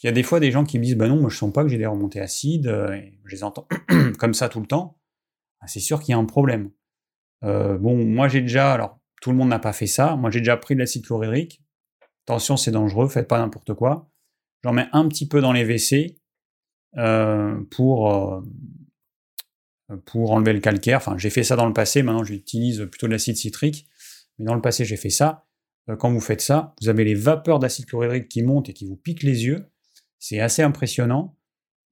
Il 0.01 0.05
y 0.05 0.09
a 0.09 0.13
des 0.13 0.23
fois 0.23 0.39
des 0.39 0.51
gens 0.51 0.63
qui 0.63 0.77
me 0.77 0.83
disent 0.83 0.95
bah 0.95 1.07
non, 1.07 1.19
moi 1.19 1.29
je 1.29 1.37
sens 1.37 1.51
pas 1.51 1.63
que 1.63 1.69
j'ai 1.69 1.77
des 1.77 1.87
remontées 1.87 2.21
acides, 2.21 2.67
euh, 2.67 3.01
je 3.25 3.35
les 3.35 3.43
entends 3.43 3.67
comme 4.19 4.33
ça 4.33 4.47
tout 4.47 4.59
le 4.59 4.67
temps. 4.67 4.99
Ah, 5.59 5.67
c'est 5.67 5.79
sûr 5.79 5.99
qu'il 5.99 6.11
y 6.11 6.15
a 6.15 6.17
un 6.17 6.25
problème. 6.25 6.71
Euh, 7.43 7.77
bon, 7.77 8.05
moi 8.05 8.27
j'ai 8.27 8.41
déjà, 8.41 8.73
alors 8.73 8.99
tout 9.21 9.31
le 9.31 9.37
monde 9.37 9.49
n'a 9.49 9.59
pas 9.59 9.73
fait 9.73 9.87
ça, 9.87 10.15
moi 10.15 10.31
j'ai 10.31 10.39
déjà 10.39 10.57
pris 10.57 10.75
de 10.75 10.79
l'acide 10.79 11.05
chlorhydrique. 11.05 11.61
Attention, 12.25 12.57
c'est 12.57 12.71
dangereux, 12.71 13.07
faites 13.07 13.27
pas 13.27 13.39
n'importe 13.39 13.73
quoi. 13.73 14.09
J'en 14.63 14.73
mets 14.73 14.87
un 14.91 15.07
petit 15.07 15.27
peu 15.27 15.41
dans 15.41 15.53
les 15.53 15.63
WC 15.63 16.17
pour 17.71 18.43
pour 20.05 20.31
enlever 20.31 20.53
le 20.53 20.59
calcaire. 20.59 20.97
Enfin, 20.97 21.17
j'ai 21.17 21.29
fait 21.29 21.43
ça 21.43 21.55
dans 21.55 21.65
le 21.65 21.73
passé. 21.73 22.03
Maintenant, 22.03 22.23
j'utilise 22.23 22.87
plutôt 22.89 23.07
de 23.07 23.13
l'acide 23.13 23.37
citrique. 23.37 23.87
Mais 24.37 24.45
dans 24.45 24.55
le 24.55 24.61
passé, 24.61 24.85
j'ai 24.85 24.97
fait 24.97 25.09
ça. 25.09 25.45
Euh, 25.89 25.95
quand 25.95 26.11
vous 26.11 26.19
faites 26.19 26.41
ça, 26.41 26.75
vous 26.81 26.89
avez 26.89 27.03
les 27.03 27.15
vapeurs 27.15 27.59
d'acide 27.59 27.85
chlorhydrique 27.85 28.27
qui 28.27 28.43
montent 28.43 28.69
et 28.69 28.73
qui 28.73 28.85
vous 28.85 28.97
piquent 28.97 29.23
les 29.23 29.45
yeux. 29.45 29.69
C'est 30.19 30.39
assez 30.39 30.61
impressionnant. 30.61 31.37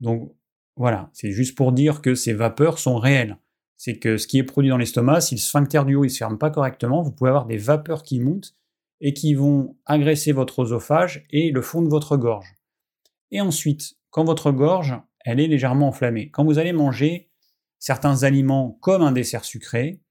Donc, 0.01 0.36
Voilà, 0.78 1.09
c'est 1.13 1.32
juste 1.32 1.55
pour 1.55 1.71
dire 1.71 2.01
que 2.01 2.15
ces 2.15 2.34
vapeurs 2.34 2.80
sont 2.80 2.97
réelles. 2.97 3.38
C'est 3.78 3.97
que 3.97 4.17
ce 4.17 4.28
qui 4.28 4.38
est 4.38 4.43
produit 4.43 4.69
dans 4.69 4.78
l'estomac, 4.78 5.21
si 5.21 5.36
le 5.36 5.39
sphincter 5.39 5.84
du 5.86 5.95
haut 5.95 6.03
ne 6.03 6.09
se 6.09 6.17
ferme 6.17 6.38
pas 6.38 6.49
correctement, 6.49 7.01
vous 7.01 7.11
pouvez 7.11 7.30
avoir 7.30 7.45
des 7.45 7.57
vapeurs 7.57 8.03
qui 8.03 8.19
montent 8.19 8.55
et 9.01 9.13
qui 9.13 9.34
vont 9.34 9.76
agresser 9.86 10.32
votre 10.32 10.59
oesophage 10.59 11.26
et 11.30 11.51
le 11.51 11.61
fond 11.61 11.82
de 11.82 11.89
votre 11.89 12.15
gorge. 12.17 12.55
Et 13.32 13.41
ensuite, 13.41 13.95
quand 14.09 14.23
votre 14.23 14.51
gorge, 14.51 14.95
elle 15.26 15.39
est 15.39 15.47
légèrement 15.47 15.89
enflammée, 15.89 16.30
quand 16.30 16.45
vous 16.45 16.57
allez 16.57 16.71
manger 16.71 17.30
certains 17.80 18.23
aliments 18.23 18.78
comme 18.82 19.01
un 19.01 19.11
dessert 19.11 19.43
sucré, 19.43 20.01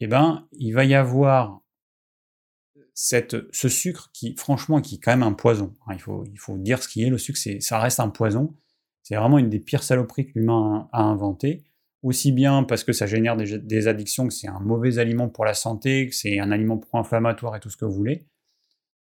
eh 0.00 0.06
ben, 0.06 0.48
il 0.52 0.72
va 0.72 0.84
y 0.84 0.94
avoir 0.94 1.60
cette, 2.94 3.36
ce 3.52 3.68
sucre 3.68 4.10
qui, 4.12 4.34
franchement, 4.36 4.80
qui 4.80 4.96
est 4.96 4.98
quand 4.98 5.12
même 5.12 5.22
un 5.22 5.32
poison. 5.32 5.74
Hein, 5.86 5.94
il, 5.94 6.00
faut, 6.00 6.24
il 6.26 6.38
faut 6.38 6.56
dire 6.56 6.82
ce 6.82 6.88
qui 6.88 7.02
est. 7.02 7.10
Le 7.10 7.18
sucre, 7.18 7.38
ça 7.60 7.78
reste 7.78 8.00
un 8.00 8.08
poison. 8.08 8.54
C'est 9.02 9.16
vraiment 9.16 9.38
une 9.38 9.48
des 9.48 9.58
pires 9.58 9.82
saloperies 9.82 10.26
que 10.26 10.38
l'humain 10.38 10.88
a, 10.92 11.02
inventé. 11.02 11.64
Aussi 12.02 12.32
bien 12.32 12.62
parce 12.64 12.82
que 12.82 12.92
ça 12.92 13.06
génère 13.06 13.36
des, 13.36 13.88
addictions, 13.88 14.26
que 14.26 14.32
c'est 14.32 14.48
un 14.48 14.60
mauvais 14.60 14.98
aliment 14.98 15.28
pour 15.28 15.44
la 15.44 15.52
santé, 15.52 16.08
que 16.08 16.14
c'est 16.14 16.38
un 16.38 16.50
aliment 16.50 16.78
pro-inflammatoire 16.78 17.56
et 17.56 17.60
tout 17.60 17.68
ce 17.68 17.76
que 17.76 17.84
vous 17.84 17.92
voulez. 17.92 18.26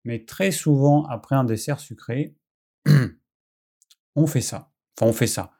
Mais 0.05 0.25
très 0.25 0.51
souvent, 0.51 1.05
après 1.07 1.37
un 1.37 1.45
dessert 1.45 1.79
sucré, 1.79 2.35
on 4.17 4.27
fait 4.27 4.41
ça. 4.41 4.73
Enfin, 4.97 5.11
on 5.11 5.13
fait 5.13 5.27
ça. 5.27 5.53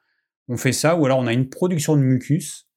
On 0.49 0.57
fait 0.57 0.73
ça, 0.73 0.97
ou 0.97 1.05
alors 1.05 1.19
on 1.19 1.27
a 1.27 1.33
une 1.33 1.51
production 1.51 1.97
de 1.97 2.03
mucus 2.03 2.69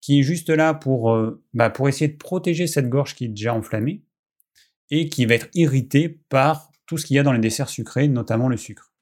qui 0.00 0.20
est 0.20 0.22
juste 0.22 0.50
là 0.50 0.74
pour, 0.74 1.12
euh, 1.12 1.42
bah, 1.54 1.70
pour 1.70 1.88
essayer 1.88 2.08
de 2.08 2.18
protéger 2.18 2.66
cette 2.66 2.90
gorge 2.90 3.14
qui 3.14 3.24
est 3.24 3.28
déjà 3.28 3.54
enflammée 3.54 4.04
et 4.90 5.08
qui 5.08 5.24
va 5.24 5.34
être 5.34 5.48
irritée 5.54 6.08
par 6.28 6.70
tout 6.86 6.98
ce 6.98 7.06
qu'il 7.06 7.16
y 7.16 7.18
a 7.18 7.22
dans 7.22 7.32
les 7.32 7.40
desserts 7.40 7.70
sucrés, 7.70 8.06
notamment 8.06 8.48
le 8.48 8.58
sucre. 8.58 8.93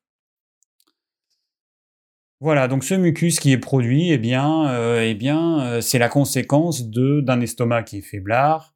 Voilà, 2.43 2.67
donc 2.67 2.83
ce 2.83 2.95
mucus 2.95 3.39
qui 3.39 3.53
est 3.53 3.59
produit, 3.59 4.11
eh 4.11 4.19
bien, 4.19 4.69
euh, 4.69 5.01
eh 5.01 5.31
euh, 5.31 5.81
c'est 5.81 6.01
la 6.01 6.09
conséquence 6.09 6.91
d'un 6.91 7.41
estomac 7.41 7.85
qui 7.85 7.99
est 7.99 8.01
faiblard, 8.01 8.75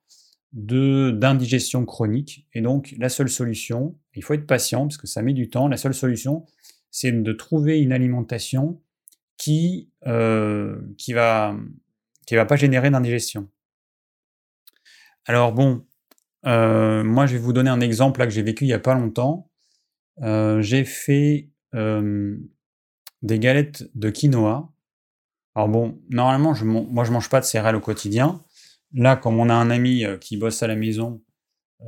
d'indigestion 0.53 1.85
chronique. 1.85 2.47
Et 2.55 2.61
donc, 2.61 2.95
la 2.97 3.09
seule 3.09 3.29
solution, 3.29 3.99
il 4.15 4.23
faut 4.23 4.35
être 4.35 4.47
patient 4.47 4.83
parce 4.83 4.99
que 4.99 5.09
ça 5.09 5.21
met 5.21 5.33
du 5.33 5.51
temps, 5.51 5.67
la 5.67 5.79
seule 5.79 5.95
solution, 5.95 6.47
c'est 6.93 7.11
de 7.11 7.33
trouver 7.33 7.81
une 7.81 7.91
alimentation 7.91 8.81
qui 9.37 9.91
euh, 10.07 10.81
qui 10.97 11.13
va 11.13 11.57
pas 12.49 12.55
générer 12.55 12.91
d'indigestion. 12.91 13.49
Alors 15.25 15.53
bon, 15.53 15.85
moi 16.45 17.27
je 17.27 17.33
vais 17.33 17.41
vous 17.41 17.53
donner 17.53 17.71
un 17.71 17.81
exemple 17.81 18.21
là 18.21 18.27
que 18.29 18.33
j'ai 18.33 18.43
vécu 18.43 18.65
il 18.65 18.69
y 18.69 18.73
a 18.73 18.79
pas 18.79 18.95
longtemps. 18.95 19.51
j'ai 20.23 20.85
fait 20.85 21.51
des 23.23 23.39
galettes 23.39 23.89
de 23.95 24.11
quinoa. 24.11 24.73
Alors 25.55 25.69
bon, 25.69 26.01
normalement, 26.11 26.55
je, 26.55 26.65
moi, 26.65 27.05
je 27.05 27.13
mange 27.13 27.31
pas 27.31 27.41
de 27.41 27.45
céréales 27.45 27.77
au 27.77 27.81
quotidien. 27.81 28.43
Là, 28.93 29.17
comme 29.17 29.39
on 29.39 29.49
a 29.49 29.55
un 29.55 29.71
ami 29.71 30.05
euh, 30.05 30.19
qui 30.19 30.37
bosse 30.37 30.63
à 30.63 30.67
la 30.67 30.77
maison, 30.77 31.23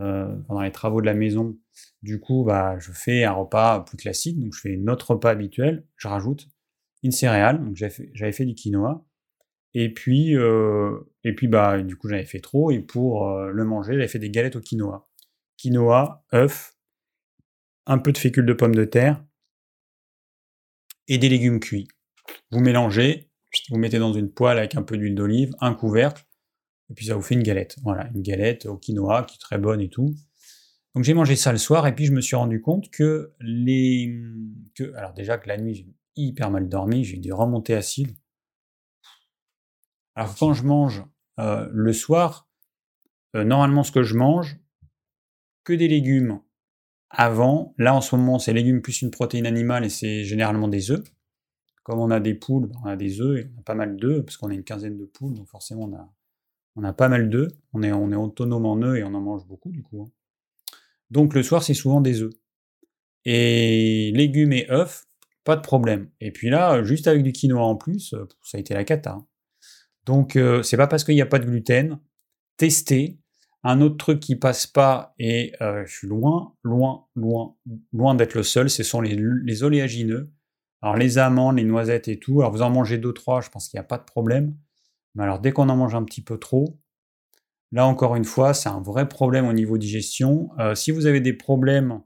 euh, 0.01 0.35
pendant 0.47 0.63
les 0.63 0.73
travaux 0.73 1.01
de 1.01 1.07
la 1.07 1.15
maison, 1.15 1.57
du 2.03 2.21
coup, 2.21 2.45
bah, 2.45 2.79
je 2.79 2.93
fais 2.93 3.25
un 3.25 3.33
repas 3.33 3.81
plus 3.81 3.97
classique. 3.97 4.39
Donc, 4.41 4.55
je 4.55 4.61
fais 4.61 4.77
notre 4.77 5.13
repas 5.13 5.31
habituel. 5.31 5.87
Je 5.97 6.09
rajoute 6.09 6.49
une 7.03 7.13
céréale. 7.13 7.65
Donc, 7.65 7.77
j'avais 7.77 8.33
fait, 8.33 8.45
du 8.45 8.55
quinoa. 8.55 9.05
Et 9.75 9.93
puis, 9.93 10.35
euh, 10.35 10.99
et 11.25 11.35
puis 11.35 11.47
bah, 11.47 11.81
du 11.83 11.97
coup, 11.97 12.09
j'avais 12.09 12.25
fait 12.25 12.41
trop. 12.41 12.71
Et 12.71 12.81
pour 12.81 13.31
le 13.37 13.65
manger, 13.65 13.93
j'avais 13.93 14.09
fait 14.09 14.19
des 14.19 14.31
galettes 14.31 14.57
au 14.57 14.61
quinoa. 14.61 15.09
Quinoa, 15.57 16.25
œuf, 16.33 16.79
un 17.89 17.99
peu 17.99 18.13
de 18.13 18.19
fécule 18.19 18.47
de 18.47 18.53
pommes 18.53 18.75
de 18.75 18.85
terre, 18.85 19.25
et 21.09 21.19
des 21.19 21.29
légumes 21.29 21.61
cuits. 21.61 21.89
Vous 22.51 22.61
mélangez, 22.61 23.31
vous 23.71 23.79
mettez 23.79 23.99
dans 23.99 24.13
une 24.13 24.31
poêle 24.31 24.59
avec 24.59 24.75
un 24.77 24.83
peu 24.83 24.97
d'huile 24.97 25.15
d'olive, 25.15 25.55
un 25.61 25.75
couvercle, 25.75 26.25
et 26.91 26.95
puis 26.95 27.07
ça 27.07 27.15
vous 27.15 27.23
fait 27.23 27.35
une 27.35 27.43
galette. 27.43 27.77
Voilà, 27.83 28.09
une 28.15 28.23
galette 28.23 28.67
au 28.67 28.77
quinoa 28.77 29.25
qui 29.25 29.37
est 29.37 29.41
très 29.41 29.59
bonne 29.59 29.81
et 29.81 29.89
tout. 29.89 30.15
Donc 30.95 31.05
j'ai 31.05 31.15
mangé 31.15 31.37
ça 31.37 31.53
le 31.53 31.59
soir 31.59 31.87
et 31.87 31.95
puis 31.95 32.07
je 32.07 32.13
me 32.13 32.21
suis 32.21 32.37
rendu 32.37 32.61
compte 32.61 32.91
que 32.91 33.35
les... 33.41 34.21
Que, 34.75 34.95
alors 34.95 35.13
déjà 35.13 35.39
que 35.39 35.49
la 35.49 35.59
nuit 35.59 35.75
j'ai 35.75 35.87
hyper 36.17 36.51
mal 36.51 36.69
dormi, 36.69 37.05
j'ai 37.05 37.17
eu 37.17 37.21
des 37.21 37.33
remontées 37.33 37.75
acides. 37.75 38.17
Alors 40.15 40.35
quand 40.37 40.55
je 40.55 40.65
mange 40.65 41.05
euh, 41.39 41.69
le 41.71 41.93
soir, 41.93 42.49
euh, 43.37 43.45
normalement 43.45 43.85
ce 43.85 43.93
que 43.93 44.03
je 44.03 44.17
mange, 44.17 44.59
que 45.63 45.73
des 45.73 45.89
légumes 45.89 46.41
avant, 47.11 47.75
là 47.79 47.95
en 47.95 48.01
ce 48.01 48.15
moment, 48.17 48.39
c'est 48.39 48.53
légumes 48.53 48.83
plus 48.83 49.03
une 49.03 49.11
protéine 49.11 49.47
animale 49.47 49.85
et 49.85 49.89
c'est 49.89 50.25
généralement 50.25 50.69
des 50.69 50.91
œufs. 50.91 51.05
Comme 51.83 52.01
on 52.01 52.11
a 52.11 52.21
des 52.21 52.35
poules, 52.35 52.67
ben, 52.67 52.79
on 52.85 52.87
a 52.87 52.97
des 52.97 53.21
œufs 53.21 53.41
et 53.41 53.51
on 53.57 53.61
a 53.61 53.63
pas 53.63 53.75
mal 53.75 53.97
d'œufs, 53.97 54.23
parce 54.25 54.37
qu'on 54.37 54.51
a 54.51 54.55
une 54.55 54.65
quinzaine 54.65 54.99
de 54.99 55.07
poules, 55.07 55.35
donc 55.35 55.49
forcément 55.49 55.85
on 55.85 55.95
a, 55.95 56.13
on 56.77 56.85
a 56.85 56.93
pas 56.93 57.09
mal 57.09 57.31
d'œufs. 57.31 57.51
On 57.73 57.83
est, 57.83 57.93
on 57.93 58.13
est 58.13 58.17
autonome 58.17 58.67
en 58.67 58.81
œufs 58.83 58.99
et 58.99 59.05
on 59.05 59.15
en 59.15 59.21
mange 59.21 59.47
beaucoup 59.47 59.71
du 59.71 59.83
coup. 59.83 60.03
Hein. 60.03 60.11
Donc 61.11 61.35
le 61.35 61.43
soir, 61.43 61.63
c'est 61.63 61.75
souvent 61.75 62.01
des 62.01 62.23
œufs. 62.23 62.35
Et 63.25 64.13
légumes 64.15 64.53
et 64.53 64.71
œufs, 64.71 65.07
pas 65.45 65.57
de 65.57 65.63
problème. 65.63 66.11
Et 66.21 66.31
puis 66.31 66.51
là, 66.51 66.83
juste 66.85 67.09
avec 67.09 67.23
du 67.23 67.33
quinoa 67.33 67.63
en 67.63 67.77
plus, 67.77 68.15
ça 68.43 68.59
a 68.59 68.61
été 68.61 68.75
la 68.75 68.85
cata. 68.85 69.13
Hein. 69.13 69.27
Donc 70.05 70.37
euh, 70.37 70.63
c'est 70.63 70.77
pas 70.77 70.87
parce 70.87 71.05
qu'il 71.05 71.15
n'y 71.15 71.23
a 71.23 71.27
pas 71.27 71.39
de 71.39 71.47
gluten. 71.47 71.99
Testez, 72.59 73.19
un 73.65 73.81
autre 73.81 73.97
truc 73.97 74.21
qui 74.21 74.37
passe 74.37 74.67
pas, 74.67 75.15
et 75.19 75.53
euh, 75.61 75.85
je 75.85 75.93
suis 75.93 76.09
loin, 76.09 76.55
loin, 76.63 77.07
loin, 77.17 77.57
loin 77.93 78.15
d'être 78.15 78.35
le 78.35 78.43
seul, 78.43 78.71
ce 78.71 78.83
sont 78.83 79.01
les, 79.01 79.63
oléagineux. 79.63 80.33
Alors 80.81 80.97
les 80.97 81.19
amandes, 81.19 81.57
les 81.57 81.65
noisettes 81.65 82.07
et 82.07 82.21
tout, 82.21 82.41
alors 82.41 82.53
vous 82.53 82.63
en 82.63 82.71
mangez 82.71 82.99
deux, 82.99 83.13
trois, 83.13 83.41
je 83.41 83.51
pense 83.51 83.69
qu'il 83.69 83.79
n'y 83.79 83.85
a 83.85 83.89
pas 83.89 83.99
de 83.99 84.05
problème. 84.05 84.57
Mais 85.15 85.25
alors 85.25 85.41
dès 85.41 85.51
qu'on 85.51 85.69
en 85.69 85.77
mange 85.77 85.97
un 85.97 86.05
petit 86.05 86.23
peu 86.23 86.39
trop, 86.39 86.79
là 87.73 87.85
encore 87.87 88.15
une 88.15 88.25
fois, 88.25 88.55
c'est 88.55 88.69
un 88.69 88.81
vrai 88.81 89.09
problème 89.09 89.47
au 89.49 89.53
niveau 89.53 89.77
digestion. 89.77 90.51
Euh, 90.61 90.77
si 90.77 90.93
vous 90.93 91.07
avez 91.07 91.21
des 91.21 91.33
problèmes 91.33 92.01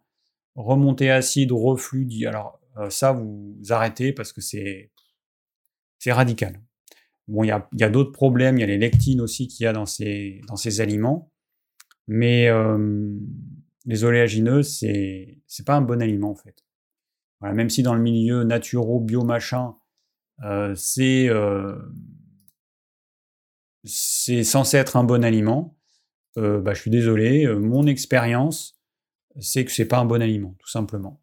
remontée 0.55 1.11
acide, 1.11 1.53
reflux, 1.53 2.09
alors 2.27 2.61
euh, 2.79 2.89
ça 2.89 3.13
vous 3.13 3.59
arrêtez 3.69 4.15
parce 4.15 4.33
que 4.33 4.41
c'est 4.41 4.91
radical. 6.07 6.63
Bon, 7.29 7.45
il 7.45 7.49
y 7.49 7.85
a, 7.85 7.89
d'autres 7.91 8.11
problèmes, 8.11 8.57
il 8.57 8.63
y 8.63 8.65
a 8.65 8.67
les 8.67 8.79
lectines 8.79 9.21
aussi 9.21 9.49
qu'il 9.49 9.65
y 9.65 9.67
a 9.67 9.73
dans 9.73 9.87
ces 9.87 10.81
aliments. 10.81 11.32
Mais 12.09 12.49
les 13.87 14.05
oléagineux, 14.05 14.63
c'est 14.63 15.39
c'est 15.47 15.67
pas 15.67 15.77
un 15.77 15.83
bon 15.83 16.03
aliment 16.03 16.31
en 16.31 16.35
fait. 16.35 16.65
Voilà, 17.41 17.55
même 17.55 17.71
si 17.71 17.83
dans 17.83 17.95
le 17.95 18.01
milieu 18.01 18.45
naturo, 18.45 19.01
bio 19.01 19.25
machin, 19.25 19.77
euh, 20.45 20.75
c'est 20.75 21.29
c'est 23.85 24.45
censé 24.45 24.77
être 24.77 24.97
un 24.97 25.05
bon 25.05 25.25
aliment, 25.25 25.77
euh, 26.39 26.61
bah, 26.61 26.75
je 26.75 26.81
suis 26.81 26.91
désolé, 26.91 27.47
mon 27.55 27.87
expérience, 27.87 28.81
c'est 29.41 29.65
que 29.65 29.73
c'est 29.73 29.87
pas 29.87 29.99
un 29.99 30.05
bon 30.05 30.23
aliment, 30.23 30.55
tout 30.59 30.69
simplement. 30.69 31.21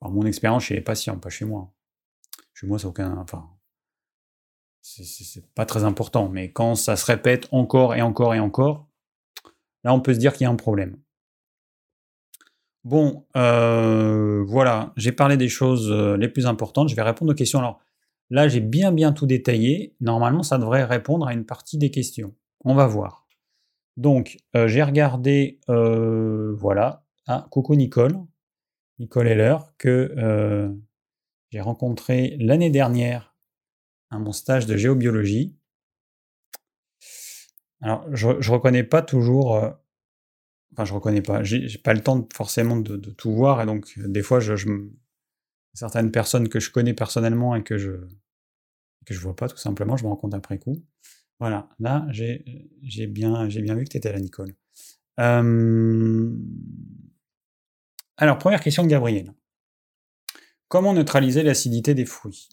Enfin, 0.00 0.12
mon 0.14 0.24
expérience 0.24 0.64
chez 0.64 0.74
les 0.74 0.80
patients, 0.80 1.18
pas 1.18 1.30
chez 1.30 1.44
moi. 1.44 1.72
Chez 2.54 2.66
moi, 2.66 2.78
c'est 2.78 2.86
aucun, 2.86 3.16
enfin, 3.18 3.48
c'est 4.82 5.52
pas 5.54 5.66
très 5.66 5.84
important. 5.84 6.28
Mais 6.28 6.52
quand 6.52 6.74
ça 6.74 6.96
se 6.96 7.04
répète 7.06 7.48
encore 7.50 7.94
et 7.94 8.02
encore 8.02 8.34
et 8.34 8.40
encore, 8.40 8.87
On 9.92 10.00
peut 10.00 10.14
se 10.14 10.18
dire 10.18 10.32
qu'il 10.32 10.44
y 10.44 10.46
a 10.46 10.50
un 10.50 10.56
problème. 10.56 10.96
Bon, 12.84 13.26
euh, 13.36 14.44
voilà, 14.46 14.92
j'ai 14.96 15.12
parlé 15.12 15.36
des 15.36 15.48
choses 15.48 15.90
euh, 15.90 16.16
les 16.16 16.28
plus 16.28 16.46
importantes. 16.46 16.88
Je 16.88 16.96
vais 16.96 17.02
répondre 17.02 17.32
aux 17.32 17.34
questions. 17.34 17.58
Alors 17.58 17.80
là, 18.30 18.48
j'ai 18.48 18.60
bien 18.60 18.92
bien 18.92 19.12
tout 19.12 19.26
détaillé. 19.26 19.94
Normalement, 20.00 20.42
ça 20.42 20.58
devrait 20.58 20.84
répondre 20.84 21.26
à 21.26 21.34
une 21.34 21.44
partie 21.44 21.76
des 21.76 21.90
questions. 21.90 22.34
On 22.64 22.74
va 22.74 22.86
voir. 22.86 23.26
Donc, 23.96 24.38
euh, 24.56 24.68
j'ai 24.68 24.82
regardé, 24.82 25.60
voilà, 25.66 27.04
ah, 27.26 27.46
coucou 27.50 27.74
Nicole, 27.74 28.16
Nicole 28.98 29.28
Heller, 29.28 29.58
que 29.76 30.72
j'ai 31.50 31.60
rencontré 31.60 32.36
l'année 32.38 32.70
dernière 32.70 33.36
à 34.10 34.18
mon 34.18 34.32
stage 34.32 34.66
de 34.66 34.76
géobiologie. 34.76 35.57
Alors, 37.80 38.04
je, 38.14 38.40
je 38.40 38.52
reconnais 38.52 38.84
pas 38.84 39.02
toujours. 39.02 39.56
Euh, 39.56 39.70
enfin, 40.72 40.84
je 40.84 40.94
reconnais 40.94 41.22
pas. 41.22 41.42
J'ai 41.42 41.78
pas 41.78 41.94
le 41.94 42.00
temps 42.00 42.26
forcément 42.32 42.76
de, 42.76 42.96
tout 42.96 43.32
voir, 43.32 43.62
et 43.62 43.66
donc 43.66 43.92
euh, 43.98 44.08
des 44.08 44.22
fois, 44.22 44.40
je, 44.40 44.56
je, 44.56 44.68
certaines 45.74 46.10
personnes 46.10 46.48
que 46.48 46.60
je 46.60 46.70
connais 46.70 46.94
personnellement 46.94 47.54
et 47.54 47.62
que 47.62 47.78
je 47.78 47.92
que 49.06 49.14
je 49.14 49.20
vois 49.20 49.34
pas 49.34 49.48
tout 49.48 49.56
simplement, 49.56 49.96
je 49.96 50.04
me 50.04 50.08
rends 50.10 50.16
compte 50.16 50.34
après 50.34 50.58
coup. 50.58 50.76
Voilà, 51.40 51.70
là, 51.78 52.06
j'ai 52.10 52.44
bien, 53.06 53.46
bien 53.46 53.74
vu 53.74 53.84
que 53.84 53.90
tu 53.90 53.96
étais 53.96 54.12
là, 54.12 54.20
Nicole. 54.20 54.54
Euh... 55.18 56.36
Alors, 58.18 58.38
première 58.38 58.60
question 58.60 58.82
de 58.82 58.88
Gabriel. 58.88 59.32
Comment 60.68 60.92
neutraliser 60.92 61.42
l'acidité 61.42 61.94
des 61.94 62.04
fruits? 62.04 62.48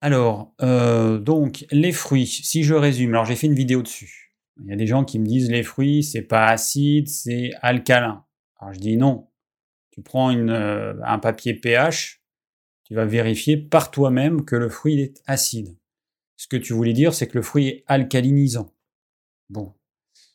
Alors, 0.00 0.54
euh, 0.62 1.18
donc, 1.18 1.66
les 1.70 1.92
fruits, 1.92 2.26
si 2.26 2.62
je 2.62 2.74
résume, 2.74 3.10
alors 3.10 3.24
j'ai 3.24 3.36
fait 3.36 3.46
une 3.46 3.54
vidéo 3.54 3.82
dessus. 3.82 4.34
Il 4.62 4.68
y 4.68 4.72
a 4.72 4.76
des 4.76 4.86
gens 4.86 5.04
qui 5.04 5.18
me 5.18 5.26
disent 5.26 5.50
les 5.50 5.62
fruits, 5.62 6.02
c'est 6.02 6.22
pas 6.22 6.46
acide, 6.46 7.08
c'est 7.08 7.50
alcalin. 7.62 8.24
Alors 8.58 8.72
je 8.72 8.80
dis 8.80 8.96
non. 8.96 9.28
Tu 9.90 10.02
prends 10.02 10.34
euh, 10.34 10.94
un 11.04 11.18
papier 11.18 11.54
pH, 11.54 12.22
tu 12.84 12.94
vas 12.94 13.04
vérifier 13.04 13.56
par 13.56 13.90
toi-même 13.90 14.44
que 14.44 14.56
le 14.56 14.68
fruit 14.68 15.00
est 15.00 15.22
acide. 15.26 15.76
Ce 16.36 16.46
que 16.46 16.56
tu 16.56 16.72
voulais 16.72 16.92
dire, 16.92 17.14
c'est 17.14 17.26
que 17.26 17.38
le 17.38 17.42
fruit 17.42 17.68
est 17.68 17.84
alcalinisant. 17.86 18.72
Bon. 19.48 19.74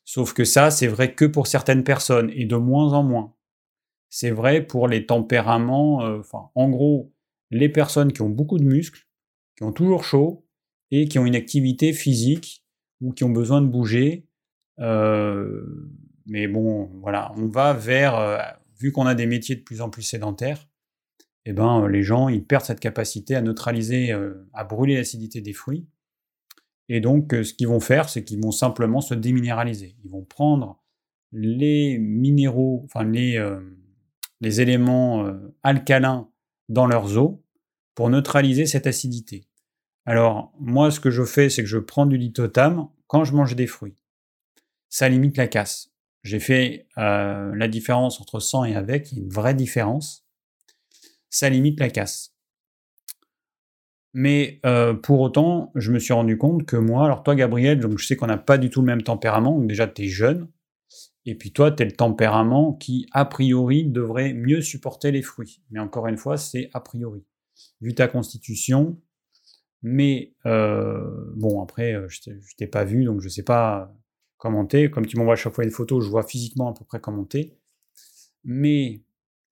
Sauf 0.04 0.34
que 0.34 0.44
ça, 0.44 0.72
c'est 0.72 0.88
vrai 0.88 1.14
que 1.14 1.26
pour 1.26 1.48
certaines 1.48 1.84
personnes 1.84 2.32
et 2.34 2.46
de 2.46 2.56
moins 2.56 2.94
en 2.94 3.04
moins. 3.04 3.36
C'est 4.10 4.32
vrai 4.32 4.66
pour 4.66 4.88
les 4.88 5.06
tempéraments, 5.06 6.04
euh, 6.04 6.20
enfin, 6.20 6.50
en 6.56 6.70
gros, 6.70 7.14
les 7.52 7.70
personnes 7.70 8.12
qui 8.12 8.22
ont 8.22 8.30
beaucoup 8.30 8.58
de 8.58 8.66
muscles, 8.66 9.08
qui 9.62 9.66
ont 9.66 9.72
toujours 9.72 10.04
chaud 10.04 10.44
et 10.90 11.08
qui 11.08 11.20
ont 11.20 11.26
une 11.28 11.36
activité 11.36 11.94
physique 11.94 12.66
ou 13.00 13.14
qui 13.14 13.24
ont 13.24 13.30
besoin 13.30 13.62
de 13.62 13.68
bouger. 13.68 14.26
Euh, 14.80 15.64
mais 16.26 16.48
bon, 16.48 16.90
voilà, 17.00 17.32
on 17.38 17.48
va 17.48 17.74
vers, 17.74 18.16
euh, 18.16 18.40
vu 18.80 18.92
qu'on 18.92 19.06
a 19.06 19.14
des 19.14 19.28
métiers 19.28 19.56
de 19.56 19.62
plus 19.62 19.82
en 19.82 19.92
plus 19.92 20.02
sédentaires, 20.02 20.68
eh 21.46 21.54
ben, 21.54 21.88
les 21.88 22.02
gens, 22.02 22.28
ils 22.28 22.44
perdent 22.44 22.66
cette 22.66 22.80
capacité 22.80 23.36
à 23.36 23.42
neutraliser, 23.42 24.12
à 24.54 24.64
brûler 24.64 24.96
l'acidité 24.96 25.42
des 25.42 25.54
fruits. 25.54 25.88
Et 26.90 27.00
donc, 27.00 27.32
ce 27.32 27.54
qu'ils 27.54 27.68
vont 27.68 27.80
faire, 27.80 28.10
c'est 28.10 28.24
qu'ils 28.24 28.42
vont 28.42 28.52
simplement 28.52 29.02
se 29.02 29.14
déminéraliser. 29.14 29.96
Ils 30.04 30.10
vont 30.10 30.24
prendre 30.24 30.84
les 31.32 31.98
minéraux, 32.00 32.82
enfin 32.86 33.04
les, 33.04 33.44
les 34.40 34.62
éléments 34.62 35.34
alcalins 35.64 36.30
dans 36.70 36.86
leurs 36.86 37.18
eaux 37.18 37.44
pour 37.96 38.12
neutraliser 38.12 38.68
cette 38.68 38.86
acidité. 38.86 39.48
Alors, 40.06 40.54
moi, 40.60 40.92
ce 40.92 41.00
que 41.00 41.12
je 41.12 41.24
fais, 41.24 41.50
c'est 41.50 41.62
que 41.62 41.70
je 41.70 41.78
prends 41.78 42.06
du 42.06 42.18
lithotam 42.18 42.90
quand 43.08 43.24
je 43.24 43.34
mange 43.34 43.56
des 43.56 43.68
fruits. 43.68 43.96
Ça 44.90 45.08
limite 45.10 45.38
la 45.38 45.48
casse. 45.48 45.92
J'ai 46.24 46.40
fait 46.40 46.88
euh, 46.98 47.54
la 47.56 47.68
différence 47.68 48.20
entre 48.22 48.40
sans 48.40 48.64
et 48.66 48.76
avec, 48.76 49.12
il 49.12 49.18
y 49.18 49.22
a 49.22 49.24
une 49.24 49.32
vraie 49.32 49.54
différence. 49.54 50.26
Ça 51.30 51.50
limite 51.50 51.80
la 51.80 51.90
casse. 51.90 52.36
Mais 54.14 54.60
euh, 54.66 54.94
pour 54.94 55.22
autant, 55.22 55.72
je 55.76 55.92
me 55.92 56.00
suis 56.00 56.14
rendu 56.14 56.38
compte 56.38 56.66
que 56.66 56.76
moi, 56.76 57.06
alors 57.06 57.24
toi 57.24 57.34
Gabriel, 57.34 57.80
donc 57.80 57.98
je 57.98 58.06
sais 58.06 58.18
qu'on 58.18 58.28
n'a 58.28 58.38
pas 58.38 58.58
du 58.58 58.70
tout 58.70 58.82
le 58.82 58.88
même 58.88 59.04
tempérament, 59.04 59.58
déjà 59.60 59.88
tu 59.88 60.04
es 60.04 60.08
jeune, 60.08 60.50
et 61.26 61.36
puis 61.36 61.52
toi, 61.52 61.72
tu 61.72 61.84
es 61.84 61.86
le 61.86 61.92
tempérament 61.92 62.74
qui, 62.74 63.08
a 63.12 63.26
priori, 63.26 63.86
devrait 63.86 64.34
mieux 64.34 64.62
supporter 64.62 65.12
les 65.12 65.22
fruits. 65.22 65.62
Mais 65.70 65.80
encore 65.80 66.08
une 66.08 66.18
fois, 66.18 66.38
c'est 66.38 66.70
a 66.74 66.80
priori. 66.80 67.24
Vu 67.80 67.94
ta 67.94 68.08
constitution, 68.08 69.00
mais 69.82 70.34
euh, 70.46 71.34
bon, 71.36 71.62
après, 71.62 71.94
euh, 71.94 72.08
je 72.08 72.56
t'ai 72.58 72.68
pas 72.68 72.84
vu, 72.84 73.06
donc 73.06 73.22
je 73.22 73.30
sais 73.30 73.44
pas 73.44 73.94
commenter. 74.38 74.90
Comme 74.90 75.06
tu 75.06 75.18
m'envoies 75.18 75.34
à 75.34 75.38
chaque 75.38 75.54
fois 75.54 75.64
une 75.64 75.72
photo, 75.72 76.02
je 76.02 76.10
vois 76.10 76.24
physiquement 76.24 76.70
à 76.70 76.74
peu 76.74 76.86
près 76.86 77.00
commenter. 77.00 77.58
Mais 78.44 79.02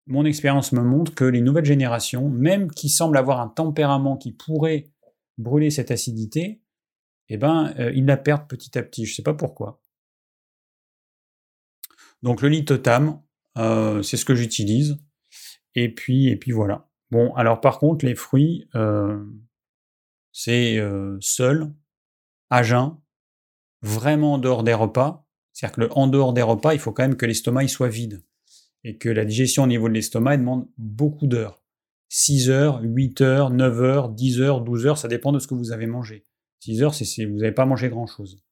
mon 0.08 0.26
expérience 0.26 0.72
me 0.72 0.82
montre 0.82 1.14
que 1.16 1.26
les 1.26 1.42
nouvelles 1.42 1.66
générations, 1.66 2.30
même 2.30 2.72
qui 2.72 2.90
semblent 2.90 3.18
avoir 3.18 3.40
un 3.40 3.48
tempérament 3.48 4.18
qui 4.18 4.32
pourrait 4.32 4.92
brûler 5.38 5.72
cette 5.72 5.92
acidité, 5.92 6.62
eh 7.30 7.38
ben, 7.38 7.74
euh, 7.80 7.92
ils 7.96 8.06
la 8.06 8.18
perdent 8.18 8.48
petit 8.48 8.78
à 8.78 8.84
petit. 8.84 9.06
Je 9.06 9.16
sais 9.16 9.24
pas 9.24 9.34
pourquoi. 9.34 9.82
Donc 12.22 12.42
le 12.42 12.50
lithotam, 12.50 13.22
euh, 13.58 14.02
c'est 14.04 14.18
ce 14.18 14.26
que 14.26 14.36
j'utilise. 14.36 14.98
Et 15.74 15.94
puis, 15.94 16.30
et 16.30 16.38
puis 16.38 16.52
voilà. 16.52 16.88
Bon, 17.12 17.34
alors 17.36 17.60
par 17.60 17.80
contre, 17.80 18.06
les 18.06 18.16
fruits, 18.16 18.68
euh, 18.76 19.24
c'est 20.38 20.78
seul, 21.22 21.74
à 22.49 22.62
jeun, 22.62 22.98
vraiment 23.82 24.34
en 24.34 24.38
dehors 24.38 24.64
des 24.64 24.74
repas. 24.74 25.26
C'est-à-dire 25.53 25.88
que 25.88 25.94
en 25.94 26.07
dehors 26.07 26.34
des 26.34 26.41
repas, 26.41 26.74
il 26.74 26.80
faut 26.80 26.91
quand 26.91 27.03
même 27.03 27.16
que 27.16 27.26
l'estomac 27.26 27.70
soit 27.70 27.88
vide. 27.88 28.22
Et 28.84 28.98
que 28.98 29.07
la 29.07 29.24
digestion 29.24 29.64
au 29.64 29.68
niveau 29.68 29.88
de 29.88 29.94
l'estomac 29.94 30.36
demande 30.36 30.68
beaucoup 30.78 31.26
d'heures. 31.26 31.64
6 32.10 32.49
heures, 32.49 32.82
8 32.84 33.22
heures, 33.22 33.49
9 33.49 33.82
heures, 33.82 34.10
10 34.10 34.41
heures, 34.41 34.60
12 34.60 34.86
heures, 34.86 34.98
ça 34.98 35.07
dépend 35.07 35.32
de 35.32 35.40
ce 35.40 35.48
que 35.48 35.56
vous 35.56 35.72
avez 35.72 35.88
mangé. 35.88 36.26
6 36.60 36.84
heures, 36.84 36.94
c'est 36.94 37.06
si 37.06 37.24
vous 37.24 37.38
n'avez 37.38 37.53
pas 37.53 37.66
mangé 37.66 37.88
grand-chose. 37.88 38.44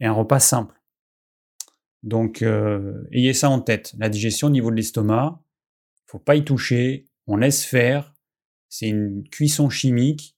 Et 0.00 0.04
un 0.04 0.12
repas 0.12 0.40
simple. 0.40 0.78
Donc, 2.02 2.42
ayez 3.12 3.32
ça 3.32 3.48
en 3.48 3.60
tête. 3.62 3.94
La 3.98 4.10
digestion 4.10 4.48
au 4.48 4.50
niveau 4.50 4.70
de 4.70 4.76
l'estomac, 4.76 5.42
il 6.06 6.10
faut 6.10 6.18
pas 6.18 6.36
y 6.36 6.44
toucher, 6.44 7.08
on 7.26 7.36
laisse 7.36 7.64
faire. 7.64 8.14
C'est 8.68 8.88
une 8.88 9.26
cuisson 9.30 9.70
chimique. 9.70 10.33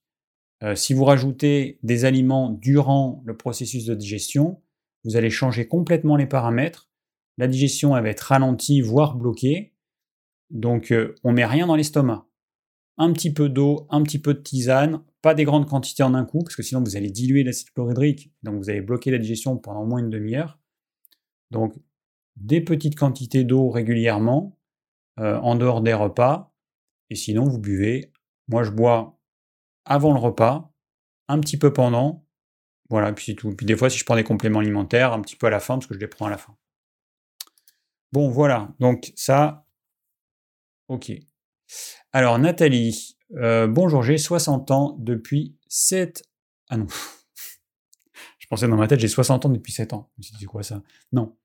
Euh, 0.67 0.75
si 0.75 0.95
vous 0.95 1.05
rajoutez 1.05 1.79
des 1.83 2.05
aliments 2.05 2.51
durant 2.51 3.23
le 3.25 3.37
processus 3.37 3.85
de 3.85 3.95
digestion, 3.95 4.61
vous 5.05 5.17
allez 5.17 5.31
changer 5.31 5.69
complètement 5.69 6.17
les 6.17 6.27
paramètres. 6.27 6.91
La 7.39 7.47
digestion 7.47 7.91
va 7.91 8.03
être 8.09 8.21
ralentie, 8.21 8.81
voire 8.81 9.15
bloquée. 9.15 9.75
Donc, 10.51 10.91
euh, 10.91 11.15
on 11.23 11.33
met 11.33 11.45
rien 11.45 11.69
dans 11.69 11.77
l'estomac. 11.77 12.27
Un 12.99 13.13
petit 13.13 13.33
peu 13.33 13.49
d'eau, 13.49 13.87
un 13.91 14.03
petit 14.03 14.19
peu 14.19 14.35
de 14.35 14.41
tisane, 14.41 15.03
pas 15.23 15.35
des 15.35 15.45
grandes 15.45 15.69
quantités 15.69 16.03
en 16.03 16.15
un 16.15 16.25
coup, 16.25 16.43
parce 16.43 16.57
que 16.57 16.63
sinon 16.63 16.83
vous 16.83 16.97
allez 16.97 17.11
diluer 17.11 17.45
l'acide 17.45 17.71
chlorhydrique, 17.71 18.33
donc 18.43 18.57
vous 18.57 18.71
allez 18.71 18.81
bloquer 18.81 19.11
la 19.11 19.19
digestion 19.19 19.57
pendant 19.59 19.83
au 19.83 19.87
moins 19.87 19.99
une 19.99 20.11
demi-heure. 20.11 20.59
Donc, 21.51 21.75
des 22.37 22.61
petites 22.61 22.99
quantités 22.99 23.45
d'eau 23.45 23.69
régulièrement, 23.69 24.59
euh, 25.21 25.37
en 25.39 25.55
dehors 25.57 25.83
des 25.83 25.95
repas, 25.95 26.55
et 27.11 27.15
sinon 27.15 27.45
vous 27.45 27.59
buvez. 27.59 28.13
Moi, 28.49 28.63
je 28.63 28.71
bois 28.71 29.16
avant 29.87 30.13
le 30.13 30.19
repas, 30.19 30.71
un 31.29 31.41
petit 31.41 31.57
peu 31.57 31.73
pendant, 31.73 32.27
voilà, 32.91 33.13
puis 33.13 33.25
c'est 33.27 33.35
tout. 33.35 33.55
Puis 33.55 33.67
des 33.67 33.77
fois, 33.77 33.89
si 33.89 33.99
je 33.99 34.05
prends 34.05 34.17
des 34.17 34.25
compléments 34.25 34.61
alimentaires, 34.61 35.13
un 35.13 35.21
petit 35.21 35.37
peu 35.37 35.47
à 35.47 35.51
la 35.51 35.61
fin, 35.61 35.75
parce 35.75 35.87
que 35.87 35.95
je 35.95 35.99
les 35.99 36.07
prends 36.07 36.27
à 36.27 36.31
la 36.31 36.39
fin. 36.39 36.55
Bon, 38.13 38.29
voilà, 38.29 38.75
donc 38.79 39.13
ça, 39.17 39.67
ok. 40.89 41.13
Alors, 42.13 42.39
Nathalie, 42.39 43.17
euh, 43.37 43.67
bonjour, 43.67 44.03
j'ai 44.03 44.19
60 44.19 44.71
ans 44.71 44.97
depuis 44.99 45.57
7... 45.69 46.23
Ah 46.69 46.77
non, 46.77 46.87
je 48.39 48.47
pensais 48.47 48.69
dans 48.69 48.77
ma 48.77 48.87
tête, 48.87 49.01
j'ai 49.01 49.09
60 49.09 49.47
ans 49.47 49.49
depuis 49.49 49.73
7 49.73 49.93
ans. 49.93 50.11
C'est 50.21 50.47
quoi 50.47 50.63
ça? 50.63 50.83
Non. 51.13 51.37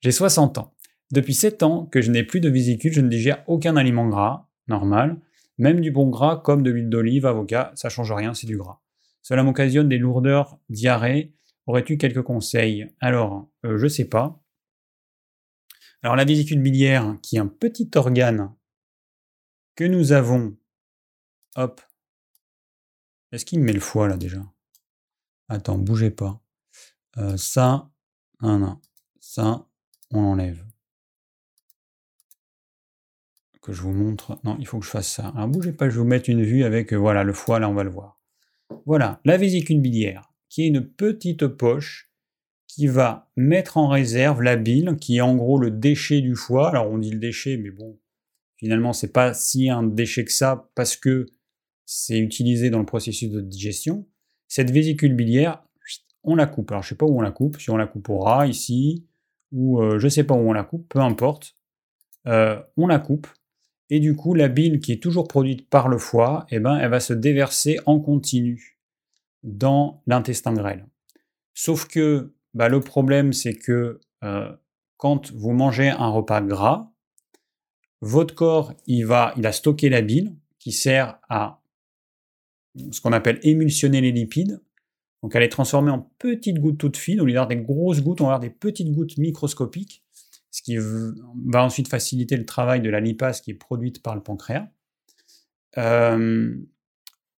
J'ai 0.00 0.12
60 0.12 0.58
ans. 0.58 0.74
Depuis 1.10 1.34
7 1.34 1.62
ans 1.62 1.86
que 1.86 2.02
je 2.02 2.10
n'ai 2.10 2.24
plus 2.24 2.40
de 2.40 2.48
vésicule, 2.48 2.92
je 2.92 3.00
ne 3.00 3.08
digère 3.08 3.42
aucun 3.46 3.76
aliment 3.76 4.08
gras, 4.08 4.48
normal, 4.68 5.20
même 5.58 5.80
du 5.80 5.90
bon 5.90 6.08
gras 6.08 6.36
comme 6.36 6.62
de 6.62 6.70
l'huile 6.70 6.88
d'olive, 6.88 7.26
avocat, 7.26 7.72
ça 7.74 7.88
change 7.88 8.12
rien, 8.12 8.34
c'est 8.34 8.46
du 8.46 8.56
gras. 8.56 8.80
Cela 9.22 9.42
m'occasionne 9.42 9.88
des 9.88 9.98
lourdeurs, 9.98 10.58
diarrhée. 10.68 11.34
Aurais-tu 11.66 11.96
quelques 11.96 12.22
conseils? 12.22 12.92
Alors, 13.00 13.48
euh, 13.64 13.78
je 13.78 13.86
sais 13.86 14.04
pas. 14.04 14.42
Alors 16.02 16.16
la 16.16 16.26
vésicule 16.26 16.60
biliaire, 16.60 17.16
qui 17.22 17.36
est 17.36 17.40
un 17.40 17.46
petit 17.46 17.90
organe 17.94 18.54
que 19.74 19.84
nous 19.84 20.12
avons, 20.12 20.56
hop, 21.56 21.80
est-ce 23.32 23.44
qu'il 23.44 23.60
me 23.60 23.64
met 23.64 23.72
le 23.72 23.80
foie 23.80 24.08
là 24.08 24.16
déjà? 24.16 24.44
Attends, 25.48 25.78
bougez 25.78 26.10
pas. 26.10 26.42
Euh, 27.16 27.36
ça, 27.36 27.90
non, 28.42 28.58
non. 28.58 28.80
Ça, 29.20 29.66
on 30.10 30.22
l'enlève. 30.22 30.64
Que 33.64 33.72
je 33.72 33.80
vous 33.80 33.94
montre. 33.94 34.38
Non, 34.44 34.58
il 34.60 34.66
faut 34.66 34.78
que 34.78 34.84
je 34.84 34.90
fasse 34.90 35.08
ça. 35.08 35.32
Alors 35.34 35.48
bougez 35.48 35.72
pas, 35.72 35.88
je 35.88 35.98
vous 35.98 36.04
mettre 36.04 36.28
une 36.28 36.42
vue 36.42 36.64
avec, 36.64 36.92
euh, 36.92 36.96
voilà, 36.96 37.24
le 37.24 37.32
foie, 37.32 37.58
là 37.58 37.70
on 37.70 37.72
va 37.72 37.82
le 37.82 37.88
voir. 37.88 38.20
Voilà, 38.84 39.22
la 39.24 39.38
vésicule 39.38 39.80
biliaire, 39.80 40.30
qui 40.50 40.64
est 40.64 40.66
une 40.66 40.86
petite 40.86 41.46
poche 41.46 42.10
qui 42.66 42.88
va 42.88 43.30
mettre 43.36 43.78
en 43.78 43.88
réserve 43.88 44.42
la 44.42 44.56
bile, 44.56 44.96
qui 45.00 45.16
est 45.16 45.22
en 45.22 45.34
gros 45.34 45.58
le 45.58 45.70
déchet 45.70 46.20
du 46.20 46.34
foie. 46.34 46.68
Alors 46.68 46.90
on 46.90 46.98
dit 46.98 47.10
le 47.10 47.18
déchet, 47.18 47.56
mais 47.56 47.70
bon, 47.70 47.98
finalement 48.58 48.92
c'est 48.92 49.14
pas 49.14 49.32
si 49.32 49.70
un 49.70 49.82
déchet 49.82 50.26
que 50.26 50.32
ça, 50.32 50.68
parce 50.74 50.94
que 50.94 51.24
c'est 51.86 52.18
utilisé 52.18 52.68
dans 52.68 52.80
le 52.80 52.86
processus 52.86 53.30
de 53.30 53.40
digestion. 53.40 54.06
Cette 54.46 54.72
vésicule 54.72 55.16
biliaire, 55.16 55.64
on 56.22 56.36
la 56.36 56.46
coupe. 56.46 56.70
Alors 56.70 56.82
je 56.82 56.90
sais 56.90 56.96
pas 56.96 57.06
où 57.06 57.16
on 57.16 57.22
la 57.22 57.30
coupe, 57.30 57.58
si 57.58 57.70
on 57.70 57.78
la 57.78 57.86
coupe 57.86 58.10
au 58.10 58.18
ras 58.18 58.46
ici, 58.46 59.06
ou 59.52 59.80
je 59.80 59.86
euh, 59.86 59.98
je 59.98 60.08
sais 60.08 60.24
pas 60.24 60.34
où 60.34 60.50
on 60.50 60.52
la 60.52 60.64
coupe, 60.64 60.86
peu 60.90 61.00
importe. 61.00 61.56
Euh, 62.26 62.60
on 62.76 62.86
la 62.86 62.98
coupe, 62.98 63.26
et 63.90 64.00
du 64.00 64.14
coup 64.16 64.34
la 64.34 64.48
bile 64.48 64.80
qui 64.80 64.92
est 64.92 65.02
toujours 65.02 65.28
produite 65.28 65.68
par 65.68 65.88
le 65.88 65.98
foie, 65.98 66.46
eh 66.50 66.58
ben, 66.58 66.78
elle 66.78 66.90
va 66.90 67.00
se 67.00 67.12
déverser 67.12 67.78
en 67.86 68.00
continu 68.00 68.78
dans 69.42 70.02
l'intestin 70.06 70.54
grêle. 70.54 70.86
Sauf 71.52 71.86
que 71.86 72.34
bah, 72.54 72.68
le 72.68 72.80
problème 72.80 73.32
c'est 73.32 73.54
que 73.54 74.00
euh, 74.22 74.52
quand 74.96 75.32
vous 75.32 75.52
mangez 75.52 75.88
un 75.88 76.08
repas 76.08 76.40
gras, 76.40 76.90
votre 78.00 78.34
corps 78.34 78.74
il 78.86 79.04
va, 79.04 79.34
il 79.36 79.46
a 79.46 79.52
stocké 79.52 79.88
la 79.88 80.02
bile 80.02 80.34
qui 80.58 80.72
sert 80.72 81.18
à 81.28 81.60
ce 82.90 83.00
qu'on 83.00 83.12
appelle 83.12 83.38
émulsionner 83.42 84.00
les 84.00 84.12
lipides. 84.12 84.60
Donc 85.22 85.34
elle 85.34 85.42
est 85.42 85.48
transformée 85.48 85.90
en 85.90 86.10
petites 86.18 86.58
gouttes 86.58 86.78
toutes 86.78 86.96
fines. 86.96 87.20
Au 87.20 87.24
lieu 87.24 87.32
d'avoir 87.32 87.48
des 87.48 87.56
grosses 87.56 88.02
gouttes, 88.02 88.20
on 88.20 88.24
va 88.24 88.34
avoir 88.34 88.40
des 88.40 88.50
petites 88.50 88.92
gouttes 88.92 89.16
microscopiques, 89.16 90.03
ce 90.54 90.62
qui 90.62 90.76
va 90.78 91.64
ensuite 91.64 91.88
faciliter 91.88 92.36
le 92.36 92.46
travail 92.46 92.80
de 92.80 92.88
la 92.88 93.00
lipase 93.00 93.40
qui 93.40 93.50
est 93.50 93.54
produite 93.54 94.04
par 94.04 94.14
le 94.14 94.22
pancréas. 94.22 94.68
Euh, 95.78 96.54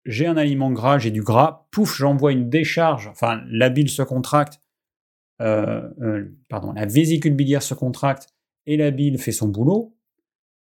j'ai 0.04 0.26
un 0.26 0.36
aliment 0.36 0.70
gras, 0.70 0.98
j'ai 0.98 1.10
du 1.10 1.22
gras, 1.22 1.66
pouf, 1.70 1.96
j'envoie 1.96 2.32
une 2.32 2.50
décharge, 2.50 3.06
enfin 3.06 3.40
la 3.48 3.70
bile 3.70 3.88
se 3.88 4.02
contracte, 4.02 4.60
euh, 5.40 5.88
euh, 6.02 6.26
pardon, 6.50 6.72
la 6.72 6.84
vésicule 6.84 7.32
biliaire 7.32 7.62
se 7.62 7.72
contracte 7.72 8.28
et 8.66 8.76
la 8.76 8.90
bile 8.90 9.16
fait 9.16 9.32
son 9.32 9.48
boulot. 9.48 9.96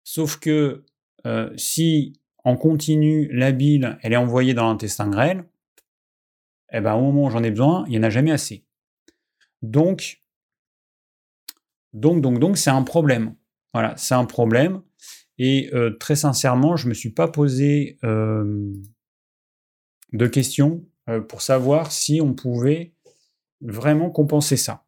Sauf 0.04 0.38
que 0.38 0.84
si 1.56 2.20
en 2.44 2.58
continu, 2.58 3.26
la 3.32 3.52
bile, 3.52 3.98
elle 4.02 4.12
est 4.12 4.16
envoyée 4.16 4.52
dans 4.52 4.68
l'intestin 4.68 5.08
grêle, 5.08 5.44
eh 6.74 6.82
ben, 6.82 6.92
au 6.92 7.00
moment 7.00 7.24
où 7.24 7.30
j'en 7.30 7.42
ai 7.42 7.50
besoin, 7.50 7.84
il 7.86 7.92
n'y 7.92 7.98
en 7.98 8.02
a 8.02 8.10
jamais 8.10 8.32
assez. 8.32 8.66
Donc, 9.62 10.23
donc, 11.94 12.20
donc, 12.20 12.40
donc, 12.40 12.58
c'est 12.58 12.70
un 12.70 12.82
problème. 12.82 13.34
Voilà, 13.72 13.96
c'est 13.96 14.14
un 14.14 14.24
problème. 14.24 14.82
Et 15.38 15.70
euh, 15.72 15.96
très 15.98 16.16
sincèrement, 16.16 16.76
je 16.76 16.84
ne 16.84 16.90
me 16.90 16.94
suis 16.94 17.10
pas 17.10 17.28
posé 17.28 17.98
euh, 18.04 18.72
de 20.12 20.26
questions 20.26 20.84
euh, 21.08 21.20
pour 21.20 21.42
savoir 21.42 21.90
si 21.90 22.20
on 22.20 22.34
pouvait 22.34 22.94
vraiment 23.60 24.10
compenser 24.10 24.56
ça. 24.56 24.84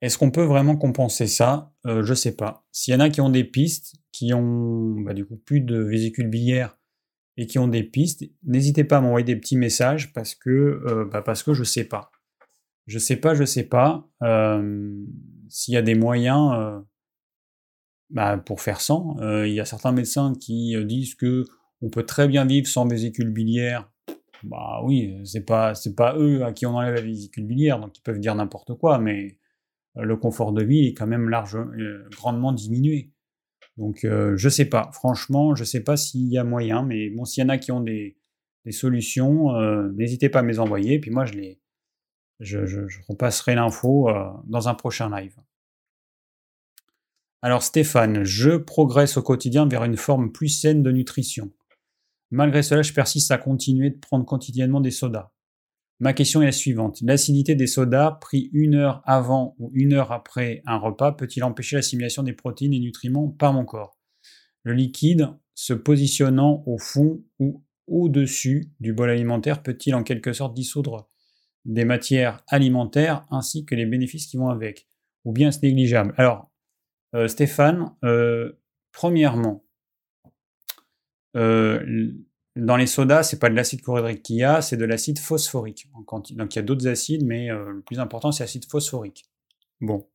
Est-ce 0.00 0.18
qu'on 0.18 0.32
peut 0.32 0.44
vraiment 0.44 0.76
compenser 0.76 1.28
ça? 1.28 1.72
Je 1.84 1.98
ne 2.00 2.14
sais 2.14 2.34
pas. 2.34 2.66
S'il 2.72 2.92
y 2.92 2.96
en 2.96 3.00
a 3.00 3.08
qui 3.08 3.20
ont 3.20 3.30
des 3.30 3.44
pistes, 3.44 3.94
qui 4.10 4.34
ont 4.34 5.00
bah, 5.00 5.14
du 5.14 5.24
coup 5.24 5.36
plus 5.36 5.60
de 5.60 5.78
vésicules 5.78 6.28
biliaires 6.28 6.76
et 7.36 7.46
qui 7.46 7.60
ont 7.60 7.68
des 7.68 7.84
pistes, 7.84 8.24
n'hésitez 8.42 8.82
pas 8.82 8.98
à 8.98 9.00
m'envoyer 9.00 9.24
des 9.24 9.36
petits 9.36 9.56
messages 9.56 10.12
parce 10.12 10.34
que, 10.34 11.08
bah, 11.12 11.22
parce 11.22 11.44
que 11.44 11.54
je 11.54 11.60
ne 11.60 11.64
sais 11.64 11.84
pas. 11.84 12.11
Je 12.86 12.98
sais 12.98 13.16
pas, 13.16 13.34
je 13.34 13.44
sais 13.44 13.64
pas. 13.64 14.08
S'il 15.48 15.74
y 15.74 15.76
a 15.76 15.82
des 15.82 15.94
moyens 15.94 16.82
bah, 18.10 18.38
pour 18.38 18.60
faire 18.60 18.80
sans, 18.80 19.16
il 19.44 19.52
y 19.52 19.60
a 19.60 19.64
certains 19.64 19.92
médecins 19.92 20.34
qui 20.40 20.76
disent 20.84 21.14
que 21.14 21.44
on 21.80 21.90
peut 21.90 22.04
très 22.04 22.28
bien 22.28 22.44
vivre 22.44 22.66
sans 22.66 22.86
vésicule 22.86 23.30
biliaire. 23.30 23.90
Bah 24.44 24.80
oui, 24.84 25.16
c'est 25.24 25.44
pas 25.44 25.74
c'est 25.74 25.94
pas 25.94 26.16
eux 26.18 26.44
à 26.44 26.52
qui 26.52 26.66
on 26.66 26.76
enlève 26.76 26.94
la 26.94 27.00
vésicule 27.00 27.46
biliaire, 27.46 27.78
donc 27.78 27.96
ils 27.96 28.02
peuvent 28.02 28.18
dire 28.18 28.34
n'importe 28.34 28.74
quoi, 28.74 28.98
mais 28.98 29.38
le 29.94 30.16
confort 30.16 30.52
de 30.52 30.64
vie 30.64 30.86
est 30.86 30.94
quand 30.94 31.06
même 31.06 31.28
large, 31.28 31.56
grandement 32.10 32.52
diminué. 32.52 33.12
Donc 33.76 34.04
je 34.04 34.48
sais 34.48 34.66
pas, 34.66 34.90
franchement, 34.92 35.54
je 35.54 35.64
sais 35.64 35.82
pas 35.82 35.96
s'il 35.96 36.28
y 36.28 36.38
a 36.38 36.44
moyen, 36.44 36.82
mais 36.82 37.10
bon, 37.10 37.24
s'il 37.24 37.42
y 37.42 37.46
en 37.46 37.50
a 37.50 37.58
qui 37.58 37.70
ont 37.72 37.80
des, 37.80 38.18
des 38.64 38.72
solutions, 38.72 39.52
n'hésitez 39.92 40.28
pas 40.28 40.40
à 40.40 40.42
me 40.42 40.48
les 40.48 40.58
envoyer, 40.58 40.98
puis 40.98 41.10
moi 41.10 41.24
je 41.24 41.34
les 41.34 41.61
je, 42.40 42.86
repasserai 43.08 43.54
l'info 43.54 44.08
euh, 44.08 44.30
dans 44.44 44.68
un 44.68 44.74
prochain 44.74 45.10
live. 45.10 45.36
Alors 47.42 47.62
Stéphane, 47.62 48.22
je 48.24 48.56
progresse 48.56 49.16
au 49.16 49.22
quotidien 49.22 49.66
vers 49.66 49.84
une 49.84 49.96
forme 49.96 50.30
plus 50.30 50.48
saine 50.48 50.82
de 50.82 50.92
nutrition. 50.92 51.52
Malgré 52.30 52.62
cela, 52.62 52.82
je 52.82 52.92
persiste 52.92 53.30
à 53.30 53.38
continuer 53.38 53.90
de 53.90 53.98
prendre 53.98 54.24
quotidiennement 54.24 54.80
des 54.80 54.90
sodas. 54.90 55.32
Ma 56.00 56.12
question 56.14 56.42
est 56.42 56.46
la 56.46 56.52
suivante. 56.52 57.00
L'acidité 57.02 57.54
des 57.54 57.66
sodas 57.66 58.12
pris 58.12 58.50
une 58.52 58.74
heure 58.74 59.02
avant 59.04 59.54
ou 59.58 59.70
une 59.74 59.92
heure 59.92 60.12
après 60.12 60.62
un 60.66 60.78
repas 60.78 61.12
peut-il 61.12 61.44
empêcher 61.44 61.76
l'assimilation 61.76 62.22
des 62.22 62.32
protéines 62.32 62.74
et 62.74 62.80
nutriments 62.80 63.28
par 63.28 63.52
mon 63.52 63.64
corps? 63.64 63.98
Le 64.64 64.72
liquide 64.72 65.28
se 65.54 65.72
positionnant 65.72 66.62
au 66.66 66.78
fond 66.78 67.22
ou 67.38 67.62
au-dessus 67.86 68.72
du 68.80 68.92
bol 68.92 69.10
alimentaire 69.10 69.62
peut-il 69.62 69.94
en 69.94 70.02
quelque 70.02 70.32
sorte 70.32 70.54
dissoudre 70.54 71.08
des 71.64 71.84
matières 71.84 72.42
alimentaires 72.48 73.24
ainsi 73.30 73.64
que 73.64 73.74
les 73.74 73.86
bénéfices 73.86 74.26
qui 74.26 74.36
vont 74.36 74.48
avec, 74.48 74.88
ou 75.24 75.32
bien 75.32 75.50
c'est 75.50 75.62
négligeable. 75.62 76.14
Alors, 76.16 76.50
euh, 77.14 77.28
Stéphane, 77.28 77.94
euh, 78.04 78.52
premièrement, 78.92 79.64
euh, 81.36 82.12
dans 82.56 82.76
les 82.76 82.86
sodas, 82.86 83.22
c'est 83.22 83.38
pas 83.38 83.50
de 83.50 83.54
l'acide 83.54 83.82
chlorhydrique 83.82 84.22
qu'il 84.22 84.36
y 84.36 84.44
a, 84.44 84.60
c'est 84.60 84.76
de 84.76 84.84
l'acide 84.84 85.18
phosphorique. 85.18 85.88
Donc 86.10 86.54
il 86.54 86.56
y 86.56 86.58
a 86.58 86.62
d'autres 86.62 86.86
acides, 86.86 87.24
mais 87.24 87.48
le 87.48 87.80
plus 87.80 87.98
important, 87.98 88.32
c'est 88.32 88.44
l'acide 88.44 88.66
phosphorique. 88.66 89.24
Bon. 89.80 90.06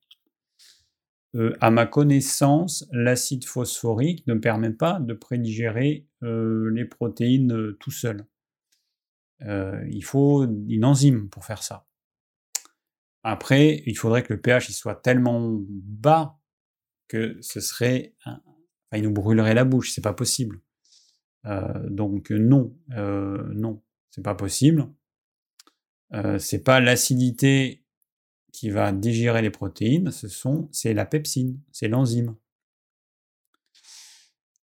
à 1.60 1.72
ma 1.72 1.88
connaissance, 1.88 2.88
l'acide 2.91 3.45
phosphorique 3.45 4.26
ne 4.28 4.36
permet 4.36 4.72
pas 4.72 4.99
de 4.99 5.14
prédigérer 5.14 6.06
les 6.22 6.86
protéines 6.86 7.76
tout 7.80 7.91
seul. 7.91 8.24
Euh, 9.44 9.84
il 9.90 10.04
faut 10.04 10.46
une 10.46 10.86
enzyme 10.86 11.30
pour 11.30 11.46
faire 11.46 11.64
ça. 11.64 11.86
Après, 13.24 13.84
il 13.86 13.96
faudrait 13.96 14.24
que 14.24 14.34
le 14.34 14.42
pH 14.42 14.72
soit 14.72 14.96
tellement 14.96 15.60
bas 15.68 16.40
que 17.08 17.38
ce 17.42 17.60
serait, 17.60 18.16
il 18.94 19.04
nous 19.04 19.12
brûlerait 19.12 19.54
la 19.54 19.66
bouche, 19.66 19.92
c'est 19.92 20.02
pas 20.02 20.14
possible. 20.14 20.62
Euh, 21.46 21.90
donc 21.90 22.32
non, 22.32 22.76
euh, 22.92 23.52
non, 23.54 23.82
c'est 24.10 24.24
pas 24.24 24.36
possible. 24.36 24.88
C'est 26.40 26.64
pas 26.64 26.80
l'acidité 26.80 27.84
qui 28.54 28.70
va 28.70 28.94
digérer 28.94 29.42
les 29.42 29.50
protéines, 29.50 30.10
ce 30.12 30.30
sont, 30.30 30.70
c'est 30.72 30.94
la 30.94 31.06
pepsine, 31.06 31.60
c'est 31.74 31.90
l'enzyme. 31.90 32.36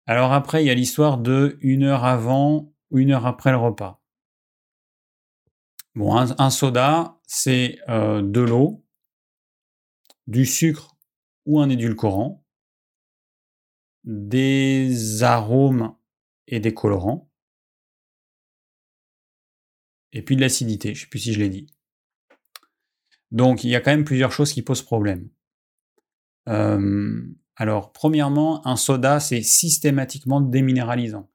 Alors 0.06 0.32
après, 0.32 0.64
il 0.64 0.66
y 0.66 0.70
a 0.70 0.74
l'histoire 0.74 1.18
de 1.18 1.58
une 1.60 1.82
heure 1.82 2.04
avant 2.04 2.72
ou 2.90 2.98
une 2.98 3.10
heure 3.10 3.26
après 3.26 3.50
le 3.50 3.58
repas. 3.58 4.02
Bon, 5.96 6.14
un, 6.14 6.50
soda, 6.50 7.18
c'est 7.26 7.78
euh, 7.88 8.20
de 8.20 8.42
l'eau, 8.42 8.84
du 10.26 10.44
sucre 10.44 10.94
ou 11.46 11.58
un 11.58 11.70
édulcorant, 11.70 12.44
des 14.04 15.22
arômes 15.22 15.96
et 16.48 16.60
des 16.60 16.74
colorants, 16.74 17.30
et 20.12 20.20
puis 20.20 20.36
de 20.36 20.42
l'acidité. 20.42 20.94
Je 20.94 21.00
ne 21.00 21.04
sais 21.04 21.08
plus 21.08 21.18
si 21.18 21.32
je 21.32 21.38
l'ai 21.38 21.48
dit. 21.48 21.66
Donc, 23.30 23.64
il 23.64 23.70
y 23.70 23.74
a 23.74 23.80
quand 23.80 23.90
même 23.90 24.04
plusieurs 24.04 24.32
choses 24.32 24.52
qui 24.52 24.60
posent 24.60 24.82
problème. 24.82 25.30
Alors, 26.44 27.92
premièrement, 27.94 28.66
un 28.66 28.76
soda, 28.76 29.18
c'est 29.18 29.40
systématiquement 29.40 30.42
déminéralisant. 30.42 31.30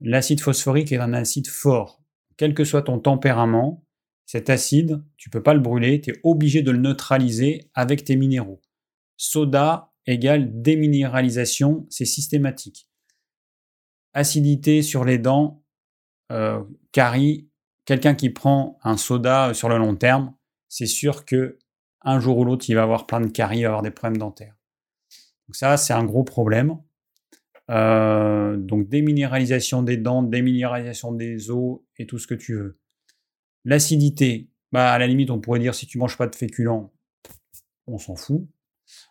L'acide 0.00 0.42
phosphorique 0.42 0.92
est 0.92 0.98
un 0.98 1.14
acide 1.14 1.48
fort. 1.48 2.02
Quel 2.36 2.54
que 2.54 2.64
soit 2.64 2.82
ton 2.82 2.98
tempérament, 2.98 3.81
cet 4.26 4.50
acide, 4.50 5.02
tu 5.16 5.30
peux 5.30 5.42
pas 5.42 5.54
le 5.54 5.60
brûler, 5.60 6.00
tu 6.00 6.10
es 6.10 6.20
obligé 6.22 6.62
de 6.62 6.70
le 6.70 6.78
neutraliser 6.78 7.70
avec 7.74 8.04
tes 8.04 8.16
minéraux. 8.16 8.62
Soda 9.16 9.92
égale 10.06 10.62
déminéralisation, 10.62 11.86
c'est 11.90 12.04
systématique. 12.04 12.88
Acidité 14.14 14.82
sur 14.82 15.04
les 15.04 15.18
dents, 15.18 15.64
euh, 16.30 16.62
carie, 16.92 17.48
quelqu'un 17.84 18.14
qui 18.14 18.30
prend 18.30 18.78
un 18.82 18.96
soda 18.96 19.54
sur 19.54 19.68
le 19.68 19.78
long 19.78 19.96
terme, 19.96 20.34
c'est 20.68 20.86
sûr 20.86 21.24
que 21.24 21.58
un 22.04 22.18
jour 22.18 22.38
ou 22.38 22.44
l'autre, 22.44 22.64
il 22.68 22.74
va 22.74 22.82
avoir 22.82 23.06
plein 23.06 23.20
de 23.20 23.28
caries, 23.28 23.64
avoir 23.64 23.82
des 23.82 23.90
problèmes 23.90 24.18
dentaires. 24.18 24.56
Donc 25.46 25.56
ça, 25.56 25.76
c'est 25.76 25.92
un 25.92 26.04
gros 26.04 26.24
problème. 26.24 26.78
Euh, 27.70 28.56
donc 28.56 28.88
déminéralisation 28.88 29.82
des 29.82 29.96
dents, 29.96 30.22
déminéralisation 30.22 31.12
des 31.12 31.50
os 31.50 31.80
et 31.98 32.06
tout 32.06 32.18
ce 32.18 32.26
que 32.26 32.34
tu 32.34 32.54
veux. 32.54 32.81
L'acidité, 33.64 34.48
bah, 34.72 34.92
à 34.92 34.98
la 34.98 35.06
limite, 35.06 35.30
on 35.30 35.40
pourrait 35.40 35.60
dire 35.60 35.74
si 35.74 35.86
tu 35.86 35.98
manges 35.98 36.16
pas 36.16 36.26
de 36.26 36.34
féculents, 36.34 36.92
on 37.86 37.98
s'en 37.98 38.16
fout. 38.16 38.46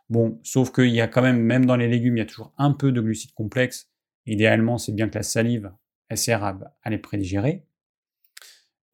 Bon, 0.10 0.40
sauf 0.44 0.72
qu'il 0.72 0.90
y 0.90 1.02
a 1.02 1.08
quand 1.08 1.22
même, 1.22 1.42
même 1.42 1.66
dans 1.66 1.76
les 1.76 1.88
légumes, 1.88 2.18
il 2.18 2.20
y 2.20 2.24
a 2.24 2.26
toujours 2.26 2.54
un 2.58 2.72
peu 2.72 2.92
de 2.92 3.02
glucides 3.02 3.34
complexes. 3.34 3.90
Idéalement, 4.26 4.78
c'est 4.78 4.92
bien 4.92 5.10
que 5.10 5.16
la 5.16 5.24
salive, 5.24 5.72
elle 6.10 6.18
sert 6.18 6.44
à, 6.44 6.90
les 6.90 6.98
prédigérer. 6.98 7.66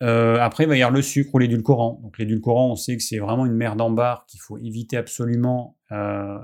Euh, 0.04 0.38
après, 0.40 0.66
il 0.66 0.68
va 0.68 0.78
y 0.78 0.84
avoir 0.84 0.96
le 0.96 1.02
sucre 1.02 1.34
ou 1.34 1.40
l'édulcorant. 1.40 2.00
Donc 2.04 2.20
l'édulcorant, 2.20 2.72
on 2.72 2.76
sait 2.76 2.96
que 2.96 3.04
c'est 3.04 3.18
vraiment 3.18 3.46
une 3.46 3.56
merde 3.56 3.82
en 3.82 3.90
barre 3.90 4.26
qu'il 4.28 4.40
faut 4.40 4.58
éviter 4.60 4.96
absolument, 4.96 5.78
euh, 5.92 6.38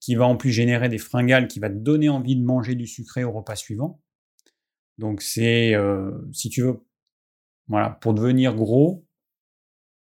qui 0.00 0.14
va 0.14 0.26
en 0.26 0.36
plus 0.36 0.50
générer 0.50 0.88
des 0.88 0.98
fringales, 0.98 1.46
qui 1.46 1.60
va 1.60 1.68
te 1.68 1.74
donner 1.74 2.08
envie 2.08 2.36
de 2.36 2.42
manger 2.42 2.74
du 2.74 2.86
sucré 2.86 3.22
au 3.22 3.32
repas 3.32 3.56
suivant. 3.56 4.00
Donc 4.98 5.20
c'est, 5.20 5.74
euh, 5.74 6.10
si 6.32 6.48
tu 6.48 6.62
veux 6.62 6.85
voilà, 7.68 7.90
pour 7.90 8.14
devenir 8.14 8.54
gros, 8.54 9.04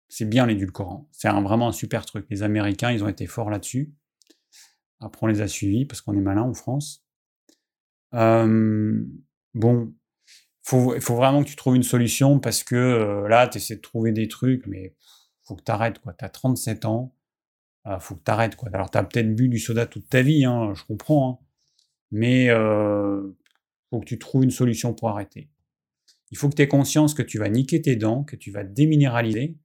c'est 0.08 0.26
bien 0.26 0.46
l'édulcorant. 0.46 1.08
C'est 1.12 1.30
vraiment 1.30 1.68
un 1.70 1.72
super 1.72 2.06
truc. 2.06 2.26
Les 2.30 2.44
Américains, 2.44 2.92
ils 2.92 3.04
ont 3.04 3.08
été 3.08 3.28
forts 3.28 3.50
là-dessus. 3.50 3.94
Après, 5.00 5.24
on 5.24 5.28
les 5.28 5.42
a 5.42 5.48
suivis 5.48 5.86
parce 5.86 6.02
qu'on 6.02 6.14
est 6.14 6.22
malin 6.22 6.44
en 6.44 6.54
France. 6.54 7.04
bon, 8.12 9.94
il 10.74 11.02
faut 11.02 11.16
vraiment 11.16 11.44
que 11.44 11.50
tu 11.50 11.56
trouves 11.56 11.76
une 11.76 11.84
solution 11.84 12.40
parce 12.40 12.64
que 12.64 12.76
euh, 12.76 13.28
là, 13.28 13.48
tu 13.48 13.58
essaies 13.58 13.76
de 13.76 13.82
trouver 13.82 14.12
des 14.12 14.28
trucs, 14.28 14.66
mais 14.68 14.96
faut 15.44 15.56
que 15.56 15.64
tu 15.64 15.72
arrêtes. 15.72 16.02
Tu 16.02 16.26
as 16.26 16.30
37 16.30 16.86
ans, 16.86 17.14
euh, 17.88 18.00
faut 18.00 18.16
que 18.16 18.24
tu 18.24 18.32
arrêtes. 18.32 18.58
Alors, 18.74 18.90
tu 18.90 18.98
as 18.98 19.04
peut-être 19.04 19.36
bu 19.36 19.48
du 19.48 19.60
soda 19.60 19.86
toute 19.86 20.10
ta 20.10 20.22
vie, 20.22 20.46
hein, 20.46 20.74
je 20.76 20.84
comprends, 20.84 21.30
hein, 21.42 21.46
mais 22.12 22.50
euh, 22.50 23.22
faut 23.90 24.00
que 24.00 24.06
tu 24.06 24.18
trouves 24.18 24.44
une 24.44 24.52
solution 24.52 24.94
pour 24.94 25.10
arrêter. 25.10 25.50
Il 26.32 26.38
faut 26.38 26.50
que 26.50 26.56
tu 26.56 26.62
aies 26.62 26.68
conscience 26.68 27.14
que 27.14 27.22
tu 27.22 27.38
vas 27.38 27.50
niquer 27.50 27.82
tes 27.82 27.96
dents, 27.96 28.24
que 28.24 28.36
tu 28.36 28.52
vas 28.52 28.64
déminéraliser, 28.64 29.58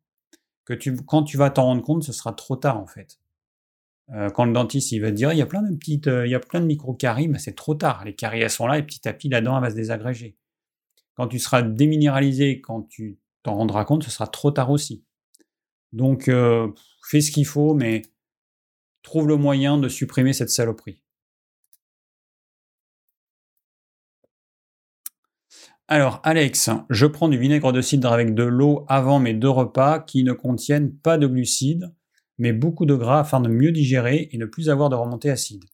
que 0.64 0.74
tu, 0.74 0.96
quand 0.96 1.22
tu 1.22 1.36
vas 1.36 1.50
t'en 1.50 1.64
rendre 1.64 1.82
compte, 1.82 2.04
ce 2.04 2.12
sera 2.12 2.32
trop 2.32 2.56
tard 2.56 2.78
en 2.78 2.86
fait. 2.86 3.18
Euh, 4.12 4.28
quand 4.30 4.44
le 4.44 4.52
dentiste 4.52 4.90
il 4.92 5.00
va 5.00 5.10
te 5.10 5.16
dire 5.16 5.32
il 5.32 5.38
y 5.38 5.42
a 5.42 5.46
plein 5.46 5.62
de 5.62 5.74
petites, 5.76 6.08
euh, 6.08 6.26
il 6.26 6.30
y 6.30 6.34
a 6.34 6.40
plein 6.40 6.60
de 6.60 6.66
micro-caries, 6.66 7.28
mais 7.28 7.38
c'est 7.38 7.54
trop 7.54 7.74
tard. 7.74 8.04
Les 8.04 8.14
caries 8.14 8.40
elles 8.40 8.50
sont 8.50 8.66
là 8.66 8.78
et 8.78 8.82
petit 8.82 9.08
à 9.08 9.12
petit 9.12 9.28
la 9.28 9.40
dent 9.40 9.56
elle 9.56 9.62
va 9.62 9.70
se 9.70 9.76
désagréger. 9.76 10.36
Quand 11.14 11.28
tu 11.28 11.38
seras 11.38 11.62
déminéralisé, 11.62 12.60
quand 12.60 12.82
tu 12.82 13.18
t'en 13.42 13.54
rendras 13.54 13.84
compte, 13.84 14.02
ce 14.04 14.10
sera 14.10 14.26
trop 14.26 14.50
tard 14.50 14.70
aussi. 14.70 15.04
Donc 15.92 16.28
euh, 16.28 16.68
fais 17.08 17.20
ce 17.20 17.30
qu'il 17.30 17.46
faut, 17.46 17.74
mais 17.74 18.02
trouve 19.02 19.28
le 19.28 19.36
moyen 19.36 19.78
de 19.78 19.88
supprimer 19.88 20.32
cette 20.32 20.50
saloperie. 20.50 21.02
Alors, 25.92 26.20
Alex, 26.22 26.70
je 26.88 27.04
prends 27.04 27.28
du 27.28 27.36
vinaigre 27.36 27.72
de 27.72 27.80
cidre 27.80 28.12
avec 28.12 28.32
de 28.32 28.44
l'eau 28.44 28.84
avant 28.86 29.18
mes 29.18 29.34
deux 29.34 29.50
repas 29.50 29.98
qui 29.98 30.22
ne 30.22 30.32
contiennent 30.32 30.96
pas 30.96 31.18
de 31.18 31.26
glucides, 31.26 31.92
mais 32.38 32.52
beaucoup 32.52 32.86
de 32.86 32.94
gras 32.94 33.18
afin 33.18 33.40
de 33.40 33.48
mieux 33.48 33.72
digérer 33.72 34.28
et 34.30 34.38
ne 34.38 34.46
plus 34.46 34.70
avoir 34.70 34.88
de 34.88 34.94
remontée 34.94 35.30
acide. 35.30 35.64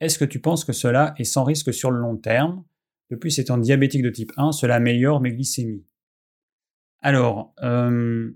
Est-ce 0.00 0.18
que 0.18 0.24
tu 0.24 0.40
penses 0.40 0.64
que 0.64 0.72
cela 0.72 1.12
est 1.18 1.24
sans 1.24 1.44
risque 1.44 1.74
sur 1.74 1.90
le 1.90 2.00
long 2.00 2.16
terme? 2.16 2.64
Depuis 3.10 3.38
étant 3.38 3.58
diabétique 3.58 4.00
de 4.00 4.08
type 4.08 4.32
1, 4.38 4.52
cela 4.52 4.76
améliore 4.76 5.20
mes 5.20 5.32
glycémies. 5.32 5.84
Alors, 7.02 7.52
euh, 7.62 8.30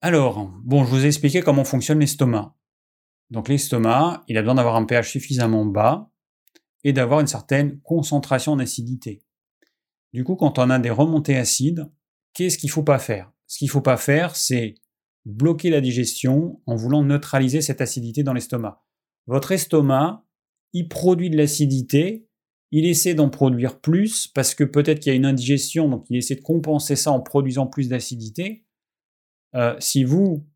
alors, 0.00 0.50
bon, 0.64 0.82
je 0.82 0.90
vous 0.90 1.04
ai 1.04 1.06
expliqué 1.06 1.42
comment 1.42 1.64
fonctionne 1.64 2.00
l'estomac. 2.00 2.56
Donc 3.30 3.48
l'estomac, 3.48 4.24
il 4.26 4.36
a 4.36 4.42
besoin 4.42 4.56
d'avoir 4.56 4.74
un 4.74 4.84
pH 4.84 5.12
suffisamment 5.12 5.64
bas 5.64 6.10
et 6.84 6.92
d'avoir 6.92 7.20
une 7.20 7.26
certaine 7.26 7.80
concentration 7.80 8.56
d'acidité. 8.56 9.22
Du 10.12 10.22
coup, 10.22 10.36
quand 10.36 10.58
on 10.58 10.70
a 10.70 10.78
des 10.78 10.90
remontées 10.90 11.36
acides, 11.36 11.90
qu'est-ce 12.34 12.58
qu'il 12.58 12.68
ne 12.68 12.72
faut 12.72 12.84
pas 12.84 12.98
faire? 12.98 13.32
Ce 13.46 13.58
qu'il 13.58 13.66
ne 13.66 13.72
faut 13.72 13.80
pas 13.80 13.96
faire, 13.96 14.36
c'est 14.36 14.74
bloquer 15.24 15.70
la 15.70 15.80
digestion 15.80 16.60
en 16.66 16.76
voulant 16.76 17.02
neutraliser 17.02 17.62
cette 17.62 17.80
acidité 17.80 18.22
dans 18.22 18.34
l'estomac. 18.34 18.84
Votre 19.26 19.52
estomac, 19.52 20.24
il 20.72 20.88
produit 20.88 21.30
de 21.30 21.36
l'acidité, 21.36 22.28
il 22.70 22.86
essaie 22.86 23.14
d'en 23.14 23.30
produire 23.30 23.80
plus 23.80 24.28
parce 24.28 24.54
que 24.54 24.64
peut-être 24.64 25.00
qu'il 25.00 25.10
y 25.10 25.14
a 25.14 25.16
une 25.16 25.24
indigestion, 25.24 25.88
donc 25.88 26.06
il 26.10 26.16
essaie 26.16 26.34
de 26.34 26.42
compenser 26.42 26.96
ça 26.96 27.10
en 27.10 27.20
produisant 27.20 27.66
plus 27.66 27.88
d'acidité. 27.88 28.66
Euh, 29.54 29.74
si 29.78 30.04
vous, 30.04 30.46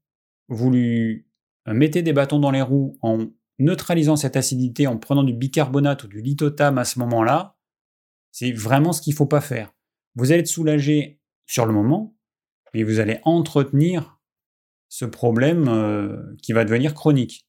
vous 0.49 0.71
lui 0.71 1.27
mettez 1.67 2.03
des 2.03 2.13
bâtons 2.13 2.41
dans 2.41 2.51
les 2.51 2.63
roues 2.63 2.99
en 3.03 3.27
neutralisant 3.59 4.17
cette 4.17 4.37
acidité, 4.37 4.87
en 4.87 4.97
prenant 4.97 5.25
du 5.25 5.33
bicarbonate 5.33 6.05
ou 6.05 6.09
du 6.09 6.21
lithotam 6.21 6.79
à 6.79 6.85
ce 6.85 6.99
moment-là, 7.01 7.57
c'est 8.31 8.53
vraiment 8.53 8.93
ce 8.93 9.03
qu'il 9.03 9.13
ne 9.13 9.17
faut 9.17 9.27
pas 9.27 9.41
faire. 9.41 9.73
Vous 10.15 10.33
allez 10.33 10.41
être 10.41 10.47
soulagé 10.47 11.21
sur 11.47 11.67
le 11.67 11.73
moment, 11.73 12.17
mais 12.75 12.83
vous 12.83 13.01
allez 13.01 13.21
entretenir 13.25 14.19
ce 14.89 15.05
problème 15.05 15.69
euh, 15.69 16.35
qui 16.43 16.53
va 16.53 16.65
devenir 16.65 16.95
chronique. 16.95 17.47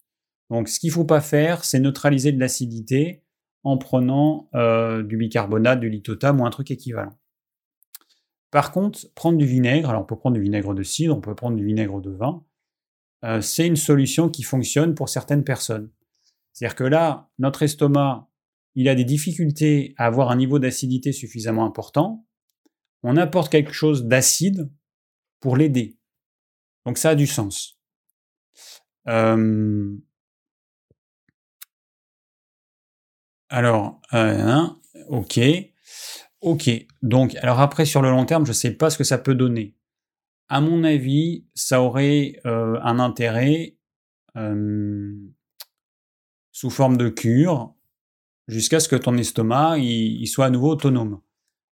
Donc 0.49 0.67
ce 0.67 0.79
qu'il 0.79 0.89
ne 0.89 0.93
faut 0.93 1.05
pas 1.05 1.21
faire, 1.21 1.63
c'est 1.63 1.79
neutraliser 1.79 2.31
de 2.31 2.39
l'acidité 2.39 3.23
en 3.63 3.77
prenant 3.77 4.49
euh, 4.55 5.03
du 5.03 5.17
bicarbonate, 5.17 5.79
du 5.79 5.89
lithotam 5.89 6.41
ou 6.41 6.45
un 6.45 6.49
truc 6.49 6.71
équivalent. 6.71 7.17
Par 8.51 8.71
contre, 8.71 9.13
prendre 9.13 9.37
du 9.37 9.45
vinaigre, 9.45 9.89
alors 9.89 10.01
on 10.01 10.05
peut 10.05 10.17
prendre 10.17 10.35
du 10.35 10.41
vinaigre 10.41 10.73
de 10.73 10.81
cidre, 10.81 11.15
on 11.15 11.21
peut 11.21 11.35
prendre 11.35 11.55
du 11.55 11.65
vinaigre 11.65 12.01
de 12.01 12.09
vin, 12.09 12.43
euh, 13.25 13.41
c'est 13.41 13.67
une 13.67 13.75
solution 13.75 14.29
qui 14.29 14.43
fonctionne 14.43 14.95
pour 14.95 15.09
certaines 15.09 15.43
personnes. 15.43 15.91
C'est-à-dire 16.53 16.75
que 16.75 16.83
là, 16.83 17.29
notre 17.37 17.63
estomac, 17.63 18.29
il 18.75 18.89
a 18.89 18.95
des 18.95 19.03
difficultés 19.03 19.93
à 19.97 20.05
avoir 20.05 20.31
un 20.31 20.35
niveau 20.35 20.59
d'acidité 20.59 21.11
suffisamment 21.11 21.65
important. 21.65 22.25
On 23.03 23.17
apporte 23.17 23.51
quelque 23.51 23.73
chose 23.73 24.05
d'acide 24.05 24.71
pour 25.39 25.57
l'aider. 25.57 25.97
Donc 26.85 26.97
ça 26.97 27.11
a 27.11 27.15
du 27.15 27.27
sens. 27.27 27.79
Euh, 29.07 29.95
alors, 33.49 34.01
euh, 34.13 34.67
ok. 35.09 35.39
Ok. 36.41 36.69
Donc, 37.01 37.35
alors 37.35 37.59
après, 37.59 37.85
sur 37.85 38.01
le 38.01 38.09
long 38.09 38.25
terme, 38.25 38.45
je 38.45 38.51
ne 38.51 38.55
sais 38.55 38.71
pas 38.71 38.89
ce 38.89 38.97
que 38.97 39.03
ça 39.03 39.17
peut 39.17 39.35
donner. 39.35 39.75
À 40.47 40.61
mon 40.61 40.83
avis, 40.83 41.45
ça 41.53 41.81
aurait 41.81 42.39
euh, 42.45 42.79
un 42.81 42.99
intérêt 42.99 43.75
sous 46.59 46.69
forme 46.69 46.97
de 46.97 47.07
cure 47.07 47.73
jusqu'à 48.49 48.81
ce 48.81 48.89
que 48.89 48.97
ton 48.97 49.15
estomac 49.15 49.77
il, 49.77 50.27
soit 50.27 50.47
à 50.47 50.49
nouveau 50.49 50.71
autonome. 50.71 51.21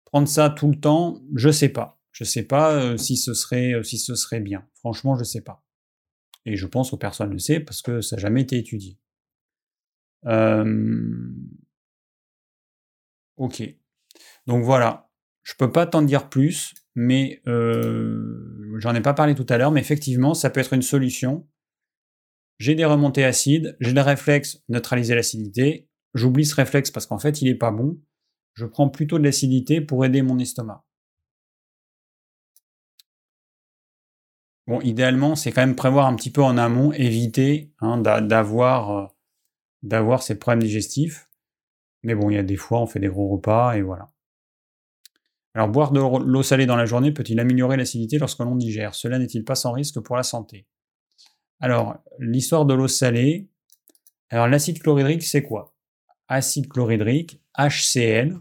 Prendre 0.06 0.30
ça 0.30 0.50
tout 0.50 0.70
le 0.70 0.80
temps, 0.80 1.22
je 1.36 1.50
sais 1.50 1.68
pas. 1.68 2.00
Je 2.14 2.24
sais 2.24 2.44
pas 2.44 2.98
si 2.98 3.18
ce 3.18 3.34
serait 3.34 3.84
si 3.84 3.98
ce 3.98 4.16
serait 4.16 4.40
bien. 4.40 4.66
Franchement, 4.76 5.18
je 5.18 5.26
sais 5.26 5.42
pas. 5.42 5.66
Et 6.46 6.56
je 6.56 6.66
pense 6.66 6.92
que 6.92 6.96
personne 6.96 7.34
ne 7.34 7.38
sait 7.38 7.60
parce 7.60 7.82
que 7.82 8.00
ça 8.00 8.16
n'a 8.16 8.22
jamais 8.22 8.44
été 8.44 8.58
étudié. 8.58 8.98
Ok. 13.36 13.62
Donc 14.48 14.64
voilà. 14.64 15.10
Je 15.44 15.56
peux 15.56 15.74
pas 15.74 15.88
t'en 15.88 16.04
dire 16.04 16.30
plus, 16.30 16.74
mais 16.96 17.42
euh, 17.48 18.78
j'en 18.78 18.96
ai 18.96 19.02
pas 19.02 19.14
parlé 19.14 19.36
tout 19.36 19.46
à 19.50 19.58
l'heure, 19.58 19.72
mais 19.72 19.82
effectivement, 19.82 20.34
ça 20.34 20.50
peut 20.50 20.62
être 20.62 20.72
une 20.72 20.82
solution. 20.84 21.46
J'ai 22.60 22.76
des 22.76 22.84
remontées 22.84 23.24
acides, 23.24 23.78
j'ai 23.80 23.94
le 23.94 24.02
réflexe 24.02 24.62
neutraliser 24.68 25.16
l'acidité. 25.16 25.88
J'oublie 26.14 26.46
ce 26.46 26.56
réflexe 26.56 26.92
parce 26.92 27.06
qu'en 27.06 27.18
fait, 27.18 27.42
il 27.42 27.48
est 27.48 27.56
pas 27.56 27.72
bon. 27.72 27.98
Je 28.54 28.66
prends 28.66 28.90
plutôt 28.90 29.18
de 29.18 29.24
l'acidité 29.24 29.80
pour 29.80 30.04
aider 30.04 30.22
mon 30.22 30.38
estomac. 30.40 30.84
Bon, 34.68 34.82
idéalement, 34.82 35.36
c'est 35.36 35.52
quand 35.52 35.62
même 35.62 35.76
prévoir 35.76 36.06
un 36.06 36.16
petit 36.16 36.32
peu 36.32 36.44
en 36.44 36.58
amont, 36.58 36.92
éviter 36.92 37.74
hein, 37.80 38.04
euh, 38.06 39.08
d'avoir 39.82 40.22
ces 40.22 40.38
problèmes 40.38 40.62
digestifs. 40.62 41.30
Mais 42.04 42.14
bon, 42.14 42.30
il 42.30 42.36
y 42.36 42.38
a 42.38 42.44
des 42.44 42.58
fois, 42.58 42.82
on 42.82 42.88
fait 42.88 43.00
des 43.00 43.08
gros 43.08 43.30
repas 43.30 43.74
et 43.74 43.82
voilà. 43.82 44.10
Alors, 45.56 45.70
boire 45.70 45.92
de 45.92 46.00
l'eau 46.00 46.44
salée 46.44 46.66
dans 46.66 46.76
la 46.76 46.86
journée 46.86 47.12
peut-il 47.14 47.40
améliorer 47.40 47.78
l'acidité 47.78 48.18
lorsque 48.18 48.40
l'on 48.40 48.56
digère? 48.56 48.94
Cela 48.96 49.18
n'est-il 49.18 49.44
pas 49.46 49.56
sans 49.56 49.72
risque 49.72 50.00
pour 50.02 50.18
la 50.18 50.24
santé? 50.24 50.68
Alors, 51.60 51.98
l'histoire 52.20 52.66
de 52.66 52.74
l'eau 52.74 52.88
salée. 52.88 53.50
Alors, 54.30 54.48
l'acide 54.48 54.80
chlorhydrique, 54.80 55.24
c'est 55.24 55.44
quoi? 55.44 55.76
Acide 56.28 56.70
chlorhydrique, 56.70 57.42
HCl, 57.58 58.40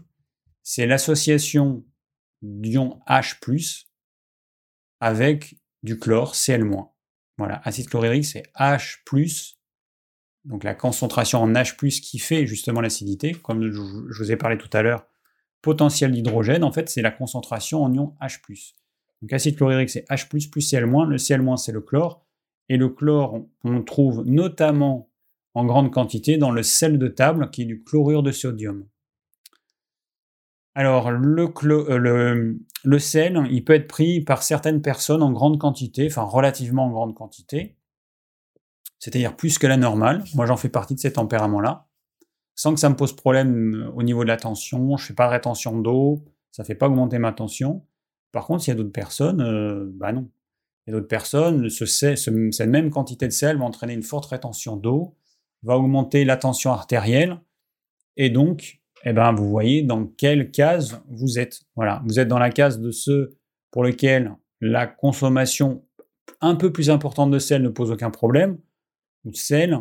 c'est 0.61 0.85
l'association 0.85 1.83
d'ion 2.41 2.99
H+, 3.07 3.85
avec 4.99 5.55
du 5.83 5.97
chlore, 5.97 6.35
Cl-. 6.35 6.69
Voilà, 7.37 7.61
acide 7.63 7.89
chlorhydrique, 7.89 8.25
c'est 8.25 8.43
H+, 8.55 9.55
donc 10.45 10.63
la 10.63 10.75
concentration 10.75 11.41
en 11.41 11.51
H+, 11.51 11.99
qui 12.01 12.19
fait 12.19 12.45
justement 12.45 12.81
l'acidité, 12.81 13.33
comme 13.33 13.71
je 13.71 14.23
vous 14.23 14.31
ai 14.31 14.37
parlé 14.37 14.57
tout 14.57 14.69
à 14.73 14.81
l'heure, 14.81 15.07
potentiel 15.61 16.11
d'hydrogène, 16.11 16.63
en 16.63 16.71
fait, 16.71 16.89
c'est 16.89 17.01
la 17.01 17.11
concentration 17.11 17.83
en 17.83 17.93
ion 17.93 18.15
H+. 18.21 18.39
Donc 19.21 19.33
acide 19.33 19.57
chlorhydrique, 19.57 19.89
c'est 19.89 20.07
H+, 20.09 20.29
plus 20.29 20.47
Cl-, 20.49 20.85
le 20.85 21.17
Cl-, 21.17 21.57
c'est 21.57 21.71
le 21.71 21.81
chlore, 21.81 22.25
et 22.69 22.77
le 22.77 22.89
chlore, 22.89 23.41
on 23.63 23.83
trouve 23.83 24.23
notamment 24.25 25.09
en 25.55 25.65
grande 25.65 25.91
quantité 25.91 26.37
dans 26.37 26.51
le 26.51 26.63
sel 26.63 26.99
de 26.99 27.07
table, 27.07 27.49
qui 27.49 27.63
est 27.63 27.65
du 27.65 27.83
chlorure 27.83 28.23
de 28.23 28.31
sodium. 28.31 28.85
Alors, 30.75 31.11
le, 31.11 31.51
euh, 31.63 32.53
le, 32.83 32.99
sel, 32.99 33.41
il 33.51 33.65
peut 33.65 33.73
être 33.73 33.87
pris 33.87 34.21
par 34.21 34.43
certaines 34.43 34.81
personnes 34.81 35.23
en 35.23 35.31
grande 35.31 35.59
quantité, 35.59 36.07
enfin 36.07 36.21
relativement 36.21 36.85
en 36.85 36.91
grande 36.91 37.15
quantité, 37.15 37.75
c'est-à-dire 38.99 39.35
plus 39.35 39.57
que 39.57 39.67
la 39.67 39.77
normale. 39.77 40.23
Moi, 40.35 40.45
j'en 40.45 40.57
fais 40.57 40.69
partie 40.69 40.95
de 40.95 40.99
ces 40.99 41.13
tempéraments-là, 41.13 41.87
sans 42.55 42.73
que 42.73 42.79
ça 42.79 42.89
me 42.89 42.95
pose 42.95 43.15
problème 43.15 43.73
euh, 43.75 43.91
au 43.91 44.03
niveau 44.03 44.23
de 44.23 44.29
la 44.29 44.37
tension. 44.37 44.95
Je 44.95 45.03
ne 45.03 45.07
fais 45.07 45.13
pas 45.15 45.25
de 45.25 45.31
rétention 45.31 45.77
d'eau, 45.79 46.23
ça 46.51 46.63
ne 46.63 46.65
fait 46.67 46.75
pas 46.75 46.87
augmenter 46.87 47.17
ma 47.17 47.33
tension. 47.33 47.83
Par 48.31 48.45
contre, 48.45 48.63
s'il 48.63 48.71
y 48.71 48.75
a 48.75 48.77
d'autres 48.77 48.91
personnes, 48.91 49.41
euh, 49.41 49.89
bah 49.95 50.13
non. 50.13 50.29
A 50.89 50.91
d'autres 50.91 51.07
personnes, 51.07 51.69
ce, 51.69 51.85
cette 51.85 52.69
même 52.69 52.89
quantité 52.89 53.27
de 53.27 53.31
sel 53.31 53.57
va 53.57 53.65
entraîner 53.65 53.93
une 53.93 54.03
forte 54.03 54.25
rétention 54.25 54.75
d'eau, 54.75 55.15
va 55.63 55.77
augmenter 55.77 56.25
la 56.25 56.37
tension 56.37 56.71
artérielle, 56.71 57.39
et 58.17 58.29
donc 58.29 58.81
eh 59.05 59.13
ben, 59.13 59.31
vous 59.31 59.49
voyez 59.49 59.81
dans 59.81 60.05
quelle 60.05 60.51
case 60.51 61.01
vous 61.07 61.39
êtes. 61.39 61.61
Voilà, 61.75 62.01
vous 62.05 62.19
êtes 62.19 62.27
dans 62.27 62.39
la 62.39 62.49
case 62.49 62.79
de 62.79 62.91
ceux 62.91 63.37
pour 63.71 63.83
lesquels 63.83 64.35
la 64.61 64.87
consommation 64.87 65.85
un 66.41 66.55
peu 66.55 66.71
plus 66.71 66.89
importante 66.89 67.31
de 67.31 67.39
sel 67.39 67.61
ne 67.61 67.69
pose 67.69 67.91
aucun 67.91 68.09
problème, 68.09 68.57
ou 69.25 69.31
de 69.31 69.37
sel 69.37 69.77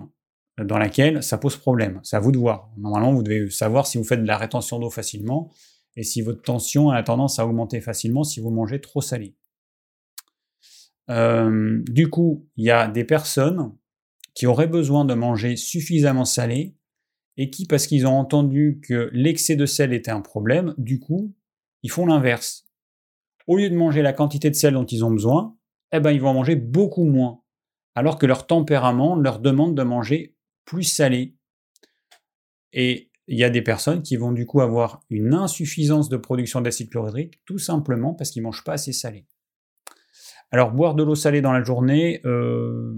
dans 0.58 0.78
laquelle 0.78 1.22
ça 1.22 1.38
pose 1.38 1.56
problème. 1.56 2.00
C'est 2.02 2.16
à 2.16 2.20
vous 2.20 2.32
de 2.32 2.38
voir. 2.38 2.70
Normalement, 2.76 3.12
vous 3.12 3.22
devez 3.22 3.48
savoir 3.50 3.86
si 3.86 3.98
vous 3.98 4.04
faites 4.04 4.22
de 4.22 4.26
la 4.26 4.36
rétention 4.36 4.78
d'eau 4.78 4.90
facilement 4.90 5.50
et 5.96 6.02
si 6.02 6.20
votre 6.22 6.42
tension 6.42 6.90
a 6.90 7.02
tendance 7.02 7.38
à 7.38 7.46
augmenter 7.46 7.80
facilement 7.80 8.24
si 8.24 8.40
vous 8.40 8.50
mangez 8.50 8.80
trop 8.80 9.00
salé. 9.00 9.34
Euh, 11.10 11.82
du 11.88 12.08
coup, 12.10 12.46
il 12.56 12.64
y 12.64 12.70
a 12.70 12.88
des 12.88 13.04
personnes 13.04 13.74
qui 14.34 14.46
auraient 14.46 14.68
besoin 14.68 15.04
de 15.04 15.14
manger 15.14 15.56
suffisamment 15.56 16.24
salé 16.24 16.76
et 17.36 17.50
qui, 17.50 17.66
parce 17.66 17.86
qu'ils 17.86 18.06
ont 18.06 18.18
entendu 18.18 18.80
que 18.82 19.10
l'excès 19.12 19.56
de 19.56 19.66
sel 19.66 19.92
était 19.92 20.10
un 20.10 20.20
problème, 20.20 20.74
du 20.76 20.98
coup, 20.98 21.34
ils 21.82 21.90
font 21.90 22.06
l'inverse. 22.06 22.66
Au 23.46 23.56
lieu 23.56 23.70
de 23.70 23.76
manger 23.76 24.02
la 24.02 24.12
quantité 24.12 24.50
de 24.50 24.54
sel 24.54 24.74
dont 24.74 24.84
ils 24.84 25.04
ont 25.04 25.10
besoin, 25.10 25.56
eh 25.92 26.00
ben, 26.00 26.10
ils 26.10 26.20
vont 26.20 26.34
manger 26.34 26.56
beaucoup 26.56 27.04
moins, 27.04 27.40
alors 27.94 28.18
que 28.18 28.26
leur 28.26 28.46
tempérament 28.46 29.16
leur 29.16 29.38
demande 29.38 29.74
de 29.74 29.82
manger 29.82 30.36
plus 30.64 30.82
salé. 30.82 31.36
Et 32.72 33.10
il 33.28 33.38
y 33.38 33.44
a 33.44 33.50
des 33.50 33.62
personnes 33.62 34.02
qui 34.02 34.16
vont 34.16 34.32
du 34.32 34.44
coup 34.44 34.60
avoir 34.60 35.00
une 35.08 35.34
insuffisance 35.34 36.08
de 36.08 36.16
production 36.16 36.60
d'acide 36.60 36.90
chlorhydrique, 36.90 37.40
tout 37.44 37.58
simplement 37.58 38.14
parce 38.14 38.30
qu'ils 38.30 38.42
ne 38.42 38.46
mangent 38.46 38.64
pas 38.64 38.74
assez 38.74 38.92
salé. 38.92 39.26
Alors, 40.50 40.72
boire 40.72 40.94
de 40.94 41.02
l'eau 41.02 41.14
salée 41.14 41.42
dans 41.42 41.52
la 41.52 41.62
journée, 41.62 42.20
euh, 42.24 42.94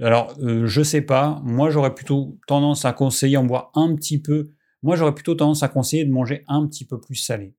alors, 0.00 0.34
je 0.40 0.46
euh, 0.46 0.66
je 0.66 0.82
sais 0.82 1.02
pas. 1.02 1.40
Moi, 1.44 1.70
j'aurais 1.70 1.94
plutôt 1.94 2.38
tendance 2.46 2.84
à 2.84 2.92
conseiller 2.92 3.36
en 3.36 3.44
boire 3.44 3.70
un 3.74 3.94
petit 3.94 4.20
peu. 4.20 4.50
Moi, 4.82 4.96
j'aurais 4.96 5.14
plutôt 5.14 5.34
tendance 5.34 5.62
à 5.62 5.68
conseiller 5.68 6.04
de 6.04 6.10
manger 6.10 6.44
un 6.48 6.66
petit 6.66 6.86
peu 6.86 7.00
plus 7.00 7.14
salé. 7.14 7.54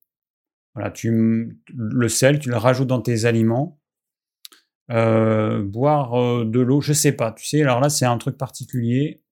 Voilà, 0.74 0.92
tu, 0.92 1.58
le 1.74 2.10
sel, 2.10 2.40
tu 2.40 2.50
le 2.50 2.58
rajoutes 2.58 2.88
dans 2.88 3.02
tes 3.02 3.26
aliments. 3.26 3.80
Euh, 4.92 5.64
boire 5.64 6.14
euh, 6.22 6.46
de 6.46 6.60
l'eau, 6.60 6.82
je 6.82 6.94
sais 6.94 7.14
pas, 7.14 7.32
tu 7.32 7.46
sais, 7.46 7.62
alors 7.62 7.80
là, 7.80 7.90
c'est 7.90 8.06
un 8.06 8.18
truc 8.18 8.38
particulier. 8.38 9.24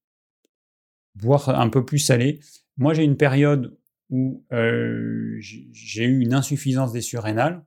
Boire 1.15 1.49
un 1.49 1.69
peu 1.69 1.85
plus 1.85 1.99
salé. 1.99 2.39
Moi, 2.77 2.93
j'ai 2.93 3.03
une 3.03 3.17
période 3.17 3.77
où 4.09 4.45
j'ai 4.49 6.05
eu 6.05 6.21
une 6.21 6.33
insuffisance 6.33 6.91
des 6.91 7.01
surrénales. 7.01 7.63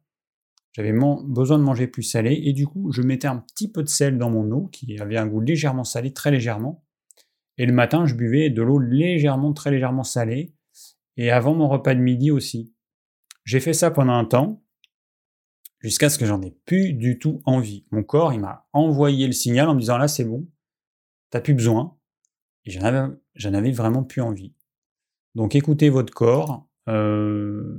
J'avais 0.76 0.92
besoin 0.92 1.58
de 1.58 1.62
manger 1.62 1.86
plus 1.86 2.02
salé 2.02 2.38
et 2.44 2.52
du 2.52 2.66
coup, 2.66 2.92
je 2.92 3.00
mettais 3.00 3.28
un 3.28 3.38
petit 3.38 3.72
peu 3.72 3.82
de 3.82 3.88
sel 3.88 4.18
dans 4.18 4.28
mon 4.28 4.50
eau 4.50 4.66
qui 4.66 5.00
avait 5.00 5.16
un 5.16 5.26
goût 5.26 5.40
légèrement 5.40 5.84
salé, 5.84 6.12
très 6.12 6.30
légèrement. 6.30 6.84
Et 7.56 7.64
le 7.64 7.72
matin, 7.72 8.04
je 8.04 8.14
buvais 8.14 8.50
de 8.50 8.60
l'eau 8.60 8.78
légèrement, 8.78 9.54
très 9.54 9.70
légèrement 9.70 10.02
salée. 10.02 10.54
Et 11.16 11.30
avant 11.30 11.54
mon 11.54 11.66
repas 11.66 11.94
de 11.94 12.00
midi 12.00 12.30
aussi. 12.30 12.74
J'ai 13.46 13.58
fait 13.58 13.72
ça 13.72 13.90
pendant 13.90 14.12
un 14.12 14.26
temps, 14.26 14.62
jusqu'à 15.78 16.10
ce 16.10 16.18
que 16.18 16.26
j'en 16.26 16.42
ai 16.42 16.50
plus 16.66 16.92
du 16.92 17.18
tout 17.18 17.40
envie. 17.46 17.86
Mon 17.90 18.02
corps, 18.02 18.34
il 18.34 18.40
m'a 18.40 18.68
envoyé 18.74 19.26
le 19.26 19.32
signal 19.32 19.70
en 19.70 19.74
me 19.74 19.80
disant 19.80 19.96
là, 19.96 20.08
c'est 20.08 20.26
bon, 20.26 20.46
t'as 21.30 21.40
plus 21.40 21.54
besoin. 21.54 21.96
Et 22.66 22.70
j'en 22.70 22.82
avais, 23.54 23.72
vraiment 23.72 24.04
plus 24.04 24.20
envie. 24.20 24.54
Donc 25.34 25.54
écoutez 25.54 25.88
votre 25.88 26.12
corps. 26.12 26.68
Euh, 26.86 27.78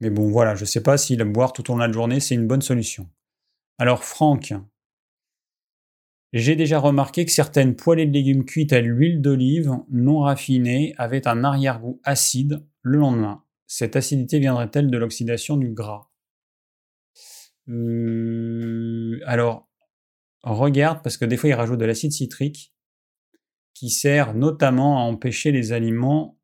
mais 0.00 0.10
bon, 0.10 0.28
voilà, 0.30 0.54
je 0.54 0.62
ne 0.62 0.66
sais 0.66 0.82
pas 0.82 0.96
si 0.96 1.16
le 1.16 1.24
boire 1.24 1.52
tout 1.52 1.68
au 1.70 1.74
long 1.74 1.78
de 1.78 1.86
la 1.86 1.92
journée, 1.92 2.20
c'est 2.20 2.34
une 2.34 2.46
bonne 2.46 2.62
solution. 2.62 3.08
Alors, 3.78 4.04
Franck, 4.04 4.54
j'ai 6.32 6.56
déjà 6.56 6.78
remarqué 6.78 7.24
que 7.24 7.30
certaines 7.30 7.74
poêlées 7.74 8.06
de 8.06 8.12
légumes 8.12 8.44
cuites 8.44 8.72
à 8.72 8.80
l'huile 8.80 9.22
d'olive 9.22 9.72
non 9.90 10.20
raffinée 10.20 10.94
avaient 10.98 11.26
un 11.26 11.42
arrière-goût 11.42 12.00
acide 12.04 12.66
le 12.82 12.98
lendemain. 12.98 13.44
Cette 13.66 13.96
acidité 13.96 14.38
viendrait-elle 14.38 14.90
de 14.90 14.98
l'oxydation 14.98 15.56
du 15.56 15.72
gras? 15.72 16.08
Euh, 17.68 19.20
Alors, 19.26 19.68
regarde, 20.42 21.02
parce 21.02 21.16
que 21.16 21.24
des 21.24 21.36
fois, 21.36 21.50
ils 21.50 21.54
rajoutent 21.54 21.80
de 21.80 21.84
l'acide 21.84 22.12
citrique 22.12 22.74
qui 23.74 23.90
sert 23.90 24.34
notamment 24.34 24.98
à 24.98 25.02
empêcher 25.02 25.52
les 25.52 25.72
aliments, 25.72 26.38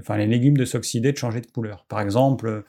enfin 0.00 0.16
les 0.16 0.26
légumes 0.26 0.56
de 0.56 0.64
s'oxyder, 0.64 1.12
de 1.12 1.18
changer 1.18 1.40
de 1.40 1.46
couleur. 1.46 1.86
Par 1.86 2.00
exemple, 2.00 2.64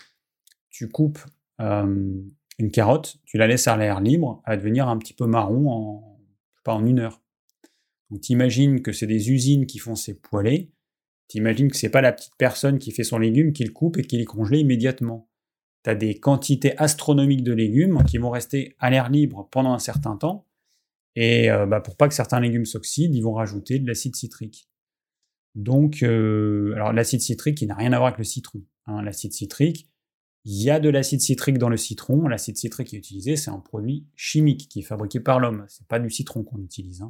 tu 0.72 0.89
coupes 0.89 1.19
une 1.60 2.72
carotte, 2.72 3.18
tu 3.26 3.38
la 3.38 3.45
laisses 3.45 3.68
à 3.68 3.77
l'air 3.77 4.02
libre, 4.02 4.41
elle 4.45 4.53
va 4.53 4.57
devenir 4.57 4.88
un 4.88 4.98
petit 4.98 5.14
peu 5.14 5.27
marron 5.27 5.69
en, 5.69 6.19
pas, 6.64 6.73
en 6.73 6.85
une 6.85 6.99
heure. 6.99 7.22
Donc 8.10 8.30
imagines 8.30 8.81
que 8.81 8.91
c'est 8.91 9.07
des 9.07 9.31
usines 9.31 9.68
qui 9.68 9.77
font 9.77 9.95
ces 9.95 10.19
poêlés, 10.19 10.72
imagines 11.34 11.69
que 11.69 11.77
c'est 11.77 11.89
pas 11.89 12.02
la 12.02 12.11
petite 12.11 12.35
personne 12.38 12.80
qui 12.80 12.91
fait 12.91 13.03
son 13.03 13.19
légume 13.19 13.53
qui 13.53 13.64
le 13.64 13.72
coupe 13.72 13.98
et 13.98 14.03
qui 14.03 14.18
les 14.18 14.26
congèle 14.26 14.60
immédiatement. 14.60 15.30
Tu 15.84 15.89
as 15.89 15.95
des 15.95 16.19
quantités 16.19 16.77
astronomiques 16.77 17.43
de 17.43 17.53
légumes 17.53 18.03
qui 18.03 18.18
vont 18.18 18.30
rester 18.31 18.76
à 18.80 18.89
l'air 18.89 19.10
libre 19.10 19.48
pendant 19.52 19.73
un 19.73 19.80
certain 19.80 20.18
temps, 20.18 20.48
et 21.15 21.49
bah, 21.49 21.81
pour 21.81 21.98
pas 21.98 22.07
que 22.07 22.14
certains 22.14 22.39
légumes 22.39 22.65
s'oxydent, 22.65 23.15
ils 23.15 23.22
vont 23.22 23.34
rajouter 23.34 23.80
de 23.80 23.88
l'acide 23.88 24.15
citrique. 24.15 24.69
Donc, 25.56 26.03
alors 26.03 26.93
l'acide 26.93 27.22
citrique, 27.22 27.61
il 27.61 27.68
n'a 27.68 27.76
rien 27.76 27.93
à 27.93 27.98
voir 27.98 28.07
avec 28.07 28.18
le 28.18 28.23
citron. 28.23 28.64
Hein. 28.85 29.02
L'acide 29.02 29.34
citrique, 29.34 29.90
il 30.43 30.63
y 30.63 30.69
a 30.69 30.80
de 30.80 30.89
l'acide 30.89 31.22
citrique 31.22 31.57
dans 31.57 31.69
le 31.69 31.77
citron. 31.77 32.27
L'acide 32.27 32.57
citrique 32.57 32.89
qui 32.89 32.95
est 32.95 32.99
utilisé, 32.99 33.35
c'est 33.35 33.51
un 33.51 33.59
produit 33.59 34.07
chimique 34.15 34.68
qui 34.69 34.80
est 34.80 34.84
fabriqué 34.84 35.19
par 35.19 35.39
l'homme. 35.39 35.65
C'est 35.68 35.88
pas 35.88 35.99
du 35.99 36.09
citron 36.09 36.43
qu'on 36.43 36.59
utilise. 36.59 37.01
Hein. 37.01 37.07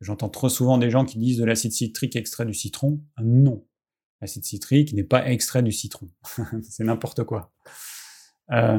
J'entends 0.00 0.28
trop 0.28 0.48
souvent 0.48 0.78
des 0.78 0.90
gens 0.90 1.04
qui 1.04 1.18
disent 1.18 1.38
de 1.38 1.44
l'acide 1.44 1.72
citrique 1.72 2.16
extrait 2.16 2.46
du 2.46 2.54
citron. 2.54 3.00
Non, 3.22 3.64
l'acide 4.20 4.44
citrique 4.44 4.92
n'est 4.92 5.04
pas 5.04 5.28
extrait 5.28 5.62
du 5.62 5.72
citron. 5.72 6.08
c'est 6.62 6.84
n'importe 6.84 7.24
quoi. 7.24 7.52
Euh, 8.50 8.78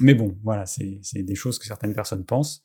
mais 0.00 0.14
bon, 0.14 0.36
voilà, 0.42 0.66
c'est 0.66 1.00
des 1.14 1.34
choses 1.34 1.58
que 1.58 1.66
certaines 1.66 1.94
personnes 1.94 2.24
pensent. 2.24 2.64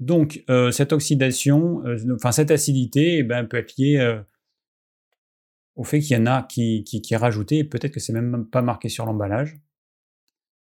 Donc, 0.00 0.42
euh, 0.50 0.72
cette 0.72 0.92
oxydation, 0.92 1.84
euh, 1.86 1.96
enfin 2.16 2.32
cette 2.32 2.50
acidité, 2.50 3.18
eh 3.18 3.22
ben, 3.22 3.44
peut 3.44 3.58
être 3.58 3.76
liée 3.76 4.22
au 5.76 5.84
fait 5.84 6.00
qu'il 6.00 6.16
y 6.16 6.20
en 6.20 6.26
a 6.26 6.42
qui, 6.42 6.84
qui, 6.84 7.02
qui 7.02 7.14
est 7.14 7.16
rajouté, 7.16 7.64
peut-être 7.64 7.92
que 7.92 8.00
c'est 8.00 8.12
même 8.12 8.46
pas 8.46 8.62
marqué 8.62 8.88
sur 8.88 9.06
l'emballage. 9.06 9.60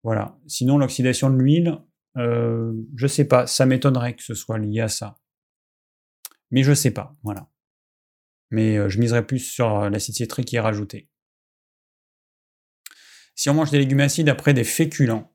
Voilà. 0.06 0.38
Sinon, 0.46 0.78
l'oxydation 0.78 1.30
de 1.30 1.36
l'huile, 1.36 1.78
euh, 2.16 2.72
je 2.94 3.08
sais 3.08 3.24
pas, 3.24 3.48
ça 3.48 3.66
m'étonnerait 3.66 4.14
que 4.14 4.22
ce 4.22 4.34
soit 4.34 4.56
lié 4.56 4.82
à 4.82 4.88
ça. 4.88 5.18
Mais 6.52 6.62
je 6.62 6.74
sais 6.74 6.92
pas, 6.92 7.16
voilà. 7.24 7.48
Mais 8.52 8.76
euh, 8.78 8.88
je 8.88 9.00
miserais 9.00 9.26
plus 9.26 9.40
sur 9.40 9.80
euh, 9.80 9.90
l'acide 9.90 10.14
citrique 10.14 10.46
qui 10.46 10.54
est 10.54 10.60
rajouté. 10.60 11.10
Si 13.34 13.50
on 13.50 13.54
mange 13.54 13.72
des 13.72 13.78
légumes 13.78 13.98
acides 13.98 14.28
après 14.28 14.54
des 14.54 14.62
féculents, 14.62 15.34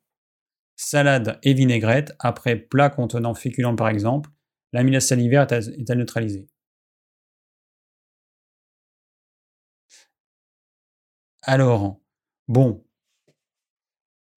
salade 0.78 1.38
et 1.44 1.54
vinaigrette, 1.54 2.16
après 2.20 2.56
plat 2.56 2.90
contenant 2.90 3.34
féculents 3.34 3.76
par 3.76 3.90
exemple, 3.90 4.30
l'amylase 4.72 5.08
salivaire 5.08 5.52
est-elle 5.52 5.98
neutralisée 5.98 6.48
Alors, 11.42 12.00
bon, 12.48 12.86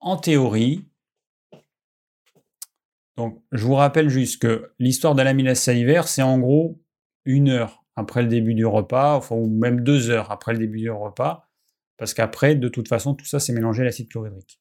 en 0.04 0.18
théorie, 0.18 0.86
donc 3.16 3.42
je 3.52 3.64
vous 3.64 3.74
rappelle 3.74 4.10
juste 4.10 4.40
que 4.42 4.72
l'histoire 4.78 5.14
de 5.14 5.22
l'amylase 5.22 5.60
salivaire, 5.60 6.08
c'est 6.08 6.22
en 6.22 6.38
gros 6.38 6.78
une 7.24 7.48
heure 7.48 7.86
après 7.96 8.22
le 8.22 8.28
début 8.28 8.54
du 8.54 8.66
repas, 8.66 9.16
enfin, 9.16 9.34
ou 9.34 9.48
même 9.48 9.82
deux 9.82 10.10
heures 10.10 10.30
après 10.30 10.52
le 10.52 10.58
début 10.58 10.80
du 10.80 10.90
repas, 10.90 11.48
parce 11.96 12.12
qu'après, 12.12 12.54
de 12.54 12.68
toute 12.68 12.86
façon, 12.86 13.14
tout 13.14 13.24
ça 13.24 13.40
c'est 13.40 13.54
mélangé 13.54 13.82
l'acide 13.82 14.10
chlorhydrique. 14.10 14.60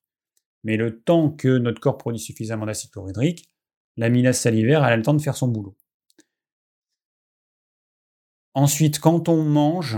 Mais 0.64 0.78
le 0.78 1.02
temps 1.02 1.30
que 1.30 1.58
notre 1.58 1.82
corps 1.82 1.98
produit 1.98 2.22
suffisamment 2.22 2.66
d'acide 2.66 2.92
chlorhydrique, 2.92 3.50
l'amylase 3.98 4.40
salivaire, 4.40 4.84
a 4.84 4.96
le 4.96 5.04
temps 5.04 5.14
de 5.14 5.22
faire 5.22 5.36
son 5.36 5.50
boulot. 5.50 5.76
Ensuite, 8.54 9.00
quand 9.00 9.28
on 9.28 9.44
mange, 9.44 9.98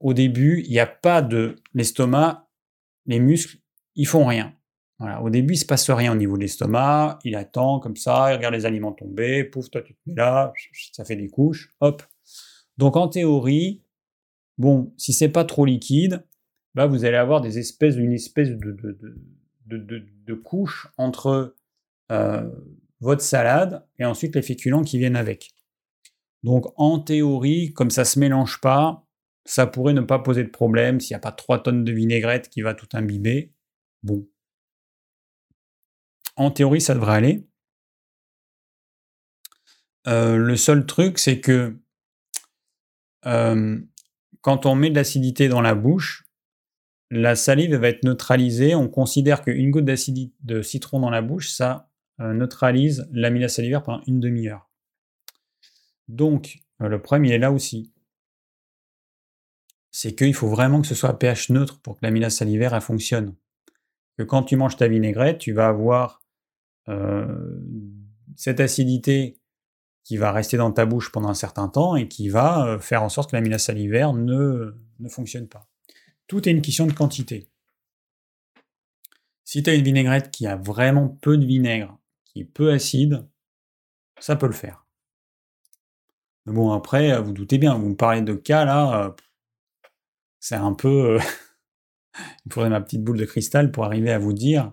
au 0.00 0.12
début, 0.12 0.64
il 0.66 0.70
n'y 0.70 0.80
a 0.80 0.86
pas 0.86 1.22
de 1.22 1.54
l'estomac, 1.72 2.48
les 3.06 3.20
muscles, 3.20 3.58
ils 3.98 4.06
font 4.06 4.24
rien. 4.24 4.54
Voilà. 4.98 5.22
Au 5.22 5.28
début, 5.28 5.54
il 5.54 5.58
se 5.58 5.66
passe 5.66 5.90
rien 5.90 6.12
au 6.12 6.16
niveau 6.16 6.36
de 6.36 6.42
l'estomac, 6.42 7.18
il 7.24 7.36
attend 7.36 7.78
comme 7.78 7.96
ça, 7.96 8.32
il 8.32 8.36
regarde 8.36 8.54
les 8.54 8.64
aliments 8.64 8.92
tomber, 8.92 9.44
pouf, 9.44 9.70
toi 9.70 9.82
tu 9.82 9.94
te 9.94 9.98
mets 10.06 10.14
là, 10.14 10.52
ça 10.92 11.04
fait 11.04 11.16
des 11.16 11.28
couches, 11.28 11.74
hop. 11.80 12.02
Donc 12.78 12.96
en 12.96 13.08
théorie, 13.08 13.82
bon, 14.56 14.92
si 14.96 15.12
c'est 15.12 15.28
pas 15.28 15.44
trop 15.44 15.64
liquide, 15.64 16.24
bah 16.74 16.86
vous 16.86 17.04
allez 17.04 17.16
avoir 17.16 17.40
des 17.40 17.58
espèces, 17.58 17.96
une 17.96 18.12
espèce 18.12 18.50
de, 18.50 18.76
de, 19.66 20.34
couche 20.34 20.88
entre 20.96 21.56
euh, 22.10 22.50
votre 23.00 23.22
salade 23.22 23.84
et 23.98 24.04
ensuite 24.04 24.34
les 24.34 24.42
féculents 24.42 24.82
qui 24.82 24.98
viennent 24.98 25.16
avec. 25.16 25.50
Donc 26.42 26.66
en 26.76 27.00
théorie, 27.00 27.72
comme 27.72 27.90
ça 27.90 28.04
se 28.04 28.18
mélange 28.18 28.60
pas, 28.60 29.04
ça 29.44 29.66
pourrait 29.66 29.94
ne 29.94 30.02
pas 30.02 30.18
poser 30.18 30.44
de 30.44 30.50
problème 30.50 31.00
s'il 31.00 31.14
n'y 31.14 31.18
a 31.18 31.20
pas 31.20 31.32
3 31.32 31.62
tonnes 31.62 31.84
de 31.84 31.92
vinaigrette 31.92 32.48
qui 32.48 32.62
va 32.62 32.74
tout 32.74 32.88
imbiber. 32.92 33.52
Bon. 34.02 34.26
En 36.36 36.50
théorie, 36.50 36.80
ça 36.80 36.94
devrait 36.94 37.14
aller. 37.14 37.48
Euh, 40.06 40.36
le 40.36 40.56
seul 40.56 40.86
truc, 40.86 41.18
c'est 41.18 41.40
que 41.40 41.76
euh, 43.26 43.78
quand 44.40 44.66
on 44.66 44.74
met 44.74 44.90
de 44.90 44.94
l'acidité 44.94 45.48
dans 45.48 45.60
la 45.60 45.74
bouche, 45.74 46.24
la 47.10 47.34
salive 47.34 47.74
va 47.74 47.88
être 47.88 48.04
neutralisée. 48.04 48.74
On 48.74 48.88
considère 48.88 49.42
qu'une 49.42 49.70
goutte 49.70 49.84
d'acide 49.84 50.32
de 50.40 50.62
citron 50.62 51.00
dans 51.00 51.10
la 51.10 51.22
bouche, 51.22 51.50
ça 51.50 51.90
euh, 52.20 52.32
neutralise 52.32 53.08
l'amylase 53.12 53.54
salivaire 53.54 53.82
pendant 53.82 54.02
une 54.06 54.20
demi-heure. 54.20 54.70
Donc, 56.06 56.58
le 56.78 57.02
problème, 57.02 57.26
il 57.26 57.32
est 57.32 57.38
là 57.38 57.52
aussi 57.52 57.92
c'est 59.90 60.14
qu'il 60.14 60.34
faut 60.34 60.48
vraiment 60.48 60.80
que 60.80 60.86
ce 60.86 60.94
soit 60.94 61.10
à 61.10 61.14
pH 61.14 61.50
neutre 61.50 61.80
pour 61.80 61.96
que 61.96 62.00
l'amylase 62.02 62.36
salivaire 62.36 62.72
elle 62.74 62.80
fonctionne. 62.80 63.34
Que 64.18 64.24
quand 64.24 64.42
tu 64.42 64.56
manges 64.56 64.76
ta 64.76 64.88
vinaigrette, 64.88 65.38
tu 65.38 65.52
vas 65.52 65.68
avoir 65.68 66.20
euh, 66.88 67.60
cette 68.36 68.60
acidité 68.60 69.38
qui 70.02 70.16
va 70.16 70.32
rester 70.32 70.56
dans 70.56 70.72
ta 70.72 70.86
bouche 70.86 71.12
pendant 71.12 71.28
un 71.28 71.34
certain 71.34 71.68
temps 71.68 71.94
et 71.94 72.08
qui 72.08 72.28
va 72.28 72.66
euh, 72.66 72.78
faire 72.78 73.02
en 73.02 73.08
sorte 73.08 73.30
que 73.30 73.36
l'amylase 73.36 73.62
salivaire 73.62 74.12
ne, 74.12 74.74
ne 74.98 75.08
fonctionne 75.08 75.48
pas. 75.48 75.68
Tout 76.26 76.48
est 76.48 76.52
une 76.52 76.62
question 76.62 76.86
de 76.86 76.92
quantité. 76.92 77.48
Si 79.44 79.62
tu 79.62 79.70
as 79.70 79.74
une 79.74 79.84
vinaigrette 79.84 80.30
qui 80.30 80.46
a 80.46 80.56
vraiment 80.56 81.08
peu 81.08 81.38
de 81.38 81.46
vinaigre, 81.46 81.96
qui 82.24 82.40
est 82.40 82.44
peu 82.44 82.72
acide, 82.72 83.26
ça 84.18 84.34
peut 84.34 84.46
le 84.46 84.52
faire. 84.52 84.84
Mais 86.44 86.52
bon, 86.52 86.72
après, 86.72 87.20
vous 87.22 87.32
doutez 87.32 87.58
bien, 87.58 87.78
vous 87.78 87.90
me 87.90 87.96
parlez 87.96 88.22
de 88.22 88.34
cas 88.34 88.64
là, 88.64 89.04
euh, 89.04 89.10
c'est 90.40 90.56
un 90.56 90.74
peu. 90.74 91.18
Euh, 92.18 92.22
il 92.46 92.52
faudrait 92.52 92.70
ma 92.70 92.80
petite 92.80 93.02
boule 93.02 93.18
de 93.18 93.24
cristal 93.24 93.70
pour 93.70 93.84
arriver 93.84 94.10
à 94.10 94.18
vous 94.18 94.32
dire 94.32 94.72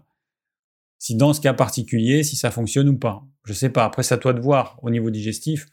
si 0.98 1.16
dans 1.16 1.34
ce 1.34 1.42
cas 1.42 1.54
particulier, 1.54 2.24
si 2.24 2.36
ça 2.36 2.52
fonctionne 2.52 2.90
ou 2.90 2.98
pas. 2.98 3.24
Je 3.44 3.54
sais 3.54 3.70
pas. 3.70 3.86
Après, 3.86 4.02
c'est 4.02 4.16
à 4.16 4.18
toi 4.18 4.34
de 4.34 4.40
voir 4.40 4.80
au 4.82 4.90
niveau 4.90 5.10
digestif. 5.12 5.68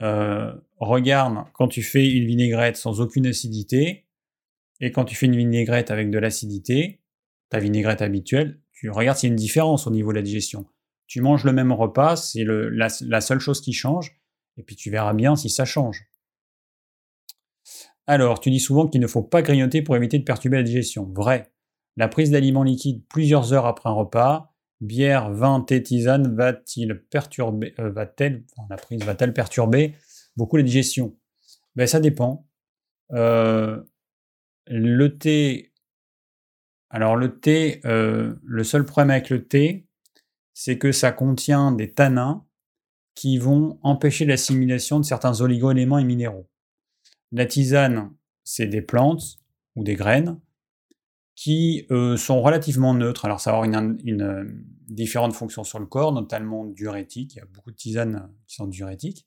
regarde 0.00 1.44
quand 1.52 1.68
tu 1.68 1.82
fais 1.82 2.08
une 2.08 2.26
vinaigrette 2.26 2.76
sans 2.76 3.00
aucune 3.00 3.26
acidité 3.26 4.06
et 4.80 4.92
quand 4.92 5.04
tu 5.04 5.14
fais 5.16 5.26
une 5.26 5.36
vinaigrette 5.36 5.90
avec 5.90 6.10
de 6.10 6.18
l'acidité, 6.18 7.00
ta 7.48 7.58
vinaigrette 7.58 8.02
habituelle, 8.02 8.60
tu 8.72 8.90
regardes 8.90 9.18
s'il 9.18 9.28
y 9.28 9.30
a 9.30 9.32
une 9.32 9.36
différence 9.36 9.86
au 9.86 9.90
niveau 9.90 10.10
de 10.12 10.16
la 10.16 10.22
digestion. 10.22 10.66
Tu 11.06 11.20
manges 11.20 11.44
le 11.44 11.52
même 11.52 11.72
repas, 11.72 12.16
c'est 12.16 12.44
la 12.44 13.20
seule 13.20 13.38
chose 13.38 13.60
qui 13.60 13.72
change, 13.72 14.20
et 14.56 14.62
puis 14.62 14.76
tu 14.76 14.90
verras 14.90 15.14
bien 15.14 15.36
si 15.36 15.48
ça 15.48 15.64
change. 15.64 16.06
Alors, 18.06 18.40
tu 18.40 18.50
dis 18.50 18.60
souvent 18.60 18.86
qu'il 18.86 19.00
ne 19.00 19.06
faut 19.06 19.22
pas 19.22 19.42
grignoter 19.42 19.82
pour 19.82 19.96
éviter 19.96 20.18
de 20.18 20.24
perturber 20.24 20.58
la 20.58 20.62
digestion. 20.62 21.10
Vrai. 21.14 21.52
La 21.96 22.08
prise 22.08 22.30
d'aliments 22.30 22.62
liquides 22.62 23.04
plusieurs 23.08 23.52
heures 23.52 23.66
après 23.66 23.88
un 23.88 23.92
repas, 23.92 24.54
bière, 24.80 25.32
vin, 25.32 25.60
thé, 25.62 25.82
tisane, 25.82 26.34
va-t-il 26.36 27.02
perturber, 27.10 27.74
euh, 27.78 27.90
va-t-elle, 27.90 28.44
la 28.68 28.76
prise 28.76 29.02
va-t-elle 29.02 29.32
perturber 29.32 29.94
beaucoup 30.36 30.56
la 30.56 30.62
digestion? 30.62 31.16
Ben 31.74 31.86
ça 31.86 32.00
dépend. 32.00 32.46
Euh, 33.12 33.82
le 34.66 35.18
thé, 35.18 35.72
alors 36.90 37.16
le 37.16 37.38
thé, 37.38 37.80
euh, 37.84 38.34
le 38.44 38.64
seul 38.64 38.84
problème 38.84 39.10
avec 39.10 39.30
le 39.30 39.46
thé, 39.46 39.86
c'est 40.54 40.78
que 40.78 40.92
ça 40.92 41.12
contient 41.12 41.72
des 41.72 41.92
tanins 41.92 42.44
qui 43.14 43.38
vont 43.38 43.78
empêcher 43.82 44.26
l'assimilation 44.26 45.00
de 45.00 45.04
certains 45.04 45.40
oligo-éléments 45.40 45.98
et 45.98 46.04
minéraux. 46.04 46.48
La 47.32 47.46
tisane, 47.46 48.10
c'est 48.44 48.66
des 48.66 48.82
plantes 48.82 49.38
ou 49.74 49.84
des 49.84 49.94
graines 49.94 50.38
qui 51.34 51.86
euh, 51.90 52.16
sont 52.16 52.40
relativement 52.40 52.94
neutres. 52.94 53.26
Alors 53.26 53.40
ça 53.40 53.50
va 53.50 53.58
avoir 53.58 53.70
une, 54.04 54.22
euh, 54.22 54.44
différente 54.88 55.34
fonction 55.34 55.64
sur 55.64 55.78
le 55.78 55.86
corps, 55.86 56.12
notamment 56.12 56.64
diurétique. 56.64 57.34
Il 57.34 57.38
y 57.38 57.42
a 57.42 57.46
beaucoup 57.46 57.70
de 57.70 57.76
tisanes 57.76 58.30
qui 58.46 58.54
sont 58.56 58.66
diurétiques. 58.66 59.26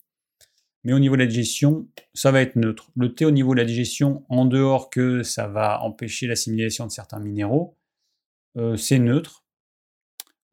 Mais 0.84 0.94
au 0.94 1.00
niveau 1.00 1.16
de 1.16 1.22
la 1.22 1.28
digestion, 1.28 1.88
ça 2.14 2.32
va 2.32 2.42
être 2.42 2.56
neutre. 2.56 2.90
Le 2.96 3.14
thé 3.14 3.26
au 3.26 3.32
niveau 3.32 3.54
de 3.54 3.60
la 3.60 3.66
digestion, 3.66 4.26
en 4.30 4.46
dehors 4.46 4.90
que 4.90 5.24
ça 5.24 5.48
va 5.48 5.84
empêcher 5.84 6.26
l'assimilation 6.26 6.88
de 6.88 6.92
certains 6.92 7.20
minéraux, 7.20 7.78
euh, 8.58 8.78
c'est 8.78 8.98
neutre. 8.98 9.44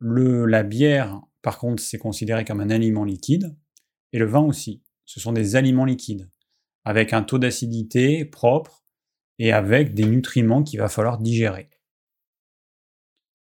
La 0.01 0.62
bière, 0.62 1.23
par 1.40 1.59
contre, 1.59 1.82
c'est 1.82 1.97
considéré 1.97 2.44
comme 2.44 2.60
un 2.60 2.70
aliment 2.70 3.05
liquide. 3.05 3.56
Et 4.12 4.18
le 4.18 4.27
vin 4.27 4.40
aussi. 4.43 4.82
Ce 5.05 5.20
sont 5.20 5.32
des 5.32 5.55
aliments 5.55 5.85
liquides 5.85 6.28
avec 6.86 7.12
un 7.12 7.24
taux 7.24 7.38
d'acidité 7.38 8.24
propre 8.24 8.84
et 9.40 9.52
avec 9.52 9.92
des 9.92 10.06
nutriments 10.06 10.62
qu'il 10.62 10.78
va 10.78 10.88
falloir 10.88 11.18
digérer. 11.18 11.68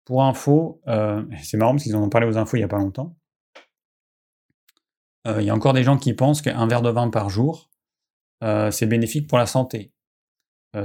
Pour 0.06 0.24
info, 0.24 0.82
euh, 0.88 1.26
c'est 1.44 1.58
marrant 1.58 1.72
parce 1.72 1.84
qu'ils 1.84 1.96
en 1.96 2.04
ont 2.04 2.10
parlé 2.10 2.28
aux 2.28 2.38
infos 2.38 2.58
il 2.58 2.60
n'y 2.60 2.66
a 2.66 2.70
pas 2.70 2.78
longtemps. 2.78 3.18
Euh, 5.26 5.42
il 5.42 5.46
y 5.46 5.50
a 5.50 5.56
encore 5.56 5.74
des 5.74 5.84
gens 5.84 5.98
qui 5.98 6.14
pensent 6.14 6.44
qu'un 6.44 6.68
verre 6.68 6.84
de 6.84 6.92
vin 6.92 7.10
par 7.10 7.32
jour, 7.32 7.72
euh, 8.44 8.70
c'est 8.70 8.86
bénéfique 8.86 9.28
pour 9.28 9.40
la 9.40 9.48
santé. 9.48 9.94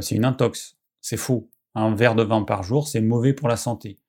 c'est 0.00 0.14
une 0.14 0.24
intox. 0.24 0.78
C'est 1.02 1.16
faux. 1.18 1.50
Un 1.74 1.94
verre 1.94 2.14
de 2.14 2.22
vin 2.22 2.42
par 2.44 2.62
jour, 2.62 2.88
c'est 2.88 3.02
mauvais 3.02 3.34
pour 3.34 3.48
la 3.48 3.56
santé. 3.56 4.00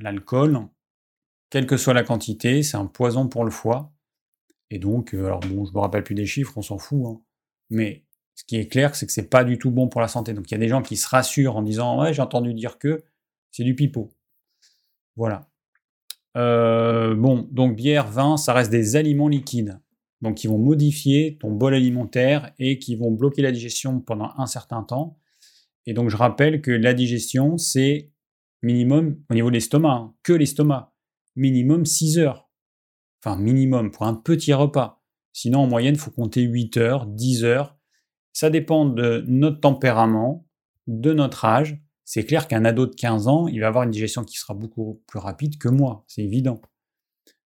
L'alcool, 0.00 0.68
quelle 1.50 1.66
que 1.66 1.76
soit 1.76 1.94
la 1.94 2.02
quantité, 2.02 2.62
c'est 2.62 2.76
un 2.76 2.86
poison 2.86 3.28
pour 3.28 3.44
le 3.44 3.50
foie. 3.50 3.93
Et 4.70 4.78
donc, 4.78 5.14
euh, 5.14 5.26
alors 5.26 5.40
bon, 5.40 5.64
je 5.64 5.72
me 5.72 5.78
rappelle 5.78 6.04
plus 6.04 6.14
des 6.14 6.26
chiffres, 6.26 6.52
on 6.56 6.62
s'en 6.62 6.78
fout. 6.78 7.04
Hein. 7.06 7.20
Mais 7.70 8.04
ce 8.34 8.44
qui 8.44 8.56
est 8.56 8.68
clair, 8.68 8.94
c'est 8.94 9.06
que 9.06 9.12
c'est 9.12 9.28
pas 9.28 9.44
du 9.44 9.58
tout 9.58 9.70
bon 9.70 9.88
pour 9.88 10.00
la 10.00 10.08
santé. 10.08 10.32
Donc 10.32 10.50
il 10.50 10.54
y 10.54 10.56
a 10.56 10.58
des 10.58 10.68
gens 10.68 10.82
qui 10.82 10.96
se 10.96 11.08
rassurent 11.08 11.56
en 11.56 11.62
disant 11.62 12.00
ouais, 12.00 12.12
j'ai 12.12 12.22
entendu 12.22 12.54
dire 12.54 12.78
que 12.78 13.02
c'est 13.50 13.64
du 13.64 13.74
pipeau. 13.74 14.10
Voilà. 15.16 15.48
Euh, 16.36 17.14
bon, 17.14 17.48
donc 17.52 17.76
bière, 17.76 18.08
vin, 18.08 18.36
ça 18.36 18.52
reste 18.52 18.70
des 18.70 18.96
aliments 18.96 19.28
liquides. 19.28 19.80
Donc 20.20 20.36
qui 20.36 20.46
vont 20.46 20.58
modifier 20.58 21.36
ton 21.38 21.52
bol 21.52 21.74
alimentaire 21.74 22.52
et 22.58 22.78
qui 22.78 22.96
vont 22.96 23.10
bloquer 23.10 23.42
la 23.42 23.52
digestion 23.52 24.00
pendant 24.00 24.32
un 24.38 24.46
certain 24.46 24.82
temps. 24.82 25.18
Et 25.86 25.92
donc 25.92 26.08
je 26.08 26.16
rappelle 26.16 26.62
que 26.62 26.70
la 26.70 26.94
digestion, 26.94 27.58
c'est 27.58 28.10
minimum 28.62 29.22
au 29.30 29.34
niveau 29.34 29.50
de 29.50 29.54
l'estomac, 29.54 29.92
hein, 29.92 30.14
que 30.22 30.32
l'estomac, 30.32 30.94
minimum 31.36 31.84
6 31.84 32.18
heures 32.18 32.43
enfin 33.24 33.40
minimum 33.40 33.90
pour 33.90 34.06
un 34.06 34.14
petit 34.14 34.52
repas. 34.52 35.02
Sinon, 35.32 35.60
en 35.60 35.66
moyenne, 35.66 35.94
il 35.94 36.00
faut 36.00 36.10
compter 36.10 36.42
8 36.42 36.76
heures, 36.76 37.06
10 37.06 37.44
heures. 37.44 37.76
Ça 38.32 38.50
dépend 38.50 38.84
de 38.84 39.24
notre 39.26 39.60
tempérament, 39.60 40.46
de 40.86 41.12
notre 41.12 41.44
âge. 41.44 41.80
C'est 42.04 42.24
clair 42.24 42.46
qu'un 42.46 42.64
ado 42.64 42.86
de 42.86 42.94
15 42.94 43.28
ans, 43.28 43.48
il 43.48 43.60
va 43.60 43.68
avoir 43.68 43.84
une 43.84 43.90
digestion 43.90 44.24
qui 44.24 44.36
sera 44.36 44.54
beaucoup 44.54 45.02
plus 45.06 45.18
rapide 45.18 45.58
que 45.58 45.68
moi, 45.68 46.04
c'est 46.06 46.22
évident. 46.22 46.60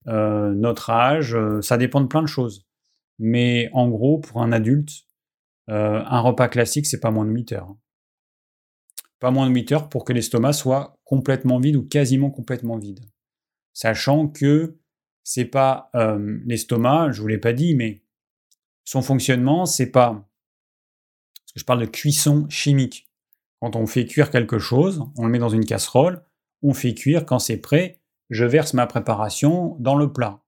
Euh, 0.09 0.55
notre 0.55 0.91
âge, 0.91 1.35
euh, 1.35 1.61
ça 1.61 1.77
dépend 1.77 2.01
de 2.01 2.07
plein 2.07 2.23
de 2.23 2.29
choses. 2.29 2.67
Mais 3.19 3.69
en 3.73 3.89
gros, 3.89 4.19
pour 4.19 4.43
un 4.43 4.53
adulte, 4.53 4.91
euh, 5.69 6.03
un 6.07 6.21
repas 6.21 6.49
classique, 6.49 6.87
c'est 6.87 7.01
pas 7.01 7.11
moins 7.11 7.27
de 7.27 7.31
8 7.31 7.53
heures. 7.53 7.77
Pas 9.19 9.31
moins 9.31 9.49
de 9.49 9.55
8 9.55 9.73
heures 9.73 9.89
pour 9.89 10.05
que 10.05 10.13
l'estomac 10.13 10.53
soit 10.53 10.99
complètement 11.05 11.59
vide 11.59 11.77
ou 11.77 11.87
quasiment 11.87 12.31
complètement 12.31 12.79
vide. 12.79 13.01
Sachant 13.73 14.29
que 14.29 14.79
c'est 15.29 15.45
pas 15.45 15.91
euh, 15.97 16.39
l'estomac, 16.47 17.11
je 17.11 17.21
vous 17.21 17.27
l'ai 17.27 17.37
pas 17.37 17.53
dit, 17.53 17.75
mais 17.75 18.01
son 18.85 19.03
fonctionnement, 19.03 19.67
c'est 19.67 19.91
pas. 19.91 20.25
Que 21.53 21.59
je 21.59 21.65
parle 21.65 21.81
de 21.81 21.87
cuisson 21.87 22.49
chimique. 22.49 23.11
Quand 23.61 23.75
on 23.75 23.89
fait 23.89 24.07
cuire 24.07 24.31
quelque 24.31 24.61
chose, 24.61 25.03
on 25.17 25.25
le 25.25 25.33
met 25.33 25.41
dans 25.41 25.49
une 25.49 25.65
casserole, 25.65 26.25
on 26.63 26.75
fait 26.75 26.95
cuire, 26.95 27.27
quand 27.27 27.41
c'est 27.41 27.57
prêt, 27.57 28.01
je 28.31 28.45
verse 28.45 28.73
ma 28.73 28.87
préparation 28.87 29.77
dans 29.81 29.97
le 29.97 30.13
plat. 30.13 30.45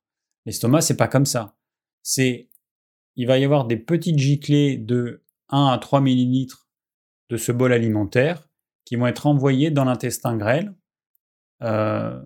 L'estomac, 0.46 0.82
c'est 0.82 0.96
pas 0.96 1.08
comme 1.08 1.26
ça. 1.26 1.56
C'est. 2.04 2.48
Il 3.16 3.26
va 3.26 3.36
y 3.36 3.44
avoir 3.44 3.64
des 3.64 3.78
petites 3.78 4.18
giclées 4.18 4.76
de 4.76 5.24
1 5.48 5.66
à 5.66 5.78
3 5.78 6.00
millilitres 6.00 6.68
de 7.30 7.36
ce 7.36 7.50
bol 7.50 7.72
alimentaire 7.72 8.48
qui 8.84 8.94
vont 8.94 9.08
être 9.08 9.26
envoyées 9.26 9.72
dans 9.72 9.84
l'intestin 9.84 10.36
grêle 10.36 10.72
euh, 11.62 12.24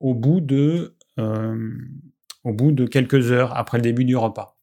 au 0.00 0.14
bout 0.14 0.42
de 0.42 0.97
au 1.18 2.52
bout 2.52 2.72
de 2.72 2.86
quelques 2.86 3.30
heures 3.32 3.56
après 3.56 3.78
le 3.78 3.82
début 3.82 4.04
du 4.04 4.16
repas. 4.16 4.58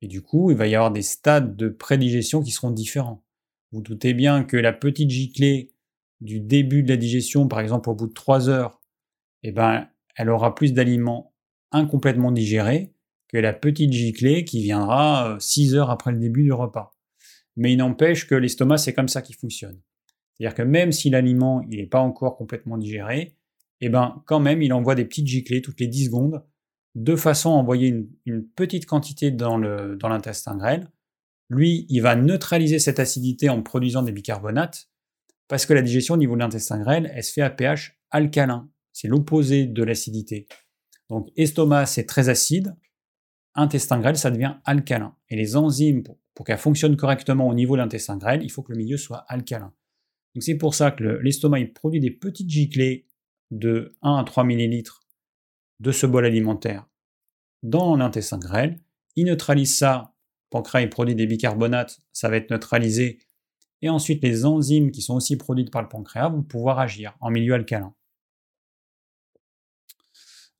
Et 0.00 0.06
du 0.06 0.22
coup, 0.22 0.50
il 0.50 0.56
va 0.56 0.66
y 0.66 0.74
avoir 0.74 0.90
des 0.90 1.02
stades 1.02 1.56
de 1.56 1.68
prédigestion 1.68 2.42
qui 2.42 2.50
seront 2.50 2.70
différents. 2.70 3.24
Vous 3.72 3.82
doutez 3.82 4.14
bien 4.14 4.44
que 4.44 4.56
la 4.56 4.72
petite 4.72 5.10
giclée 5.10 5.72
du 6.20 6.40
début 6.40 6.82
de 6.82 6.88
la 6.88 6.96
digestion, 6.96 7.48
par 7.48 7.60
exemple 7.60 7.90
au 7.90 7.94
bout 7.94 8.06
de 8.06 8.12
3 8.12 8.48
heures, 8.48 8.80
eh 9.42 9.52
ben, 9.52 9.88
elle 10.16 10.30
aura 10.30 10.54
plus 10.54 10.72
d'aliments 10.72 11.34
incomplètement 11.70 12.32
digérés 12.32 12.92
que 13.28 13.36
la 13.36 13.52
petite 13.52 13.92
giclée 13.92 14.44
qui 14.44 14.62
viendra 14.62 15.36
6 15.38 15.74
euh, 15.74 15.78
heures 15.78 15.90
après 15.90 16.12
le 16.12 16.18
début 16.18 16.42
du 16.42 16.52
repas. 16.52 16.96
Mais 17.56 17.72
il 17.72 17.76
n'empêche 17.76 18.26
que 18.26 18.34
l'estomac, 18.34 18.78
c'est 18.78 18.94
comme 18.94 19.08
ça 19.08 19.20
qu'il 19.20 19.36
fonctionne. 19.36 19.80
C'est-à-dire 20.32 20.54
que 20.54 20.62
même 20.62 20.92
si 20.92 21.10
l'aliment 21.10 21.62
n'est 21.68 21.86
pas 21.86 22.00
encore 22.00 22.36
complètement 22.36 22.78
digéré, 22.78 23.36
eh 23.80 23.88
ben, 23.88 24.22
quand 24.26 24.40
même, 24.40 24.62
il 24.62 24.72
envoie 24.72 24.94
des 24.94 25.04
petites 25.04 25.26
giclées 25.26 25.62
toutes 25.62 25.80
les 25.80 25.86
10 25.86 26.06
secondes, 26.06 26.44
de 26.94 27.16
façon 27.16 27.50
à 27.50 27.54
envoyer 27.54 27.94
une, 28.26 28.48
petite 28.48 28.86
quantité 28.86 29.30
dans 29.30 29.56
l'intestin 29.56 30.52
dans 30.52 30.58
grêle. 30.58 30.90
Lui, 31.50 31.86
il 31.88 32.00
va 32.00 32.16
neutraliser 32.16 32.78
cette 32.78 32.98
acidité 32.98 33.48
en 33.48 33.62
produisant 33.62 34.02
des 34.02 34.12
bicarbonates, 34.12 34.90
parce 35.48 35.64
que 35.64 35.72
la 35.72 35.82
digestion 35.82 36.14
au 36.14 36.18
niveau 36.18 36.34
de 36.34 36.40
l'intestin 36.40 36.78
grêle, 36.78 37.10
elle 37.14 37.24
se 37.24 37.32
fait 37.32 37.42
à 37.42 37.50
pH 37.50 37.98
alcalin. 38.10 38.68
C'est 38.92 39.08
l'opposé 39.08 39.66
de 39.66 39.82
l'acidité. 39.82 40.46
Donc, 41.08 41.30
estomac, 41.36 41.86
c'est 41.86 42.04
très 42.04 42.28
acide. 42.28 42.76
Intestin 43.54 44.00
grêle, 44.00 44.18
ça 44.18 44.30
devient 44.30 44.56
alcalin. 44.64 45.16
Et 45.30 45.36
les 45.36 45.56
enzymes, 45.56 46.02
pour, 46.02 46.18
pour 46.34 46.44
qu'elles 46.44 46.58
fonctionnent 46.58 46.96
correctement 46.96 47.48
au 47.48 47.54
niveau 47.54 47.76
de 47.76 47.80
l'intestin 47.80 48.18
grêle, 48.18 48.42
il 48.42 48.50
faut 48.50 48.62
que 48.62 48.72
le 48.72 48.78
milieu 48.78 48.98
soit 48.98 49.24
alcalin. 49.28 49.72
Donc, 50.34 50.42
c'est 50.42 50.56
pour 50.56 50.74
ça 50.74 50.90
que 50.90 51.02
l'estomac, 51.02 51.60
il 51.60 51.72
produit 51.72 52.00
des 52.00 52.10
petites 52.10 52.50
giclées 52.50 53.07
de 53.50 53.96
1 54.02 54.16
à 54.16 54.24
3 54.24 54.44
ml 54.44 54.90
de 55.80 55.92
ce 55.92 56.06
bol 56.06 56.24
alimentaire 56.24 56.86
dans 57.62 57.96
l'intestin 57.96 58.38
grêle. 58.38 58.80
Il 59.16 59.26
neutralise 59.26 59.76
ça. 59.76 60.14
Le 60.46 60.50
pancréas 60.50 60.86
produit 60.88 61.14
des 61.14 61.26
bicarbonates, 61.26 62.00
ça 62.12 62.28
va 62.28 62.36
être 62.36 62.50
neutralisé. 62.50 63.18
Et 63.82 63.90
ensuite, 63.90 64.22
les 64.22 64.44
enzymes 64.44 64.90
qui 64.90 65.02
sont 65.02 65.14
aussi 65.14 65.36
produites 65.36 65.70
par 65.70 65.82
le 65.82 65.88
pancréas 65.88 66.30
vont 66.30 66.42
pouvoir 66.42 66.78
agir 66.78 67.16
en 67.20 67.30
milieu 67.30 67.54
alcalin. 67.54 67.94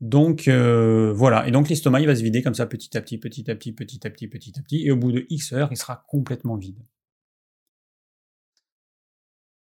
Donc 0.01 0.47
euh, 0.47 1.13
voilà, 1.13 1.49
et 1.49 1.51
donc 1.51 1.69
l'estomac 1.69 2.01
il 2.01 2.07
va 2.07 2.15
se 2.15 2.23
vider 2.23 2.41
comme 2.41 2.55
ça 2.55 2.67
petit 2.67 2.97
à 2.97 3.01
petit, 3.01 3.19
petit 3.19 3.51
à 3.51 3.57
petit, 3.57 3.73
petit 3.73 4.07
à 4.07 4.11
petit, 4.11 4.29
petit 4.29 4.57
à 4.57 4.63
petit, 4.63 4.87
et 4.87 4.93
au 4.93 4.97
bout 4.97 5.11
de 5.11 5.27
X 5.29 5.53
heures, 5.53 5.69
il 5.73 5.77
sera 5.77 6.05
complètement 6.07 6.57
vide. 6.57 6.79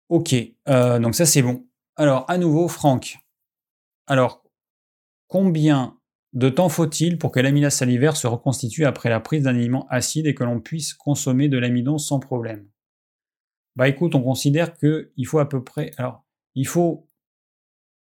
Ok, 0.09 0.35
euh, 0.67 0.99
donc 0.99 1.15
ça 1.15 1.25
c'est 1.25 1.41
bon. 1.41 1.65
Alors, 1.99 2.25
à 2.29 2.37
nouveau, 2.37 2.67
Franck. 2.67 3.17
Alors, 4.05 4.43
combien 5.27 5.97
de 6.33 6.47
temps 6.47 6.69
faut-il 6.69 7.17
pour 7.17 7.31
que 7.31 7.39
l'amylase 7.39 7.73
salivaire 7.73 8.15
se 8.15 8.27
reconstitue 8.27 8.85
après 8.85 9.09
la 9.09 9.19
prise 9.19 9.43
d'un 9.43 9.55
aliment 9.55 9.87
acide 9.89 10.27
et 10.27 10.35
que 10.35 10.43
l'on 10.43 10.59
puisse 10.59 10.93
consommer 10.93 11.49
de 11.49 11.57
l'amidon 11.57 11.97
sans 11.97 12.19
problème? 12.19 12.69
Bah 13.75 13.87
écoute, 13.87 14.13
on 14.13 14.21
considère 14.21 14.77
qu'il 14.77 15.25
faut 15.25 15.39
à 15.39 15.49
peu 15.49 15.63
près. 15.63 15.91
Alors, 15.97 16.23
il 16.53 16.67
faut. 16.67 17.09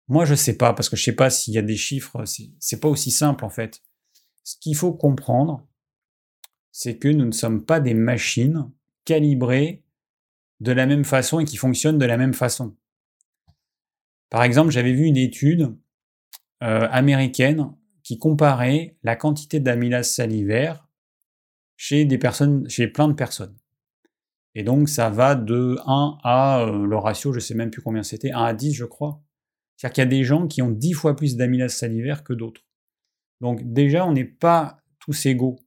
Moi, 0.07 0.23
je 0.23 0.35
sais 0.35 0.55
pas, 0.55 0.73
parce 0.73 0.87
que 0.87 0.95
je 0.95 1.03
sais 1.03 1.15
pas 1.15 1.29
s'il 1.29 1.53
y 1.53 1.57
a 1.57 1.61
des 1.61 1.75
chiffres, 1.75 2.23
c'est 2.59 2.79
pas 2.79 2.87
aussi 2.87 3.11
simple 3.11 3.43
en 3.43 3.49
fait. 3.49 3.81
Ce 4.43 4.55
qu'il 4.57 4.75
faut 4.75 4.93
comprendre, 4.93 5.67
c'est 6.71 6.97
que 6.97 7.09
nous 7.09 7.25
ne 7.25 7.31
sommes 7.31 7.65
pas 7.65 7.81
des 7.81 7.93
machines 7.93 8.71
calibrées 9.03 9.83
de 10.61 10.71
la 10.71 10.85
même 10.85 11.03
façon 11.03 11.41
et 11.41 11.45
qui 11.45 11.57
fonctionnent 11.57 11.97
de 11.97 12.05
la 12.05 12.17
même 12.17 12.33
façon. 12.33 12.75
Par 14.31 14.43
exemple, 14.43 14.71
j'avais 14.71 14.93
vu 14.93 15.05
une 15.05 15.17
étude 15.17 15.75
euh, 16.63 16.87
américaine 16.89 17.75
qui 18.01 18.17
comparait 18.17 18.97
la 19.03 19.15
quantité 19.15 19.59
d'amylase 19.59 20.09
salivaire 20.09 20.87
chez 21.75 22.05
des 22.05 22.17
personnes, 22.17 22.67
chez 22.69 22.87
plein 22.87 23.07
de 23.07 23.13
personnes. 23.13 23.55
Et 24.55 24.63
donc 24.63 24.89
ça 24.89 25.09
va 25.09 25.35
de 25.35 25.77
1 25.85 26.17
à 26.23 26.61
euh, 26.61 26.85
le 26.85 26.97
ratio, 26.97 27.33
je 27.33 27.39
sais 27.39 27.55
même 27.55 27.71
plus 27.71 27.81
combien 27.81 28.03
c'était, 28.03 28.31
1 28.31 28.43
à 28.43 28.53
10 28.53 28.73
je 28.73 28.85
crois. 28.85 29.21
C'est-à-dire 29.75 29.93
qu'il 29.93 30.03
y 30.03 30.07
a 30.07 30.09
des 30.09 30.23
gens 30.23 30.47
qui 30.47 30.61
ont 30.61 30.69
10 30.69 30.93
fois 30.93 31.15
plus 31.15 31.35
d'amylase 31.35 31.73
salivaire 31.73 32.23
que 32.23 32.33
d'autres. 32.33 32.61
Donc 33.41 33.61
déjà, 33.63 34.05
on 34.05 34.13
n'est 34.13 34.23
pas 34.23 34.77
tous 34.99 35.25
égaux. 35.25 35.59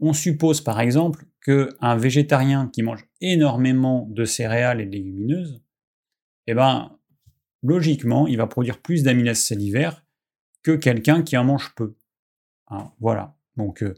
On 0.00 0.12
suppose 0.12 0.60
par 0.60 0.80
exemple 0.80 1.26
qu'un 1.44 1.96
végétarien 1.96 2.68
qui 2.68 2.82
mange 2.82 3.06
énormément 3.20 4.06
de 4.10 4.24
céréales 4.24 4.80
et 4.80 4.86
de 4.86 4.90
légumineuses, 4.90 5.62
eh 6.46 6.54
ben, 6.54 6.95
logiquement, 7.66 8.26
il 8.26 8.36
va 8.36 8.46
produire 8.46 8.80
plus 8.80 9.02
d'amylase 9.02 9.38
salivaire 9.38 10.04
que 10.62 10.72
quelqu'un 10.72 11.22
qui 11.22 11.36
en 11.36 11.44
mange 11.44 11.74
peu. 11.74 11.96
Hein, 12.68 12.92
voilà. 13.00 13.36
Donc, 13.56 13.82
euh, 13.82 13.94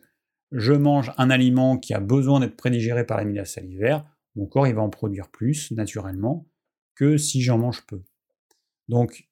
je 0.53 0.73
mange 0.73 1.13
un 1.19 1.31
aliment 1.31 1.79
qui 1.79 1.95
a 1.95 2.01
besoin 2.01 2.41
d'être 2.41 2.57
prédigéré 2.57 3.05
par 3.05 3.19
l'amylase 3.19 3.53
salivaire, 3.53 4.05
mon 4.35 4.47
corps 4.47 4.67
il 4.67 4.75
va 4.75 4.83
en 4.83 4.91
produire 4.91 5.29
plus 5.29 5.71
naturellement 5.73 6.47
que 6.95 7.17
si 7.17 7.43
j'en 7.43 7.59
mange 7.59 7.87
peu. 7.87 8.03
Donc, 8.89 9.29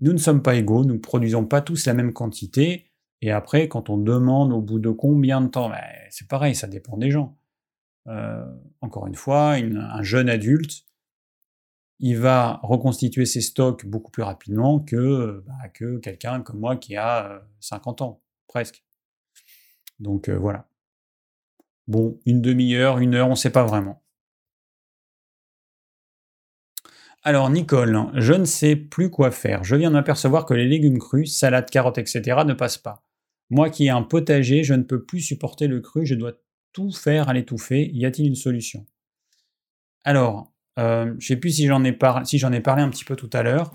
nous 0.00 0.12
ne 0.12 0.18
sommes 0.18 0.42
pas 0.42 0.54
égaux, 0.54 0.84
nous 0.84 0.94
ne 0.94 0.98
produisons 0.98 1.46
pas 1.46 1.62
tous 1.62 1.86
la 1.86 1.94
même 1.94 2.12
quantité, 2.12 2.90
et 3.22 3.30
après, 3.30 3.68
quand 3.68 3.88
on 3.88 3.96
demande 3.96 4.52
au 4.52 4.60
bout 4.60 4.78
de 4.78 4.90
combien 4.90 5.40
de 5.40 5.48
temps, 5.48 5.70
ben, 5.70 5.80
c'est 6.10 6.28
pareil, 6.28 6.54
ça 6.54 6.66
dépend 6.66 6.98
des 6.98 7.10
gens. 7.10 7.38
Euh, 8.08 8.44
encore 8.82 9.06
une 9.06 9.14
fois, 9.14 9.54
un 9.54 10.02
jeune 10.02 10.28
adulte, 10.28 10.84
il 11.98 12.18
va 12.18 12.60
reconstituer 12.62 13.26
ses 13.26 13.40
stocks 13.40 13.86
beaucoup 13.86 14.10
plus 14.10 14.22
rapidement 14.22 14.80
que, 14.80 15.42
bah, 15.46 15.68
que 15.72 15.98
quelqu'un 15.98 16.42
comme 16.42 16.60
moi 16.60 16.76
qui 16.76 16.96
a 16.96 17.42
50 17.60 18.00
euh, 18.00 18.04
ans, 18.04 18.22
presque. 18.48 18.84
Donc 19.98 20.28
euh, 20.28 20.36
voilà. 20.36 20.68
Bon, 21.88 22.20
une 22.26 22.42
demi-heure, 22.42 22.98
une 22.98 23.14
heure, 23.14 23.28
on 23.28 23.30
ne 23.30 23.36
sait 23.36 23.50
pas 23.50 23.64
vraiment. 23.64 24.02
Alors 27.22 27.50
Nicole, 27.50 28.10
je 28.14 28.34
ne 28.34 28.44
sais 28.44 28.76
plus 28.76 29.10
quoi 29.10 29.30
faire. 29.30 29.64
Je 29.64 29.74
viens 29.74 29.88
de 29.88 29.94
m'apercevoir 29.94 30.46
que 30.46 30.54
les 30.54 30.68
légumes 30.68 30.98
crus, 30.98 31.36
salades, 31.36 31.70
carottes, 31.70 31.98
etc. 31.98 32.44
ne 32.46 32.52
passent 32.52 32.78
pas. 32.78 33.02
Moi 33.50 33.70
qui 33.70 33.86
ai 33.86 33.90
un 33.90 34.02
potager, 34.02 34.64
je 34.64 34.74
ne 34.74 34.82
peux 34.82 35.04
plus 35.04 35.20
supporter 35.20 35.66
le 35.66 35.80
cru, 35.80 36.04
je 36.06 36.14
dois 36.14 36.32
tout 36.72 36.92
faire 36.92 37.28
à 37.28 37.32
l'étouffer. 37.32 37.90
Y 37.92 38.04
a-t-il 38.04 38.28
une 38.28 38.36
solution? 38.36 38.86
Alors, 40.04 40.52
euh, 40.78 41.14
je 41.18 41.26
sais 41.26 41.36
plus 41.36 41.50
si 41.50 41.66
j'en 41.66 41.84
ai, 41.84 41.92
parlé 41.92 42.82
un 42.82 42.90
petit 42.90 43.04
peu 43.04 43.16
tout 43.16 43.30
à 43.32 43.42
l'heure, 43.42 43.74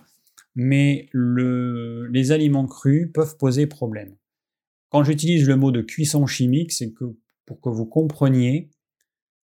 mais 0.56 1.10
les 1.14 2.32
aliments 2.32 2.68
crus 2.68 3.10
peuvent 3.14 3.38
poser 3.38 3.68
problème. 3.68 4.16
Quand 4.90 5.04
j'utilise 5.04 5.48
le 5.48 5.56
mot 5.56 5.72
de 5.72 5.82
cuisson 5.82 6.26
chimique, 6.28 6.72
c'est 6.72 6.92
que 6.92 7.16
pour 7.46 7.62
que 7.62 7.70
vous 7.70 7.86
compreniez 7.86 8.70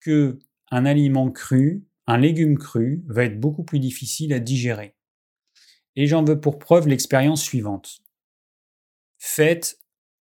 que 0.00 0.38
un 0.70 0.86
aliment 0.86 1.30
cru, 1.30 1.84
un 2.06 2.18
légume 2.18 2.58
cru, 2.58 3.04
va 3.06 3.24
être 3.24 3.38
beaucoup 3.38 3.64
plus 3.64 3.78
difficile 3.78 4.32
à 4.32 4.40
digérer. 4.40 4.96
Et 5.94 6.06
j'en 6.06 6.24
veux 6.24 6.40
pour 6.40 6.58
preuve 6.58 6.88
l'expérience 6.88 7.42
suivante. 7.42 8.00
Faites 9.18 9.78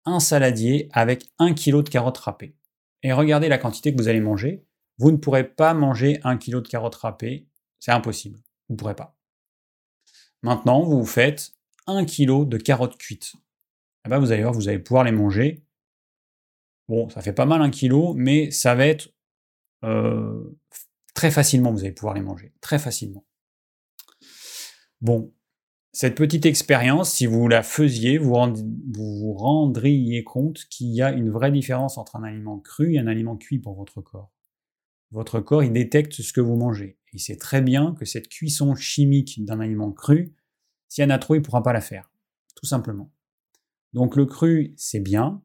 un 0.05 0.21
saladier 0.21 0.89
avec 0.93 1.27
un 1.39 1.55
kilo 1.55 1.83
de 1.83 1.89
carottes 1.89 2.19
râpées. 2.19 2.55
Et 3.03 3.13
regardez 3.13 3.49
la 3.49 3.59
quantité 3.59 3.93
que 3.93 4.01
vous 4.01 4.09
allez 4.09 4.21
manger. 4.21 4.65
Vous 4.99 5.11
ne 5.11 5.17
pourrez 5.17 5.45
pas 5.45 5.75
manger 5.75 6.21
un 6.25 6.37
kilo 6.37 6.61
de 6.61 6.69
carottes 6.69 6.97
râpées. 6.97 7.47
C'est 7.79 7.93
impossible. 7.93 8.39
Vous 8.69 8.75
ne 8.75 8.77
pourrez 8.77 8.97
pas. 8.97 9.17
Maintenant, 10.43 10.83
vous 10.83 11.05
faites 11.05 11.53
un 11.87 12.05
kilo 12.05 12.45
de 12.45 12.59
carottes 12.59 12.99
cuites. 12.99 13.35
Eh 14.05 14.09
ben, 14.09 14.19
vous 14.19 14.33
allez 14.33 14.43
voir, 14.43 14.55
vous 14.55 14.69
allez 14.69 14.79
pouvoir 14.79 15.05
les 15.05 15.13
manger. 15.13 15.65
Bon, 16.89 17.09
ça 17.11 17.21
fait 17.21 17.33
pas 17.33 17.47
mal 17.47 17.61
un 17.63 17.71
kilo, 17.71 18.15
mais 18.15 18.51
ça 18.51 18.75
va 18.75 18.87
être 18.87 19.13
euh, 19.85 20.59
très 21.15 21.31
facilement, 21.31 21.73
vous 21.73 21.81
allez 21.81 21.93
pouvoir 21.93 22.15
les 22.15 22.23
manger. 22.23 22.53
Très 22.61 22.79
facilement. 22.79 23.25
Bon, 25.01 25.33
cette 25.93 26.15
petite 26.15 26.47
expérience, 26.47 27.13
si 27.13 27.27
vous 27.27 27.49
la 27.49 27.63
faisiez, 27.63 28.19
vous, 28.19 28.35
vous 28.35 29.33
rendriez 29.35 30.25
compte 30.25 30.65
qu'il 30.71 30.89
y 30.89 31.03
a 31.03 31.13
une 31.13 31.31
vraie 31.31 31.53
différence 31.53 31.99
entre 31.99 32.17
un 32.17 32.25
aliment 32.25 32.59
cru 32.59 32.95
et 32.95 32.99
un 32.99 33.07
aliment 33.07 33.37
cuit 33.37 33.59
pour 33.59 33.75
votre 33.75 34.01
corps. 34.01 34.33
Votre 35.11 35.41
corps, 35.41 35.63
il 35.63 35.73
détecte 35.73 36.13
ce 36.13 36.33
que 36.33 36.41
vous 36.41 36.57
mangez. 36.57 36.99
Il 37.13 37.21
sait 37.21 37.37
très 37.37 37.63
bien 37.63 37.95
que 37.95 38.05
cette 38.05 38.29
cuisson 38.29 38.75
chimique 38.75 39.45
d'un 39.45 39.61
aliment 39.61 39.93
cru, 39.93 40.35
s'il 40.89 41.05
y 41.05 41.07
en 41.07 41.11
a 41.11 41.19
trop, 41.19 41.35
il 41.35 41.39
ne 41.39 41.45
pourra 41.45 41.63
pas 41.63 41.73
la 41.73 41.81
faire. 41.81 42.11
Tout 42.55 42.67
simplement. 42.67 43.11
Donc 43.93 44.17
le 44.17 44.27
cru, 44.27 44.75
c'est 44.77 45.01
bien, 45.01 45.43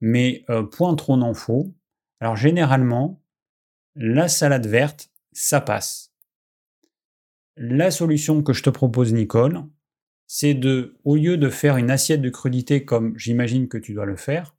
mais 0.00 0.44
euh, 0.50 0.62
point 0.62 0.94
trop 0.94 1.16
n'en 1.16 1.34
faut. 1.34 1.74
Alors 2.20 2.36
généralement, 2.36 3.22
la 3.94 4.28
salade 4.28 4.66
verte, 4.66 5.10
ça 5.32 5.60
passe. 5.60 6.12
La 7.56 7.90
solution 7.90 8.42
que 8.42 8.52
je 8.52 8.62
te 8.62 8.70
propose, 8.70 9.12
Nicole, 9.12 9.64
c'est 10.26 10.54
de, 10.54 10.98
au 11.04 11.16
lieu 11.16 11.36
de 11.36 11.50
faire 11.50 11.76
une 11.76 11.90
assiette 11.90 12.22
de 12.22 12.30
crudité 12.30 12.84
comme 12.84 13.16
j'imagine 13.18 13.68
que 13.68 13.76
tu 13.76 13.92
dois 13.92 14.06
le 14.06 14.16
faire, 14.16 14.56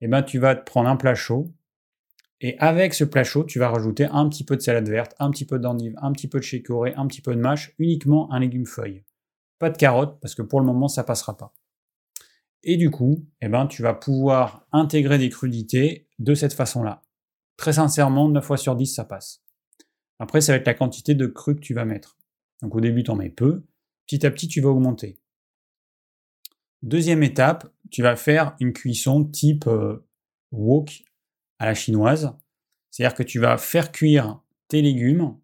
eh 0.00 0.08
ben, 0.08 0.22
tu 0.22 0.38
vas 0.38 0.56
te 0.56 0.64
prendre 0.64 0.88
un 0.88 0.96
plat 0.96 1.14
chaud, 1.14 1.46
et 2.40 2.58
avec 2.58 2.92
ce 2.92 3.04
plat 3.04 3.24
chaud, 3.24 3.44
tu 3.44 3.58
vas 3.58 3.70
rajouter 3.70 4.04
un 4.04 4.28
petit 4.28 4.44
peu 4.44 4.56
de 4.56 4.60
salade 4.60 4.88
verte, 4.88 5.14
un 5.18 5.30
petit 5.30 5.46
peu 5.46 5.58
d'endive, 5.58 5.94
un 6.02 6.12
petit 6.12 6.28
peu 6.28 6.38
de 6.38 6.44
chicorée, 6.44 6.92
un 6.96 7.06
petit 7.06 7.22
peu 7.22 7.34
de 7.34 7.40
mâche, 7.40 7.74
uniquement 7.78 8.30
un 8.32 8.40
légume 8.40 8.66
feuille. 8.66 9.04
Pas 9.58 9.70
de 9.70 9.78
carottes, 9.78 10.20
parce 10.20 10.34
que 10.34 10.42
pour 10.42 10.60
le 10.60 10.66
moment, 10.66 10.88
ça 10.88 11.02
passera 11.02 11.36
pas. 11.36 11.54
Et 12.62 12.76
du 12.76 12.90
coup, 12.90 13.26
eh 13.40 13.48
ben, 13.48 13.66
tu 13.66 13.82
vas 13.82 13.94
pouvoir 13.94 14.66
intégrer 14.72 15.18
des 15.18 15.30
crudités 15.30 16.08
de 16.18 16.34
cette 16.34 16.52
façon-là. 16.52 17.02
Très 17.56 17.74
sincèrement, 17.74 18.28
9 18.28 18.44
fois 18.44 18.58
sur 18.58 18.76
10, 18.76 18.86
ça 18.86 19.04
passe. 19.04 19.42
Après, 20.18 20.40
ça 20.40 20.52
va 20.52 20.58
être 20.58 20.66
la 20.66 20.74
quantité 20.74 21.14
de 21.14 21.26
cru 21.26 21.54
que 21.54 21.60
tu 21.60 21.74
vas 21.74 21.84
mettre. 21.84 22.18
Donc 22.62 22.74
au 22.74 22.80
début, 22.80 23.02
tu 23.02 23.10
en 23.10 23.16
mets 23.16 23.30
peu. 23.30 23.64
Petit 24.06 24.26
à 24.26 24.30
petit, 24.30 24.48
tu 24.48 24.60
vas 24.60 24.70
augmenter. 24.70 25.18
Deuxième 26.82 27.22
étape, 27.22 27.72
tu 27.90 28.02
vas 28.02 28.16
faire 28.16 28.56
une 28.60 28.72
cuisson 28.72 29.24
type 29.24 29.66
euh, 29.66 30.06
wok 30.52 31.02
à 31.58 31.66
la 31.66 31.74
chinoise. 31.74 32.36
C'est-à-dire 32.90 33.16
que 33.16 33.22
tu 33.22 33.38
vas 33.40 33.58
faire 33.58 33.92
cuire 33.92 34.40
tes 34.68 34.82
légumes 34.82 35.36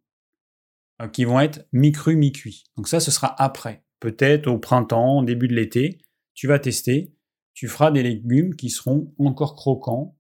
euh, 1.01 1.09
qui 1.09 1.25
vont 1.25 1.41
être 1.41 1.67
mi-crus, 1.73 2.17
mi-cuits. 2.17 2.65
Donc 2.77 2.89
ça, 2.89 3.01
ce 3.01 3.11
sera 3.11 3.35
après. 3.43 3.85
Peut-être 4.01 4.49
au 4.49 4.59
printemps, 4.59 5.23
début 5.23 5.49
de 5.49 5.55
l'été 5.55 6.01
tu 6.35 6.47
vas 6.47 6.59
tester, 6.59 7.13
tu 7.55 7.69
feras 7.69 7.91
des 7.91 8.03
légumes 8.03 8.57
qui 8.57 8.71
seront 8.71 9.15
encore 9.19 9.55
croquants. 9.55 10.17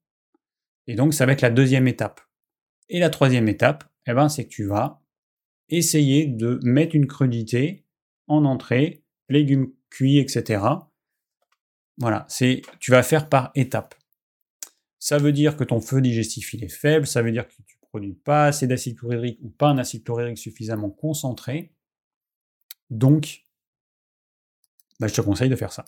Et 0.86 0.94
donc, 0.94 1.14
ça 1.14 1.26
va 1.26 1.32
être 1.32 1.40
la 1.40 1.50
deuxième 1.50 1.88
étape. 1.88 2.20
Et 2.88 2.98
la 2.98 3.10
troisième 3.10 3.48
étape, 3.48 3.84
eh 4.06 4.12
ben, 4.12 4.28
c'est 4.28 4.44
que 4.44 4.50
tu 4.50 4.66
vas 4.66 5.02
essayer 5.68 6.26
de 6.26 6.60
mettre 6.62 6.94
une 6.94 7.06
crudité 7.06 7.86
en 8.26 8.44
entrée, 8.44 9.04
légumes 9.28 9.72
cuits, 9.90 10.18
etc. 10.18 10.64
Voilà, 11.98 12.26
c'est, 12.28 12.62
tu 12.80 12.90
vas 12.90 13.02
faire 13.02 13.28
par 13.28 13.52
étapes. 13.54 13.94
Ça 15.02 15.18
veut 15.18 15.32
dire 15.32 15.56
que 15.56 15.64
ton 15.64 15.80
feu 15.80 16.00
digestif 16.00 16.54
est 16.54 16.68
faible, 16.68 17.08
ça 17.08 17.22
veut 17.22 17.32
dire 17.32 17.48
que 17.48 17.54
tu 17.66 17.76
produis 17.80 18.14
pas 18.14 18.44
assez 18.44 18.68
d'acide 18.68 18.96
chlorhydrique 18.96 19.40
ou 19.42 19.50
pas 19.50 19.66
un 19.66 19.78
acide 19.78 20.04
chlorhydrique 20.04 20.38
suffisamment 20.38 20.90
concentré. 20.90 21.74
Donc, 22.88 23.44
bah, 25.00 25.08
je 25.08 25.14
te 25.14 25.20
conseille 25.20 25.48
de 25.48 25.56
faire 25.56 25.72
ça. 25.72 25.86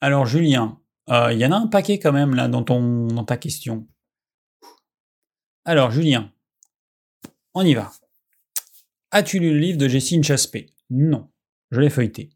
Alors 0.00 0.24
Julien, 0.24 0.80
euh, 1.10 1.30
il 1.30 1.38
y 1.38 1.44
en 1.44 1.52
a 1.52 1.56
un 1.56 1.66
paquet 1.66 1.98
quand 1.98 2.12
même 2.12 2.34
là 2.34 2.48
dans, 2.48 2.64
ton, 2.64 3.08
dans 3.08 3.24
ta 3.24 3.36
question. 3.36 3.86
Alors 5.66 5.90
Julien, 5.90 6.32
on 7.52 7.66
y 7.66 7.74
va. 7.74 7.92
As-tu 9.10 9.40
lu 9.40 9.52
le 9.52 9.58
livre 9.58 9.76
de 9.76 9.88
Jessine 9.88 10.24
Chaspé? 10.24 10.72
Non, 10.88 11.30
je 11.70 11.80
l'ai 11.80 11.90
feuilleté. 11.90 12.30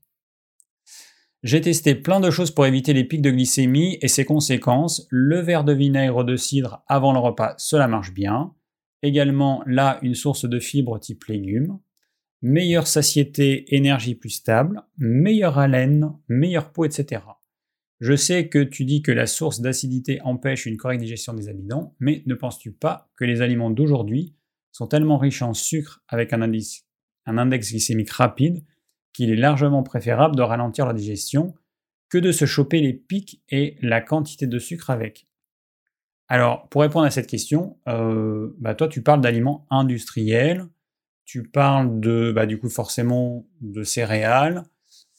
J'ai 1.45 1.61
testé 1.61 1.95
plein 1.95 2.21
de 2.21 2.31
choses 2.31 2.51
pour 2.51 2.65
éviter 2.65 2.95
les 2.95 3.05
pics 3.05 3.21
de 3.21 3.31
glycémie 3.31 3.99
et 4.01 4.09
ses 4.09 4.25
conséquences. 4.25 5.07
Le 5.11 5.41
verre 5.41 5.63
de 5.65 5.75
vinaigre 5.75 6.25
de 6.25 6.37
cidre 6.37 6.83
avant 6.89 7.13
le 7.13 7.19
repas, 7.19 7.55
cela 7.59 7.87
marche 7.87 8.15
bien. 8.15 8.55
Également 9.03 9.63
là, 9.67 9.99
une 10.01 10.15
source 10.15 10.49
de 10.49 10.59
fibres 10.59 10.99
type 10.99 11.25
légumes 11.27 11.79
meilleure 12.45 12.87
satiété, 12.87 13.75
énergie 13.75 14.15
plus 14.15 14.29
stable, 14.29 14.83
meilleure 14.99 15.59
haleine, 15.59 16.13
meilleure 16.29 16.73
peau, 16.73 16.85
etc. 16.85 17.23
Je 18.01 18.15
sais 18.15 18.49
que 18.49 18.63
tu 18.63 18.85
dis 18.85 19.01
que 19.01 19.13
la 19.13 19.27
source 19.27 19.63
d'acidité 19.63 20.21
empêche 20.23 20.67
une 20.67 20.77
correcte 20.77 21.03
digestion 21.03 21.33
des 21.33 21.49
amidons, 21.49 21.95
mais 22.01 22.23
ne 22.27 22.35
penses-tu 22.35 22.73
pas 22.73 23.11
que 23.17 23.25
les 23.25 23.41
aliments 23.41 23.71
d'aujourd'hui 23.71 24.35
sont 24.73 24.87
tellement 24.87 25.17
riches 25.17 25.41
en 25.41 25.55
sucre 25.55 26.03
avec 26.07 26.35
un 26.35 26.43
indice, 26.43 26.87
un 27.25 27.39
index 27.39 27.71
glycémique 27.71 28.11
rapide 28.11 28.63
qu'il 29.15 29.31
est 29.31 29.37
largement 29.37 29.83
préférable 29.83 30.37
de 30.37 30.43
ralentir 30.43 30.87
la 30.87 30.93
digestion 30.93 31.55
que 32.11 32.19
de 32.19 32.33
se 32.33 32.45
choper 32.45 32.81
les 32.81 32.93
pics 32.93 33.43
et 33.49 33.77
la 33.81 34.01
quantité 34.01 34.47
de 34.47 34.59
sucre 34.59 34.91
avec. 34.91 35.27
Alors, 36.29 36.69
pour 36.69 36.83
répondre 36.83 37.07
à 37.07 37.11
cette 37.11 37.27
question, 37.27 37.79
euh, 37.89 38.55
bah, 38.59 38.75
toi, 38.75 38.89
tu 38.89 39.03
parles 39.03 39.21
d'aliments 39.21 39.67
industriels, 39.71 40.67
tu 41.25 41.43
parles 41.43 42.01
de, 42.01 42.33
bah, 42.35 42.47
du 42.47 42.59
coup, 42.59 42.69
forcément 42.69 43.47
de 43.61 43.83
céréales 43.83 44.63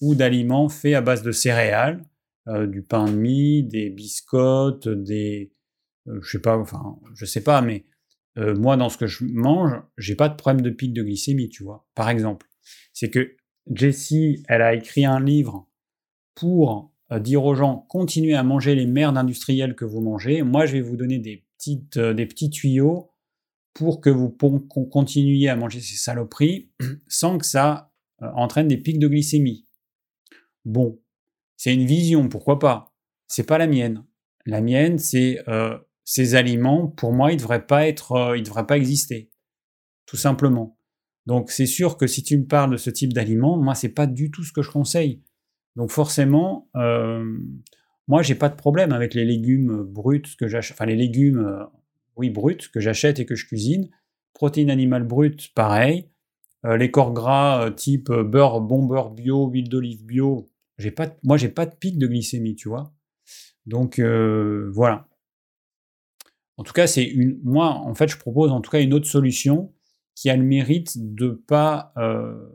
ou 0.02 0.16
d'aliments 0.16 0.70
faits 0.70 0.96
à 0.96 1.02
base 1.02 1.24
de 1.24 1.32
céréales, 1.32 2.04
euh, 2.48 2.68
du 2.68 2.82
pain 2.82 3.06
de 3.06 3.16
mie, 3.16 3.64
des 3.64 3.90
biscottes, 3.90 4.88
des, 4.88 5.52
euh, 6.08 6.20
je 6.22 6.32
sais 6.32 6.42
pas, 6.42 6.58
enfin, 6.58 6.98
je 7.14 7.26
sais 7.26 7.44
pas, 7.44 7.62
mais 7.62 7.86
moi, 8.38 8.76
dans 8.76 8.90
ce 8.90 8.98
que 8.98 9.08
je 9.08 9.24
mange, 9.24 9.72
j'ai 9.98 10.16
pas 10.16 10.28
de 10.28 10.36
problème 10.36 10.62
de 10.62 10.70
pic 10.70 10.92
de 10.92 11.02
glycémie, 11.04 11.48
tu 11.48 11.64
vois. 11.64 11.88
Par 11.96 12.10
exemple, 12.10 12.48
c'est 12.92 13.10
que 13.10 13.38
Jessie, 13.74 14.44
elle 14.48 14.62
a 14.62 14.74
écrit 14.74 15.06
un 15.06 15.20
livre 15.20 15.68
pour 16.36 16.92
dire 17.20 17.46
aux 17.46 17.56
gens 17.56 17.86
continuez 17.90 18.36
à 18.36 18.44
manger 18.44 18.76
les 18.76 18.86
merdes 18.86 19.18
industrielles 19.18 19.76
que 19.76 19.86
vous 19.86 20.02
mangez. 20.02 20.44
Moi, 20.44 20.66
je 20.66 20.74
vais 20.74 20.82
vous 20.82 20.98
donner 20.98 21.20
des, 21.20 21.46
petites, 21.58 21.98
des 21.98 22.26
petits 22.26 22.50
tuyaux 22.50 23.12
pour 23.76 24.02
que 24.02 24.10
vous 24.10 24.30
continuiez 24.30 25.50
à 25.50 25.56
manger 25.56 25.82
ces 25.82 25.98
saloperies 25.98 26.72
sans 27.08 27.38
que 27.38 27.46
ça 27.46 27.92
euh, 28.24 28.32
entraîne 28.36 28.70
des 28.70 28.78
pics 28.78 29.00
de 29.00 29.08
glycémie. 29.08 29.68
Bon, 30.64 31.00
c'est 31.58 31.74
une 31.74 31.86
vision, 31.86 32.30
pourquoi 32.30 32.58
pas 32.58 32.96
C'est 33.28 33.46
pas 33.46 33.58
la 33.58 33.68
mienne. 33.68 34.06
La 34.46 34.62
mienne, 34.62 34.98
c'est 34.98 35.44
euh, 35.50 35.78
ces 36.06 36.36
aliments. 36.36 36.88
Pour 36.88 37.12
moi, 37.12 37.34
ils 37.34 37.38
devraient 37.38 37.68
pas 37.68 37.88
être, 37.88 38.14
euh, 38.14 38.38
ils 38.38 38.44
devraient 38.44 38.66
pas 38.66 38.78
exister, 38.78 39.30
tout 40.06 40.18
simplement. 40.18 40.80
Donc, 41.26 41.52
c'est 41.52 41.66
sûr 41.66 41.98
que 41.98 42.08
si 42.08 42.24
tu 42.24 42.38
me 42.38 42.46
parles 42.46 42.72
de 42.72 42.78
ce 42.78 42.90
type 42.90 43.14
d'aliments, 43.14 43.58
moi, 43.58 43.76
c'est 43.76 43.90
pas 43.90 44.08
du 44.08 44.32
tout 44.32 44.44
ce 44.44 44.54
que 44.54 44.62
je 44.62 44.72
conseille. 44.72 45.22
Donc, 45.76 45.92
forcément, 45.92 46.70
moi, 48.08 48.22
j'ai 48.22 48.36
pas 48.36 48.50
de 48.50 48.56
problème 48.56 48.92
avec 48.92 49.14
les 49.14 49.26
légumes 49.26 49.84
bruts 49.84 50.22
que 50.40 50.48
j'achète, 50.48 50.76
enfin 50.76 50.86
les 50.86 50.96
légumes 50.96 51.68
oui, 52.16 52.30
brut, 52.30 52.70
que 52.70 52.80
j'achète 52.80 53.20
et 53.20 53.26
que 53.26 53.36
je 53.36 53.46
cuisine. 53.46 53.90
Protéines 54.34 54.70
animales 54.70 55.04
brutes, 55.04 55.54
pareil. 55.54 56.10
Euh, 56.66 56.78
les 56.78 56.92
corps 56.92 57.14
gras 57.14 57.66
euh, 57.66 57.72
type 57.72 58.10
euh, 58.10 58.24
beurre, 58.24 58.62
bon 58.62 58.86
beurre 58.86 59.12
bio, 59.12 59.48
huile 59.50 59.70
d'olive 59.70 60.04
bio, 60.04 60.50
j'ai 60.78 60.92
pas, 60.92 61.08
moi 61.24 61.38
j'ai 61.38 61.50
pas 61.50 61.66
de 61.66 61.76
pic 61.76 61.98
de 61.98 62.08
glycémie, 62.08 62.56
tu 62.56 62.70
vois. 62.70 62.94
Donc 63.66 64.00
voilà. 64.00 65.08
En 66.58 66.64
tout 66.64 66.74
cas, 66.74 66.88
c'est 66.88 67.04
une, 67.04 67.40
moi 67.44 67.70
en 67.70 67.94
fait, 67.96 68.08
je 68.08 68.18
propose 68.18 68.52
en 68.52 68.62
tout 68.62 68.70
cas 68.72 68.82
une 68.82 68.94
autre 68.94 69.08
solution 69.08 69.74
qui 70.16 70.30
a 70.30 70.36
le 70.36 70.44
mérite 70.44 70.94
de 70.96 71.30
pas, 71.30 71.94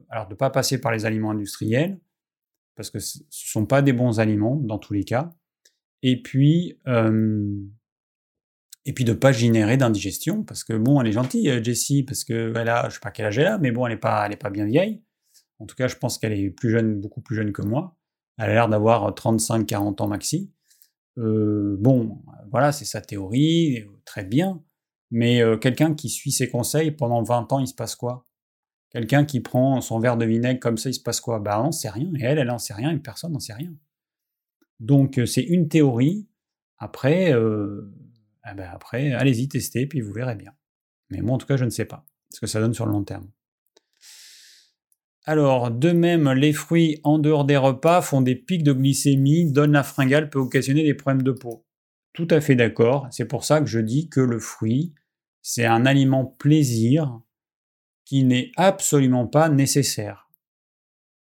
alors 0.09 0.27
de 0.29 0.35
pas 0.35 0.51
passer 0.51 0.81
par 0.81 0.93
les 0.93 1.05
aliments 1.05 1.31
industriels 1.31 2.01
parce 2.75 2.91
que 2.91 2.99
ce 2.99 3.21
sont 3.31 3.67
pas 3.67 3.83
des 3.83 3.93
bons 3.93 4.19
aliments 4.19 4.57
dans 4.57 4.79
tous 4.79 4.95
les 4.95 5.05
cas. 5.05 5.31
Et 6.03 6.23
puis 6.23 6.79
et 8.87 8.93
puis 8.93 9.05
de 9.05 9.13
pas 9.13 9.33
générer 9.33 9.77
d'indigestion, 9.77 10.43
parce 10.43 10.65
que 10.65 10.73
bon, 10.73 11.01
elle 11.01 11.09
est 11.09 11.13
gentille, 11.13 11.51
euh, 11.51 11.63
Jessie, 11.63 12.03
parce 12.03 12.25
que 12.25 12.53
elle 12.57 12.69
a, 12.69 12.89
je 12.89 12.95
sais 12.95 13.01
pas 13.01 13.11
quel 13.11 13.27
âge 13.27 13.39
elle 13.39 13.47
a, 13.47 13.59
mais 13.59 13.71
bon, 13.71 13.87
elle 13.87 13.93
est 13.93 13.99
pas, 13.99 14.25
elle 14.27 14.33
est 14.33 14.37
pas 14.37 14.51
bien 14.51 14.65
vieille. 14.65 15.03
En 15.59 15.67
tout 15.67 15.77
cas, 15.77 15.89
je 15.89 15.97
pense 15.97 16.19
qu'elle 16.19 16.33
est 16.33 16.51
plus 16.51 16.71
jeune, 16.71 17.01
beaucoup 17.01 17.21
plus 17.21 17.37
jeune 17.37 17.53
que 17.53 17.63
moi. 17.63 17.97
Elle 18.39 18.51
a 18.51 18.55
l'air 18.55 18.69
d'avoir 18.69 19.11
35-40 19.13 20.03
ans 20.03 20.09
maxi. 20.09 20.51
Euh, 21.19 21.77
bon, 21.79 22.23
voilà, 22.51 22.73
c'est 22.73 22.87
sa 22.87 23.03
théorie, 23.03 23.85
très 24.07 24.25
bien. 24.25 24.63
Mais 25.11 25.43
euh, 25.43 25.57
quelqu'un 25.57 25.95
qui 25.95 26.09
suit 26.09 26.33
ses 26.33 26.49
conseils 26.49 26.91
pendant 26.91 27.23
20 27.23 27.53
ans, 27.53 27.59
il 27.59 27.67
se 27.67 27.75
passe 27.75 27.97
quoi? 27.97 28.25
Quelqu'un 28.91 29.25
qui 29.25 29.41
prend 29.41 29.81
son 29.81 29.99
verre 29.99 30.17
de 30.17 30.25
vinaigre 30.25 30.61
comme 30.61 30.77
ça, 30.77 30.91
il 30.91 30.95
se 30.95 31.03
passe 31.03 31.21
quoi? 31.21 31.39
Bah, 31.39 31.63
on 31.63 31.73
sait 31.73 31.91
rien. 31.91 32.11
Et 32.19 32.23
elle, 32.23 32.39
elle 32.39 32.49
n'en 32.49 32.59
sait 32.59 32.75
rien, 32.75 32.91
et 32.91 32.99
personne 32.99 33.33
n'en 33.33 33.41
sait 33.41 33.55
rien. 33.55 33.73
Donc, 34.79 35.21
c'est 35.27 35.43
une 35.43 35.69
théorie. 35.69 36.29
Après, 36.79 37.31
eh 37.31 38.55
ben, 38.55 38.71
après, 38.73 39.13
allez-y, 39.13 39.49
testez, 39.49 39.87
puis 39.87 40.01
vous 40.01 40.13
verrez 40.13 40.35
bien. 40.35 40.53
Mais 41.11 41.21
moi, 41.21 41.35
en 41.35 41.39
tout 41.39 41.47
cas, 41.47 41.57
je 41.57 41.65
ne 41.65 41.71
sais 41.71 41.85
pas 41.85 42.07
ce 42.31 42.41
que 42.41 42.47
ça 42.47 42.61
donne 42.61 42.75
sur 42.75 42.87
le 42.87 42.93
long 42.93 43.05
terme. 43.05 43.29
Alors, 45.25 45.71
de 45.71 45.91
même, 45.91 46.33
les 46.33 46.53
fruits 46.53 46.99
en 47.05 47.19
dehors 47.19 47.45
des 47.45 47.57
repas 47.57 48.01
font 48.01 48.23
des 48.23 48.35
pics 48.35 48.63
de 48.63 48.73
glycémie, 48.73 49.53
donnent 49.53 49.73
la 49.73 49.83
fringale, 49.83 50.31
peut 50.31 50.39
occasionner 50.39 50.83
des 50.83 50.95
problèmes 50.95 51.23
de 51.23 51.33
peau. 51.33 51.67
Tout 52.13 52.27
à 52.31 52.41
fait 52.41 52.57
d'accord, 52.57 53.07
c'est 53.11 53.27
pour 53.27 53.45
ça 53.45 53.61
que 53.61 53.67
je 53.67 53.79
dis 53.79 54.09
que 54.09 54.21
le 54.21 54.39
fruit, 54.39 54.95
c'est 55.43 55.65
un 55.65 55.87
aliment 55.87 56.25
plaisir 56.25 57.21
qui 58.05 58.25
n'est 58.25 58.51
absolument 58.57 59.27
pas 59.27 59.49
nécessaire. 59.49 60.31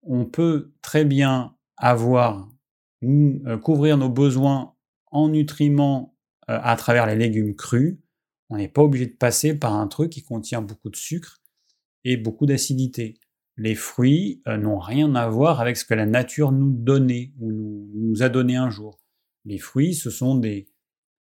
On 0.02 0.26
peut 0.26 0.74
très 0.82 1.06
bien 1.06 1.56
avoir, 1.78 2.50
euh, 3.04 3.58
couvrir 3.58 3.98
nos 3.98 4.10
besoins 4.10 4.76
en 5.12 5.30
nutriments 5.30 6.16
euh, 6.50 6.60
à 6.62 6.76
travers 6.76 7.06
les 7.06 7.16
légumes 7.16 7.56
crus. 7.56 8.00
On 8.50 8.58
n'est 8.58 8.68
pas 8.68 8.82
obligé 8.82 9.06
de 9.06 9.16
passer 9.16 9.54
par 9.54 9.76
un 9.76 9.88
truc 9.88 10.12
qui 10.12 10.24
contient 10.24 10.62
beaucoup 10.62 10.90
de 10.90 10.96
sucre 10.96 11.42
et 12.04 12.18
beaucoup 12.18 12.46
d'acidité. 12.46 13.20
Les 13.56 13.76
fruits 13.76 14.42
euh, 14.48 14.58
n'ont 14.58 14.80
rien 14.80 15.14
à 15.16 15.30
voir 15.30 15.62
avec 15.62 15.78
ce 15.78 15.86
que 15.86 15.94
la 15.94 16.06
nature 16.06 16.52
nous 16.52 16.72
donnait 16.72 17.34
ou 17.40 17.52
nous, 17.94 18.24
a 18.24 18.30
donné 18.30 18.56
un 18.56 18.70
jour. 18.70 19.00
Les 19.46 19.60
fruits, 19.60 19.94
ce 19.94 20.10
sont 20.10 20.36
des, 20.36 20.70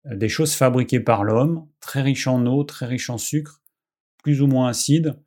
des 0.05 0.29
choses 0.29 0.55
fabriquées 0.55 1.01
par 1.01 1.25
l'homme, 1.25 1.67
très 1.81 2.03
riches 2.03 2.27
en 2.27 2.45
eau, 2.47 2.65
très 2.65 2.87
riches 2.87 3.11
en 3.11 3.19
sucre, 3.19 3.63
plus 4.23 4.43
ou 4.43 4.47
moins 4.47 4.69
acides, 4.69 5.19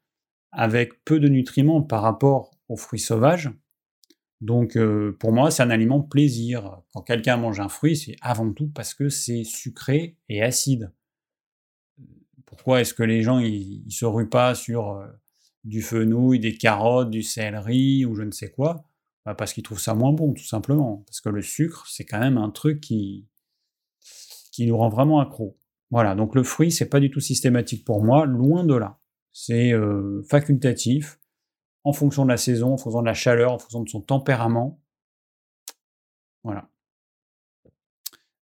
avec 0.52 1.04
peu 1.04 1.20
de 1.20 1.28
nutriments 1.28 1.82
par 1.82 2.02
rapport 2.02 2.52
aux 2.70 2.78
fruits 2.78 3.00
sauvages. 3.00 3.52
Donc 4.41 4.76
euh, 4.76 5.16
pour 5.20 5.32
moi, 5.32 5.52
c'est 5.52 5.64
un 5.64 5.70
aliment 5.70 6.02
plaisir. 6.02 6.82
Quand 6.94 7.02
quelqu'un 7.02 7.38
mange 7.38 7.60
un 7.60 7.70
fruit, 7.70 7.95
c'est 7.95 8.16
avant 8.22 8.52
tout 8.52 8.68
parce 8.68 8.94
que 8.94 9.10
c'est 9.10 9.44
sucré 9.44 10.18
et 10.28 10.44
acide. 10.44 10.91
Pourquoi 12.45 12.82
est-ce 12.82 12.94
que 12.94 13.04
les 13.04 13.22
gens 13.24 13.40
ils, 13.40 13.86
se 13.90 14.06
ruent 14.06 14.30
pas 14.30 14.54
sur 14.54 14.91
euh, 14.91 15.08
du 15.64 15.82
fenouil, 15.82 16.40
des 16.40 16.56
carottes, 16.56 17.10
du 17.10 17.24
céleri 17.24 18.06
ou 18.06 18.16
je 18.16 18.24
ne 18.24 18.32
sais 18.32 18.52
quoi? 18.52 18.86
Bah, 19.26 19.34
Parce 19.34 19.54
qu'ils 19.54 19.64
trouvent 19.64 19.80
ça 19.80 19.95
moins 19.95 20.12
bon, 20.12 20.34
tout 20.34 20.44
simplement. 20.44 21.04
Parce 21.08 21.22
que 21.22 21.30
le 21.30 21.41
sucre, 21.41 21.88
c'est 21.88 22.06
quand 22.06 22.20
même 22.20 22.38
un 22.38 22.50
truc 22.50 22.82
qui, 22.82 23.26
qui 24.53 24.67
nous 24.67 24.77
rend 24.77 24.88
vraiment 24.88 25.19
accro. 25.19 25.57
Voilà, 25.89 26.15
donc 26.15 26.35
le 26.35 26.43
fruit, 26.43 26.71
c'est 26.71 26.88
pas 26.88 26.99
du 26.99 27.11
tout 27.11 27.19
systématique 27.19 27.84
pour 27.84 28.03
moi, 28.03 28.25
loin 28.25 28.63
de 28.63 28.75
là. 28.75 28.99
C'est 29.34 29.73
euh, 29.73 30.21
facultatif 30.30 31.19
en 31.84 31.91
fonction 31.91 32.23
de 32.23 32.30
la 32.30 32.38
saison, 32.38 32.73
en 32.73 32.77
fonction 32.77 33.01
de 33.01 33.07
la 33.07 33.15
chaleur, 33.15 33.51
en 33.51 33.59
fonction 33.59 33.81
de 33.81 33.89
son 33.89 34.01
tempérament. 34.01 34.80
Voilà. 36.43 36.69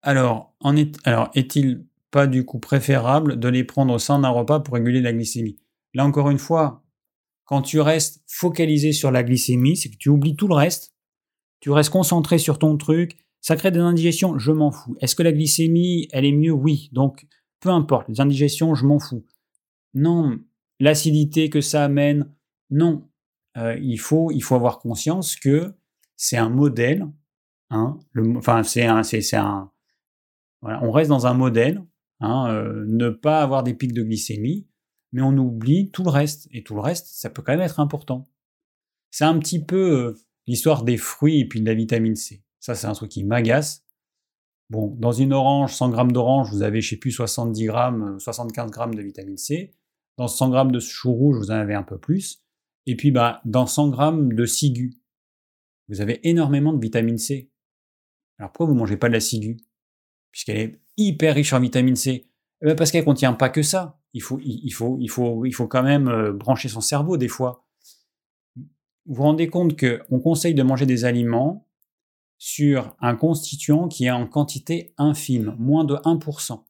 Alors, 0.01 0.55
est, 0.75 0.97
alors 1.07 1.29
est-il 1.35 1.85
pas 2.11 2.25
du 2.25 2.43
coup 2.43 2.59
préférable 2.59 3.39
de 3.39 3.47
les 3.47 3.63
prendre 3.63 3.93
au 3.93 3.99
sein 3.99 4.19
d'un 4.19 4.29
repas 4.29 4.59
pour 4.59 4.73
réguler 4.73 5.01
la 5.01 5.13
glycémie? 5.13 5.59
Là 5.93 6.05
encore 6.05 6.29
une 6.29 6.39
fois, 6.39 6.83
quand 7.45 7.61
tu 7.61 7.79
restes 7.79 8.23
focalisé 8.27 8.93
sur 8.93 9.11
la 9.11 9.23
glycémie, 9.23 9.77
c'est 9.77 9.89
que 9.89 9.97
tu 9.97 10.09
oublies 10.09 10.35
tout 10.35 10.47
le 10.47 10.55
reste, 10.55 10.95
tu 11.59 11.69
restes 11.69 11.91
concentré 11.91 12.37
sur 12.37 12.57
ton 12.57 12.77
truc, 12.77 13.17
ça 13.41 13.55
crée 13.55 13.71
des 13.71 13.79
indigestions, 13.79 14.37
je 14.37 14.51
m'en 14.51 14.71
fous. 14.71 14.95
Est-ce 14.99 15.15
que 15.15 15.23
la 15.23 15.31
glycémie, 15.31 16.07
elle 16.11 16.25
est 16.25 16.33
mieux? 16.33 16.51
Oui. 16.51 16.89
Donc, 16.91 17.25
peu 17.59 17.69
importe, 17.69 18.09
les 18.09 18.21
indigestions, 18.21 18.75
je 18.75 18.85
m'en 18.85 18.99
fous. 18.99 19.25
Non, 19.93 20.37
l'acidité 20.79 21.49
que 21.49 21.61
ça 21.61 21.83
amène, 21.83 22.31
non. 22.69 23.07
Euh, 23.57 23.77
il, 23.81 23.99
faut, 23.99 24.31
avoir 24.51 24.79
conscience 24.79 25.35
que 25.35 25.73
c'est 26.15 26.37
un 26.37 26.49
modèle. 26.49 27.07
Hein, 27.71 27.97
enfin, 28.35 28.63
c'est 28.63 28.85
un, 28.85 29.71
on 30.61 30.91
reste 30.91 31.09
dans 31.09 31.27
un 31.27 31.33
modèle. 31.33 31.83
Hein, 32.21 32.51
euh, 32.51 32.83
ne 32.85 33.09
pas 33.09 33.41
avoir 33.41 33.63
des 33.63 33.73
pics 33.73 33.93
de 33.93 34.03
glycémie, 34.03 34.67
mais 35.13 35.21
on 35.21 35.37
oublie 35.37 35.89
tout 35.89 36.03
le 36.03 36.09
reste. 36.09 36.49
Et 36.51 36.63
tout 36.63 36.75
le 36.75 36.81
reste, 36.81 37.07
ça 37.07 37.29
peut 37.29 37.41
quand 37.41 37.53
même 37.53 37.61
être 37.61 37.79
important. 37.79 38.27
C'est 39.11 39.23
un 39.23 39.39
petit 39.39 39.63
peu 39.63 39.91
euh, 39.91 40.13
l'histoire 40.45 40.83
des 40.83 40.97
fruits 40.97 41.39
et 41.39 41.47
puis 41.47 41.61
de 41.61 41.65
la 41.65 41.73
vitamine 41.73 42.15
C. 42.15 42.43
Ça, 42.59 42.75
c'est 42.75 42.87
un 42.87 42.93
truc 42.93 43.09
qui 43.09 43.23
m'agace. 43.23 43.85
Bon, 44.69 44.95
dans 44.99 45.11
une 45.11 45.33
orange, 45.33 45.73
100 45.73 45.89
grammes 45.89 46.11
d'orange, 46.11 46.51
vous 46.51 46.61
avez, 46.61 46.81
je 46.81 46.89
sais 46.89 46.97
plus, 46.97 47.11
70 47.11 47.65
grammes, 47.65 48.19
75 48.19 48.69
grammes 48.69 48.93
de 48.93 49.01
vitamine 49.01 49.37
C. 49.37 49.71
Dans 50.17 50.27
100 50.27 50.49
grammes 50.49 50.71
de 50.71 50.79
chou 50.79 51.11
rouge, 51.11 51.37
vous 51.37 51.51
en 51.51 51.55
avez 51.55 51.73
un 51.73 51.83
peu 51.83 51.97
plus. 51.97 52.43
Et 52.85 52.95
puis, 52.95 53.11
bah, 53.11 53.41
dans 53.45 53.65
100 53.65 53.89
grammes 53.89 54.33
de 54.33 54.45
ciguë, 54.45 54.99
vous 55.87 56.01
avez 56.01 56.27
énormément 56.27 56.71
de 56.71 56.79
vitamine 56.79 57.17
C. 57.17 57.51
Alors 58.37 58.51
pourquoi 58.51 58.67
vous 58.67 58.73
ne 58.73 58.79
mangez 58.79 58.97
pas 58.97 59.07
de 59.07 59.13
la 59.13 59.19
ciguë 59.19 59.57
Puisqu'elle 60.31 60.57
est 60.57 60.81
hyper 60.97 61.35
riche 61.35 61.51
en 61.53 61.59
vitamine 61.59 61.95
C? 61.95 62.29
Eh 62.61 62.65
ben, 62.65 62.75
parce 62.75 62.91
qu'elle 62.91 63.01
ne 63.01 63.05
contient 63.05 63.33
pas 63.33 63.49
que 63.49 63.63
ça. 63.63 63.99
Il 64.13 64.21
faut, 64.21 64.39
il, 64.41 64.71
faut, 64.71 64.97
il, 64.99 65.07
faut, 65.07 65.45
il 65.45 65.51
faut 65.51 65.67
quand 65.67 65.83
même 65.83 66.07
euh, 66.07 66.31
brancher 66.31 66.69
son 66.69 66.81
cerveau 66.81 67.17
des 67.17 67.27
fois. 67.27 67.65
Vous 68.55 69.15
vous 69.15 69.23
rendez 69.23 69.47
compte 69.47 69.79
qu'on 69.79 70.19
conseille 70.19 70.53
de 70.53 70.63
manger 70.63 70.85
des 70.85 71.05
aliments 71.05 71.68
sur 72.39 72.95
un 73.01 73.15
constituant 73.15 73.87
qui 73.87 74.05
est 74.05 74.11
en 74.11 74.25
quantité 74.25 74.93
infime, 74.97 75.55
moins 75.59 75.83
de 75.83 75.95
1%. 75.95 76.63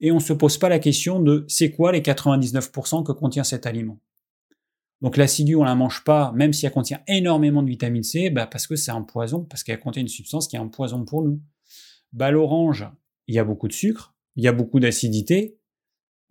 Et 0.00 0.12
on 0.12 0.16
ne 0.16 0.20
se 0.20 0.32
pose 0.32 0.56
pas 0.56 0.68
la 0.70 0.78
question 0.78 1.20
de 1.20 1.44
c'est 1.48 1.72
quoi 1.72 1.92
les 1.92 2.00
99% 2.00 3.04
que 3.04 3.12
contient 3.12 3.44
cet 3.44 3.66
aliment. 3.66 3.98
Donc 5.02 5.16
l'acidue, 5.16 5.56
on 5.56 5.64
la 5.64 5.74
mange 5.74 6.04
pas, 6.04 6.32
même 6.32 6.52
si 6.52 6.66
elle 6.66 6.72
contient 6.72 7.00
énormément 7.08 7.62
de 7.62 7.68
vitamine 7.68 8.02
C, 8.02 8.30
bah 8.30 8.46
parce 8.46 8.66
que 8.66 8.76
c'est 8.76 8.90
un 8.90 9.02
poison, 9.02 9.44
parce 9.44 9.62
qu'elle 9.62 9.80
contient 9.80 10.02
une 10.02 10.08
substance 10.08 10.46
qui 10.46 10.56
est 10.56 10.60
un 10.60 10.68
poison 10.68 11.04
pour 11.04 11.22
nous. 11.22 11.40
Bah 12.12 12.30
l'orange, 12.30 12.86
il 13.26 13.34
y 13.34 13.38
a 13.38 13.44
beaucoup 13.44 13.68
de 13.68 13.72
sucre, 13.72 14.14
il 14.36 14.44
y 14.44 14.48
a 14.48 14.52
beaucoup 14.52 14.78
d'acidité. 14.78 15.58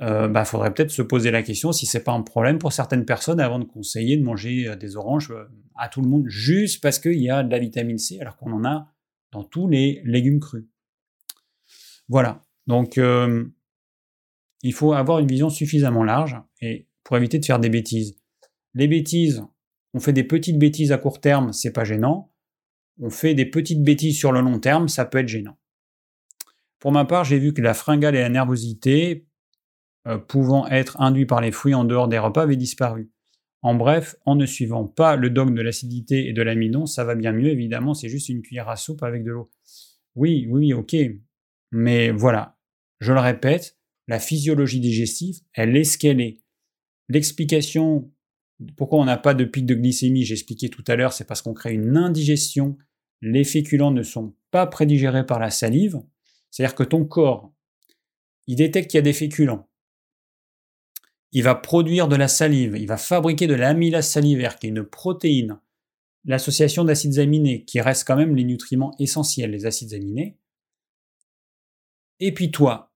Euh, 0.02 0.30
bah 0.30 0.46
faudrait 0.46 0.74
peut-être 0.74 0.92
se 0.92 1.02
poser 1.02 1.30
la 1.30 1.44
question 1.44 1.74
si 1.74 1.86
c'est 1.86 2.06
pas 2.06 2.14
un 2.14 2.22
problème 2.22 2.58
pour 2.58 2.72
certaines 2.72 3.04
personnes 3.04 3.42
avant 3.42 3.60
de 3.60 3.66
conseiller 3.66 4.16
de 4.16 4.24
manger 4.24 4.70
euh, 4.70 4.78
des 4.78 4.96
oranges 4.96 5.32
euh, 5.32 5.44
à 5.76 5.90
tout 5.90 6.02
le 6.02 6.08
monde 6.08 6.24
juste 6.30 6.82
parce 6.82 7.00
qu'il 7.00 7.20
y 7.20 7.30
a 7.30 7.44
de 7.44 7.52
la 7.52 7.60
vitamine 7.60 7.98
C 7.98 8.18
alors 8.22 8.38
qu'on 8.38 8.54
en 8.54 8.64
a 8.64 8.94
dans 9.34 9.44
tous 9.44 9.68
les 9.68 10.02
légumes 10.06 10.40
crus. 10.40 10.64
Voilà. 12.08 12.46
Donc 12.66 12.98
il 12.98 14.74
faut 14.74 14.94
avoir 14.94 15.20
une 15.20 15.28
vision 15.28 15.50
suffisamment 15.50 16.04
large 16.04 16.38
et 16.62 16.88
pour 17.04 17.18
éviter 17.18 17.40
de 17.40 17.46
faire 17.46 17.60
des 17.60 17.70
bêtises. 17.70 18.18
Les 18.74 18.88
bêtises, 18.88 19.44
on 19.94 20.00
fait 20.00 20.14
des 20.14 20.24
petites 20.24 20.58
bêtises 20.58 20.92
à 20.92 20.98
court 20.98 21.22
terme, 21.22 21.54
c'est 21.54 21.72
pas 21.72 21.84
gênant. 21.84 22.32
On 23.00 23.10
fait 23.10 23.34
des 23.34 23.46
petites 23.46 23.84
bêtises 23.84 24.18
sur 24.18 24.32
le 24.32 24.42
long 24.42 24.60
terme, 24.60 24.88
ça 24.88 25.06
peut 25.06 25.20
être 25.20 25.28
gênant. 25.28 25.58
Pour 26.80 26.92
ma 26.92 27.06
part, 27.06 27.24
j'ai 27.24 27.40
vu 27.40 27.54
que 27.54 27.62
la 27.62 27.74
fringale 27.74 28.16
et 28.16 28.22
la 28.22 28.30
nervosité, 28.30 29.29
euh, 30.08 30.18
pouvant 30.18 30.68
être 30.68 31.00
induits 31.02 31.26
par 31.26 31.42
les 31.42 31.52
fruits 31.52 31.74
en 31.74 31.84
dehors 31.84 32.08
des 32.08 32.20
repas, 32.20 32.44
avaient 32.44 32.56
disparu. 32.56 33.12
En 33.62 33.76
bref, 33.76 34.16
en 34.26 34.36
ne 34.36 34.46
suivant 34.46 34.86
pas 34.86 35.16
le 35.16 35.30
dogme 35.30 35.56
de 35.56 35.62
l'acidité 35.62 36.28
et 36.28 36.34
de 36.34 36.42
l'amidon, 36.42 36.86
ça 36.86 37.04
va 37.04 37.16
bien 37.16 37.34
mieux, 37.34 37.50
évidemment, 37.50 37.94
c'est 37.94 38.10
juste 38.10 38.30
une 38.30 38.42
cuillère 38.42 38.70
à 38.70 38.78
soupe 38.78 39.04
avec 39.04 39.24
de 39.24 39.32
l'eau. 39.32 39.52
Oui, 40.16 40.48
oui, 40.50 40.74
ok. 40.74 40.96
Mais 41.72 42.12
voilà, 42.12 42.58
je 43.00 43.12
le 43.12 43.20
répète, 43.20 43.78
la 44.08 44.20
physiologie 44.20 44.80
digestive, 44.80 45.40
elle 45.54 45.76
est 45.76 45.84
ce 45.84 45.98
qu'elle 45.98 46.22
est. 46.22 46.40
L'explication 47.10 48.12
pourquoi 48.76 49.00
on 49.00 49.06
n'a 49.06 49.18
pas 49.18 49.34
de 49.34 49.46
pic 49.46 49.66
de 49.66 49.76
glycémie, 49.76 50.24
j'ai 50.24 50.34
expliqué 50.34 50.70
tout 50.70 50.84
à 50.88 50.96
l'heure, 50.96 51.14
c'est 51.14 51.26
parce 51.26 51.42
qu'on 51.42 51.54
crée 51.54 51.74
une 51.74 51.96
indigestion. 51.96 52.78
Les 53.22 53.44
féculents 53.44 53.92
ne 53.92 54.04
sont 54.04 54.36
pas 54.52 54.68
prédigérés 54.68 55.26
par 55.26 55.40
la 55.40 55.50
salive. 55.50 56.02
C'est-à-dire 56.52 56.76
que 56.76 56.84
ton 56.84 57.06
corps, 57.06 57.54
il 58.48 58.56
détecte 58.56 58.92
qu'il 58.92 58.98
y 58.98 59.00
a 59.00 59.04
des 59.04 59.14
féculents. 59.14 59.69
Il 61.32 61.44
va 61.44 61.56
produire 61.56 62.08
de 62.08 62.16
la 62.16 62.28
salive, 62.28 62.76
il 62.78 62.88
va 62.88 62.98
fabriquer 62.98 63.48
de 63.48 63.54
l'amylase 63.54 64.08
salivaire, 64.08 64.58
qui 64.58 64.68
est 64.68 64.70
une 64.70 64.84
protéine, 64.84 65.60
l'association 66.26 66.84
d'acides 66.84 67.20
aminés, 67.20 67.66
qui 67.66 67.82
reste 67.82 68.08
quand 68.08 68.16
même 68.16 68.36
les 68.36 68.44
nutriments 68.44 68.96
essentiels, 69.00 69.52
les 69.52 69.66
acides 69.66 69.94
aminés. 69.94 70.38
Et 72.20 72.34
puis 72.34 72.52
toi, 72.52 72.92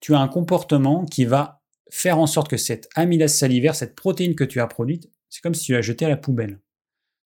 tu 0.00 0.14
as 0.14 0.20
un 0.20 0.28
comportement 0.28 1.04
qui 1.06 1.24
va 1.24 1.62
faire 1.90 2.18
en 2.18 2.26
sorte 2.26 2.48
que 2.48 2.56
cette 2.56 2.88
amylase 2.94 3.34
salivaire, 3.34 3.74
cette 3.74 3.96
protéine 3.96 4.34
que 4.34 4.44
tu 4.44 4.60
as 4.60 4.66
produite, 4.66 5.10
c'est 5.28 5.40
comme 5.40 5.54
si 5.54 5.64
tu 5.64 5.72
l'as 5.72 5.82
jetée 5.82 6.04
à 6.04 6.08
la 6.08 6.16
poubelle. 6.16 6.60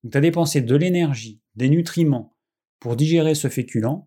Donc 0.02 0.12
tu 0.12 0.18
as 0.18 0.22
dépensé 0.22 0.60
de 0.60 0.76
l'énergie, 0.76 1.40
des 1.54 1.68
nutriments 1.68 2.36
pour 2.80 2.96
digérer 2.96 3.34
ce 3.34 3.48
féculent, 3.48 4.04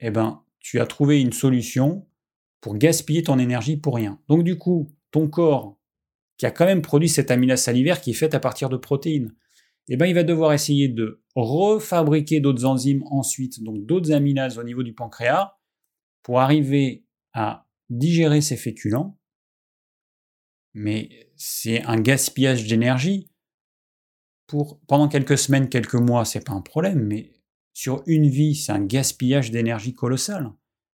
eh 0.00 0.10
ben, 0.10 0.44
tu 0.60 0.80
as 0.80 0.86
trouvé 0.86 1.20
une 1.20 1.32
solution 1.32 2.06
pour 2.60 2.76
gaspiller 2.76 3.22
ton 3.22 3.38
énergie 3.38 3.76
pour 3.76 3.96
rien. 3.96 4.20
Donc 4.28 4.44
du 4.44 4.56
coup, 4.56 4.90
ton 5.14 5.28
corps, 5.28 5.78
qui 6.38 6.44
a 6.44 6.50
quand 6.50 6.64
même 6.64 6.82
produit 6.82 7.08
cette 7.08 7.30
amylase 7.30 7.62
salivaire 7.62 8.00
qui 8.00 8.10
est 8.10 8.14
faite 8.14 8.34
à 8.34 8.40
partir 8.40 8.68
de 8.68 8.76
protéines, 8.76 9.32
eh 9.88 9.96
ben, 9.96 10.06
il 10.06 10.14
va 10.14 10.24
devoir 10.24 10.52
essayer 10.52 10.88
de 10.88 11.22
refabriquer 11.36 12.40
d'autres 12.40 12.64
enzymes 12.64 13.04
ensuite, 13.12 13.62
donc 13.62 13.86
d'autres 13.86 14.10
amylases 14.10 14.58
au 14.58 14.64
niveau 14.64 14.82
du 14.82 14.92
pancréas, 14.92 15.54
pour 16.24 16.40
arriver 16.40 17.04
à 17.32 17.68
digérer 17.90 18.40
ces 18.40 18.56
féculents, 18.56 19.16
mais 20.72 21.30
c'est 21.36 21.84
un 21.84 22.00
gaspillage 22.00 22.66
d'énergie. 22.66 23.30
Pour 24.48 24.80
pendant 24.88 25.06
quelques 25.06 25.38
semaines, 25.38 25.68
quelques 25.68 25.94
mois, 25.94 26.24
c'est 26.24 26.44
pas 26.44 26.54
un 26.54 26.60
problème, 26.60 27.04
mais 27.04 27.30
sur 27.72 28.02
une 28.06 28.28
vie, 28.28 28.56
c'est 28.56 28.72
un 28.72 28.84
gaspillage 28.84 29.52
d'énergie 29.52 29.94
colossal. 29.94 30.50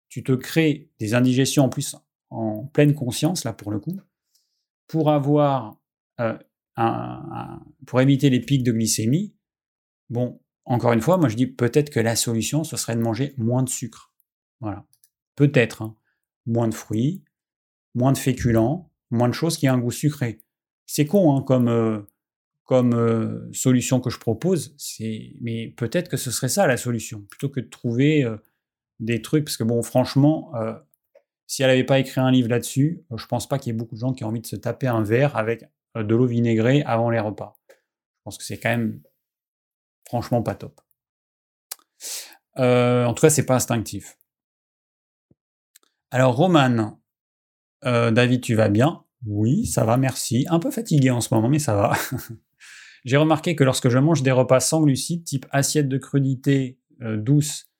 Tu 0.09 0.23
te 0.23 0.33
crées 0.33 0.91
des 0.99 1.15
indigestions 1.15 1.63
en 1.63 1.69
plus 1.69 1.95
en 2.29 2.65
pleine 2.67 2.93
conscience 2.93 3.45
là 3.45 3.53
pour 3.53 3.71
le 3.71 3.79
coup, 3.79 3.99
pour 4.87 5.11
avoir 5.11 5.79
euh, 6.19 6.37
un, 6.75 7.61
pour 7.85 8.01
éviter 8.01 8.29
les 8.29 8.39
pics 8.39 8.63
de 8.63 8.71
glycémie. 8.71 9.33
Bon, 10.09 10.41
encore 10.65 10.93
une 10.93 11.01
fois, 11.01 11.17
moi 11.17 11.29
je 11.29 11.35
dis 11.35 11.47
peut-être 11.47 11.89
que 11.89 11.99
la 11.99 12.15
solution 12.15 12.63
ce 12.63 12.77
serait 12.77 12.95
de 12.95 13.01
manger 13.01 13.33
moins 13.37 13.63
de 13.63 13.69
sucre. 13.69 14.13
Voilà, 14.59 14.85
peut-être. 15.35 15.81
Hein 15.81 15.95
moins 16.45 16.67
de 16.67 16.73
fruits, 16.73 17.23
moins 17.95 18.11
de 18.11 18.17
féculents, 18.17 18.91
moins 19.09 19.29
de 19.29 19.33
choses 19.33 19.57
qui 19.57 19.69
ont 19.69 19.73
un 19.73 19.77
goût 19.77 19.91
sucré. 19.91 20.41
C'est 20.85 21.05
con 21.05 21.35
hein, 21.35 21.43
comme, 21.43 21.67
euh, 21.67 21.99
comme 22.63 22.93
euh, 22.93 23.51
solution 23.53 23.99
que 23.99 24.09
je 24.09 24.19
propose, 24.19 24.75
mais 25.41 25.73
peut-être 25.77 26.09
que 26.09 26.17
ce 26.17 26.31
serait 26.31 26.49
ça 26.49 26.67
la 26.67 26.77
solution, 26.77 27.21
plutôt 27.29 27.49
que 27.49 27.59
de 27.59 27.69
trouver 27.69 28.25
des 28.99 29.21
trucs, 29.21 29.45
parce 29.45 29.57
que 29.57 29.63
bon, 29.63 29.81
franchement, 29.83 30.53
si 31.51 31.63
elle 31.63 31.67
n'avait 31.67 31.83
pas 31.83 31.99
écrit 31.99 32.21
un 32.21 32.31
livre 32.31 32.47
là-dessus, 32.47 33.03
je 33.13 33.25
pense 33.25 33.45
pas 33.45 33.59
qu'il 33.59 33.73
y 33.73 33.75
ait 33.75 33.77
beaucoup 33.77 33.95
de 33.95 33.99
gens 33.99 34.13
qui 34.13 34.23
ont 34.23 34.29
envie 34.29 34.39
de 34.39 34.47
se 34.47 34.55
taper 34.55 34.87
un 34.87 35.03
verre 35.03 35.35
avec 35.35 35.65
de 35.95 36.15
l'eau 36.15 36.25
vinaigrée 36.25 36.81
avant 36.83 37.09
les 37.09 37.19
repas. 37.19 37.59
Je 37.69 37.75
pense 38.23 38.37
que 38.37 38.45
c'est 38.45 38.57
quand 38.57 38.69
même 38.69 39.01
franchement 40.07 40.41
pas 40.41 40.55
top. 40.55 40.79
en 42.55 43.13
tout 43.13 43.21
cas, 43.21 43.29
c'est 43.29 43.45
pas 43.45 43.55
instinctif. 43.55 44.17
Alors, 46.09 46.37
Roman, 46.37 47.01
euh, 47.83 48.11
David, 48.11 48.39
tu 48.39 48.55
vas 48.55 48.69
bien? 48.69 49.03
Oui, 49.25 49.65
ça 49.65 49.83
va, 49.83 49.97
merci. 49.97 50.45
Un 50.49 50.59
peu 50.59 50.71
fatigué 50.71 51.11
en 51.11 51.19
ce 51.19 51.33
moment, 51.33 51.49
mais 51.49 51.59
ça 51.59 51.75
va. 51.75 51.91
J'ai 53.03 53.17
remarqué 53.17 53.57
que 53.57 53.65
lorsque 53.65 53.89
je 53.89 53.97
mange 53.97 54.23
des 54.23 54.31
repas 54.31 54.61
sans 54.61 54.83
glucides, 54.83 55.25
type 55.25 55.47
assiette 55.51 55.89
de 55.89 55.97
crudité 55.97 56.79
euh, 57.01 57.17
douce, 57.17 57.70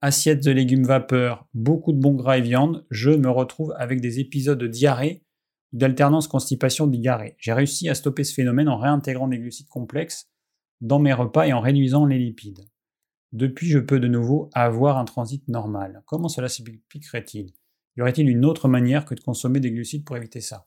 assiette 0.00 0.44
de 0.44 0.50
légumes 0.50 0.84
vapeur, 0.84 1.46
beaucoup 1.54 1.92
de 1.92 1.98
bons 1.98 2.14
gras 2.14 2.38
et 2.38 2.42
viande, 2.42 2.86
je 2.90 3.10
me 3.10 3.30
retrouve 3.30 3.74
avec 3.78 4.00
des 4.00 4.20
épisodes 4.20 4.58
de 4.58 4.66
diarrhée 4.66 5.24
ou 5.72 5.78
d'alternance 5.78 6.28
constipation-diarrhée. 6.28 7.36
J'ai 7.38 7.52
réussi 7.52 7.88
à 7.88 7.94
stopper 7.94 8.24
ce 8.24 8.34
phénomène 8.34 8.68
en 8.68 8.78
réintégrant 8.78 9.28
des 9.28 9.38
glucides 9.38 9.68
complexes 9.68 10.30
dans 10.80 10.98
mes 10.98 11.12
repas 11.12 11.46
et 11.46 11.52
en 11.52 11.60
réduisant 11.60 12.06
les 12.06 12.18
lipides. 12.18 12.68
Depuis, 13.32 13.68
je 13.68 13.78
peux 13.78 14.00
de 14.00 14.08
nouveau 14.08 14.48
avoir 14.54 14.96
un 14.98 15.04
transit 15.04 15.46
normal. 15.48 16.02
Comment 16.06 16.28
cela 16.28 16.48
s'expliquerait-il 16.48 17.52
y 17.98 18.00
aurait-il 18.00 18.28
une 18.28 18.44
autre 18.44 18.68
manière 18.68 19.04
que 19.04 19.16
de 19.16 19.20
consommer 19.20 19.58
des 19.58 19.72
glucides 19.72 20.04
pour 20.04 20.16
éviter 20.16 20.40
ça? 20.40 20.66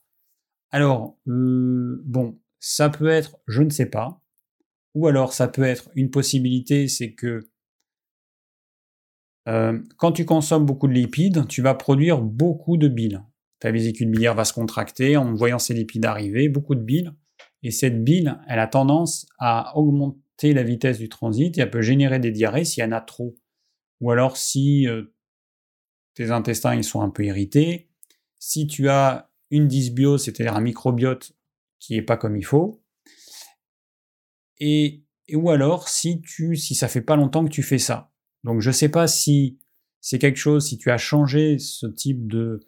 Alors, 0.69 1.17
euh, 1.29 2.01
bon, 2.03 2.37
ça 2.59 2.89
peut 2.89 3.07
être, 3.07 3.37
je 3.47 3.63
ne 3.63 3.69
sais 3.69 3.85
pas, 3.85 4.21
ou 4.95 5.07
alors 5.07 5.31
ça 5.31 5.47
peut 5.47 5.63
être 5.63 5.89
une 5.95 6.09
possibilité, 6.09 6.89
c'est 6.89 7.13
que 7.13 7.49
euh, 9.47 9.79
quand 9.97 10.11
tu 10.11 10.25
consommes 10.25 10.65
beaucoup 10.65 10.87
de 10.87 10.93
lipides, 10.93 11.47
tu 11.47 11.61
vas 11.61 11.73
produire 11.73 12.21
beaucoup 12.21 12.77
de 12.77 12.87
bile. 12.87 13.23
Ta 13.59 13.71
vésicule 13.71 14.09
biliaire 14.09 14.35
va 14.35 14.45
se 14.45 14.53
contracter 14.53 15.17
en 15.17 15.33
voyant 15.33 15.59
ces 15.59 15.73
lipides 15.73 16.05
arriver, 16.05 16.49
beaucoup 16.49 16.75
de 16.75 16.81
bile. 16.81 17.13
Et 17.63 17.71
cette 17.71 18.03
bile, 18.03 18.39
elle 18.47 18.59
a 18.59 18.67
tendance 18.67 19.27
à 19.39 19.77
augmenter 19.77 20.53
la 20.53 20.63
vitesse 20.63 20.97
du 20.97 21.09
transit 21.09 21.57
et 21.57 21.61
elle 21.61 21.69
peut 21.69 21.81
générer 21.81 22.19
des 22.19 22.31
diarrhées 22.31 22.65
s'il 22.65 22.83
y 22.83 22.87
en 22.87 22.91
a 22.91 23.01
trop. 23.01 23.35
Ou 23.99 24.11
alors 24.11 24.37
si 24.37 24.87
euh, 24.87 25.13
tes 26.15 26.31
intestins 26.31 26.75
ils 26.75 26.83
sont 26.83 27.01
un 27.01 27.09
peu 27.09 27.25
irrités. 27.25 27.89
Si 28.39 28.65
tu 28.65 28.89
as 28.89 29.31
une 29.51 29.67
dysbiose, 29.67 30.23
c'est-à-dire 30.23 30.55
un 30.55 30.61
microbiote 30.61 31.33
qui 31.79 31.95
est 31.95 32.01
pas 32.01 32.17
comme 32.17 32.35
il 32.35 32.45
faut, 32.45 32.83
et, 34.59 35.03
ou 35.33 35.49
alors 35.49 35.89
si 35.89 36.21
tu 36.21 36.55
si 36.55 36.75
ça 36.75 36.87
fait 36.87 37.01
pas 37.01 37.15
longtemps 37.15 37.43
que 37.43 37.49
tu 37.49 37.63
fais 37.63 37.79
ça. 37.79 38.10
Donc 38.43 38.61
je 38.61 38.71
sais 38.71 38.89
pas 38.89 39.07
si 39.07 39.59
c'est 39.99 40.19
quelque 40.19 40.37
chose, 40.37 40.67
si 40.67 40.77
tu 40.77 40.89
as 40.91 40.97
changé 40.97 41.59
ce 41.59 41.85
type 41.85 42.27
de, 42.27 42.59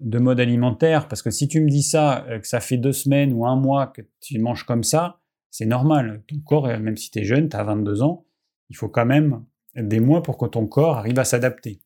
de 0.00 0.18
mode 0.18 0.40
alimentaire, 0.40 1.08
parce 1.08 1.22
que 1.22 1.30
si 1.30 1.48
tu 1.48 1.60
me 1.60 1.68
dis 1.68 1.82
ça, 1.82 2.24
euh, 2.26 2.38
que 2.40 2.46
ça 2.46 2.60
fait 2.60 2.78
deux 2.78 2.92
semaines 2.92 3.32
ou 3.32 3.46
un 3.46 3.56
mois 3.56 3.88
que 3.88 4.02
tu 4.20 4.38
manges 4.38 4.64
comme 4.64 4.84
ça, 4.84 5.20
c'est 5.50 5.66
normal. 5.66 6.22
Ton 6.26 6.38
corps, 6.40 6.66
euh, 6.66 6.78
même 6.78 6.96
si 6.96 7.10
tu 7.10 7.20
es 7.20 7.24
jeune, 7.24 7.48
tu 7.48 7.56
as 7.56 7.64
22 7.64 8.02
ans, 8.02 8.24
il 8.70 8.76
faut 8.76 8.88
quand 8.88 9.06
même 9.06 9.44
des 9.76 10.00
mois 10.00 10.22
pour 10.22 10.38
que 10.38 10.46
ton 10.46 10.66
corps 10.66 10.96
arrive 10.96 11.18
à 11.18 11.24
s'adapter. 11.24 11.80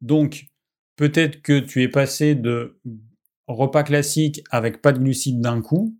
Donc, 0.00 0.46
peut-être 0.96 1.42
que 1.42 1.58
tu 1.58 1.82
es 1.82 1.88
passé 1.88 2.34
de 2.34 2.80
repas 3.46 3.82
classique 3.82 4.42
avec 4.50 4.82
pas 4.82 4.92
de 4.92 4.98
glucides 4.98 5.40
d'un 5.40 5.60
coup 5.60 5.96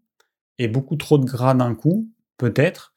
et 0.59 0.69
beaucoup 0.69 0.97
trop 0.97 1.19
de 1.19 1.25
gras 1.25 1.55
d'un 1.55 1.75
coup, 1.75 2.11
peut-être, 2.39 2.96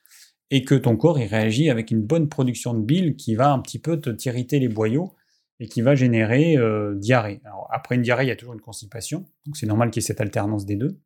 et 0.52 0.64
que 0.64 0.76
ton 0.76 0.98
corps 0.98 1.20
il 1.20 1.28
réagit 1.28 1.70
avec 1.70 1.92
une 1.92 2.02
bonne 2.02 2.28
production 2.30 2.74
de 2.74 2.84
bile 2.84 3.16
qui 3.16 3.36
va 3.36 3.52
un 3.52 3.60
petit 3.60 3.80
peu 3.80 4.00
te 4.00 4.10
t'irriter 4.10 4.60
les 4.60 4.68
boyaux 4.68 5.16
et 5.60 5.68
qui 5.68 5.82
va 5.82 5.96
générer 5.96 6.58
euh, 6.58 6.96
diarrhée. 6.96 7.42
Alors, 7.44 7.68
après 7.72 7.96
une 7.96 8.02
diarrhée, 8.02 8.26
il 8.26 8.30
y 8.30 8.32
a 8.32 8.36
toujours 8.36 8.54
une 8.54 8.62
constipation, 8.62 9.26
donc 9.46 9.58
c'est 9.58 9.66
normal 9.66 9.92
qu'il 9.92 10.02
y 10.02 10.04
ait 10.04 10.08
cette 10.08 10.22
alternance 10.22 10.66
des 10.66 10.76
deux. 10.76 11.00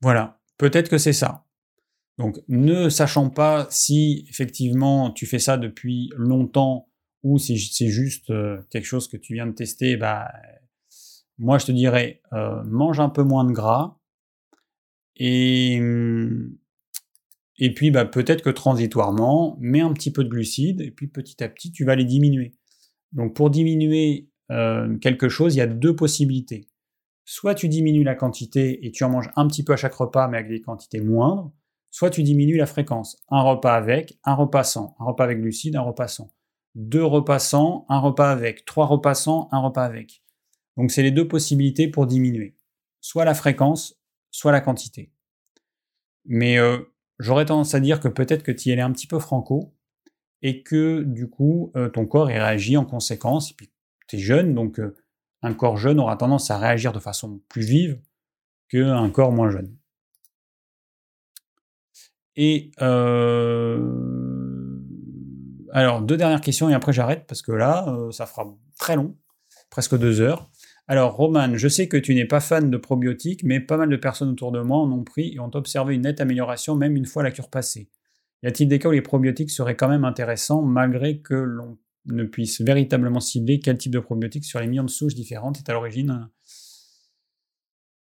Voilà, 0.00 0.40
peut-être 0.58 0.88
que 0.88 0.98
c'est 0.98 1.12
ça. 1.12 1.46
Donc, 2.18 2.38
ne 2.48 2.88
sachant 2.88 3.30
pas 3.30 3.66
si 3.70 4.26
effectivement 4.28 5.10
tu 5.12 5.26
fais 5.26 5.38
ça 5.38 5.56
depuis 5.56 6.10
longtemps 6.16 6.88
ou 7.22 7.38
si 7.38 7.58
c'est 7.58 7.88
juste 7.88 8.30
euh, 8.30 8.60
quelque 8.70 8.84
chose 8.84 9.08
que 9.08 9.16
tu 9.16 9.34
viens 9.34 9.46
de 9.46 9.52
tester, 9.52 9.96
bah, 9.96 10.30
Moi, 11.38 11.58
je 11.58 11.66
te 11.66 11.72
dirais, 11.72 12.20
euh, 12.32 12.62
mange 12.64 13.00
un 13.00 13.08
peu 13.08 13.22
moins 13.22 13.44
de 13.44 13.52
gras. 13.52 13.96
Et, 15.16 15.80
et 17.58 17.74
puis, 17.74 17.90
bah, 17.90 18.04
peut-être 18.04 18.42
que 18.42 18.50
transitoirement, 18.50 19.56
mets 19.60 19.80
un 19.80 19.92
petit 19.92 20.10
peu 20.10 20.24
de 20.24 20.28
glucides, 20.28 20.80
et 20.80 20.90
puis 20.90 21.06
petit 21.06 21.42
à 21.42 21.48
petit, 21.48 21.70
tu 21.72 21.84
vas 21.84 21.94
les 21.94 22.04
diminuer. 22.04 22.54
Donc, 23.12 23.34
pour 23.34 23.50
diminuer 23.50 24.30
euh, 24.50 24.96
quelque 24.98 25.28
chose, 25.28 25.54
il 25.54 25.58
y 25.58 25.62
a 25.62 25.66
deux 25.66 25.94
possibilités. 25.94 26.68
Soit 27.24 27.54
tu 27.54 27.68
diminues 27.68 28.04
la 28.04 28.14
quantité 28.14 28.84
et 28.84 28.90
tu 28.90 29.04
en 29.04 29.10
manges 29.10 29.30
un 29.36 29.46
petit 29.46 29.62
peu 29.62 29.72
à 29.72 29.76
chaque 29.76 29.94
repas, 29.94 30.28
mais 30.28 30.38
avec 30.38 30.50
des 30.50 30.60
quantités 30.60 31.00
moindres, 31.00 31.52
soit 31.90 32.10
tu 32.10 32.22
diminues 32.22 32.56
la 32.56 32.66
fréquence. 32.66 33.16
Un 33.30 33.42
repas 33.42 33.74
avec, 33.74 34.18
un 34.24 34.34
repas 34.34 34.64
sans. 34.64 34.96
Un 34.98 35.04
repas 35.04 35.24
avec 35.24 35.40
glucides, 35.40 35.76
un 35.76 35.82
repas 35.82 36.08
sans. 36.08 36.32
Deux 36.74 37.04
repas 37.04 37.38
sans, 37.38 37.84
un 37.88 38.00
repas 38.00 38.30
avec. 38.30 38.64
Trois 38.64 38.86
repas 38.86 39.14
sans, 39.14 39.48
un 39.52 39.60
repas 39.60 39.84
avec. 39.84 40.22
Donc 40.76 40.90
c'est 40.90 41.02
les 41.02 41.10
deux 41.10 41.28
possibilités 41.28 41.86
pour 41.86 42.06
diminuer. 42.06 42.56
Soit 43.00 43.24
la 43.24 43.34
fréquence, 43.34 44.00
soit 44.30 44.52
la 44.52 44.60
quantité. 44.60 45.12
Mais 46.24 46.58
euh, 46.58 46.78
j'aurais 47.18 47.46
tendance 47.46 47.74
à 47.74 47.80
dire 47.80 48.00
que 48.00 48.08
peut-être 48.08 48.42
que 48.42 48.52
tu 48.52 48.68
y 48.68 48.72
allais 48.72 48.82
un 48.82 48.92
petit 48.92 49.06
peu 49.06 49.18
franco 49.18 49.74
et 50.42 50.62
que 50.62 51.02
du 51.02 51.28
coup 51.28 51.72
euh, 51.76 51.88
ton 51.88 52.06
corps 52.06 52.30
y 52.30 52.38
réagit 52.38 52.76
en 52.76 52.84
conséquence. 52.84 53.50
Et 53.52 53.54
puis 53.54 53.70
tu 54.08 54.16
es 54.16 54.18
jeune, 54.18 54.54
donc 54.54 54.78
euh, 54.78 54.96
un 55.42 55.54
corps 55.54 55.76
jeune 55.76 56.00
aura 56.00 56.16
tendance 56.16 56.50
à 56.50 56.58
réagir 56.58 56.92
de 56.92 56.98
façon 56.98 57.40
plus 57.48 57.62
vive 57.62 58.00
qu'un 58.68 59.08
corps 59.10 59.32
moins 59.32 59.50
jeune. 59.50 59.76
Et 62.34 62.70
euh, 62.80 63.78
alors, 65.72 66.02
deux 66.02 66.16
dernières 66.16 66.40
questions 66.40 66.70
et 66.70 66.74
après 66.74 66.92
j'arrête 66.92 67.26
parce 67.26 67.42
que 67.42 67.52
là, 67.52 67.86
ça 68.10 68.26
fera 68.26 68.46
très 68.78 68.96
long, 68.96 69.16
presque 69.70 69.96
deux 69.98 70.20
heures. 70.20 70.50
Alors, 70.92 71.16
Roman, 71.16 71.56
je 71.56 71.68
sais 71.68 71.88
que 71.88 71.96
tu 71.96 72.14
n'es 72.14 72.26
pas 72.26 72.40
fan 72.40 72.70
de 72.70 72.76
probiotiques, 72.76 73.44
mais 73.44 73.60
pas 73.60 73.78
mal 73.78 73.88
de 73.88 73.96
personnes 73.96 74.28
autour 74.28 74.52
de 74.52 74.60
moi 74.60 74.76
en 74.76 74.92
ont 74.92 75.04
pris 75.04 75.32
et 75.32 75.40
ont 75.40 75.50
observé 75.54 75.94
une 75.94 76.02
nette 76.02 76.20
amélioration 76.20 76.76
même 76.76 76.96
une 76.96 77.06
fois 77.06 77.22
la 77.22 77.30
cure 77.30 77.48
passée. 77.48 77.88
Y 78.42 78.48
a-t-il 78.48 78.68
des 78.68 78.78
cas 78.78 78.90
où 78.90 78.92
les 78.92 79.00
probiotiques 79.00 79.50
seraient 79.50 79.74
quand 79.74 79.88
même 79.88 80.04
intéressants 80.04 80.60
malgré 80.60 81.22
que 81.22 81.32
l'on 81.32 81.78
ne 82.04 82.24
puisse 82.24 82.60
véritablement 82.60 83.20
cibler 83.20 83.58
quel 83.58 83.78
type 83.78 83.90
de 83.90 84.00
probiotiques 84.00 84.44
sur 84.44 84.60
les 84.60 84.66
millions 84.66 84.84
de 84.84 84.90
souches 84.90 85.14
différentes 85.14 85.56
est 85.56 85.70
à 85.70 85.72
l'origine? 85.72 86.28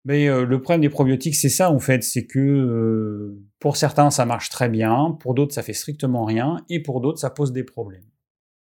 Mais 0.03 0.27
euh, 0.27 0.45
le 0.45 0.61
problème 0.61 0.81
des 0.81 0.89
probiotiques, 0.89 1.35
c'est 1.35 1.47
ça 1.47 1.72
en 1.72 1.80
fait, 1.80 2.03
c'est 2.03 2.26
que 2.26 2.39
euh, 2.39 3.41
pour 3.60 3.77
certains 3.77 4.11
ça 4.11 4.26
marche 4.26 4.49
très 4.49 4.68
bien, 4.68 5.15
pour 5.22 5.34
d'autres 5.34 5.53
ça 5.53 5.64
fait 5.64 5.72
strictement 5.72 6.26
rien, 6.26 6.57
et 6.68 6.84
pour 6.84 6.99
d'autres 6.99 7.19
ça 7.19 7.30
pose 7.30 7.53
des 7.53 7.64
problèmes. 7.64 8.10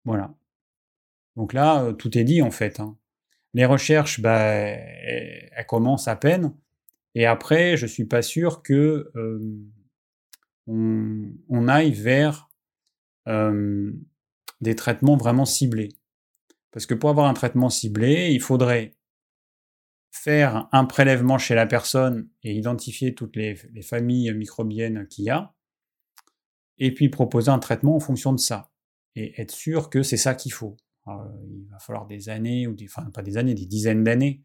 Voilà. 0.05 0.33
Donc 1.35 1.51
là, 1.51 1.83
euh, 1.83 1.91
tout 1.91 2.17
est 2.17 2.23
dit 2.23 2.41
en 2.41 2.51
fait. 2.51 2.79
Hein. 2.79 2.95
Les 3.55 3.65
recherches, 3.65 4.19
bah, 4.19 4.37
elles, 4.37 5.65
commencent 5.67 6.09
à 6.09 6.17
peine, 6.17 6.53
et 7.15 7.25
après, 7.25 7.77
je 7.77 7.85
suis 7.87 8.03
pas 8.03 8.21
sûr 8.21 8.61
que 8.61 9.11
on, 10.67 11.67
aille 11.69 11.93
vers 11.93 12.49
des 13.25 14.75
traitements 14.75 15.15
vraiment 15.15 15.45
ciblés. 15.45 15.89
Parce 16.71 16.85
que 16.85 16.93
pour 16.93 17.09
avoir 17.09 17.27
un 17.27 17.33
traitement 17.33 17.69
ciblé, 17.69 18.31
il 18.31 18.41
faudrait 18.41 18.93
faire 20.11 20.67
un 20.73 20.83
prélèvement 20.83 21.37
chez 21.37 21.55
la 21.55 21.65
personne 21.65 22.27
et 22.43 22.53
identifier 22.53 23.15
toutes 23.15 23.37
les, 23.37 23.55
familles 23.83 24.33
microbiennes 24.33 25.07
qu'il 25.07 25.25
y 25.25 25.29
a, 25.29 25.53
et 26.77 26.93
puis 26.93 27.07
proposer 27.07 27.51
un 27.51 27.59
traitement 27.59 27.95
en 27.95 28.01
fonction 28.01 28.33
de 28.33 28.39
ça, 28.39 28.69
et 29.15 29.39
être 29.41 29.51
sûr 29.51 29.89
que 29.89 30.03
c'est 30.03 30.17
ça 30.17 30.35
qu'il 30.35 30.51
faut. 30.51 30.75
Il 31.07 31.67
va 31.71 31.79
falloir 31.79 32.07
des 32.07 32.29
années, 32.29 32.67
ou 32.67 32.73
des, 32.73 32.87
pas 33.13 33.21
des 33.21 33.37
années, 33.37 33.53
des 33.53 33.65
dizaines 33.65 34.03
d'années. 34.03 34.43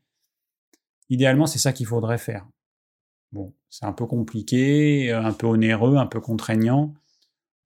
Idéalement, 1.09 1.47
c'est 1.47 1.59
ça 1.59 1.73
qu'il 1.73 1.87
faudrait 1.87 2.19
faire. 2.19 2.47
Bon, 3.33 3.55
c'est 3.69 3.85
un 3.85 3.93
peu 3.93 4.07
compliqué, 4.07 5.13
un 5.13 5.33
peu 5.33 5.47
onéreux, 5.47 5.97
un 5.97 6.07
peu 6.07 6.21
contraignant. 6.21 6.95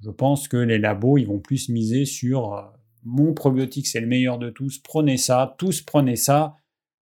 Je 0.01 0.11
pense 0.11 0.49
que 0.49 0.57
les 0.57 0.79
labos, 0.79 1.19
ils 1.19 1.27
vont 1.27 1.41
plus 1.41 1.69
miser 1.69 2.05
sur 2.05 2.55
euh, 2.55 2.63
mon 3.05 3.33
probiotique, 3.33 3.87
c'est 3.87 4.01
le 4.01 4.07
meilleur 4.07 4.39
de 4.39 4.51
tous, 4.51 4.79
prenez 4.79 5.17
ça, 5.17 5.55
tous 5.59 5.83
prenez 5.83 6.17
ça, 6.17 6.57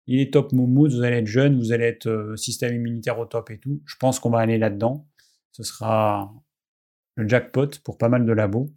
il 0.06 0.20
est 0.20 0.32
top 0.32 0.52
moumoute, 0.52 0.92
vous 0.92 1.02
allez 1.02 1.18
être 1.18 1.26
jeune, 1.26 1.58
vous 1.58 1.72
allez 1.72 1.84
être 1.84 2.06
euh, 2.06 2.36
système 2.36 2.74
immunitaire 2.74 3.18
au 3.18 3.26
top 3.26 3.50
et 3.50 3.58
tout. 3.58 3.82
Je 3.84 3.96
pense 3.96 4.18
qu'on 4.18 4.30
va 4.30 4.40
aller 4.40 4.58
là-dedans. 4.58 5.06
Ce 5.52 5.62
sera 5.62 6.32
le 7.16 7.28
jackpot 7.28 7.68
pour 7.84 7.98
pas 7.98 8.08
mal 8.08 8.24
de 8.24 8.32
labos. 8.32 8.72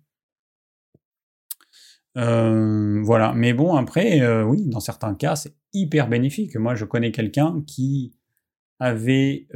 Euh, 2.17 3.01
voilà. 3.03 3.33
Mais 3.33 3.53
bon, 3.53 3.75
après, 3.75 4.21
euh, 4.21 4.43
oui, 4.43 4.65
dans 4.65 4.79
certains 4.79 5.15
cas, 5.15 5.35
c'est 5.35 5.55
hyper 5.73 6.07
bénéfique. 6.09 6.55
Moi, 6.55 6.75
je 6.75 6.85
connais 6.85 7.11
quelqu'un 7.11 7.63
qui 7.65 8.13
avait 8.79 9.47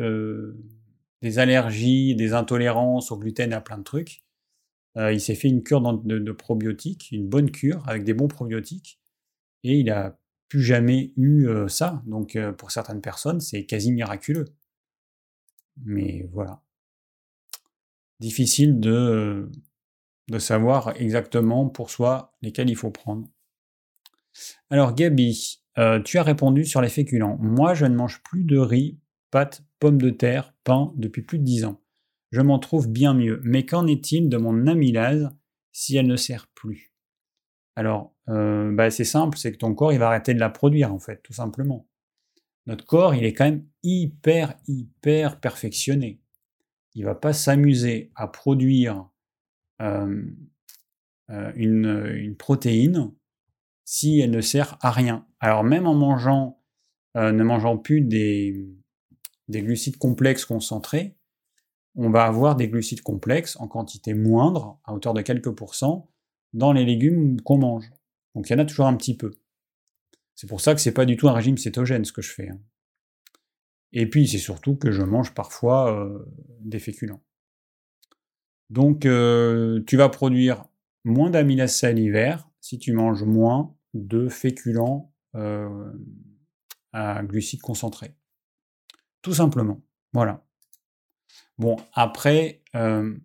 des 1.22 1.40
allergies, 1.40 2.16
des 2.16 2.34
intolérances 2.34 3.12
au 3.12 3.18
gluten 3.18 3.54
à 3.54 3.62
plein 3.62 3.78
de 3.80 3.84
trucs. 3.84 4.24
il 4.96 5.20
s'est 5.20 5.36
fait 5.36 5.50
une 5.50 5.64
cure 5.64 5.82
de 5.82 6.32
probiotiques, 6.32 7.10
une 7.12 7.28
bonne 7.28 7.52
cure 7.52 7.84
avec 7.88 8.04
des 8.04 8.14
bons 8.14 8.28
probiotiques. 8.28 9.00
Et 9.64 9.80
il 9.80 9.90
a 9.90 10.20
plus 10.48 10.62
jamais 10.62 11.12
eu 11.18 11.48
ça. 11.68 12.04
Donc 12.06 12.38
pour 12.58 12.72
certaines 12.72 13.02
personnes, 13.02 13.40
c'est 13.42 13.66
quasi 13.66 13.92
miraculeux. 13.92 14.46
Mais 15.84 16.30
voilà. 16.32 16.62
Difficile 18.20 18.80
de, 18.80 19.50
de 20.28 20.40
savoir 20.40 20.94
exactement 21.00 21.70
pour 21.70 21.90
soi 21.90 22.36
lesquels 22.42 22.70
il 22.70 22.76
faut 22.76 22.92
prendre. 22.92 23.28
Alors 24.70 24.94
Gabi, 24.94 25.62
tu 26.04 26.18
as 26.18 26.24
répondu 26.24 26.66
sur 26.66 26.82
les 26.82 26.90
féculents. 26.90 27.38
Moi, 27.40 27.74
je 27.74 27.86
ne 27.86 27.96
mange 27.96 28.22
plus 28.24 28.44
de 28.44 28.58
riz, 28.58 29.00
pâtes, 29.32 29.64
pommes 29.80 30.02
de 30.02 30.10
terre, 30.10 30.54
pain 30.64 30.94
depuis 30.96 31.22
plus 31.22 31.40
de 31.40 31.44
10 31.44 31.66
ans. 31.66 31.82
Je 32.32 32.42
m'en 32.42 32.60
trouve 32.60 32.90
bien 32.90 33.14
mieux. 33.14 33.40
Mais 33.44 33.66
qu'en 33.66 33.88
est-il 33.88 34.30
de 34.30 34.38
mon 34.38 34.68
amylase 34.68 35.30
si 35.72 35.96
elle 35.98 36.08
ne 36.08 36.16
sert 36.16 36.48
plus? 36.48 36.92
Alors, 37.76 38.14
euh, 38.30 38.72
bah, 38.74 38.90
c'est 38.90 39.04
simple, 39.04 39.38
c'est 39.38 39.52
que 39.52 39.58
ton 39.58 39.74
corps, 39.74 39.94
il 39.94 40.00
va 40.00 40.08
arrêter 40.08 40.34
de 40.34 40.40
la 40.40 40.50
produire, 40.50 40.94
en 40.94 41.00
fait, 41.00 41.22
tout 41.24 41.34
simplement. 41.34 41.88
Notre 42.66 42.86
corps, 42.86 43.14
il 43.14 43.24
est 43.24 43.34
quand 43.34 43.46
même 43.46 43.66
hyper, 43.84 44.56
hyper 44.68 45.40
perfectionné. 45.40 46.20
Il 46.94 47.06
va 47.06 47.16
pas 47.16 47.34
s'amuser 47.34 48.12
à 48.16 48.28
produire 48.28 49.10
euh, 49.82 50.22
une, 51.56 52.36
protéine 52.38 53.12
si 53.84 54.20
elle 54.20 54.32
ne 54.32 54.42
sert 54.42 54.78
à 54.82 54.92
rien. 54.92 55.28
Alors 55.40 55.64
même 55.64 55.88
en 55.88 55.96
mangeant, 55.96 56.62
ne 57.16 57.44
mangeant 57.44 57.78
plus 57.78 58.02
des, 58.02 58.68
des 59.48 59.62
glucides 59.62 59.98
complexes 59.98 60.46
concentrés, 60.46 61.16
on 61.96 62.10
va 62.10 62.26
avoir 62.26 62.56
des 62.56 62.68
glucides 62.68 63.02
complexes 63.02 63.58
en 63.60 63.68
quantité 63.68 64.14
moindre, 64.14 64.80
à 64.84 64.94
hauteur 64.94 65.14
de 65.14 65.22
quelques 65.22 65.52
pourcents, 65.52 66.12
dans 66.54 66.74
les 66.74 66.86
légumes 66.86 67.40
qu'on 67.42 67.58
mange. 67.58 67.90
Donc 68.34 68.50
il 68.50 68.54
y 68.54 68.56
en 68.56 68.60
a 68.60 68.66
toujours 68.66 68.88
un 68.88 68.96
petit 68.96 69.16
peu. 69.16 69.32
C'est 70.36 70.48
pour 70.48 70.60
ça 70.60 70.76
que 70.76 70.82
c'est 70.82 70.94
pas 70.94 71.06
du 71.06 71.16
tout 71.16 71.30
un 71.30 71.34
régime 71.34 71.58
cétogène 71.58 72.04
ce 72.04 72.12
que 72.12 72.22
je 72.22 72.34
fais. 72.34 72.50
Hein. 72.50 72.60
Et 73.94 74.10
puis 74.10 74.28
c'est 74.28 74.38
surtout 74.38 74.76
que 74.76 74.92
je 74.92 75.04
mange 75.04 75.34
parfois 75.34 76.12
des 76.60 76.80
féculents. 76.80 77.22
Donc 78.70 79.06
euh, 79.06 79.84
tu 79.86 79.98
vas 79.98 80.10
produire 80.10 80.66
moins 81.04 81.30
d'amylase 81.30 81.76
salivaire 81.76 82.50
si 82.62 82.80
tu 82.80 82.94
manges 82.94 83.24
moins 83.24 83.76
de 83.94 84.28
féculents 84.28 85.14
euh, 85.36 85.92
à 86.92 87.24
glucides 87.24 87.62
concentrés. 87.62 88.16
Tout 89.22 89.34
simplement. 89.34 89.82
Voilà. 90.14 90.46
Bon, 91.58 91.78
après, 91.94 92.64
euh, 92.76 93.18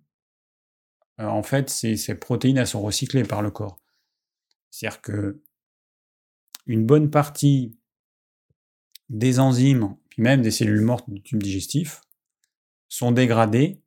en 1.19 1.43
fait, 1.43 1.69
ces, 1.69 2.15
protéines, 2.15 2.59
elles 2.59 2.67
sont 2.67 2.83
recyclées 2.83 3.25
par 3.25 3.43
le 3.43 3.51
corps. 3.51 3.79
C'est-à-dire 4.71 5.01
que 5.01 5.43
une 6.67 6.87
bonne 6.87 7.11
partie 7.11 7.79
des 9.09 9.41
enzymes, 9.41 9.97
puis 10.09 10.23
même 10.23 10.43
des 10.43 10.51
cellules 10.51 10.83
mortes 10.83 11.11
du 11.11 11.21
tube 11.23 11.43
digestif, 11.43 12.01
sont 12.89 13.13
dégradées, 13.13 13.83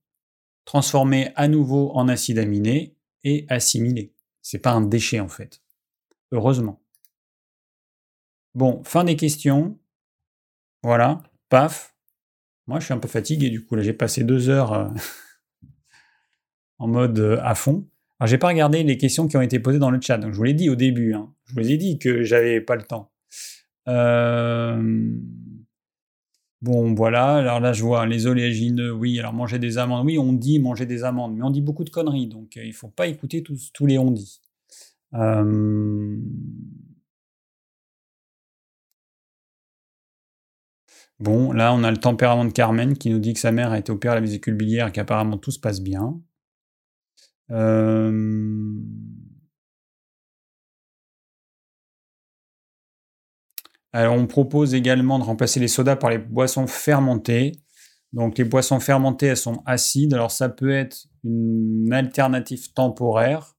transformées 0.65 1.31
à 1.35 1.47
nouveau 1.47 1.91
en 1.93 2.07
acides 2.07 2.39
aminés 2.39 2.95
et 3.23 3.45
assimilées. 3.49 4.13
C'est 4.41 4.59
pas 4.59 4.71
un 4.71 4.81
déchet 4.81 5.19
en 5.19 5.27
fait. 5.27 5.61
Heureusement. 6.31 6.81
Bon, 8.55 8.83
fin 8.83 9.03
des 9.03 9.15
questions. 9.15 9.77
Voilà, 10.83 11.23
paf. 11.49 11.95
Moi, 12.67 12.79
je 12.79 12.85
suis 12.85 12.93
un 12.93 12.99
peu 12.99 13.07
fatigué 13.07 13.49
du 13.49 13.65
coup. 13.65 13.75
Là, 13.75 13.83
j'ai 13.83 13.93
passé 13.93 14.23
deux 14.23 14.49
heures. 14.49 14.73
Euh, 14.73 14.89
en 16.79 16.87
mode 16.87 17.19
euh, 17.19 17.39
à 17.43 17.55
fond. 17.55 17.87
Alors, 18.19 18.27
j'ai 18.27 18.37
pas 18.37 18.47
regardé 18.49 18.83
les 18.83 18.97
questions 18.97 19.27
qui 19.27 19.37
ont 19.37 19.41
été 19.41 19.59
posées 19.59 19.79
dans 19.79 19.91
le 19.91 19.99
chat, 20.01 20.19
je 20.21 20.35
vous 20.35 20.43
l'ai 20.43 20.53
dit 20.53 20.69
au 20.69 20.75
début. 20.75 21.13
Hein. 21.13 21.33
Je 21.45 21.53
vous 21.53 21.71
ai 21.71 21.77
dit 21.77 21.99
que 21.99 22.23
j'avais 22.23 22.61
pas 22.61 22.75
le 22.75 22.83
temps. 22.83 23.11
Euh, 23.87 24.81
bon, 26.63 26.95
voilà. 26.95 27.35
Alors 27.35 27.59
là, 27.59 27.73
je 27.73 27.83
vois 27.83 28.05
les 28.07 28.25
oléagineux. 28.27 28.91
Oui, 28.91 29.19
alors 29.19 29.33
manger 29.33 29.59
des 29.59 29.77
amandes. 29.77 30.05
Oui, 30.05 30.17
on 30.17 30.33
dit 30.33 30.59
manger 30.59 30.85
des 30.85 31.03
amandes, 31.03 31.35
mais 31.35 31.43
on 31.43 31.51
dit 31.51 31.61
beaucoup 31.61 31.83
de 31.83 31.89
conneries, 31.91 32.27
donc 32.27 32.57
euh, 32.57 32.65
il 32.65 32.73
faut 32.73 32.89
pas 32.89 33.07
écouter 33.07 33.43
tous, 33.43 33.71
tous 33.73 33.85
les 33.85 33.97
on 33.99 34.11
dit. 34.11 34.41
Bon, 41.19 41.51
là, 41.53 41.73
on 41.73 41.83
a 41.83 41.91
le 41.91 41.97
tempérament 41.97 42.45
de 42.45 42.51
Carmen 42.51 42.97
qui 42.97 43.09
nous 43.09 43.19
dit 43.19 43.33
que 43.33 43.39
sa 43.39 43.51
mère 43.51 43.71
a 43.71 43.79
été 43.79 43.91
opérée 43.91 44.11
à 44.13 44.15
la 44.15 44.21
vésicule 44.21 44.55
biliaire 44.55 44.87
et 44.87 44.91
qu'apparemment 44.91 45.37
tout 45.37 45.51
se 45.51 45.59
passe 45.59 45.81
bien. 45.81 46.19
Euh, 47.51 48.11
alors, 53.93 54.15
on 54.15 54.25
propose 54.25 54.73
également 54.73 55.19
de 55.19 55.23
remplacer 55.23 55.59
les 55.59 55.67
sodas 55.67 55.95
par 55.95 56.09
les 56.09 56.17
boissons 56.17 56.65
fermentées. 56.65 57.51
Donc, 58.11 58.39
les 58.39 58.43
boissons 58.43 58.79
fermentées, 58.79 59.27
elles 59.27 59.37
sont 59.37 59.61
acides. 59.67 60.15
Alors, 60.15 60.31
ça 60.31 60.49
peut 60.49 60.71
être 60.71 61.05
une 61.23 61.93
alternative 61.93 62.73
temporaire, 62.73 63.55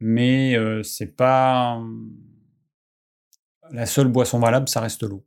mais 0.00 0.56
euh, 0.56 0.82
c'est 0.82 1.14
pas 1.14 1.80
la 3.70 3.86
seule 3.86 4.08
boisson 4.08 4.38
valable, 4.38 4.68
ça 4.68 4.80
reste 4.80 5.02
l'eau. 5.02 5.26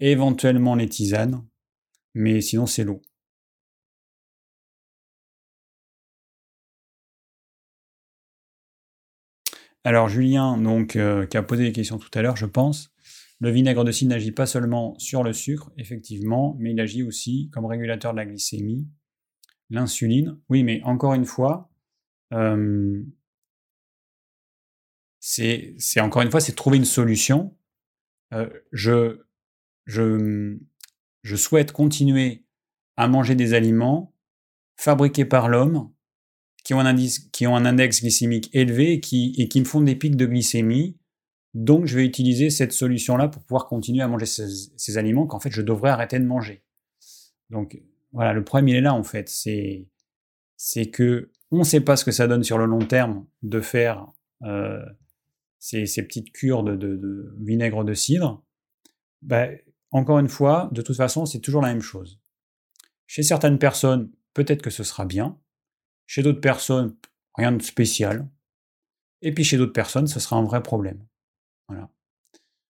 Éventuellement 0.00 0.74
les 0.74 0.88
tisanes, 0.88 1.44
mais 2.14 2.40
sinon 2.40 2.66
c'est 2.66 2.84
l'eau. 2.84 3.00
Alors 9.84 10.08
Julien, 10.08 10.58
donc, 10.58 10.96
euh, 10.96 11.26
qui 11.26 11.36
a 11.36 11.42
posé 11.42 11.64
des 11.64 11.72
questions 11.72 11.98
tout 11.98 12.10
à 12.14 12.22
l'heure, 12.22 12.36
je 12.36 12.46
pense, 12.46 12.92
le 13.40 13.50
vinaigre 13.50 13.84
de 13.84 13.92
cidre 13.92 14.10
n'agit 14.10 14.32
pas 14.32 14.46
seulement 14.46 14.98
sur 14.98 15.22
le 15.22 15.32
sucre, 15.32 15.70
effectivement, 15.76 16.56
mais 16.58 16.72
il 16.72 16.80
agit 16.80 17.02
aussi 17.02 17.50
comme 17.52 17.66
régulateur 17.66 18.12
de 18.12 18.16
la 18.18 18.26
glycémie, 18.26 18.88
l'insuline. 19.70 20.38
Oui, 20.48 20.64
mais 20.64 20.82
encore 20.82 21.14
une 21.14 21.24
fois, 21.24 21.70
euh, 22.32 23.02
c'est 25.20 26.00
encore 26.00 26.22
une 26.22 26.30
fois, 26.30 26.40
c'est 26.40 26.54
trouver 26.54 26.78
une 26.78 26.84
solution. 26.84 27.56
Euh, 28.32 28.48
je, 28.72 29.20
je, 29.86 30.58
je 31.22 31.36
souhaite 31.36 31.72
continuer 31.72 32.44
à 32.96 33.08
manger 33.08 33.34
des 33.34 33.54
aliments 33.54 34.14
fabriqués 34.76 35.24
par 35.24 35.48
l'homme 35.48 35.92
qui 36.64 36.74
ont 36.74 36.80
un, 36.80 36.94
qui 37.32 37.46
ont 37.46 37.56
un 37.56 37.64
index 37.64 38.00
glycémique 38.00 38.50
élevé 38.52 38.92
et 38.94 39.00
qui, 39.00 39.34
et 39.38 39.48
qui 39.48 39.60
me 39.60 39.64
font 39.64 39.80
des 39.80 39.96
pics 39.96 40.16
de 40.16 40.26
glycémie. 40.26 40.98
Donc, 41.54 41.86
je 41.86 41.96
vais 41.96 42.04
utiliser 42.04 42.50
cette 42.50 42.72
solution-là 42.72 43.28
pour 43.28 43.42
pouvoir 43.42 43.66
continuer 43.66 44.02
à 44.02 44.08
manger 44.08 44.26
ces, 44.26 44.98
aliments 44.98 45.26
qu'en 45.26 45.40
fait, 45.40 45.50
je 45.50 45.62
devrais 45.62 45.90
arrêter 45.90 46.18
de 46.18 46.24
manger. 46.24 46.62
Donc, 47.50 47.80
voilà, 48.12 48.32
le 48.32 48.44
problème, 48.44 48.68
il 48.68 48.76
est 48.76 48.80
là, 48.80 48.94
en 48.94 49.02
fait. 49.02 49.28
C'est, 49.28 49.88
c'est 50.56 50.90
que 50.90 51.30
on 51.50 51.58
ne 51.58 51.64
sait 51.64 51.80
pas 51.80 51.96
ce 51.96 52.04
que 52.04 52.10
ça 52.10 52.26
donne 52.26 52.44
sur 52.44 52.58
le 52.58 52.66
long 52.66 52.80
terme 52.80 53.26
de 53.42 53.60
faire 53.60 54.06
euh, 54.42 54.84
ces, 55.58 55.84
petites 56.02 56.32
cures 56.32 56.62
de, 56.62 57.34
vinaigre 57.38 57.84
de 57.84 57.94
cidre. 57.94 58.44
Ben, 59.22 59.58
encore 59.90 60.18
une 60.18 60.28
fois, 60.28 60.68
de 60.72 60.82
toute 60.82 60.96
façon, 60.96 61.26
c'est 61.26 61.40
toujours 61.40 61.62
la 61.62 61.68
même 61.68 61.80
chose. 61.80 62.20
Chez 63.06 63.22
certaines 63.22 63.58
personnes, 63.58 64.10
peut-être 64.34 64.62
que 64.62 64.70
ce 64.70 64.84
sera 64.84 65.06
bien. 65.06 65.38
Chez 66.06 66.22
d'autres 66.22 66.40
personnes, 66.40 66.94
rien 67.34 67.52
de 67.52 67.62
spécial. 67.62 68.28
Et 69.22 69.32
puis 69.32 69.44
chez 69.44 69.56
d'autres 69.56 69.72
personnes, 69.72 70.06
ce 70.06 70.20
sera 70.20 70.36
un 70.36 70.44
vrai 70.44 70.62
problème. 70.62 71.04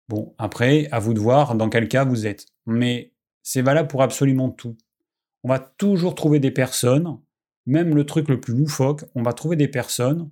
Bon, 0.09 0.33
après, 0.39 0.87
à 0.91 0.97
vous 0.97 1.13
de 1.13 1.19
voir 1.19 1.53
dans 1.55 1.69
quel 1.69 1.87
cas 1.87 2.03
vous 2.03 2.25
êtes. 2.25 2.47
Mais 2.65 3.13
c'est 3.43 3.61
valable 3.61 3.87
pour 3.87 4.01
absolument 4.01 4.49
tout. 4.49 4.75
On 5.43 5.49
va 5.49 5.59
toujours 5.59 6.15
trouver 6.15 6.39
des 6.39 6.49
personnes, 6.49 7.19
même 7.67 7.95
le 7.95 8.05
truc 8.05 8.27
le 8.27 8.41
plus 8.41 8.55
loufoque, 8.55 9.05
on 9.13 9.21
va 9.21 9.33
trouver 9.33 9.55
des 9.55 9.67
personnes 9.67 10.31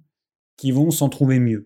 qui 0.58 0.72
vont 0.72 0.90
s'en 0.90 1.10
trouver 1.10 1.40
mieux. 1.40 1.64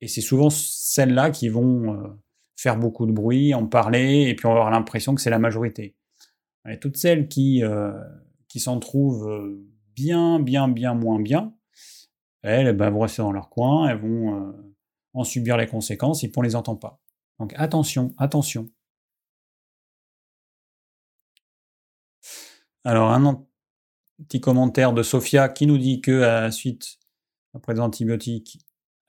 Et 0.00 0.06
c'est 0.06 0.20
souvent 0.20 0.48
celles-là 0.48 1.30
qui 1.30 1.48
vont 1.48 1.92
euh, 1.92 2.08
faire 2.56 2.78
beaucoup 2.78 3.06
de 3.06 3.12
bruit, 3.12 3.52
en 3.52 3.66
parler, 3.66 4.28
et 4.28 4.36
puis 4.36 4.46
on 4.46 4.50
va 4.50 4.60
avoir 4.60 4.70
l'impression 4.70 5.16
que 5.16 5.20
c'est 5.20 5.30
la 5.30 5.40
majorité. 5.40 5.96
Et 6.68 6.78
toutes 6.78 6.96
celles 6.96 7.26
qui, 7.26 7.64
euh, 7.64 7.92
qui 8.46 8.60
s'en 8.60 8.78
trouvent 8.78 9.28
euh, 9.28 9.60
bien, 9.96 10.38
bien, 10.38 10.68
bien 10.68 10.94
moins 10.94 11.20
bien, 11.20 11.52
elles, 12.42 12.68
eh 12.68 12.72
ben, 12.72 12.90
vont 12.90 13.00
rester 13.00 13.22
dans 13.22 13.32
leur 13.32 13.50
coin, 13.50 13.88
elles 13.88 13.98
vont 13.98 14.54
en 15.14 15.24
subir 15.24 15.56
les 15.56 15.66
conséquences 15.66 16.24
et 16.24 16.28
puis 16.28 16.38
on 16.38 16.42
les 16.42 16.56
entend 16.56 16.76
pas. 16.76 17.00
Donc 17.38 17.52
attention, 17.56 18.14
attention. 18.18 18.68
Alors 22.84 23.10
un 23.10 23.44
petit 24.28 24.40
commentaire 24.40 24.92
de 24.92 25.02
Sophia 25.02 25.48
qui 25.48 25.66
nous 25.66 25.78
dit 25.78 26.00
que 26.00 26.22
à 26.22 26.40
la 26.42 26.50
suite 26.50 26.98
après 27.54 27.74
des 27.74 27.80
antibiotiques, 27.80 28.58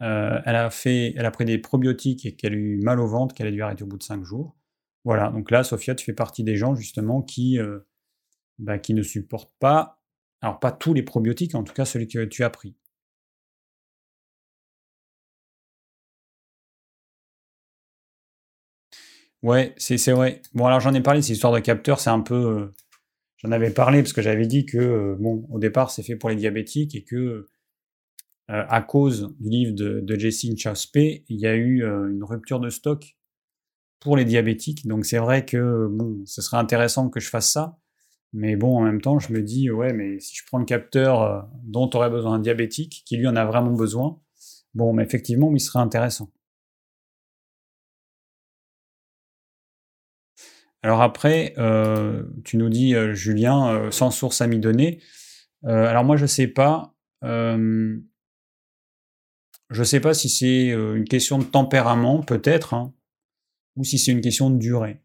euh, 0.01 0.41
elle 0.45 0.55
a 0.55 0.69
fait, 0.69 1.13
elle 1.15 1.25
a 1.25 1.31
pris 1.31 1.45
des 1.45 1.57
probiotiques 1.57 2.25
et 2.25 2.35
qu'elle 2.35 2.53
a 2.53 2.57
eu 2.57 2.77
mal 2.81 2.99
au 2.99 3.07
ventre, 3.07 3.33
qu'elle 3.33 3.47
a 3.47 3.51
dû 3.51 3.61
arrêter 3.61 3.83
au 3.83 3.87
bout 3.87 3.97
de 3.97 4.03
5 4.03 4.23
jours. 4.23 4.55
Voilà, 5.05 5.29
donc 5.29 5.51
là, 5.51 5.63
Sophia, 5.63 5.95
tu 5.95 6.05
fais 6.05 6.13
partie 6.13 6.43
des 6.43 6.55
gens 6.57 6.75
justement 6.75 7.21
qui, 7.21 7.59
euh, 7.59 7.79
bah, 8.59 8.79
qui 8.79 8.93
ne 8.93 9.01
supportent 9.01 9.53
pas 9.59 10.03
alors 10.43 10.59
pas 10.59 10.73
tous 10.73 10.93
les 10.93 11.03
probiotiques, 11.03 11.55
en 11.55 11.63
tout 11.63 11.73
cas 11.73 11.85
celui 11.85 12.07
que 12.07 12.25
tu 12.25 12.43
as 12.43 12.49
pris. 12.49 12.75
Ouais, 19.43 19.73
c'est 19.77 19.97
vrai. 20.13 20.41
Bon, 20.53 20.65
alors 20.65 20.79
j'en 20.79 20.93
ai 20.93 21.01
parlé, 21.01 21.21
cette 21.21 21.31
histoire 21.31 21.51
de 21.51 21.59
capteur, 21.59 21.99
c'est 21.99 22.09
un 22.09 22.21
peu... 22.21 22.33
Euh, 22.35 22.73
j'en 23.37 23.51
avais 23.51 23.71
parlé 23.71 24.01
parce 24.01 24.13
que 24.13 24.21
j'avais 24.21 24.47
dit 24.47 24.65
que, 24.65 24.77
euh, 24.77 25.17
bon, 25.19 25.45
au 25.51 25.59
départ, 25.59 25.91
c'est 25.91 26.01
fait 26.01 26.15
pour 26.15 26.29
les 26.29 26.37
diabétiques 26.37 26.95
et 26.95 27.03
que, 27.03 27.15
euh, 27.15 27.45
à 28.47 28.81
cause 28.81 29.35
du 29.41 29.49
livre 29.49 29.73
de, 29.73 29.99
de 29.99 30.15
Jesse 30.15 30.43
il 30.45 31.23
y 31.29 31.45
a 31.45 31.55
eu 31.55 31.83
une 31.83 32.23
rupture 32.23 32.61
de 32.61 32.69
stock 32.69 33.17
pour 33.99 34.15
les 34.15 34.25
diabétiques. 34.25 34.87
Donc 34.87 35.05
c'est 35.05 35.17
vrai 35.17 35.45
que, 35.45 35.87
bon, 35.91 36.21
ce 36.25 36.41
serait 36.41 36.57
intéressant 36.57 37.09
que 37.09 37.19
je 37.19 37.29
fasse 37.29 37.51
ça. 37.51 37.77
Mais 38.31 38.55
bon, 38.55 38.77
en 38.77 38.81
même 38.81 39.01
temps, 39.01 39.19
je 39.19 39.33
me 39.33 39.41
dis, 39.41 39.69
ouais, 39.69 39.93
mais 39.93 40.19
si 40.19 40.35
je 40.35 40.43
prends 40.47 40.57
le 40.57 40.65
capteur 40.65 41.49
dont 41.63 41.89
aurait 41.93 42.09
besoin 42.09 42.35
un 42.35 42.39
diabétique, 42.39 43.03
qui 43.05 43.17
lui 43.17 43.27
en 43.27 43.35
a 43.35 43.45
vraiment 43.45 43.73
besoin, 43.73 44.19
bon, 44.73 44.93
mais 44.93 45.03
effectivement, 45.03 45.51
il 45.53 45.59
serait 45.59 45.79
intéressant. 45.79 46.31
Alors 50.83 51.01
après, 51.01 51.53
euh, 51.57 52.23
tu 52.43 52.57
nous 52.57 52.69
dis, 52.69 52.93
euh, 52.93 53.13
Julien, 53.13 53.89
sans 53.91 54.11
source 54.11 54.41
à 54.41 54.47
m'y 54.47 54.59
donner. 54.59 55.01
alors 55.65 56.03
moi, 56.03 56.17
je 56.17 56.25
sais 56.25 56.47
pas. 56.47 56.93
je 57.21 57.99
sais 59.83 59.99
pas 59.99 60.13
si 60.13 60.29
c'est 60.29 60.67
une 60.67 61.05
question 61.05 61.39
de 61.39 61.45
tempérament, 61.45 62.21
peut-être, 62.21 62.73
hein, 62.73 62.93
ou 63.75 63.83
si 63.83 63.97
c'est 63.97 64.11
une 64.11 64.21
question 64.21 64.49
de 64.49 64.57
durée. 64.57 65.01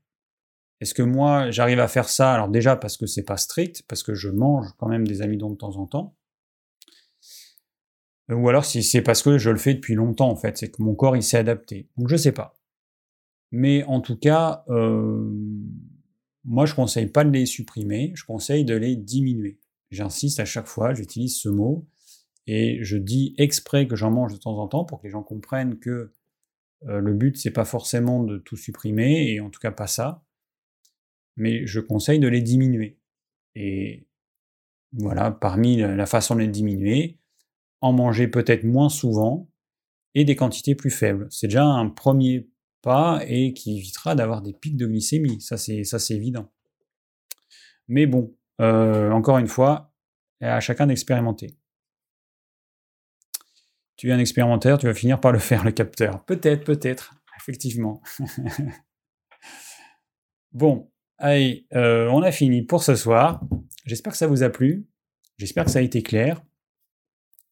Est-ce 0.81 0.95
que 0.95 1.03
moi, 1.03 1.51
j'arrive 1.51 1.81
à 1.81 1.89
faire 1.89 2.09
ça? 2.09 2.33
Alors 2.33 2.49
déjà 2.49 2.77
parce 2.77 2.97
que 2.97 3.07
c'est 3.07 3.25
pas 3.25 3.37
strict, 3.37 3.83
parce 3.89 4.03
que 4.03 4.15
je 4.15 4.29
mange 4.29 4.67
quand 4.79 4.89
même 4.89 5.07
des 5.07 5.23
amidons 5.23 5.51
de 5.51 5.57
temps 5.57 5.77
en 5.77 5.87
temps. 5.87 6.17
Ou 8.31 8.49
alors 8.49 8.65
si 8.65 8.83
c'est 8.83 9.03
parce 9.03 9.23
que 9.23 9.39
je 9.39 9.51
le 9.51 9.57
fais 9.57 9.75
depuis 9.75 9.95
longtemps 9.95 10.31
en 10.31 10.37
fait, 10.37 10.59
c'est 10.59 10.71
que 10.71 10.83
mon 10.83 10.95
corps 10.95 11.17
il 11.17 11.23
s'est 11.23 11.39
adapté. 11.39 11.89
Donc 11.97 12.09
je 12.09 12.17
sais 12.17 12.33
pas. 12.33 12.58
Mais 13.51 13.85
en 13.85 14.01
tout 14.01 14.17
cas, 14.17 14.65
euh, 14.69 15.31
moi 16.45 16.67
je 16.67 16.75
conseille 16.75 17.07
pas 17.07 17.25
de 17.25 17.31
les 17.31 17.47
supprimer, 17.47 18.13
je 18.15 18.25
conseille 18.25 18.65
de 18.65 18.75
les 18.75 18.97
diminuer. 18.97 19.59
J'insiste 19.91 20.41
à 20.41 20.45
chaque 20.45 20.67
fois, 20.67 20.95
j'utilise 20.95 21.37
ce 21.37 21.49
mot 21.49 21.87
et 22.47 22.79
je 22.83 22.97
dis 22.97 23.35
exprès 23.39 23.87
que 23.87 23.97
j'en 23.97 24.11
mange 24.11 24.35
de 24.35 24.39
temps 24.39 24.59
en 24.59 24.69
temps 24.69 24.85
pour 24.85 25.01
que 25.01 25.07
les 25.07 25.11
gens 25.11 25.23
comprennent 25.23 25.79
que 25.79 26.13
euh, 26.87 27.01
le 27.01 27.13
but 27.15 27.37
c'est 27.37 27.51
pas 27.51 27.65
forcément 27.65 28.23
de 28.23 28.39
tout 28.39 28.57
supprimer 28.57 29.31
et 29.33 29.41
en 29.41 29.51
tout 29.51 29.61
cas 29.61 29.73
pas 29.73 29.87
ça 29.87 30.23
mais 31.39 31.67
je 31.67 31.81
conseille 31.81 32.19
de 32.19 32.29
les 32.29 32.43
diminuer. 32.43 32.99
Et 33.55 34.07
voilà, 34.93 35.31
parmi 35.31 35.77
la 35.79 36.07
façon 36.07 36.35
de 36.35 36.41
les 36.41 36.49
diminuer, 36.49 37.19
en 37.81 37.93
manger 37.93 38.29
peut-être 38.29 38.65
moins 38.65 38.89
souvent 38.89 39.49
et 40.15 40.25
des 40.25 40.37
quantités 40.37 40.75
plus 40.75 40.91
faibles. 40.91 41.29
C'est 41.31 41.47
déjà 41.47 41.65
un 41.65 41.89
premier 41.89 42.51
pas 42.83 43.21
et 43.27 43.55
qui 43.55 43.79
évitera 43.79 44.15
d'avoir 44.15 44.43
des 44.43 44.53
pics 44.53 44.77
de 44.77 44.87
glycémie. 44.87 45.41
Ça, 45.41 45.57
c'est, 45.57 45.85
ça, 45.85 45.99
c'est 45.99 46.15
évident. 46.15 46.51
Mais 47.89 48.07
bon, 48.07 48.37
euh, 48.61 49.11
encore 49.11 49.39
une 49.39 49.49
fois, 49.49 49.93
à 50.41 50.61
chacun 50.61 50.87
d'expérimenter. 50.87 51.57
Tu 53.97 54.11
es 54.11 54.13
un 54.13 54.19
expérimentaire, 54.19 54.79
tu 54.79 54.87
vas 54.87 54.95
finir 54.95 55.21
par 55.21 55.33
le 55.33 55.39
faire, 55.39 55.65
le 55.65 55.73
capteur. 55.73 56.25
Peut-être, 56.25 56.65
peut-être, 56.65 57.15
effectivement. 57.37 58.01
bon, 60.53 60.89
Allez, 61.19 61.67
euh, 61.75 62.07
on 62.09 62.23
a 62.23 62.31
fini 62.31 62.63
pour 62.63 62.85
ce 62.85 62.95
soir. 62.95 63.43
J'espère 63.85 64.13
que 64.13 64.19
ça 64.19 64.29
vous 64.29 64.45
a 64.45 64.51
plu. 64.51 64.87
J'espère 65.37 65.65
que 65.65 65.71
ça 65.71 65.81
a 65.81 65.83
été 65.83 66.03
clair, 66.03 66.43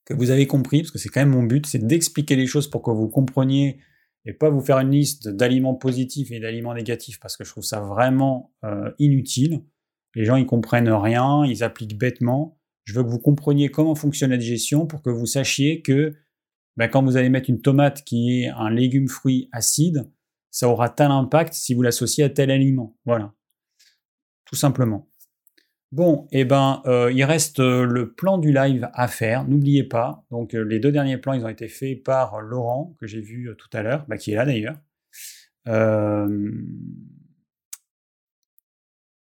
que 0.05 0.15
vous 0.15 0.31
avez 0.31 0.47
compris, 0.47 0.83
parce 0.83 0.93
que 0.93 0.99
c'est 0.99 1.09
quand 1.09 1.21
même 1.21 1.31
mon 1.31 1.43
but, 1.43 1.67
c'est 1.67 1.85
d'expliquer 1.85 2.37
les 2.37 2.47
choses 2.47 2.69
pour 2.69 2.83
que 2.83 2.91
vous 2.91 3.09
compreniez 3.09 3.79
et 4.27 4.33
pas 4.33 4.51
vous 4.51 4.61
faire 4.61 4.79
une 4.79 4.91
liste 4.91 5.29
d'aliments 5.29 5.75
positifs 5.75 6.33
et 6.33 6.41
d'aliments 6.41 6.75
négatifs, 6.75 7.21
parce 7.21 7.37
que 7.37 7.45
je 7.45 7.51
trouve 7.51 7.65
ça 7.65 7.81
vraiment 7.81 8.53
euh, 8.65 8.91
inutile. 8.99 9.63
Les 10.15 10.25
gens, 10.25 10.37
ils 10.37 10.47
comprennent 10.47 10.91
rien, 10.91 11.45
ils 11.45 11.63
appliquent 11.63 11.97
bêtement. 11.97 12.59
Je 12.85 12.95
veux 12.95 13.05
que 13.05 13.09
vous 13.09 13.21
compreniez 13.21 13.69
comment 13.69 13.95
fonctionne 13.95 14.31
la 14.31 14.37
digestion 14.37 14.87
pour 14.87 15.03
que 15.03 15.11
vous 15.11 15.27
sachiez 15.27 15.81
que 15.81 16.15
ben, 16.77 16.89
quand 16.89 17.03
vous 17.03 17.17
allez 17.17 17.29
mettre 17.29 17.49
une 17.49 17.63
tomate 17.63 18.03
qui 18.03 18.43
est 18.43 18.49
un 18.49 18.71
légume 18.71 19.09
fruit 19.09 19.49
acide, 19.53 20.11
ça 20.51 20.69
aura 20.69 20.89
tel 20.89 21.11
impact 21.11 21.55
si 21.55 21.75
vous 21.75 21.83
l'associez 21.83 22.25
à 22.25 22.29
tel 22.29 22.51
aliment. 22.51 22.97
Voilà. 23.05 23.33
Tout 24.45 24.57
simplement. 24.57 25.09
Bon, 25.93 26.27
eh 26.33 26.45
ben, 26.45 26.83
euh, 26.87 27.13
il 27.13 27.23
reste 27.25 27.61
euh, 27.61 27.85
le 27.85 28.13
plan 28.13 28.39
du 28.39 28.53
live 28.53 28.89
à 28.93 29.07
faire. 29.07 29.45
N'oubliez 29.47 29.85
pas. 29.85 30.25
Donc, 30.31 30.55
euh, 30.55 30.63
les 30.63 30.81
deux 30.81 30.91
derniers 30.91 31.17
plans, 31.17 31.33
ils 31.33 31.45
ont 31.45 31.49
été 31.49 31.69
faits 31.69 32.03
par 32.03 32.41
Laurent, 32.41 32.95
que 33.01 33.07
j'ai 33.07 33.21
vu 33.21 33.55
tout 33.57 33.69
à 33.73 33.83
l'heure, 33.83 34.05
bah, 34.09 34.17
qui 34.17 34.33
est 34.33 34.35
là 34.35 34.45
d'ailleurs. 34.45 34.77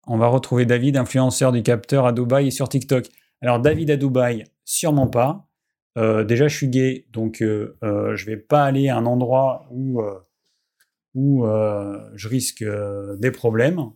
On 0.06 0.18
va 0.18 0.28
retrouver 0.28 0.66
David, 0.66 0.98
influenceur 0.98 1.52
du 1.52 1.64
capteur 1.64 2.06
à 2.06 2.14
Dubaï 2.14 2.48
et 2.48 2.52
sur 2.52 2.70
TikTok. 2.70 3.08
Alors, 3.42 3.60
David 3.60 3.92
à 3.92 3.98
Dubaï, 3.98 4.44
sûrement 4.66 5.08
pas. 5.08 5.48
déjà, 5.96 6.48
je 6.48 6.56
suis 6.56 6.68
gay, 6.68 7.06
donc 7.12 7.38
je 7.42 8.26
vais 8.26 8.38
pas 8.38 8.64
aller 8.64 8.90
à 8.90 8.98
un 8.98 9.06
endroit 9.06 9.68
où, 9.72 10.02
où 11.14 11.46
je 12.16 12.28
risque 12.28 12.66
des 13.20 13.32
problèmes. 13.32 13.92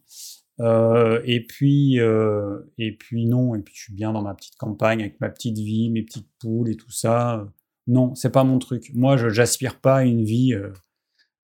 Euh, 0.59 1.21
et 1.23 1.45
puis, 1.45 1.99
euh, 1.99 2.59
et 2.77 2.91
puis 2.97 3.27
non, 3.27 3.55
et 3.55 3.61
puis 3.61 3.75
je 3.75 3.83
suis 3.83 3.93
bien 3.93 4.11
dans 4.11 4.21
ma 4.21 4.33
petite 4.33 4.55
campagne 4.55 5.01
avec 5.01 5.19
ma 5.21 5.29
petite 5.29 5.57
vie, 5.57 5.89
mes 5.89 6.03
petites 6.03 6.29
poules 6.39 6.69
et 6.69 6.75
tout 6.75 6.91
ça. 6.91 7.47
Non, 7.85 8.15
c'est 8.15 8.31
pas 8.31 8.43
mon 8.43 8.59
truc. 8.59 8.91
Moi, 8.93 9.17
je 9.17 9.29
j'aspire 9.29 9.79
pas 9.79 9.97
à 9.97 10.03
une 10.03 10.23
vie 10.23 10.53
euh, 10.53 10.73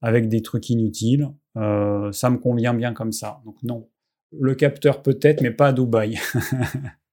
avec 0.01 0.29
des 0.29 0.41
trucs 0.41 0.69
inutiles. 0.69 1.29
ça 1.55 2.29
me 2.29 2.37
convient 2.37 2.73
bien 2.73 2.93
comme 2.93 3.11
ça. 3.11 3.41
Donc 3.45 3.61
non, 3.63 3.89
le 4.37 4.55
capteur 4.55 5.01
peut-être, 5.01 5.41
mais 5.41 5.51
pas 5.51 5.67
à 5.67 5.73
Dubaï. 5.73 6.19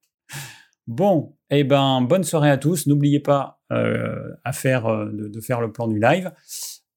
bon, 0.86 1.36
eh 1.50 1.64
ben 1.64 2.02
bonne 2.02 2.24
soirée 2.24 2.50
à 2.50 2.56
tous. 2.56 2.86
N'oubliez 2.86 3.20
pas 3.20 3.60
à 3.68 4.52
faire 4.52 4.88
de, 5.06 5.28
de, 5.28 5.40
faire 5.40 5.60
le 5.60 5.70
plan 5.70 5.86
du 5.86 6.00
live. 6.00 6.32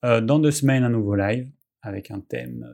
dans 0.02 0.40
deux 0.40 0.52
semaines, 0.52 0.84
un 0.84 0.90
nouveau 0.90 1.14
live 1.14 1.52
avec 1.84 2.10
un 2.10 2.22
thème 2.22 2.66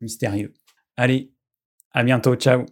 mystérieux. 0.00 0.54
Allez, 0.96 1.30
à 1.92 2.04
bientôt, 2.04 2.36
ciao 2.36 2.66